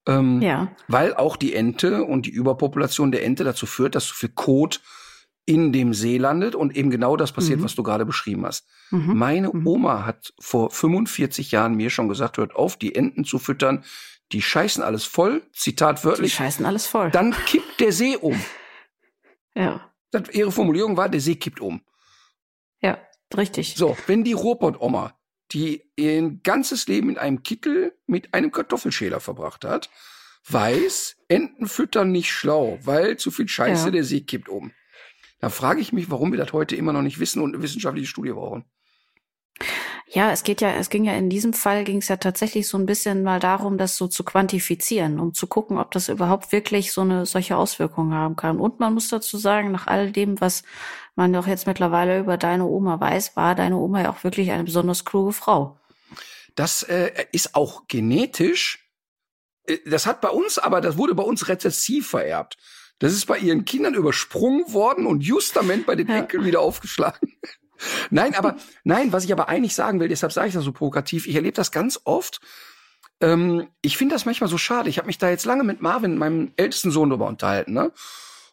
Ähm, 0.08 0.40
ja. 0.40 0.70
Weil 0.86 1.14
auch 1.14 1.36
die 1.36 1.54
Ente 1.54 2.04
und 2.04 2.26
die 2.26 2.30
Überpopulation 2.30 3.10
der 3.10 3.24
Ente 3.24 3.42
dazu 3.42 3.66
führt, 3.66 3.94
dass 3.94 4.06
so 4.06 4.14
viel 4.14 4.28
Kot 4.28 4.80
in 5.46 5.72
dem 5.72 5.94
See 5.94 6.18
landet 6.18 6.54
und 6.54 6.76
eben 6.76 6.90
genau 6.90 7.16
das 7.16 7.32
passiert, 7.32 7.60
mhm. 7.60 7.64
was 7.64 7.74
du 7.74 7.82
gerade 7.82 8.04
beschrieben 8.04 8.44
hast. 8.44 8.66
Mhm. 8.90 9.16
Meine 9.16 9.48
mhm. 9.52 9.66
Oma 9.66 10.04
hat 10.04 10.34
vor 10.40 10.70
45 10.70 11.52
Jahren 11.52 11.74
mir 11.74 11.90
schon 11.90 12.08
gesagt, 12.08 12.36
hört 12.36 12.54
auf, 12.54 12.76
die 12.76 12.94
Enten 12.94 13.24
zu 13.24 13.38
füttern. 13.38 13.84
Die 14.32 14.42
scheißen 14.42 14.82
alles 14.82 15.04
voll. 15.04 15.42
Zitat 15.52 16.04
wörtlich. 16.04 16.32
Die 16.32 16.36
scheißen 16.36 16.66
alles 16.66 16.86
voll. 16.86 17.10
Dann 17.10 17.32
kippt 17.46 17.80
der 17.80 17.92
See 17.92 18.16
um. 18.16 18.38
Ja. 19.58 19.90
Das, 20.10 20.28
ihre 20.34 20.52
Formulierung 20.52 20.98
war, 20.98 21.08
der 21.08 21.22
See 21.22 21.36
kippt 21.36 21.60
um. 21.60 21.80
Ja, 22.82 22.98
richtig. 23.34 23.74
So, 23.74 23.96
wenn 24.06 24.22
die 24.22 24.34
Ruhrpott-Oma 24.34 25.16
die 25.52 25.84
ihr 25.96 26.30
ganzes 26.42 26.88
Leben 26.88 27.10
in 27.10 27.18
einem 27.18 27.42
Kittel 27.42 27.96
mit 28.06 28.34
einem 28.34 28.50
Kartoffelschäler 28.50 29.20
verbracht 29.20 29.64
hat, 29.64 29.90
weiß, 30.48 31.16
Enten 31.28 31.66
füttern 31.66 32.12
nicht 32.12 32.32
schlau, 32.32 32.78
weil 32.82 33.16
zu 33.16 33.30
viel 33.30 33.48
Scheiße, 33.48 33.86
ja. 33.86 33.90
der 33.90 34.04
See 34.04 34.20
kippt 34.20 34.48
um. 34.48 34.72
Da 35.46 35.50
frage 35.50 35.80
ich 35.80 35.92
mich, 35.92 36.10
warum 36.10 36.32
wir 36.32 36.40
das 36.40 36.52
heute 36.52 36.74
immer 36.74 36.92
noch 36.92 37.02
nicht 37.02 37.20
wissen 37.20 37.40
und 37.40 37.54
eine 37.54 37.62
wissenschaftliche 37.62 38.08
Studie 38.08 38.32
brauchen. 38.32 38.64
Ja, 40.08 40.32
es 40.32 40.42
geht 40.42 40.60
ja, 40.60 40.72
es 40.72 40.90
ging 40.90 41.04
ja 41.04 41.12
in 41.12 41.30
diesem 41.30 41.52
Fall 41.52 41.84
ging 41.84 41.98
es 41.98 42.08
ja 42.08 42.16
tatsächlich 42.16 42.66
so 42.66 42.76
ein 42.76 42.84
bisschen 42.84 43.22
mal 43.22 43.38
darum, 43.38 43.78
das 43.78 43.96
so 43.96 44.08
zu 44.08 44.24
quantifizieren, 44.24 45.20
um 45.20 45.34
zu 45.34 45.46
gucken, 45.46 45.78
ob 45.78 45.92
das 45.92 46.08
überhaupt 46.08 46.50
wirklich 46.50 46.90
so 46.92 47.02
eine 47.02 47.26
solche 47.26 47.56
Auswirkungen 47.56 48.12
haben 48.12 48.34
kann. 48.34 48.58
Und 48.58 48.80
man 48.80 48.92
muss 48.92 49.06
dazu 49.06 49.38
sagen, 49.38 49.70
nach 49.70 49.86
all 49.86 50.10
dem, 50.10 50.40
was 50.40 50.64
man 51.14 51.32
doch 51.32 51.46
jetzt 51.46 51.68
mittlerweile 51.68 52.18
über 52.18 52.38
deine 52.38 52.66
Oma 52.66 52.98
weiß, 52.98 53.36
war 53.36 53.54
deine 53.54 53.76
Oma 53.76 54.02
ja 54.02 54.10
auch 54.10 54.24
wirklich 54.24 54.50
eine 54.50 54.64
besonders 54.64 55.04
kluge 55.04 55.32
Frau. 55.32 55.78
Das 56.56 56.82
äh, 56.82 57.26
ist 57.30 57.54
auch 57.54 57.86
genetisch. 57.86 58.90
Äh, 59.68 59.78
das 59.86 60.06
hat 60.06 60.20
bei 60.20 60.30
uns, 60.30 60.58
aber 60.58 60.80
das 60.80 60.96
wurde 60.96 61.14
bei 61.14 61.22
uns 61.22 61.46
rezessiv 61.46 62.08
vererbt. 62.08 62.56
Das 62.98 63.12
ist 63.12 63.26
bei 63.26 63.38
ihren 63.38 63.64
Kindern 63.64 63.94
übersprungen 63.94 64.72
worden 64.72 65.06
und 65.06 65.22
justament 65.22 65.86
bei 65.86 65.94
den 65.94 66.08
ja. 66.08 66.16
Enkeln 66.16 66.44
wieder 66.44 66.60
aufgeschlagen. 66.60 67.32
Nein, 68.10 68.34
aber 68.34 68.56
nein, 68.84 69.12
was 69.12 69.24
ich 69.24 69.32
aber 69.32 69.50
eigentlich 69.50 69.74
sagen 69.74 70.00
will, 70.00 70.08
deshalb 70.08 70.32
sage 70.32 70.48
ich 70.48 70.54
das 70.54 70.64
so 70.64 70.72
provokativ. 70.72 71.26
Ich 71.26 71.34
erlebe 71.34 71.56
das 71.56 71.72
ganz 71.72 72.00
oft. 72.04 72.40
Ähm, 73.20 73.68
ich 73.82 73.98
finde 73.98 74.14
das 74.14 74.24
manchmal 74.24 74.48
so 74.48 74.56
schade. 74.56 74.88
Ich 74.88 74.96
habe 74.96 75.06
mich 75.06 75.18
da 75.18 75.28
jetzt 75.28 75.44
lange 75.44 75.62
mit 75.62 75.82
Marvin, 75.82 76.16
meinem 76.16 76.52
ältesten 76.56 76.90
Sohn, 76.90 77.10
darüber 77.10 77.26
unterhalten. 77.26 77.74
Ne? 77.74 77.92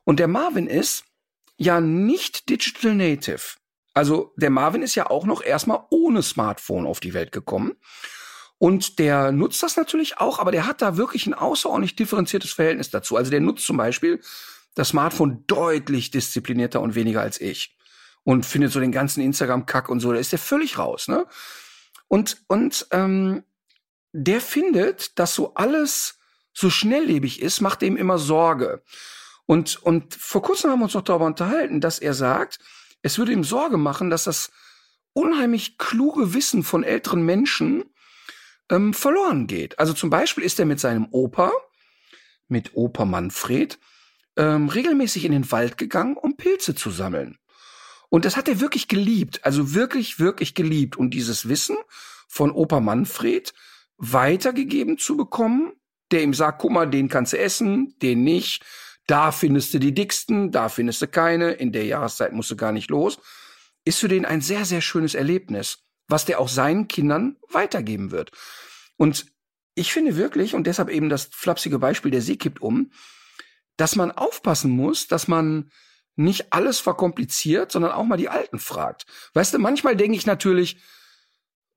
Und 0.03 0.19
der 0.19 0.27
Marvin 0.27 0.67
ist 0.67 1.05
ja 1.55 1.79
nicht 1.79 2.49
Digital 2.49 2.95
Native. 2.95 3.55
Also 3.93 4.33
der 4.35 4.49
Marvin 4.49 4.81
ist 4.81 4.95
ja 4.95 5.09
auch 5.09 5.25
noch 5.25 5.43
erstmal 5.43 5.85
ohne 5.89 6.23
Smartphone 6.23 6.85
auf 6.85 6.99
die 6.99 7.13
Welt 7.13 7.31
gekommen. 7.31 7.73
Und 8.63 8.97
der 8.97 9.33
nutzt 9.33 9.61
das 9.61 9.75
natürlich 9.75 10.19
auch, 10.19 10.39
aber 10.39 10.53
der 10.53 10.65
hat 10.65 10.81
da 10.81 10.95
wirklich 10.95 11.27
ein 11.27 11.33
außerordentlich 11.33 11.97
differenziertes 11.97 12.53
Verhältnis 12.53 12.89
dazu. 12.89 13.17
Also 13.17 13.29
der 13.29 13.41
nutzt 13.41 13.65
zum 13.65 13.75
Beispiel 13.75 14.21
das 14.73 14.87
Smartphone 14.87 15.43
deutlich 15.47 16.11
disziplinierter 16.11 16.79
und 16.79 16.95
weniger 16.95 17.19
als 17.19 17.41
ich. 17.41 17.75
Und 18.23 18.45
findet 18.45 18.71
so 18.71 18.79
den 18.79 18.93
ganzen 18.93 19.19
Instagram-Kack 19.19 19.89
und 19.89 19.99
so, 19.99 20.13
da 20.13 20.17
ist 20.17 20.31
der 20.31 20.39
völlig 20.39 20.77
raus, 20.77 21.09
ne? 21.09 21.25
Und, 22.07 22.37
und 22.47 22.87
ähm, 22.91 23.43
der 24.13 24.39
findet, 24.39 25.19
dass 25.19 25.35
so 25.35 25.55
alles 25.55 26.19
so 26.53 26.69
schnelllebig 26.69 27.41
ist, 27.41 27.59
macht 27.59 27.83
ihm 27.83 27.97
immer 27.97 28.17
Sorge. 28.17 28.81
Und, 29.45 29.75
und 29.83 30.15
vor 30.15 30.41
kurzem 30.41 30.71
haben 30.71 30.79
wir 30.79 30.85
uns 30.85 30.93
noch 30.93 31.01
darüber 31.01 31.25
unterhalten, 31.25 31.81
dass 31.81 31.99
er 31.99 32.13
sagt, 32.13 32.59
es 33.01 33.17
würde 33.17 33.33
ihm 33.33 33.43
Sorge 33.43 33.75
machen, 33.75 34.09
dass 34.09 34.23
das 34.23 34.51
unheimlich 35.11 35.77
kluge 35.77 36.33
Wissen 36.33 36.63
von 36.63 36.85
älteren 36.85 37.25
Menschen 37.25 37.83
ähm, 38.69 38.93
verloren 38.93 39.47
geht. 39.47 39.79
Also 39.79 39.93
zum 39.93 40.09
Beispiel 40.09 40.43
ist 40.43 40.59
er 40.59 40.65
mit 40.65 40.79
seinem 40.79 41.07
Opa, 41.11 41.51
mit 42.47 42.75
Opa 42.75 43.05
Manfred, 43.05 43.79
ähm, 44.35 44.69
regelmäßig 44.69 45.25
in 45.25 45.31
den 45.31 45.51
Wald 45.51 45.77
gegangen, 45.77 46.17
um 46.17 46.37
Pilze 46.37 46.75
zu 46.75 46.91
sammeln. 46.91 47.37
Und 48.09 48.25
das 48.25 48.37
hat 48.37 48.47
er 48.47 48.59
wirklich 48.59 48.87
geliebt, 48.87 49.43
also 49.43 49.73
wirklich, 49.73 50.19
wirklich 50.19 50.53
geliebt. 50.53 50.97
Und 50.97 51.11
dieses 51.11 51.49
Wissen 51.49 51.77
von 52.27 52.51
Opa 52.51 52.79
Manfred 52.79 53.53
weitergegeben 53.97 54.97
zu 54.97 55.17
bekommen, 55.17 55.73
der 56.11 56.21
ihm 56.21 56.33
sagt, 56.33 56.61
guck 56.61 56.71
mal, 56.71 56.89
den 56.89 57.09
kannst 57.09 57.33
du 57.33 57.39
essen, 57.39 57.95
den 58.01 58.23
nicht. 58.23 58.63
Da 59.07 59.31
findest 59.31 59.73
du 59.73 59.79
die 59.79 59.93
dicksten, 59.93 60.51
da 60.51 60.69
findest 60.69 61.01
du 61.01 61.07
keine. 61.07 61.51
In 61.53 61.71
der 61.71 61.85
Jahreszeit 61.85 62.33
musst 62.33 62.51
du 62.51 62.55
gar 62.55 62.71
nicht 62.71 62.89
los. 62.89 63.19
Ist 63.83 63.99
für 63.99 64.07
den 64.07 64.25
ein 64.25 64.41
sehr, 64.41 64.65
sehr 64.65 64.81
schönes 64.81 65.15
Erlebnis, 65.15 65.82
was 66.07 66.25
der 66.25 66.39
auch 66.39 66.49
seinen 66.49 66.87
Kindern 66.87 67.37
weitergeben 67.49 68.11
wird. 68.11 68.31
Und 68.97 69.25
ich 69.75 69.91
finde 69.91 70.17
wirklich, 70.17 70.55
und 70.55 70.67
deshalb 70.67 70.89
eben 70.89 71.09
das 71.09 71.29
flapsige 71.31 71.79
Beispiel, 71.79 72.11
der 72.11 72.21
See 72.21 72.35
kippt 72.35 72.61
um, 72.61 72.91
dass 73.77 73.95
man 73.95 74.11
aufpassen 74.11 74.71
muss, 74.71 75.07
dass 75.07 75.27
man 75.27 75.71
nicht 76.15 76.53
alles 76.53 76.79
verkompliziert, 76.79 77.71
sondern 77.71 77.91
auch 77.91 78.03
mal 78.03 78.17
die 78.17 78.29
Alten 78.29 78.59
fragt. 78.59 79.05
Weißt 79.33 79.53
du, 79.53 79.57
manchmal 79.57 79.95
denke 79.95 80.15
ich 80.15 80.27
natürlich, 80.27 80.77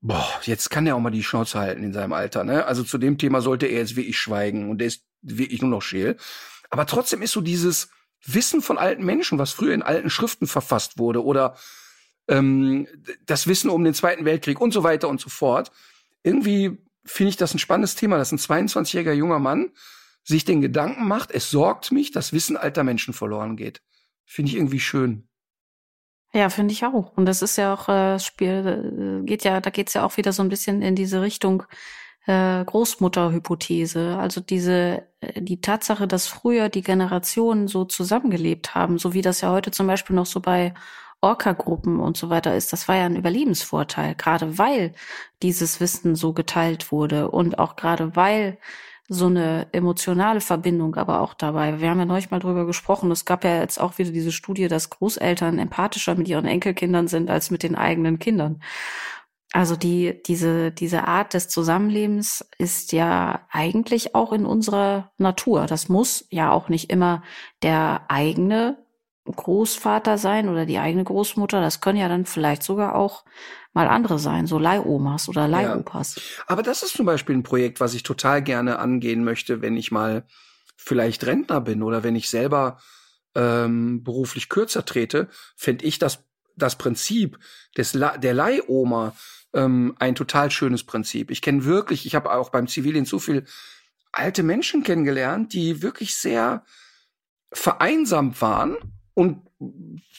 boah, 0.03 0.29
jetzt 0.43 0.71
kann 0.71 0.87
er 0.87 0.95
auch 0.95 1.01
mal 1.01 1.11
die 1.11 1.25
Schnauze 1.25 1.59
halten 1.59 1.83
in 1.83 1.95
seinem 1.95 2.13
Alter, 2.13 2.45
ne? 2.45 2.67
Also 2.67 2.85
zu 2.85 2.99
dem 2.99 3.17
Thema 3.17 3.41
sollte 3.41 3.67
er 3.67 3.79
jetzt 3.79 3.97
wirklich 3.97 4.19
schweigen 4.19 4.69
und 4.69 4.79
der 4.79 4.89
ist 4.89 5.05
wirklich 5.23 5.63
nur 5.63 5.71
noch 5.71 5.83
scheel. 5.83 6.19
Aber 6.69 6.87
trotzdem 6.87 7.23
ist 7.23 7.33
so 7.33 7.41
dieses 7.41 7.89
Wissen 8.25 8.61
von 8.61 8.77
alten 8.77 9.05
Menschen, 9.05 9.39
was 9.39 9.53
früher 9.53 9.73
in 9.73 9.83
alten 9.83 10.11
Schriften 10.11 10.47
verfasst 10.47 10.99
wurde 10.99 11.25
oder 11.25 11.57
ähm, 12.29 12.87
das 13.25 13.47
Wissen 13.47 13.71
um 13.71 13.85
den 13.85 13.95
Zweiten 13.95 14.25
Weltkrieg 14.25 14.61
und 14.61 14.73
so 14.73 14.83
weiter 14.83 15.09
und 15.09 15.21
so 15.21 15.29
fort, 15.29 15.71
irgendwie 16.23 16.79
finde 17.05 17.31
ich 17.31 17.37
das 17.37 17.55
ein 17.55 17.59
spannendes 17.59 17.95
Thema, 17.95 18.19
dass 18.19 18.33
ein 18.33 18.39
22-jähriger 18.39 19.13
junger 19.13 19.39
Mann 19.39 19.71
sich 20.25 20.45
den 20.45 20.61
Gedanken 20.61 21.07
macht, 21.07 21.31
es 21.31 21.51
sorgt 21.51 21.93
mich, 21.93 22.11
dass 22.11 22.33
Wissen 22.33 22.57
alter 22.57 22.83
Menschen 22.83 23.15
verloren 23.15 23.57
geht. 23.57 23.81
Finde 24.25 24.51
ich 24.51 24.57
irgendwie 24.57 24.81
schön. 24.81 25.29
Ja, 26.33 26.51
finde 26.51 26.73
ich 26.73 26.85
auch. 26.85 27.17
Und 27.17 27.27
das 27.27 27.43
ist 27.43 27.57
ja 27.57 27.73
auch 27.73 27.89
äh, 27.89 28.19
Spiel, 28.19 29.23
äh, 29.23 29.25
geht 29.25 29.45
ja, 29.45 29.61
da 29.61 29.71
geht's 29.71 29.95
ja 29.95 30.05
auch 30.05 30.17
wieder 30.17 30.33
so 30.33 30.43
ein 30.43 30.49
bisschen 30.49 30.83
in 30.83 30.97
diese 30.97 31.23
Richtung 31.23 31.63
äh, 32.27 32.65
Großmutterhypothese. 32.65 34.19
Also 34.19 34.41
diese, 34.41 35.07
äh, 35.21 35.41
die 35.41 35.61
Tatsache, 35.61 36.09
dass 36.09 36.27
früher 36.27 36.69
die 36.69 36.83
Generationen 36.83 37.69
so 37.69 37.85
zusammengelebt 37.85 38.75
haben, 38.75 38.99
so 38.99 39.15
wie 39.15 39.23
das 39.23 39.41
ja 39.41 39.51
heute 39.51 39.71
zum 39.71 39.87
Beispiel 39.87 40.17
noch 40.17 40.27
so 40.27 40.41
bei 40.41 40.75
Orca-Gruppen 41.21 42.01
und 42.01 42.17
so 42.17 42.31
weiter 42.31 42.55
ist, 42.57 42.73
das 42.73 42.89
war 42.89 42.97
ja 42.97 43.07
ein 43.07 43.17
Überlebensvorteil, 43.17 44.15
gerade 44.15 44.59
weil 44.59 44.95
dieses 45.43 45.81
Wissen 45.81 46.15
so 46.15 46.33
geteilt 46.33 46.93
wurde 46.93 47.31
und 47.31 47.59
auch 47.59 47.77
gerade 47.77 48.17
weil 48.17 48.59
so 49.09 49.27
eine 49.27 49.69
emotionale 49.73 50.41
Verbindung 50.41 50.97
aber 50.97 51.21
auch 51.21 51.35
dabei. 51.35 51.81
Wir 51.81 51.91
haben 51.91 51.99
ja 51.99 52.05
neulich 52.05 52.31
mal 52.31 52.41
drüber 52.41 52.67
gesprochen. 52.67 53.11
Es 53.13 53.25
gab 53.25 53.45
ja 53.45 53.61
jetzt 53.61 53.81
auch 53.81 53.99
wieder 53.99 54.11
diese 54.11 54.33
Studie, 54.33 54.69
dass 54.69 54.91
Großeltern 54.91 55.59
empathischer 55.59 56.17
mit 56.17 56.29
ihren 56.29 56.47
Enkelkindern 56.47 57.07
sind 57.07 57.31
als 57.31 57.51
mit 57.51 57.63
den 57.63 57.77
eigenen 57.77 58.19
Kindern. 58.19 58.61
Also 59.53 59.77
die, 59.77 60.21
diese, 60.27 60.73
diese 60.73 61.05
Art 61.07 61.35
des 61.35 61.49
Zusammenlebens 61.49 62.49
ist 62.59 62.93
ja 62.93 63.47
eigentlich 63.51 64.15
auch 64.15 64.33
in 64.33 64.45
unserer 64.45 65.13
Natur. 65.19 65.67
Das 65.67 65.89
muss 65.89 66.27
ja 66.31 66.51
auch 66.51 66.69
nicht 66.69 66.91
immer 66.91 67.23
der 67.63 68.05
eigene 68.09 68.77
Großvater 69.35 70.19
sein 70.19 70.49
oder 70.49 70.67
die 70.67 70.79
eigene 70.79 71.05
Großmutter. 71.05 71.61
Das 71.61 71.81
können 71.81 71.99
ja 71.99 72.09
dann 72.09 72.27
vielleicht 72.27 72.63
sogar 72.63 72.95
auch 72.95 73.25
mal 73.73 73.89
andere 73.89 74.19
sein, 74.19 74.47
so 74.47 74.59
Leihomas 74.59 75.29
oder 75.29 75.47
Leihopas. 75.47 76.17
Ja. 76.17 76.45
Aber 76.47 76.63
das 76.63 76.83
ist 76.83 76.97
zum 76.97 77.05
Beispiel 77.05 77.37
ein 77.37 77.43
Projekt, 77.43 77.81
was 77.81 77.95
ich 77.95 78.03
total 78.03 78.43
gerne 78.43 78.79
angehen 78.79 79.23
möchte, 79.23 79.61
wenn 79.61 79.77
ich 79.77 79.93
mal 79.93 80.25
vielleicht 80.77 81.27
Rentner 81.27 81.61
bin 81.61 81.83
oder 81.83 82.03
wenn 82.03 82.17
ich 82.17 82.31
selber 82.31 82.79
ähm, 83.35 84.03
beruflich 84.03 84.49
kürzer 84.49 84.85
trete, 84.85 85.29
fände 85.57 85.85
ich 85.85 85.99
das, 85.99 86.25
das 86.57 86.77
Prinzip 86.77 87.39
des 87.77 87.93
La 87.93 88.17
der 88.17 88.33
Leihoma 88.33 89.15
ähm, 89.53 89.95
ein 89.99 90.15
total 90.15 90.51
schönes 90.51 90.85
Prinzip. 90.85 91.31
Ich 91.31 91.43
kenne 91.43 91.65
wirklich, 91.65 92.07
ich 92.07 92.15
habe 92.15 92.33
auch 92.33 92.51
beim 92.51 92.69
Zivildienst 92.69 93.11
so 93.11 93.19
viel 93.19 93.45
alte 94.11 94.43
Menschen 94.43 94.83
kennengelernt, 94.83 95.53
die 95.53 95.83
wirklich 95.83 96.17
sehr 96.17 96.65
vereinsamt 97.53 98.41
waren 98.41 98.77
und 99.17 99.41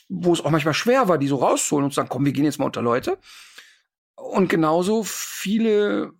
wo 0.09 0.33
es 0.33 0.43
auch 0.43 0.49
manchmal 0.49 0.73
schwer 0.73 1.07
war, 1.07 1.19
die 1.19 1.27
so 1.27 1.35
rauszuholen 1.35 1.85
und 1.85 1.91
zu 1.91 1.97
sagen, 1.97 2.09
komm, 2.09 2.25
wir 2.25 2.31
gehen 2.31 2.45
jetzt 2.45 2.57
mal 2.57 2.65
unter 2.65 2.81
Leute. 2.81 3.19
Und 4.15 4.49
genauso 4.49 5.03
viele 5.03 6.13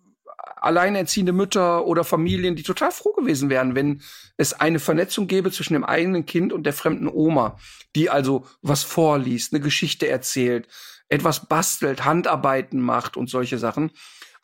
alleinerziehende 0.60 1.32
Mütter 1.32 1.86
oder 1.86 2.04
Familien, 2.04 2.54
die 2.54 2.62
total 2.62 2.92
froh 2.92 3.12
gewesen 3.12 3.50
wären, 3.50 3.74
wenn 3.74 4.00
es 4.36 4.52
eine 4.52 4.78
Vernetzung 4.78 5.26
gäbe 5.26 5.50
zwischen 5.50 5.72
dem 5.72 5.84
eigenen 5.84 6.24
Kind 6.24 6.52
und 6.52 6.64
der 6.64 6.72
fremden 6.72 7.08
Oma, 7.08 7.58
die 7.96 8.10
also 8.10 8.46
was 8.62 8.84
vorliest, 8.84 9.52
eine 9.52 9.60
Geschichte 9.60 10.06
erzählt, 10.06 10.68
etwas 11.08 11.46
bastelt, 11.46 12.04
Handarbeiten 12.04 12.80
macht 12.80 13.16
und 13.16 13.28
solche 13.28 13.58
Sachen. 13.58 13.90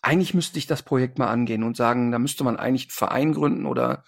Eigentlich 0.03 0.35
müsste 0.35 0.59
ich 0.59 0.66
das 0.66 0.82
Projekt 0.82 1.20
mal 1.20 1.28
angehen 1.28 1.62
und 1.62 1.76
sagen, 1.76 2.11
da 2.11 2.18
müsste 2.18 2.43
man 2.43 2.57
eigentlich 2.57 2.87
einen 2.87 2.91
Verein 2.91 3.32
gründen 3.32 3.66
oder 3.66 4.03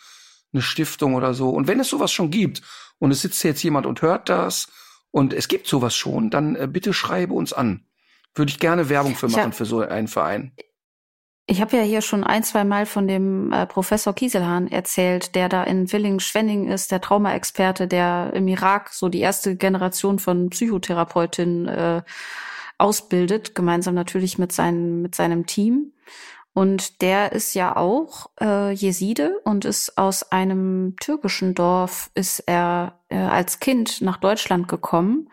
eine 0.53 0.63
Stiftung 0.63 1.15
oder 1.15 1.33
so. 1.33 1.51
Und 1.51 1.69
wenn 1.69 1.79
es 1.79 1.89
sowas 1.89 2.11
schon 2.11 2.31
gibt 2.31 2.63
und 2.99 3.11
es 3.11 3.23
sitzt 3.23 3.43
jetzt 3.45 3.63
jemand 3.63 3.87
und 3.87 4.03
hört 4.03 4.29
das 4.29 4.69
und 5.11 5.33
es 5.33 5.49
gibt 5.49 5.67
sowas 5.67 5.95
schon, 5.95 6.31
dann 6.31 6.57
äh, 6.57 6.69
bitte 6.71 6.93
schreibe 6.93 7.35
uns 7.35 7.53
an. 7.53 7.87
Würde 8.35 8.51
ich 8.51 8.59
gerne 8.59 8.89
Werbung 8.89 9.15
für 9.15 9.29
machen 9.29 9.45
hab, 9.45 9.55
für 9.55 9.65
so 9.65 9.81
einen 9.81 10.09
Verein. 10.09 10.53
Ich 11.47 11.61
habe 11.61 11.77
ja 11.77 11.83
hier 11.85 12.03
schon 12.03 12.25
ein, 12.25 12.43
zwei 12.43 12.65
Mal 12.65 12.87
von 12.87 13.07
dem 13.07 13.53
äh, 13.53 13.67
Professor 13.67 14.13
Kieselhahn 14.13 14.67
erzählt, 14.67 15.35
der 15.37 15.49
da 15.49 15.63
in 15.63 15.91
Willingen-Schwenning 15.91 16.69
ist, 16.69 16.91
der 16.91 17.01
Traumaexperte, 17.01 17.87
der 17.87 18.33
im 18.35 18.49
Irak 18.49 18.91
so 18.93 19.09
die 19.09 19.21
erste 19.21 19.57
Generation 19.57 20.19
von 20.19 20.51
Psychotherapeutinnen 20.51 21.69
äh, 21.69 22.03
ausbildet, 22.79 23.55
gemeinsam 23.55 23.95
natürlich 23.95 24.39
mit, 24.39 24.53
seinem 24.53 25.03
mit 25.03 25.15
seinem 25.15 25.47
Team. 25.47 25.93
Und 26.57 27.03
der 27.03 27.33
ist 27.33 27.53
ja 27.53 27.77
auch 27.77 28.31
äh, 28.41 28.73
Jeside 28.73 29.39
und 29.45 29.67
ist 29.67 29.99
aus 29.99 30.33
einem 30.33 30.97
türkischen 30.99 31.55
Dorf, 31.55 32.11
ist 32.15 32.45
er 32.47 32.99
äh, 33.11 33.19
als 33.19 33.61
Kind 33.61 34.01
nach 34.01 34.17
Deutschland 34.17 34.67
gekommen. 34.67 35.29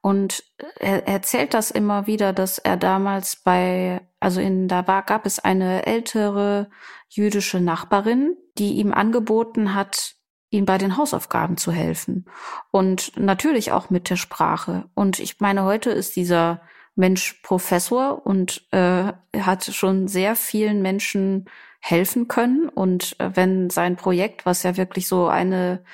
Und 0.00 0.42
er 0.80 1.06
erzählt 1.06 1.54
das 1.54 1.70
immer 1.70 2.08
wieder, 2.08 2.32
dass 2.32 2.58
er 2.58 2.76
damals 2.76 3.36
bei, 3.36 4.00
also 4.18 4.40
in, 4.40 4.66
da 4.66 4.84
war, 4.88 5.04
gab 5.04 5.26
es 5.26 5.38
eine 5.38 5.86
ältere 5.86 6.70
jüdische 7.08 7.60
Nachbarin, 7.60 8.36
die 8.58 8.72
ihm 8.72 8.92
angeboten 8.92 9.76
hat, 9.76 10.16
ihm 10.50 10.64
bei 10.64 10.76
den 10.76 10.96
Hausaufgaben 10.96 11.56
zu 11.56 11.70
helfen. 11.70 12.24
Und 12.72 13.16
natürlich 13.16 13.70
auch 13.70 13.90
mit 13.90 14.10
der 14.10 14.16
Sprache. 14.16 14.90
Und 14.94 15.20
ich 15.20 15.38
meine, 15.38 15.62
heute 15.62 15.90
ist 15.90 16.16
dieser 16.16 16.62
Mensch 16.96 17.40
Professor 17.42 18.24
und 18.24 18.66
äh, 18.70 19.12
hat 19.38 19.64
schon 19.64 20.08
sehr 20.08 20.36
vielen 20.36 20.82
Menschen 20.82 21.46
helfen 21.80 22.28
können. 22.28 22.68
Und 22.68 23.16
äh, 23.18 23.30
wenn 23.34 23.70
sein 23.70 23.96
Projekt, 23.96 24.46
was 24.46 24.62
ja 24.62 24.76
wirklich 24.76 25.08
so 25.08 25.26
eine 25.26 25.84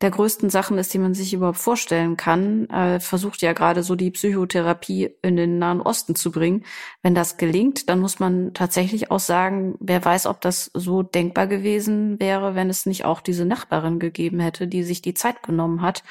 der 0.00 0.10
größten 0.10 0.50
Sachen 0.50 0.78
ist, 0.78 0.92
die 0.92 0.98
man 0.98 1.14
sich 1.14 1.32
überhaupt 1.34 1.58
vorstellen 1.58 2.16
kann. 2.16 2.68
Äh, 2.70 3.00
versucht 3.00 3.42
ja 3.42 3.52
gerade 3.52 3.82
so 3.82 3.94
die 3.94 4.10
Psychotherapie 4.10 5.16
in 5.22 5.36
den 5.36 5.58
Nahen 5.58 5.80
Osten 5.80 6.14
zu 6.14 6.30
bringen. 6.30 6.64
Wenn 7.02 7.14
das 7.14 7.36
gelingt, 7.36 7.88
dann 7.88 8.00
muss 8.00 8.18
man 8.18 8.54
tatsächlich 8.54 9.10
auch 9.10 9.20
sagen, 9.20 9.76
wer 9.80 10.04
weiß, 10.04 10.26
ob 10.26 10.40
das 10.40 10.70
so 10.74 11.02
denkbar 11.02 11.46
gewesen 11.46 12.18
wäre, 12.20 12.54
wenn 12.54 12.70
es 12.70 12.86
nicht 12.86 13.04
auch 13.04 13.20
diese 13.20 13.44
Nachbarin 13.44 13.98
gegeben 13.98 14.40
hätte, 14.40 14.66
die 14.66 14.82
sich 14.82 15.02
die 15.02 15.14
Zeit 15.14 15.42
genommen 15.42 15.82
hat, 15.82 16.02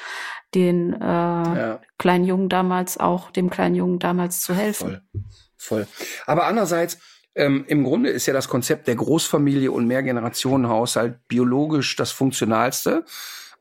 den 0.56 0.94
äh, 0.94 1.06
ja. 1.06 1.82
kleinen 1.98 2.26
Jungen 2.26 2.50
damals 2.50 3.00
auch, 3.00 3.32
dem 3.32 3.50
kleinen 3.50 3.76
Jungen 3.76 4.00
damals 4.00 4.42
zu 4.42 4.54
helfen. 4.54 5.02
Voll. 5.14 5.24
Voll. 5.58 5.88
Aber 6.26 6.46
andererseits, 6.46 6.98
ähm, 7.36 7.66
Im 7.68 7.84
Grunde 7.84 8.10
ist 8.10 8.26
ja 8.26 8.34
das 8.34 8.48
Konzept 8.48 8.88
der 8.88 8.96
Großfamilie 8.96 9.72
und 9.72 9.88
Mehrgenerationenhaushalt 9.88 11.28
biologisch 11.28 11.96
das 11.96 12.12
funktionalste. 12.12 13.06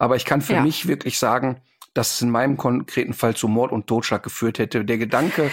Aber 0.02 0.16
ich 0.16 0.24
kann 0.24 0.40
für 0.42 0.54
ja. 0.54 0.62
mich 0.62 0.88
wirklich 0.88 1.16
sagen, 1.16 1.60
dass 1.94 2.14
es 2.14 2.22
in 2.22 2.30
meinem 2.30 2.56
konkreten 2.56 3.14
Fall 3.14 3.36
zu 3.36 3.46
Mord 3.46 3.70
und 3.70 3.86
Totschlag 3.86 4.24
geführt 4.24 4.58
hätte. 4.58 4.84
Der 4.84 4.98
Gedanke, 4.98 5.48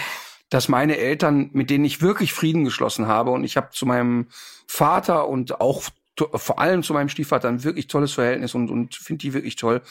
dass 0.48 0.66
meine 0.66 0.96
Eltern, 0.96 1.50
mit 1.52 1.70
denen 1.70 1.84
ich 1.84 2.02
wirklich 2.02 2.32
Frieden 2.32 2.64
geschlossen 2.64 3.06
habe, 3.06 3.30
und 3.30 3.44
ich 3.44 3.56
habe 3.56 3.70
zu 3.70 3.86
meinem 3.86 4.26
Vater 4.66 5.28
und 5.28 5.60
auch 5.60 5.84
vor 6.16 6.58
allem 6.58 6.82
zu 6.82 6.94
meinem 6.94 7.08
Stiefvater 7.08 7.48
ein 7.48 7.62
wirklich 7.62 7.86
tolles 7.86 8.14
Verhältnis 8.14 8.56
und, 8.56 8.72
und 8.72 8.96
finde 8.96 9.18
die 9.18 9.34
wirklich 9.34 9.54
toll. 9.54 9.82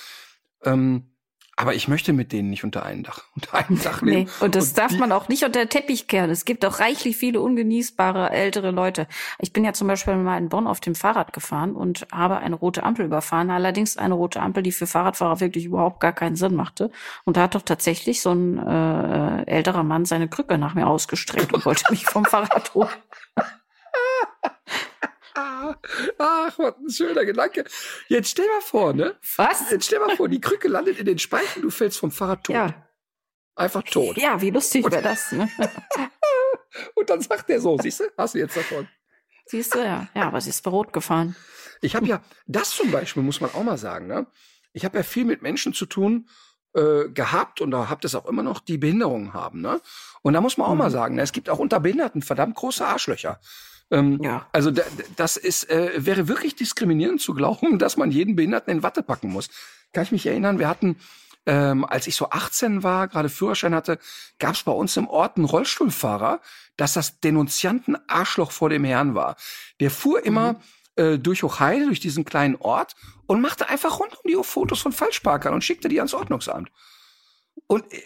Ähm, 0.66 1.06
aber 1.60 1.76
ich 1.76 1.90
möchte 1.90 2.14
mit 2.14 2.32
denen 2.32 2.50
nicht 2.50 2.64
unter 2.64 2.86
einem 2.86 3.04
Dach, 3.04 3.24
unter 3.36 3.56
einem 3.56 3.84
Dach 3.84 4.02
leben. 4.02 4.24
Nee, 4.24 4.28
und 4.40 4.56
das 4.56 4.70
und 4.70 4.78
darf 4.78 4.98
man 4.98 5.12
auch 5.12 5.28
nicht 5.28 5.44
unter 5.44 5.60
den 5.60 5.70
Teppich 5.70 6.08
kehren. 6.08 6.30
Es 6.30 6.46
gibt 6.46 6.64
auch 6.64 6.80
reichlich 6.80 7.18
viele 7.18 7.42
ungenießbare 7.42 8.30
ältere 8.30 8.72
Leute. 8.72 9.08
Ich 9.40 9.52
bin 9.52 9.66
ja 9.66 9.74
zum 9.74 9.90
Beispiel 9.90 10.16
mal 10.16 10.38
in 10.38 10.48
Bonn 10.48 10.68
auf 10.68 10.80
dem 10.80 10.96
Fahrrad 10.96 11.34
gefahren 11.34 11.76
und 11.76 12.08
habe 12.14 12.38
eine 12.38 12.56
rote 12.56 12.84
Ampel 12.84 13.06
überfahren. 13.06 13.52
Allerdings 13.52 13.98
eine 13.98 14.14
rote 14.14 14.42
Ampel, 14.42 14.64
die 14.64 14.72
für 14.72 14.88
Fahrradfahrer 14.88 15.42
wirklich 15.42 15.66
überhaupt 15.66 16.00
gar 16.00 16.14
keinen 16.14 16.38
Sinn 16.38 16.56
machte. 16.56 16.92
Und 17.26 17.36
da 17.36 17.42
hat 17.42 17.56
doch 17.56 17.64
tatsächlich 17.64 18.22
so 18.22 18.32
ein 18.32 18.58
äh, 18.58 19.44
älterer 19.44 19.84
Mann 19.84 20.06
seine 20.06 20.30
Krücke 20.30 20.58
nach 20.58 20.76
mir 20.76 20.88
ausgestreckt 20.88 21.54
und 21.54 21.66
wollte 21.66 21.84
mich 21.90 22.06
vom 22.06 22.24
Fahrrad 22.24 22.74
holen. 22.74 22.88
Ach, 26.18 26.58
was 26.58 26.76
ein 26.78 26.90
schöner 26.90 27.26
Gedanke. 27.26 27.66
Jetzt 28.08 28.32
stell 28.32 28.48
mal 28.48 28.62
vor, 28.62 28.94
ne? 28.94 29.16
Was? 29.36 29.70
Jetzt 29.72 29.86
stell 29.86 30.00
mal 30.00 30.16
vor, 30.16 30.30
die 30.30 30.42
Krücke 30.42 30.68
landet 30.68 31.00
in 31.00 31.06
den 31.06 31.20
Speichen, 31.20 31.62
du 31.62 31.70
fällst 31.70 32.00
vom 32.00 32.12
Fahrrad 32.12 32.44
tot. 32.44 32.56
Ja. 32.56 32.88
Einfach 33.56 33.84
tot. 33.84 34.18
Ja, 34.18 34.42
wie 34.42 34.52
lustig 34.52 34.90
wäre 34.90 35.02
das, 35.02 35.32
ne? 35.32 35.50
Und 36.96 37.10
dann 37.10 37.22
sagt 37.22 37.50
der 37.50 37.60
so, 37.60 37.78
siehst 37.78 38.00
du, 38.00 38.06
hast 38.18 38.36
du 38.36 38.40
jetzt 38.40 38.56
davon. 38.56 38.88
Siehst 39.46 39.76
du, 39.76 39.80
ja. 39.80 40.08
Ja, 40.14 40.28
aber 40.28 40.40
sie 40.40 40.52
ist 40.52 40.66
Rot 40.68 40.94
gefahren. 40.94 41.36
Ich 41.82 41.96
habe 41.96 42.06
ja, 42.06 42.22
das 42.46 42.72
zum 42.72 42.92
Beispiel 42.92 43.24
muss 43.24 43.42
man 43.42 43.54
auch 43.54 43.64
mal 43.64 43.78
sagen, 43.78 44.08
ne? 44.08 44.28
Ich 44.72 44.86
habe 44.86 44.98
ja 44.98 45.04
viel 45.04 45.26
mit 45.26 45.42
Menschen 45.42 45.74
zu 45.74 45.88
tun, 45.88 46.30
äh, 46.74 47.10
gehabt 47.10 47.62
und 47.62 47.72
da 47.72 47.90
habt 47.90 48.06
es 48.06 48.14
auch 48.14 48.28
immer 48.28 48.44
noch, 48.44 48.60
die 48.60 48.78
Behinderungen 48.78 49.34
haben. 49.34 49.62
Ne? 49.62 49.82
Und 50.22 50.34
da 50.34 50.42
muss 50.42 50.58
man 50.58 50.68
auch 50.68 50.74
mhm. 50.74 50.78
mal 50.78 50.92
sagen, 50.92 51.16
ne, 51.16 51.24
es 51.24 51.32
gibt 51.32 51.50
auch 51.50 51.60
unter 51.60 51.80
Behinderten 51.80 52.22
verdammt 52.22 52.56
große 52.56 52.86
Arschlöcher. 52.86 53.40
Ähm, 53.92 54.20
ja. 54.22 54.48
Also 54.52 54.72
das 55.16 55.38
ist, 55.38 55.70
äh, 55.70 55.92
wäre 56.06 56.28
wirklich 56.28 56.56
diskriminierend 56.56 57.22
zu 57.22 57.34
glauben, 57.34 57.80
dass 57.80 57.98
man 57.98 58.12
jeden 58.12 58.36
Behinderten 58.36 58.72
in 58.72 58.84
Watte 58.84 59.04
packen 59.04 59.30
muss. 59.30 59.50
Kann 59.94 60.04
ich 60.04 60.12
mich 60.12 60.26
erinnern, 60.26 60.60
wir 60.60 60.68
hatten, 60.68 60.98
ähm, 61.46 61.86
als 61.86 62.08
ich 62.08 62.16
so 62.16 62.30
18 62.30 62.84
war, 62.84 63.08
gerade 63.08 63.30
Führerschein 63.30 63.74
hatte, 63.74 64.00
gab 64.38 64.56
es 64.56 64.64
bei 64.64 64.72
uns 64.72 64.96
im 64.98 65.08
Ort 65.08 65.38
einen 65.38 65.46
Rollstuhlfahrer, 65.46 66.42
dass 66.78 66.94
das 66.94 67.20
Denunzianten 67.20 67.98
Arschloch 68.08 68.52
vor 68.52 68.70
dem 68.70 68.84
Herrn 68.84 69.16
war. 69.16 69.36
Der 69.80 69.90
fuhr 69.90 70.24
immer 70.24 70.54
mhm. 70.54 70.60
äh, 70.96 71.18
durch 71.18 71.44
Hochheide, 71.44 71.86
durch 71.86 72.00
diesen 72.00 72.26
kleinen 72.26 72.56
Ort 72.58 72.96
und 73.26 73.42
machte 73.42 73.70
einfach 73.70 74.00
rund 74.00 74.14
um 74.14 74.30
die 74.30 74.36
Uhr 74.36 74.44
Fotos 74.44 74.82
von 74.82 74.92
Falschparkern 74.92 75.54
und 75.54 75.64
schickte 75.64 75.90
die 75.90 76.00
ans 76.00 76.14
Ordnungsamt. 76.14 76.72
Und 77.72 77.94
äh, 77.94 78.02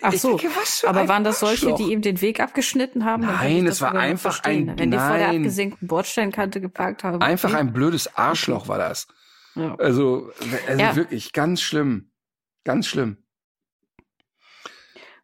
Ach 0.00 0.12
so, 0.14 0.38
denke, 0.38 0.54
aber 0.84 1.06
waren 1.06 1.22
das 1.22 1.40
solche, 1.40 1.74
die 1.74 1.92
ihm 1.92 2.00
den 2.00 2.22
Weg 2.22 2.40
abgeschnitten 2.40 3.04
haben? 3.04 3.26
Nein, 3.26 3.66
es 3.66 3.82
war 3.82 3.94
einfach 3.94 4.42
ein 4.42 4.78
Wenn 4.78 4.90
die 4.90 4.96
vor 4.96 5.18
der 5.18 5.28
abgesenkten 5.28 5.86
Bordsteinkante 5.86 6.62
geparkt 6.62 7.04
haben. 7.04 7.20
Einfach 7.20 7.52
ein 7.52 7.74
blödes 7.74 8.16
Arschloch 8.16 8.68
war 8.68 8.78
das. 8.78 9.06
Ja. 9.54 9.74
Also, 9.74 10.32
also 10.66 10.80
ja. 10.80 10.96
wirklich 10.96 11.34
ganz 11.34 11.60
schlimm. 11.60 12.10
Ganz 12.64 12.86
schlimm. 12.86 13.18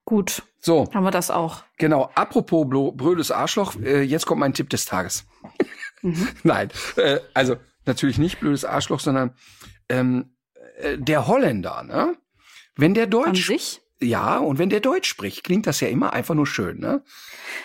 Gut. 0.05 0.43
So. 0.61 0.91
Haben 0.93 1.05
wir 1.05 1.11
das 1.11 1.31
auch. 1.31 1.65
Genau. 1.79 2.11
Apropos 2.15 2.67
blödes 2.69 3.31
Arschloch, 3.31 3.77
äh, 3.77 4.03
jetzt 4.03 4.27
kommt 4.27 4.41
mein 4.41 4.53
Tipp 4.53 4.69
des 4.69 4.85
Tages. 4.85 5.25
Mhm. 6.03 6.29
Nein, 6.43 6.69
äh, 6.97 7.21
also 7.33 7.57
natürlich 7.87 8.19
nicht 8.19 8.39
blödes 8.39 8.67
Arschloch, 8.67 9.01
sondern 9.01 9.35
ähm, 9.89 10.37
äh, 10.77 10.99
der 10.99 11.27
Holländer, 11.27 11.83
ne? 11.85 12.19
Wenn 12.77 12.95
der 12.95 13.07
Deutsch. 13.07 13.29
An 13.29 13.35
sich? 13.57 13.81
Ja, 14.01 14.39
und 14.39 14.59
wenn 14.59 14.71
der 14.71 14.81
Deutsch 14.81 15.09
spricht, 15.09 15.45
klingt 15.45 15.67
das 15.67 15.81
ja 15.81 15.89
immer 15.89 16.13
einfach 16.13 16.35
nur 16.35 16.47
schön, 16.47 16.81
ne? 16.81 17.05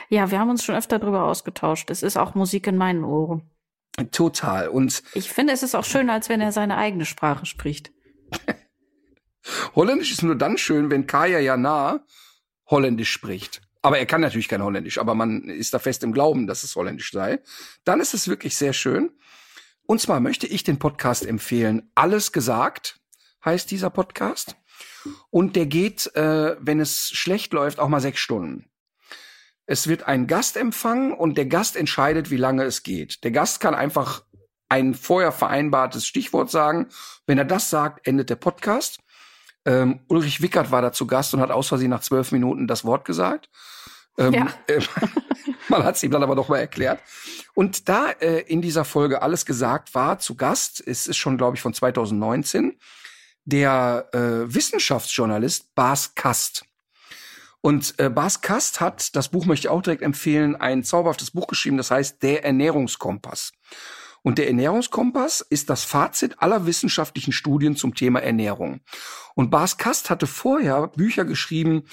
Ja, 0.10 0.30
wir 0.30 0.40
haben 0.40 0.52
uns 0.52 0.64
schon 0.64 0.76
öfter 0.76 1.00
darüber 1.00 1.24
ausgetauscht. 1.24 1.90
Es 1.90 2.04
ist 2.04 2.16
auch 2.16 2.36
Musik 2.36 2.68
in 2.68 2.78
meinen 2.78 3.04
Ohren. 3.04 3.50
Total. 4.12 4.68
Und 4.68 5.02
ich 5.16 5.32
finde, 5.32 5.54
es 5.54 5.64
ist 5.64 5.74
auch 5.74 5.84
schön, 5.84 6.12
als 6.12 6.30
wenn 6.30 6.40
er 6.40 6.52
seine 6.52 6.78
eigene 6.78 7.06
Sprache 7.06 7.48
spricht. 7.48 7.92
Holländisch 9.76 10.12
ist 10.12 10.22
nur 10.22 10.36
dann 10.36 10.58
schön, 10.58 10.92
wenn 10.92 11.08
Kaya 11.08 11.40
Jana 11.40 12.06
Holländisch 12.70 13.12
spricht. 13.12 13.62
Aber 13.82 13.98
er 13.98 14.06
kann 14.06 14.22
natürlich 14.22 14.50
kein 14.50 14.64
Holländisch, 14.64 14.98
aber 14.98 15.16
man 15.16 15.44
ist 15.50 15.74
da 15.74 15.80
fest 15.80 16.04
im 16.04 16.12
Glauben, 16.12 16.46
dass 16.46 16.64
es 16.64 16.76
Holländisch 16.76 17.12
sei. 17.12 17.40
Dann 17.86 18.00
ist 18.00 18.14
es 18.14 18.28
wirklich 18.28 18.56
sehr 18.56 18.74
schön. 18.74 19.12
Und 19.88 20.02
zwar 20.02 20.20
möchte 20.20 20.46
ich 20.46 20.64
den 20.64 20.78
Podcast 20.78 21.26
empfehlen. 21.26 21.90
Alles 21.96 22.32
gesagt 22.32 23.00
heißt 23.46 23.72
dieser 23.72 23.90
Podcast. 23.90 24.58
Und 25.30 25.56
der 25.56 25.66
geht, 25.66 26.14
äh, 26.16 26.56
wenn 26.60 26.80
es 26.80 27.10
schlecht 27.10 27.54
läuft, 27.54 27.80
auch 27.80 27.88
mal 27.88 28.02
sechs 28.02 28.20
Stunden. 28.20 28.70
Es 29.66 29.88
wird 29.88 30.04
ein 30.08 30.28
Gast 30.28 30.56
empfangen 30.56 31.12
und 31.14 31.38
der 31.38 31.46
Gast 31.46 31.76
entscheidet, 31.76 32.32
wie 32.32 32.38
lange 32.38 32.64
es 32.64 32.84
geht. 32.84 33.24
Der 33.24 33.32
Gast 33.32 33.60
kann 33.60 33.76
einfach 33.76 34.24
ein 34.70 34.94
vorher 34.94 35.32
vereinbartes 35.32 36.06
Stichwort 36.06 36.50
sagen. 36.50 36.88
Wenn 37.26 37.38
er 37.38 37.46
das 37.46 37.70
sagt, 37.70 38.08
endet 38.08 38.30
der 38.30 38.36
Podcast. 38.36 39.00
Ähm, 39.66 40.00
Ulrich 40.08 40.42
Wickert 40.42 40.72
war 40.72 40.82
dazu 40.82 41.06
Gast 41.08 41.34
und 41.34 41.42
hat 41.42 41.52
aus 41.52 41.68
Versehen 41.68 41.90
nach 41.90 42.02
zwölf 42.02 42.32
Minuten 42.32 42.68
das 42.68 42.86
Wort 42.86 43.04
gesagt. 43.04 43.50
Ähm, 44.18 44.34
ja. 44.34 44.48
äh, 44.68 44.82
man 45.70 45.84
hat 45.84 45.96
es 45.96 46.04
ihm 46.04 46.12
dann 46.12 46.24
aber 46.24 46.36
doch 46.36 46.48
mal 46.48 46.60
erklärt. 46.60 47.02
Und 47.54 47.90
da 47.90 48.12
äh, 48.12 48.42
in 48.42 48.62
dieser 48.62 48.86
Folge 48.86 49.22
alles 49.22 49.46
gesagt 49.46 49.94
war 49.94 50.20
zu 50.20 50.36
Gast, 50.36 50.82
es 50.86 51.08
ist 51.08 51.18
schon, 51.18 51.38
glaube 51.38 51.58
ich, 51.58 51.62
von 51.62 51.74
2019, 51.74 52.80
der 53.48 54.10
äh, 54.12 54.54
Wissenschaftsjournalist 54.54 55.74
Bas 55.74 56.16
Kast. 56.16 56.66
Und 57.62 57.96
äh, 57.98 58.10
Bas 58.10 58.42
Kast 58.42 58.82
hat, 58.82 59.16
das 59.16 59.30
Buch 59.30 59.46
möchte 59.46 59.68
ich 59.68 59.70
auch 59.70 59.82
direkt 59.82 60.04
empfehlen, 60.04 60.58
ein 60.58 60.84
zauberhaftes 60.84 61.32
Buch 61.32 61.48
geschrieben, 61.48 61.78
das 61.78 61.90
heißt 61.90 62.22
Der 62.22 62.44
Ernährungskompass. 62.44 63.54
Und 64.22 64.38
der 64.38 64.48
Ernährungskompass 64.48 65.40
ist 65.50 65.70
das 65.70 65.86
Fazit 65.86 66.36
aller 66.40 66.66
wissenschaftlichen 66.66 67.32
Studien 67.32 67.78
zum 67.78 67.96
Thema 67.96 68.20
Ernährung. 68.20 68.82
Und 69.34 69.50
Bas 69.50 69.78
Kast 69.78 70.10
hatte 70.10 70.28
vorher 70.28 70.88
Bücher 70.88 71.24
geschrieben 71.24 71.84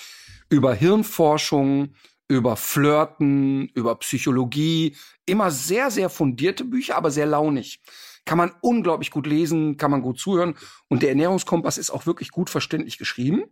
über 0.50 0.74
Hirnforschung, 0.74 1.94
über 2.26 2.56
Flirten, 2.56 3.68
über 3.74 3.94
Psychologie, 3.96 4.96
immer 5.24 5.52
sehr, 5.52 5.92
sehr 5.92 6.10
fundierte 6.10 6.64
Bücher, 6.64 6.96
aber 6.96 7.12
sehr 7.12 7.26
launig 7.26 7.80
kann 8.24 8.38
man 8.38 8.52
unglaublich 8.60 9.10
gut 9.10 9.26
lesen, 9.26 9.76
kann 9.76 9.90
man 9.90 10.02
gut 10.02 10.18
zuhören. 10.18 10.54
Und 10.88 11.02
der 11.02 11.10
Ernährungskompass 11.10 11.78
ist 11.78 11.90
auch 11.90 12.06
wirklich 12.06 12.30
gut 12.30 12.50
verständlich 12.50 12.98
geschrieben. 12.98 13.44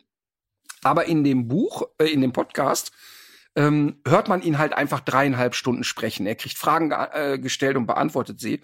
Aber 0.83 1.07
in 1.07 1.25
dem 1.25 1.49
Buch, 1.49 1.83
äh, 1.99 2.07
in 2.07 2.21
dem 2.21 2.33
Podcast, 2.33 2.93
ähm, 3.55 4.01
hört 4.07 4.29
man 4.29 4.43
ihn 4.43 4.59
halt 4.59 4.73
einfach 4.73 5.01
dreieinhalb 5.01 5.55
Stunden 5.55 5.85
sprechen. 5.85 6.27
Er 6.27 6.35
kriegt 6.35 6.57
Fragen 6.57 6.91
äh, 6.91 7.39
gestellt 7.39 7.77
und 7.77 7.87
beantwortet 7.87 8.41
sie. 8.41 8.61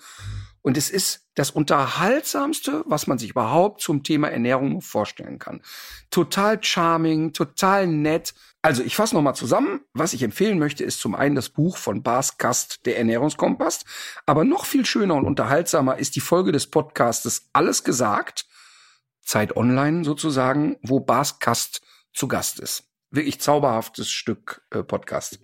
Und 0.63 0.77
es 0.77 0.91
ist 0.91 1.29
das 1.35 1.51
Unterhaltsamste, 1.51 2.83
was 2.87 3.07
man 3.07 3.19
sich 3.19 3.31
überhaupt 3.31 3.81
zum 3.81 4.03
Thema 4.03 4.29
Ernährung 4.29 4.81
vorstellen 4.81 5.39
kann. 5.39 5.63
Total 6.11 6.63
charming, 6.63 7.33
total 7.33 7.87
nett. 7.87 8.35
Also 8.61 8.83
ich 8.83 8.97
fasse 8.97 9.15
nochmal 9.15 9.37
zusammen. 9.37 9.81
Was 9.93 10.13
ich 10.13 10.23
empfehlen 10.23 10.59
möchte, 10.59 10.85
ist 10.85 11.01
zum 11.01 11.15
einen 11.15 11.37
das 11.37 11.49
Buch 11.49 11.77
von 11.77 12.03
Bas 12.03 12.39
Kast, 12.39 12.85
der 12.87 12.99
Ernährungskompass. 12.99 13.85
Aber 14.27 14.45
noch 14.45 14.65
viel 14.65 14.85
schöner 14.85 15.15
und 15.15 15.27
unterhaltsamer 15.27 15.97
ist 15.99 16.17
die 16.17 16.21
Folge 16.21 16.53
des 16.53 16.67
Podcastes 16.67 17.49
Alles 17.53 17.85
gesagt, 17.85 18.47
Zeit 19.23 19.57
Online 19.57 20.05
sozusagen, 20.05 20.77
wo 20.83 21.01
Bas 21.01 21.39
Kast 21.39 21.83
zu 22.13 22.27
Gast 22.27 22.59
ist. 22.59 22.85
Wirklich 23.11 23.41
zauberhaftes 23.41 24.11
Stück 24.11 24.63
äh, 24.71 24.83
Podcast. 24.83 25.39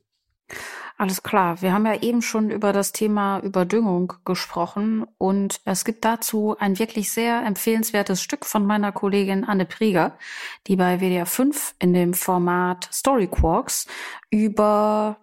Alles 0.97 1.25
klar. 1.25 1.61
Wir 1.61 1.73
haben 1.73 1.87
ja 1.87 2.01
eben 2.03 2.23
schon 2.23 2.51
über 2.51 2.73
das 2.73 2.93
Thema 2.93 3.41
Überdüngung 3.41 4.13
gesprochen 4.25 5.05
und 5.19 5.61
es 5.65 5.85
gibt 5.85 6.05
dazu 6.05 6.57
ein 6.59 6.79
wirklich 6.79 7.11
sehr 7.11 7.45
empfehlenswertes 7.45 8.23
Stück 8.23 8.47
von 8.47 8.65
meiner 8.65 8.93
Kollegin 8.93 9.45
Anne 9.45 9.67
Prieger, 9.67 10.17
die 10.69 10.77
bei 10.77 11.01
WDR 11.01 11.27
5 11.27 11.75
in 11.81 11.95
dem 11.95 12.15
Format 12.15 12.89
Story 12.93 13.27
Quarks 13.27 13.89
über 14.31 15.17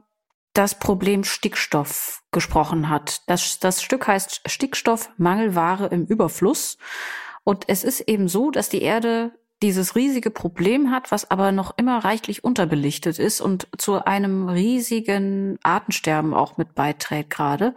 das 0.54 0.78
Problem 0.78 1.24
Stickstoff 1.24 2.22
gesprochen 2.32 2.90
hat. 2.90 3.22
Das, 3.28 3.60
das 3.60 3.82
Stück 3.82 4.08
heißt 4.08 4.42
Stickstoff 4.48 5.10
Mangelware 5.16 5.88
im 5.88 6.06
Überfluss 6.06 6.78
Und 7.46 7.70
es 7.70 7.86
ist 7.86 8.02
eben 8.02 8.28
so, 8.28 8.52
dass 8.52 8.68
die 8.68 8.82
Erde 8.82 9.32
dieses 9.62 9.96
riesige 9.96 10.32
Problem 10.32 10.92
hat, 10.92 11.12
was 11.12 11.30
aber 11.30 11.52
noch 11.52 11.78
immer 11.78 12.04
reichlich 12.04 12.44
unterbelichtet 12.44 13.20
ist 13.20 13.42
und 13.42 13.68
zu 13.78 14.04
einem 14.06 14.50
riesigen 14.50 15.60
Artensterben 15.64 16.34
auch 16.34 16.58
mit 16.58 16.74
beiträgt 16.76 17.30
gerade. 17.30 17.76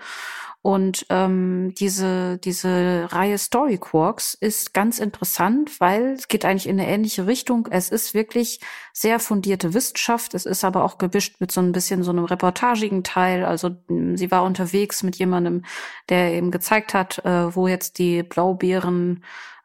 Und 0.67 1.05
ähm, 1.11 1.75
diese, 1.79 2.39
diese 2.39 3.09
Reihe 3.11 3.37
Story 3.37 3.77
Quarks 3.77 4.33
ist 4.33 4.73
ganz 4.73 4.99
interessant, 4.99 5.79
weil 5.79 6.13
es 6.13 6.27
geht 6.27 6.47
eigentlich 6.47 6.67
in 6.67 6.81
eine 6.81 6.89
ähnliche 6.89 7.27
Richtung. 7.27 7.69
Es 7.71 7.91
ist 7.91 8.15
wirklich 8.15 8.61
sehr 8.95 9.21
fundierte 9.21 9.75
Wissenschaft. 9.75 10.33
Es 10.33 10.47
ist 10.47 10.65
aber 10.65 10.85
auch 10.85 10.97
gewischt 10.97 11.39
mit 11.39 11.53
so 11.53 11.61
ein 11.61 11.73
bisschen 11.73 12.03
so 12.03 12.13
einem 12.13 12.25
reportagigen 12.25 13.05
Teil. 13.05 13.45
Also 13.45 13.73
sie 14.15 14.31
war 14.31 14.43
unterwegs 14.43 15.03
mit 15.03 15.17
jemandem, 15.17 15.67
der 16.09 16.33
eben 16.33 16.51
gezeigt 16.51 16.95
hat, 16.95 17.23
äh, 17.27 17.55
wo 17.55 17.69
jetzt 17.69 17.99
die 17.99 18.23
Blaubeeren 18.23 19.23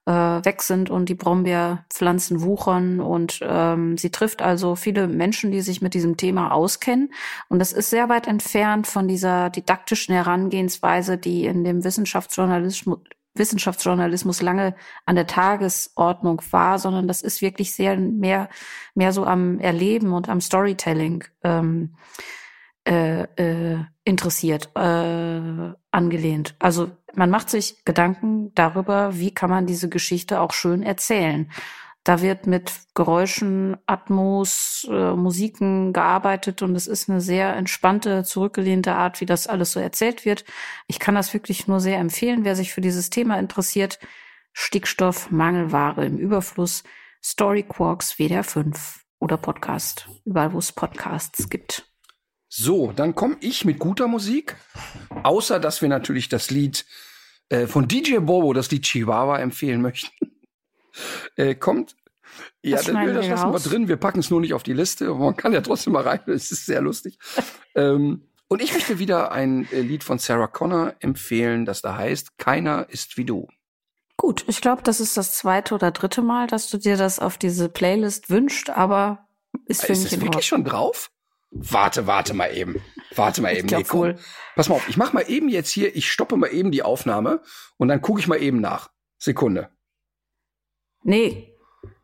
äh, 0.10 0.44
weg 0.44 0.64
sind 0.64 0.90
und 0.90 1.08
die 1.08 1.14
Brombeerpflanzen 1.16 2.42
wuchern. 2.42 3.00
Und 3.00 3.40
ähm, 3.44 3.96
sie 3.96 4.10
trifft 4.10 4.42
also 4.42 4.76
viele 4.76 5.08
Menschen, 5.08 5.52
die 5.52 5.62
sich 5.62 5.84
mit 5.84 5.94
diesem 5.94 6.18
Thema 6.18 6.52
auskennen. 6.52 7.14
Und 7.48 7.60
das 7.60 7.74
ist 7.74 7.92
sehr 7.92 8.10
weit 8.10 8.26
entfernt 8.28 8.88
von 8.88 9.08
dieser 9.08 9.52
didaktischen 9.52 10.16
Herangehensweise, 10.16 11.20
die 11.20 11.46
in 11.46 11.64
dem 11.64 11.84
Wissenschaftsjournalismus 11.84 13.00
Wissenschaftsjournalismus 13.36 14.42
lange 14.42 14.76
an 15.06 15.16
der 15.16 15.28
Tagesordnung 15.28 16.42
war, 16.50 16.80
sondern 16.80 17.08
das 17.08 17.22
ist 17.22 17.42
wirklich 17.42 17.74
sehr 17.74 17.96
mehr 17.96 18.50
mehr 18.96 19.14
so 19.14 19.24
am 19.24 19.60
Erleben 19.60 20.14
und 20.14 20.28
am 20.28 20.42
Storytelling 20.42 21.24
ähm, 21.44 21.96
äh, 22.90 23.24
äh, 23.36 23.86
interessiert, 24.04 24.72
äh, 24.76 25.74
angelehnt. 25.92 26.56
Also 26.58 26.90
man 27.14 27.30
macht 27.30 27.52
sich 27.52 27.86
Gedanken 27.86 28.52
darüber, 28.56 29.16
wie 29.20 29.32
kann 29.32 29.52
man 29.52 29.68
diese 29.68 29.90
Geschichte 29.90 30.42
auch 30.42 30.54
schön 30.54 30.82
erzählen. 30.82 31.52
Da 32.04 32.24
wird 32.24 32.48
mit 32.48 32.72
Geräuschen, 32.96 33.78
Atmos, 33.86 34.88
äh, 34.90 35.14
Musiken 35.14 35.94
gearbeitet 35.94 36.64
und 36.64 36.76
es 36.76 36.88
ist 36.88 37.10
eine 37.10 37.22
sehr 37.22 37.56
entspannte, 37.56 38.24
zurückgelehnte 38.24 38.96
Art, 38.96 39.22
wie 39.22 39.28
das 39.28 39.46
alles 39.46 39.74
so 39.74 39.80
erzählt 39.80 40.26
wird. 40.26 40.44
Ich 40.88 40.98
kann 40.98 41.14
das 41.14 41.32
wirklich 41.34 41.68
nur 41.68 41.80
sehr 41.80 42.00
empfehlen, 42.00 42.44
wer 42.44 42.56
sich 42.56 42.74
für 42.74 42.82
dieses 42.82 43.12
Thema 43.12 43.38
interessiert. 43.38 44.00
Stickstoff, 44.54 45.30
Mangelware 45.30 46.06
im 46.06 46.18
Überfluss, 46.18 46.84
Story 47.24 47.62
Quarks 47.62 48.18
WDR 48.18 48.44
5 48.44 49.06
oder 49.20 49.38
Podcast, 49.38 50.10
überall 50.26 50.54
wo 50.54 50.58
es 50.58 50.72
Podcasts 50.72 51.50
gibt. 51.50 51.89
So, 52.50 52.92
dann 52.92 53.14
komme 53.14 53.38
ich 53.42 53.64
mit 53.64 53.78
guter 53.78 54.08
Musik. 54.08 54.56
Außer, 55.24 55.60
dass 55.60 55.84
wir 55.84 55.90
natürlich 55.90 56.30
das 56.30 56.50
Lied 56.50 56.86
äh, 57.50 57.68
von 57.68 57.88
DJ 57.88 58.18
Bobo, 58.18 58.54
das 58.54 58.72
Lied 58.72 58.84
Chihuahua, 58.84 59.38
empfehlen 59.38 59.82
möchten. 59.82 60.10
äh, 61.36 61.54
kommt. 61.54 61.96
Ja, 62.64 62.78
das, 62.78 62.88
das, 62.88 62.96
das 62.96 63.28
lassen 63.28 63.52
wir 63.52 63.60
drin. 63.60 63.88
Wir 63.88 63.98
packen 63.98 64.20
es 64.20 64.32
nur 64.32 64.42
nicht 64.42 64.54
auf 64.54 64.64
die 64.64 64.74
Liste. 64.74 65.14
Man 65.14 65.38
kann 65.38 65.54
ja 65.54 65.62
trotzdem 65.62 65.94
mal 65.94 66.04
rein. 66.04 66.22
Es 66.28 66.52
ist 66.52 66.66
sehr 66.66 66.82
lustig. 66.82 67.20
ähm, 67.76 68.24
und 68.48 68.64
ich 68.64 68.74
möchte 68.74 68.98
wieder 68.98 69.32
ein 69.32 69.68
äh, 69.72 69.82
Lied 69.82 70.04
von 70.04 70.18
Sarah 70.18 70.48
Connor 70.48 70.96
empfehlen, 71.00 71.66
das 71.66 71.84
da 71.84 71.96
heißt 71.96 72.40
Keiner 72.40 72.88
ist 72.90 73.16
wie 73.18 73.26
du. 73.26 73.48
Gut, 74.18 74.44
ich 74.48 74.60
glaube, 74.60 74.82
das 74.82 75.00
ist 75.00 75.16
das 75.18 75.36
zweite 75.36 75.76
oder 75.76 75.92
dritte 75.92 76.24
Mal, 76.24 76.48
dass 76.48 76.70
du 76.70 76.78
dir 76.78 76.98
das 76.98 77.20
auf 77.20 77.38
diese 77.38 77.70
Playlist 77.70 78.32
wünscht, 78.32 78.72
aber 78.72 79.28
ist 79.66 79.86
für 79.86 79.94
ist 79.94 80.04
mich 80.04 80.12
das 80.14 80.22
wirklich 80.22 80.48
schon 80.48 80.64
drauf? 80.64 81.12
Warte, 81.52 82.06
warte 82.06 82.34
mal 82.34 82.56
eben. 82.56 82.82
Warte 83.16 83.42
mal 83.42 83.56
eben. 83.56 83.68
Ich 83.68 83.72
nee, 83.72 83.90
wohl. 83.90 84.20
Pass 84.56 84.70
mal 84.70 84.76
auf, 84.76 84.88
ich 84.88 84.98
mach 84.98 85.14
mal 85.14 85.22
eben 85.28 85.50
jetzt 85.50 85.70
hier, 85.72 85.96
ich 85.96 86.12
stoppe 86.12 86.38
mal 86.38 86.54
eben 86.54 86.72
die 86.72 86.84
Aufnahme 86.84 87.42
und 87.78 87.88
dann 87.88 88.02
gucke 88.02 88.20
ich 88.20 88.28
mal 88.28 88.42
eben 88.42 88.62
nach. 88.62 88.92
Sekunde. 89.18 89.70
Nee, 91.04 91.56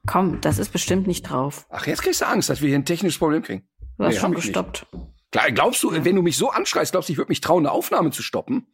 komm, 0.05 0.41
das 0.41 0.57
ist 0.57 0.71
bestimmt 0.71 1.07
nicht 1.07 1.23
drauf. 1.23 1.65
Ach, 1.69 1.85
jetzt 1.85 2.01
kriegst 2.01 2.21
du 2.21 2.27
Angst, 2.27 2.49
dass 2.49 2.61
wir 2.61 2.69
hier 2.69 2.77
ein 2.77 2.85
technisches 2.85 3.19
Problem 3.19 3.43
kriegen. 3.43 3.67
Du 3.97 4.03
hast 4.03 4.15
nee, 4.15 4.19
schon 4.19 4.33
gestoppt. 4.33 4.87
Klar, 5.31 5.51
glaubst 5.51 5.83
du, 5.83 5.91
wenn 5.91 6.15
du 6.15 6.21
mich 6.21 6.37
so 6.37 6.49
anschreist, 6.49 6.91
glaubst 6.91 7.09
du, 7.09 7.13
ich 7.13 7.17
würde 7.17 7.29
mich 7.29 7.41
trauen, 7.41 7.65
eine 7.65 7.71
Aufnahme 7.71 8.11
zu 8.11 8.23
stoppen? 8.23 8.67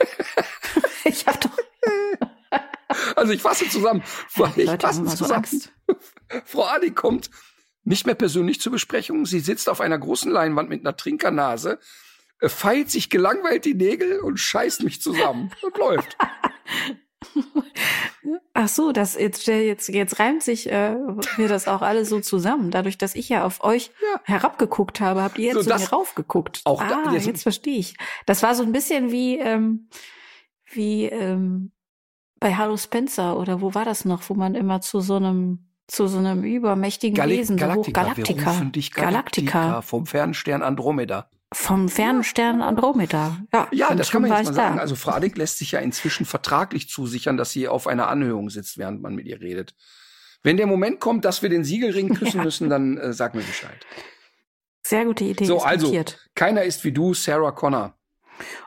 ich 1.04 1.26
hab 1.26 1.40
doch. 1.40 1.50
also 3.16 3.32
ich 3.32 3.42
fasse 3.42 3.68
zusammen. 3.68 4.02
Ich 4.56 4.66
Leute 4.66 4.86
fasse 4.86 5.04
zusammen. 5.04 5.46
So 5.46 5.68
Frau 6.44 6.64
Adi 6.64 6.90
kommt 6.90 7.30
nicht 7.84 8.06
mehr 8.06 8.14
persönlich 8.14 8.60
zur 8.60 8.72
Besprechung. 8.72 9.26
Sie 9.26 9.40
sitzt 9.40 9.68
auf 9.68 9.80
einer 9.80 9.98
großen 9.98 10.30
Leinwand 10.30 10.68
mit 10.68 10.80
einer 10.80 10.96
Trinkernase, 10.96 11.78
äh, 12.40 12.48
feilt 12.48 12.90
sich 12.90 13.10
gelangweilt 13.10 13.64
die 13.64 13.74
Nägel 13.74 14.20
und 14.20 14.38
scheißt 14.38 14.82
mich 14.82 15.00
zusammen 15.00 15.50
und 15.62 15.76
läuft. 15.78 16.16
Ach 18.52 18.68
so, 18.68 18.92
das 18.92 19.14
jetzt 19.14 19.46
jetzt 19.46 19.88
jetzt 19.88 20.18
reimt 20.18 20.42
sich 20.42 20.70
äh, 20.70 20.94
mir 21.36 21.48
das 21.48 21.66
auch 21.68 21.82
alles 21.82 22.08
so 22.08 22.20
zusammen. 22.20 22.70
Dadurch, 22.70 22.98
dass 22.98 23.14
ich 23.14 23.28
ja 23.28 23.44
auf 23.44 23.64
euch 23.64 23.90
ja. 24.00 24.20
herabgeguckt 24.24 25.00
habe, 25.00 25.22
habt 25.22 25.38
ihr 25.38 25.46
jetzt 25.46 25.54
so, 25.54 25.62
so 25.62 25.74
mir 25.74 25.88
raufgeguckt. 25.88 26.60
Auch 26.64 26.82
ah, 26.82 27.04
da, 27.04 27.12
jetzt, 27.12 27.26
jetzt 27.26 27.42
verstehe 27.42 27.78
ich. 27.78 27.96
Das 28.26 28.42
war 28.42 28.54
so 28.54 28.62
ein 28.62 28.72
bisschen 28.72 29.10
wie 29.10 29.38
ähm, 29.38 29.88
wie 30.70 31.06
ähm, 31.06 31.72
bei 32.38 32.54
Hallo 32.54 32.76
Spencer 32.76 33.38
oder 33.38 33.60
wo 33.60 33.74
war 33.74 33.84
das 33.84 34.04
noch, 34.04 34.28
wo 34.28 34.34
man 34.34 34.54
immer 34.54 34.80
zu 34.80 35.00
so 35.00 35.16
einem 35.16 35.66
zu 35.86 36.06
so 36.06 36.18
einem 36.18 36.44
übermächtigen 36.44 37.16
Gal 37.16 37.28
Wesen, 37.28 37.56
Galactica. 37.56 38.02
Galactica. 38.02 38.40
Wir 38.40 38.52
rufen 38.52 38.72
dich 38.72 38.92
Galactica. 38.92 39.52
Galactica. 39.52 39.82
Vom 39.82 40.06
Fernstern 40.06 40.62
Andromeda. 40.62 41.28
Vom 41.52 41.88
Fernstern 41.88 42.62
Andromeda. 42.62 43.38
Ja, 43.52 43.68
ja 43.70 43.94
das 43.94 44.10
kann 44.10 44.22
man 44.22 44.32
jetzt 44.32 44.46
mal 44.46 44.54
sagen. 44.54 44.76
Da. 44.76 44.80
Also 44.80 44.96
Frau 44.96 45.12
Adik 45.12 45.36
lässt 45.36 45.58
sich 45.58 45.72
ja 45.72 45.78
inzwischen 45.80 46.26
vertraglich 46.26 46.88
zusichern, 46.88 47.36
dass 47.36 47.50
sie 47.50 47.68
auf 47.68 47.86
einer 47.86 48.08
Anhörung 48.08 48.50
sitzt, 48.50 48.78
während 48.78 49.02
man 49.02 49.14
mit 49.14 49.26
ihr 49.26 49.40
redet. 49.40 49.74
Wenn 50.42 50.56
der 50.56 50.66
Moment 50.66 51.00
kommt, 51.00 51.24
dass 51.24 51.42
wir 51.42 51.48
den 51.48 51.64
Siegelring 51.64 52.14
küssen 52.14 52.38
ja. 52.38 52.44
müssen, 52.44 52.68
dann 52.70 52.98
äh, 52.98 53.12
sag 53.12 53.34
mir 53.34 53.42
Bescheid. 53.42 53.86
Sehr 54.86 55.04
gute 55.04 55.24
Idee. 55.24 55.44
So, 55.44 55.60
also, 55.60 55.94
keiner 56.34 56.62
ist 56.64 56.84
wie 56.84 56.92
du, 56.92 57.14
Sarah 57.14 57.52
Connor. 57.52 57.96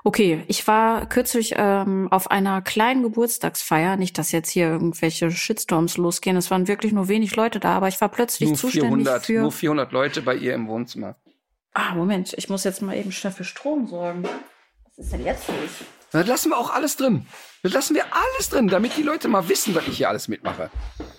Okay, 0.04 0.44
ich 0.48 0.66
war 0.68 1.08
kürzlich 1.08 1.54
ähm, 1.58 2.08
auf 2.12 2.32
einer 2.32 2.62
kleinen 2.62 3.04
Geburtstagsfeier. 3.04 3.98
Nicht, 3.98 4.18
dass 4.18 4.32
jetzt 4.32 4.50
hier 4.50 4.68
irgendwelche 4.68 5.32
Shitstorms 5.32 5.98
losgehen. 5.98 6.38
Es 6.38 6.52
waren 6.52 6.68
wirklich 6.68 6.94
nur 6.94 7.08
wenig 7.08 7.36
Leute 7.36 7.60
da, 7.60 7.76
aber 7.76 7.88
ich 7.88 8.00
war 8.02 8.10
plötzlich 8.10 8.50
nur 8.50 8.58
zuständig 8.58 8.90
400, 8.90 9.26
für 9.26 9.42
nur 9.42 9.52
400 9.52 9.92
Leute 9.92 10.22
bei 10.22 10.36
ihr 10.36 10.54
im 10.54 10.68
Wohnzimmer. 10.68 11.16
Ah, 11.74 11.94
Moment, 11.96 12.34
ich 12.38 12.50
muss 12.50 12.64
jetzt 12.64 12.82
mal 12.82 12.96
eben 12.96 13.12
schnell 13.12 13.34
für 13.34 13.44
Strom 13.44 13.88
sorgen. 13.88 14.24
Was 14.24 15.06
ist 15.06 15.14
denn 15.14 15.26
jetzt 15.26 15.48
los? 15.48 15.88
Das 16.12 16.26
lassen 16.26 16.50
wir 16.50 16.58
auch 16.58 16.74
alles 16.74 16.96
drin. 16.96 17.26
Das 17.64 17.74
lassen 17.74 17.96
wir 17.96 18.06
alles 18.12 18.50
drin, 18.50 18.68
damit 18.68 18.96
die 18.98 19.04
Leute 19.04 19.28
mal 19.28 19.48
wissen, 19.50 19.76
was 19.76 19.88
ich 19.88 19.98
hier 19.98 20.10
alles 20.10 20.28
mitmache. 20.28 20.70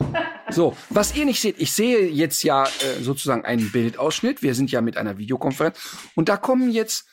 So, 0.51 0.75
was 0.89 1.15
ihr 1.15 1.27
nicht 1.27 1.43
seht, 1.43 1.61
ich 1.61 1.73
sehe 1.73 2.09
jetzt 2.09 2.43
ja 2.43 2.65
äh, 2.65 3.03
sozusagen 3.03 3.45
einen 3.45 3.71
Bildausschnitt. 3.71 4.43
Wir 4.43 4.55
sind 4.55 4.71
ja 4.71 4.81
mit 4.81 4.97
einer 4.97 5.19
Videokonferenz 5.19 5.79
und 6.15 6.31
da 6.31 6.39
kommen 6.39 6.71
jetzt 6.71 7.05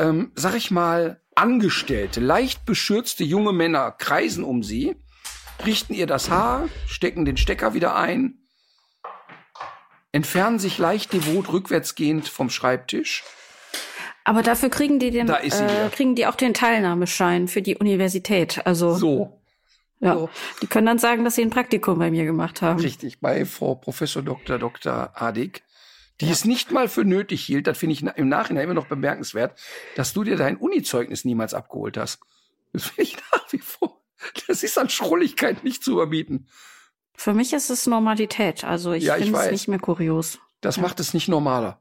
ähm, 0.00 0.32
sag 0.34 0.56
ich 0.56 0.70
mal, 0.70 1.20
Angestellte, 1.34 2.20
leicht 2.20 2.64
beschürzte 2.64 3.22
junge 3.22 3.52
Männer 3.52 3.92
kreisen 3.92 4.44
um 4.44 4.62
sie, 4.62 4.96
richten 5.64 5.94
ihr 5.94 6.06
das 6.06 6.30
Haar, 6.30 6.68
stecken 6.86 7.24
den 7.24 7.36
Stecker 7.36 7.74
wieder 7.74 7.94
ein, 7.94 8.38
entfernen 10.10 10.58
sich 10.58 10.78
leicht 10.78 11.12
devot 11.12 11.52
rückwärtsgehend 11.52 12.28
vom 12.28 12.50
Schreibtisch. 12.50 13.22
Aber 14.24 14.42
dafür 14.42 14.70
kriegen 14.70 14.98
die 14.98 15.10
den, 15.10 15.28
äh, 15.28 15.88
kriegen 15.92 16.14
die 16.14 16.26
auch 16.26 16.34
den 16.34 16.54
Teilnahmeschein 16.54 17.46
für 17.48 17.62
die 17.62 17.76
Universität. 17.76 18.66
Also 18.66 18.94
so. 18.94 19.40
Ja, 19.98 20.14
so. 20.14 20.30
die 20.62 20.66
können 20.66 20.86
dann 20.86 20.98
sagen, 20.98 21.24
dass 21.24 21.34
sie 21.34 21.42
ein 21.42 21.50
Praktikum 21.50 21.98
bei 21.98 22.10
mir 22.10 22.24
gemacht 22.24 22.62
haben. 22.62 22.80
Richtig, 22.80 23.20
bei 23.20 23.44
Frau 23.44 23.74
Professor 23.74 24.22
Dr. 24.22 24.58
Dr. 24.58 25.12
Adik 25.14 25.62
die 26.20 26.26
ja. 26.26 26.32
es 26.32 26.44
nicht 26.44 26.70
mal 26.70 26.88
für 26.88 27.04
nötig 27.04 27.44
hielt, 27.44 27.66
das 27.66 27.78
finde 27.78 27.94
ich 27.94 28.02
im 28.02 28.28
Nachhinein 28.28 28.64
immer 28.64 28.74
noch 28.74 28.86
bemerkenswert, 28.86 29.58
dass 29.96 30.12
du 30.12 30.24
dir 30.24 30.36
dein 30.36 30.56
Uni-Zeugnis 30.56 31.24
niemals 31.24 31.54
abgeholt 31.54 31.96
hast. 31.96 32.20
Das 32.72 32.84
finde 32.84 33.02
ich 33.02 33.16
nach 33.32 33.52
wie 33.52 33.58
vor. 33.58 34.00
Das 34.46 34.62
ist 34.62 34.78
an 34.78 34.90
Schrulligkeit 34.90 35.64
nicht 35.64 35.82
zu 35.82 35.92
überbieten. 35.92 36.46
Für 37.14 37.34
mich 37.34 37.52
ist 37.52 37.70
es 37.70 37.86
Normalität. 37.86 38.64
Also 38.64 38.92
ich 38.92 39.04
ja, 39.04 39.14
finde 39.14 39.38
es 39.38 39.50
nicht 39.50 39.68
mehr 39.68 39.78
kurios. 39.78 40.38
Das 40.60 40.76
ja. 40.76 40.82
macht 40.82 41.00
es 41.00 41.14
nicht 41.14 41.28
normaler. 41.28 41.80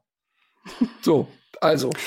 So, 1.02 1.28
also. 1.62 1.92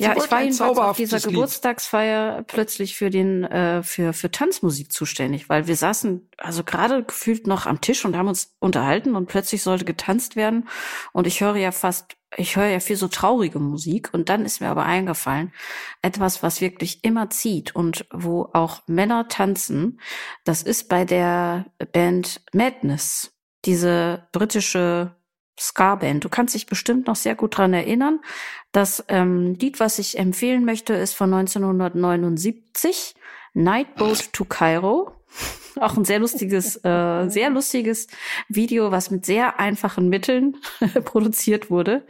Ja, 0.00 0.16
ich 0.16 0.30
war 0.30 0.42
jedenfalls 0.42 0.78
auf 0.78 0.96
dieser 0.96 1.18
Lied. 1.18 1.26
Geburtstagsfeier 1.26 2.42
plötzlich 2.46 2.96
für 2.96 3.10
den 3.10 3.44
äh, 3.44 3.82
für 3.82 4.12
für 4.12 4.30
Tanzmusik 4.30 4.92
zuständig, 4.92 5.48
weil 5.48 5.66
wir 5.66 5.76
saßen 5.76 6.28
also 6.38 6.64
gerade 6.64 7.04
gefühlt 7.04 7.46
noch 7.46 7.66
am 7.66 7.80
Tisch 7.80 8.04
und 8.04 8.16
haben 8.16 8.28
uns 8.28 8.56
unterhalten 8.60 9.14
und 9.14 9.26
plötzlich 9.26 9.62
sollte 9.62 9.84
getanzt 9.84 10.36
werden. 10.36 10.68
Und 11.12 11.26
ich 11.26 11.40
höre 11.42 11.56
ja 11.56 11.70
fast 11.70 12.16
ich 12.36 12.56
höre 12.56 12.68
ja 12.68 12.80
viel 12.80 12.96
so 12.96 13.08
traurige 13.08 13.58
Musik. 13.58 14.10
Und 14.12 14.28
dann 14.28 14.44
ist 14.44 14.60
mir 14.60 14.68
aber 14.68 14.84
eingefallen, 14.84 15.52
etwas, 16.00 16.42
was 16.42 16.60
wirklich 16.60 17.04
immer 17.04 17.30
zieht 17.30 17.74
und 17.74 18.06
wo 18.12 18.48
auch 18.52 18.82
Männer 18.86 19.28
tanzen, 19.28 20.00
das 20.44 20.62
ist 20.62 20.88
bei 20.88 21.04
der 21.04 21.66
Band 21.92 22.40
Madness, 22.52 23.32
diese 23.64 24.28
britische 24.32 25.16
Ska-Band. 25.60 26.24
Du 26.24 26.28
kannst 26.30 26.54
dich 26.54 26.66
bestimmt 26.66 27.06
noch 27.06 27.16
sehr 27.16 27.34
gut 27.34 27.58
dran 27.58 27.74
erinnern. 27.74 28.20
Das 28.72 29.04
ähm, 29.08 29.54
Lied, 29.54 29.78
was 29.78 29.98
ich 29.98 30.18
empfehlen 30.18 30.64
möchte, 30.64 30.94
ist 30.94 31.14
von 31.14 31.32
1979, 31.34 33.14
Nightboat 33.52 34.32
to 34.32 34.44
Cairo. 34.44 35.12
Auch 35.80 35.96
ein 35.96 36.04
sehr 36.04 36.18
lustiges, 36.18 36.76
äh, 36.84 37.28
sehr 37.28 37.50
lustiges 37.50 38.06
Video, 38.48 38.90
was 38.90 39.10
mit 39.10 39.26
sehr 39.26 39.60
einfachen 39.60 40.08
Mitteln 40.08 40.56
produziert 41.04 41.70
wurde. 41.70 42.06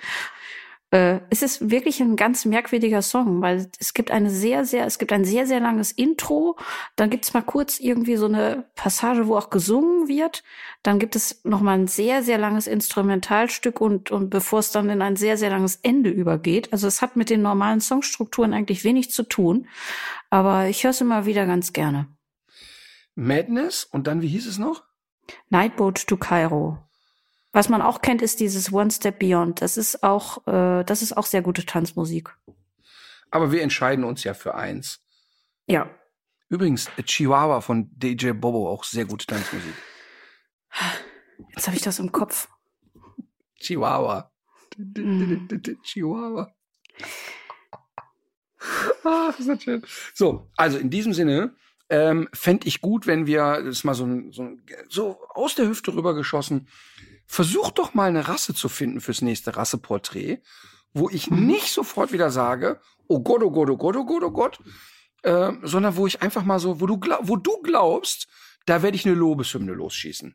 Äh, 0.90 1.20
es 1.30 1.42
ist 1.42 1.70
wirklich 1.70 2.00
ein 2.00 2.16
ganz 2.16 2.44
merkwürdiger 2.44 3.02
Song, 3.02 3.40
weil 3.42 3.70
es 3.78 3.94
gibt 3.94 4.10
eine 4.10 4.28
sehr, 4.28 4.64
sehr, 4.64 4.86
es 4.86 4.98
gibt 4.98 5.12
ein 5.12 5.24
sehr, 5.24 5.46
sehr 5.46 5.60
langes 5.60 5.92
Intro. 5.92 6.56
Dann 6.96 7.10
gibt's 7.10 7.32
mal 7.32 7.42
kurz 7.42 7.78
irgendwie 7.78 8.16
so 8.16 8.26
eine 8.26 8.64
Passage, 8.74 9.28
wo 9.28 9.36
auch 9.36 9.50
gesungen 9.50 10.08
wird. 10.08 10.42
Dann 10.82 10.98
gibt 10.98 11.14
es 11.14 11.44
noch 11.44 11.60
mal 11.60 11.78
ein 11.78 11.86
sehr, 11.86 12.22
sehr 12.22 12.38
langes 12.38 12.66
Instrumentalstück 12.66 13.80
und, 13.80 14.10
und 14.10 14.30
bevor 14.30 14.58
es 14.58 14.72
dann 14.72 14.90
in 14.90 15.02
ein 15.02 15.16
sehr, 15.16 15.36
sehr 15.36 15.50
langes 15.50 15.76
Ende 15.76 16.10
übergeht. 16.10 16.72
Also 16.72 16.88
es 16.88 17.02
hat 17.02 17.14
mit 17.16 17.30
den 17.30 17.42
normalen 17.42 17.80
Songstrukturen 17.80 18.52
eigentlich 18.52 18.82
wenig 18.82 19.10
zu 19.10 19.22
tun. 19.22 19.68
Aber 20.28 20.66
ich 20.66 20.82
höre 20.82 20.90
es 20.90 21.00
immer 21.00 21.24
wieder 21.24 21.46
ganz 21.46 21.72
gerne. 21.72 22.08
Madness 23.14 23.84
und 23.84 24.06
dann, 24.06 24.22
wie 24.22 24.28
hieß 24.28 24.46
es 24.46 24.58
noch? 24.58 24.84
Nightboat 25.50 26.06
to 26.06 26.16
Cairo. 26.16 26.78
Was 27.52 27.68
man 27.68 27.82
auch 27.82 28.00
kennt, 28.00 28.22
ist 28.22 28.40
dieses 28.40 28.72
One 28.72 28.90
Step 28.90 29.18
Beyond. 29.18 29.60
Das 29.60 29.76
ist 29.76 30.02
auch, 30.02 30.46
äh, 30.46 30.84
das 30.84 31.02
ist 31.02 31.16
auch 31.16 31.26
sehr 31.26 31.42
gute 31.42 31.66
Tanzmusik. 31.66 32.36
Aber 33.30 33.50
wir 33.52 33.62
entscheiden 33.62 34.04
uns 34.04 34.24
ja 34.24 34.34
für 34.34 34.54
eins. 34.54 35.00
Ja. 35.66 35.90
Übrigens, 36.48 36.90
Chihuahua 37.04 37.60
von 37.60 37.90
DJ 37.92 38.32
Bobo, 38.32 38.68
auch 38.68 38.84
sehr 38.84 39.04
gute 39.04 39.26
Tanzmusik. 39.26 39.74
Jetzt 41.54 41.66
habe 41.66 41.76
ich 41.76 41.82
das 41.82 41.98
im 41.98 42.12
Kopf. 42.12 42.48
Chihuahua. 43.60 44.32
Mhm. 44.76 45.48
Chihuahua. 45.82 46.52
Ach, 49.04 49.38
ist 49.38 49.48
das 49.48 49.62
schön. 49.62 49.82
So, 50.14 50.50
also 50.56 50.78
in 50.78 50.90
diesem 50.90 51.12
Sinne 51.12 51.54
ähm, 51.88 52.28
fände 52.32 52.68
ich 52.68 52.80
gut, 52.80 53.06
wenn 53.06 53.26
wir, 53.26 53.62
das 53.62 53.78
ist 53.78 53.84
mal 53.84 53.94
so, 53.94 54.04
ein, 54.04 54.32
so, 54.32 54.42
ein, 54.42 54.62
so 54.88 55.20
aus 55.30 55.54
der 55.54 55.66
Hüfte 55.66 55.94
rübergeschossen, 55.94 56.68
versuch 57.30 57.70
doch 57.70 57.94
mal 57.94 58.08
eine 58.08 58.26
Rasse 58.28 58.54
zu 58.54 58.68
finden 58.68 59.00
fürs 59.00 59.22
nächste 59.22 59.56
Rasseporträt, 59.56 60.40
wo 60.92 61.08
ich 61.08 61.30
Mhm. 61.30 61.46
nicht 61.46 61.72
sofort 61.72 62.10
wieder 62.12 62.30
sage, 62.30 62.80
oh 63.06 63.20
Gott, 63.20 63.42
oh 63.42 63.50
Gott, 63.50 63.70
oh 63.70 63.76
Gott, 63.76 63.96
oh 63.96 64.04
Gott, 64.04 64.22
oh 64.24 64.30
Gott, 64.32 64.58
äh, 65.22 65.52
sondern 65.62 65.96
wo 65.96 66.06
ich 66.08 66.22
einfach 66.22 66.44
mal 66.44 66.58
so, 66.58 66.80
wo 66.80 66.86
du, 66.86 66.98
glaub, 66.98 67.20
wo 67.28 67.36
du 67.36 67.60
glaubst, 67.62 68.26
da 68.66 68.82
werde 68.82 68.96
ich 68.96 69.06
eine 69.06 69.14
Lobeshymne 69.14 69.72
losschießen. 69.72 70.34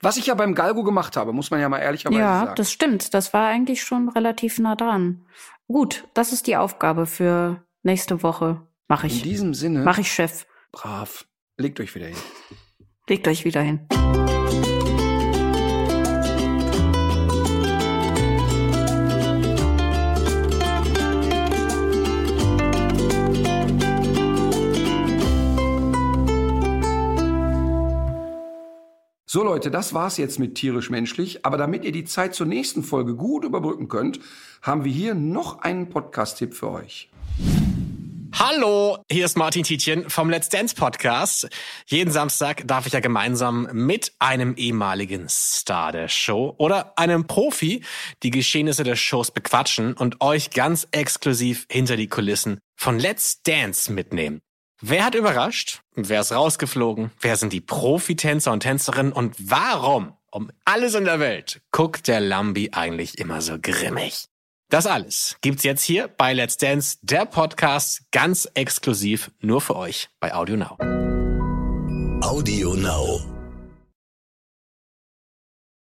Was 0.00 0.16
ich 0.16 0.26
ja 0.26 0.34
beim 0.34 0.54
Galgo 0.54 0.84
gemacht 0.84 1.16
habe, 1.16 1.32
muss 1.32 1.50
man 1.50 1.60
ja 1.60 1.68
mal 1.68 1.80
ehrlicherweise 1.80 2.20
Ja, 2.20 2.40
sagen. 2.44 2.54
das 2.56 2.70
stimmt. 2.72 3.12
Das 3.12 3.32
war 3.34 3.46
eigentlich 3.48 3.82
schon 3.82 4.08
relativ 4.08 4.58
nah 4.58 4.76
dran. 4.76 5.26
Gut, 5.66 6.06
das 6.14 6.32
ist 6.32 6.46
die 6.46 6.56
Aufgabe 6.56 7.06
für 7.06 7.62
nächste 7.82 8.22
Woche. 8.22 8.66
Mach 8.88 9.02
In 9.04 9.10
ich. 9.10 9.22
diesem 9.22 9.52
Sinne, 9.52 9.82
Mach 9.84 9.98
ich, 9.98 10.12
Chef. 10.12 10.46
brav, 10.72 11.26
legt 11.58 11.80
euch 11.80 11.94
wieder 11.94 12.06
hin. 12.06 12.16
Legt 13.08 13.26
euch 13.28 13.44
wieder 13.44 13.60
hin. 13.62 13.86
So 29.34 29.42
Leute, 29.42 29.72
das 29.72 29.94
war's 29.94 30.16
jetzt 30.16 30.38
mit 30.38 30.54
tierisch 30.54 30.90
menschlich. 30.90 31.44
Aber 31.44 31.56
damit 31.56 31.84
ihr 31.84 31.90
die 31.90 32.04
Zeit 32.04 32.36
zur 32.36 32.46
nächsten 32.46 32.84
Folge 32.84 33.16
gut 33.16 33.44
überbrücken 33.44 33.88
könnt, 33.88 34.20
haben 34.62 34.84
wir 34.84 34.92
hier 34.92 35.16
noch 35.16 35.58
einen 35.62 35.88
Podcast-Tipp 35.88 36.54
für 36.54 36.70
euch. 36.70 37.10
Hallo, 38.32 38.98
hier 39.10 39.24
ist 39.24 39.36
Martin 39.36 39.64
Tietjen 39.64 40.08
vom 40.08 40.30
Let's 40.30 40.50
Dance 40.50 40.76
Podcast. 40.76 41.48
Jeden 41.86 42.12
Samstag 42.12 42.62
darf 42.68 42.86
ich 42.86 42.92
ja 42.92 43.00
gemeinsam 43.00 43.68
mit 43.72 44.12
einem 44.20 44.54
ehemaligen 44.54 45.28
Star 45.28 45.90
der 45.90 46.06
Show 46.06 46.54
oder 46.56 46.96
einem 46.96 47.26
Profi 47.26 47.82
die 48.22 48.30
Geschehnisse 48.30 48.84
der 48.84 48.94
Shows 48.94 49.32
bequatschen 49.32 49.94
und 49.94 50.20
euch 50.20 50.50
ganz 50.50 50.86
exklusiv 50.92 51.66
hinter 51.68 51.96
die 51.96 52.06
Kulissen 52.06 52.60
von 52.76 53.00
Let's 53.00 53.42
Dance 53.42 53.92
mitnehmen. 53.92 54.42
Wer 54.86 55.06
hat 55.06 55.14
überrascht? 55.14 55.80
Wer 55.94 56.20
ist 56.20 56.30
rausgeflogen? 56.30 57.10
Wer 57.18 57.38
sind 57.38 57.54
die 57.54 57.62
Profitänzer 57.62 58.52
und 58.52 58.60
Tänzerinnen? 58.60 59.14
Und 59.14 59.34
warum, 59.38 60.12
um 60.30 60.50
alles 60.66 60.92
in 60.92 61.06
der 61.06 61.20
Welt, 61.20 61.62
guckt 61.72 62.06
der 62.06 62.20
Lambi 62.20 62.68
eigentlich 62.72 63.16
immer 63.16 63.40
so 63.40 63.56
grimmig? 63.58 64.26
Das 64.68 64.86
alles 64.86 65.38
gibt's 65.40 65.62
jetzt 65.62 65.84
hier 65.84 66.08
bei 66.08 66.34
Let's 66.34 66.58
Dance, 66.58 66.98
der 67.00 67.24
Podcast, 67.24 68.02
ganz 68.12 68.46
exklusiv 68.52 69.30
nur 69.40 69.62
für 69.62 69.76
euch 69.76 70.10
bei 70.20 70.34
Audio 70.34 70.56
Now. 70.56 70.76
Audio 72.22 72.74
Now. 72.74 73.33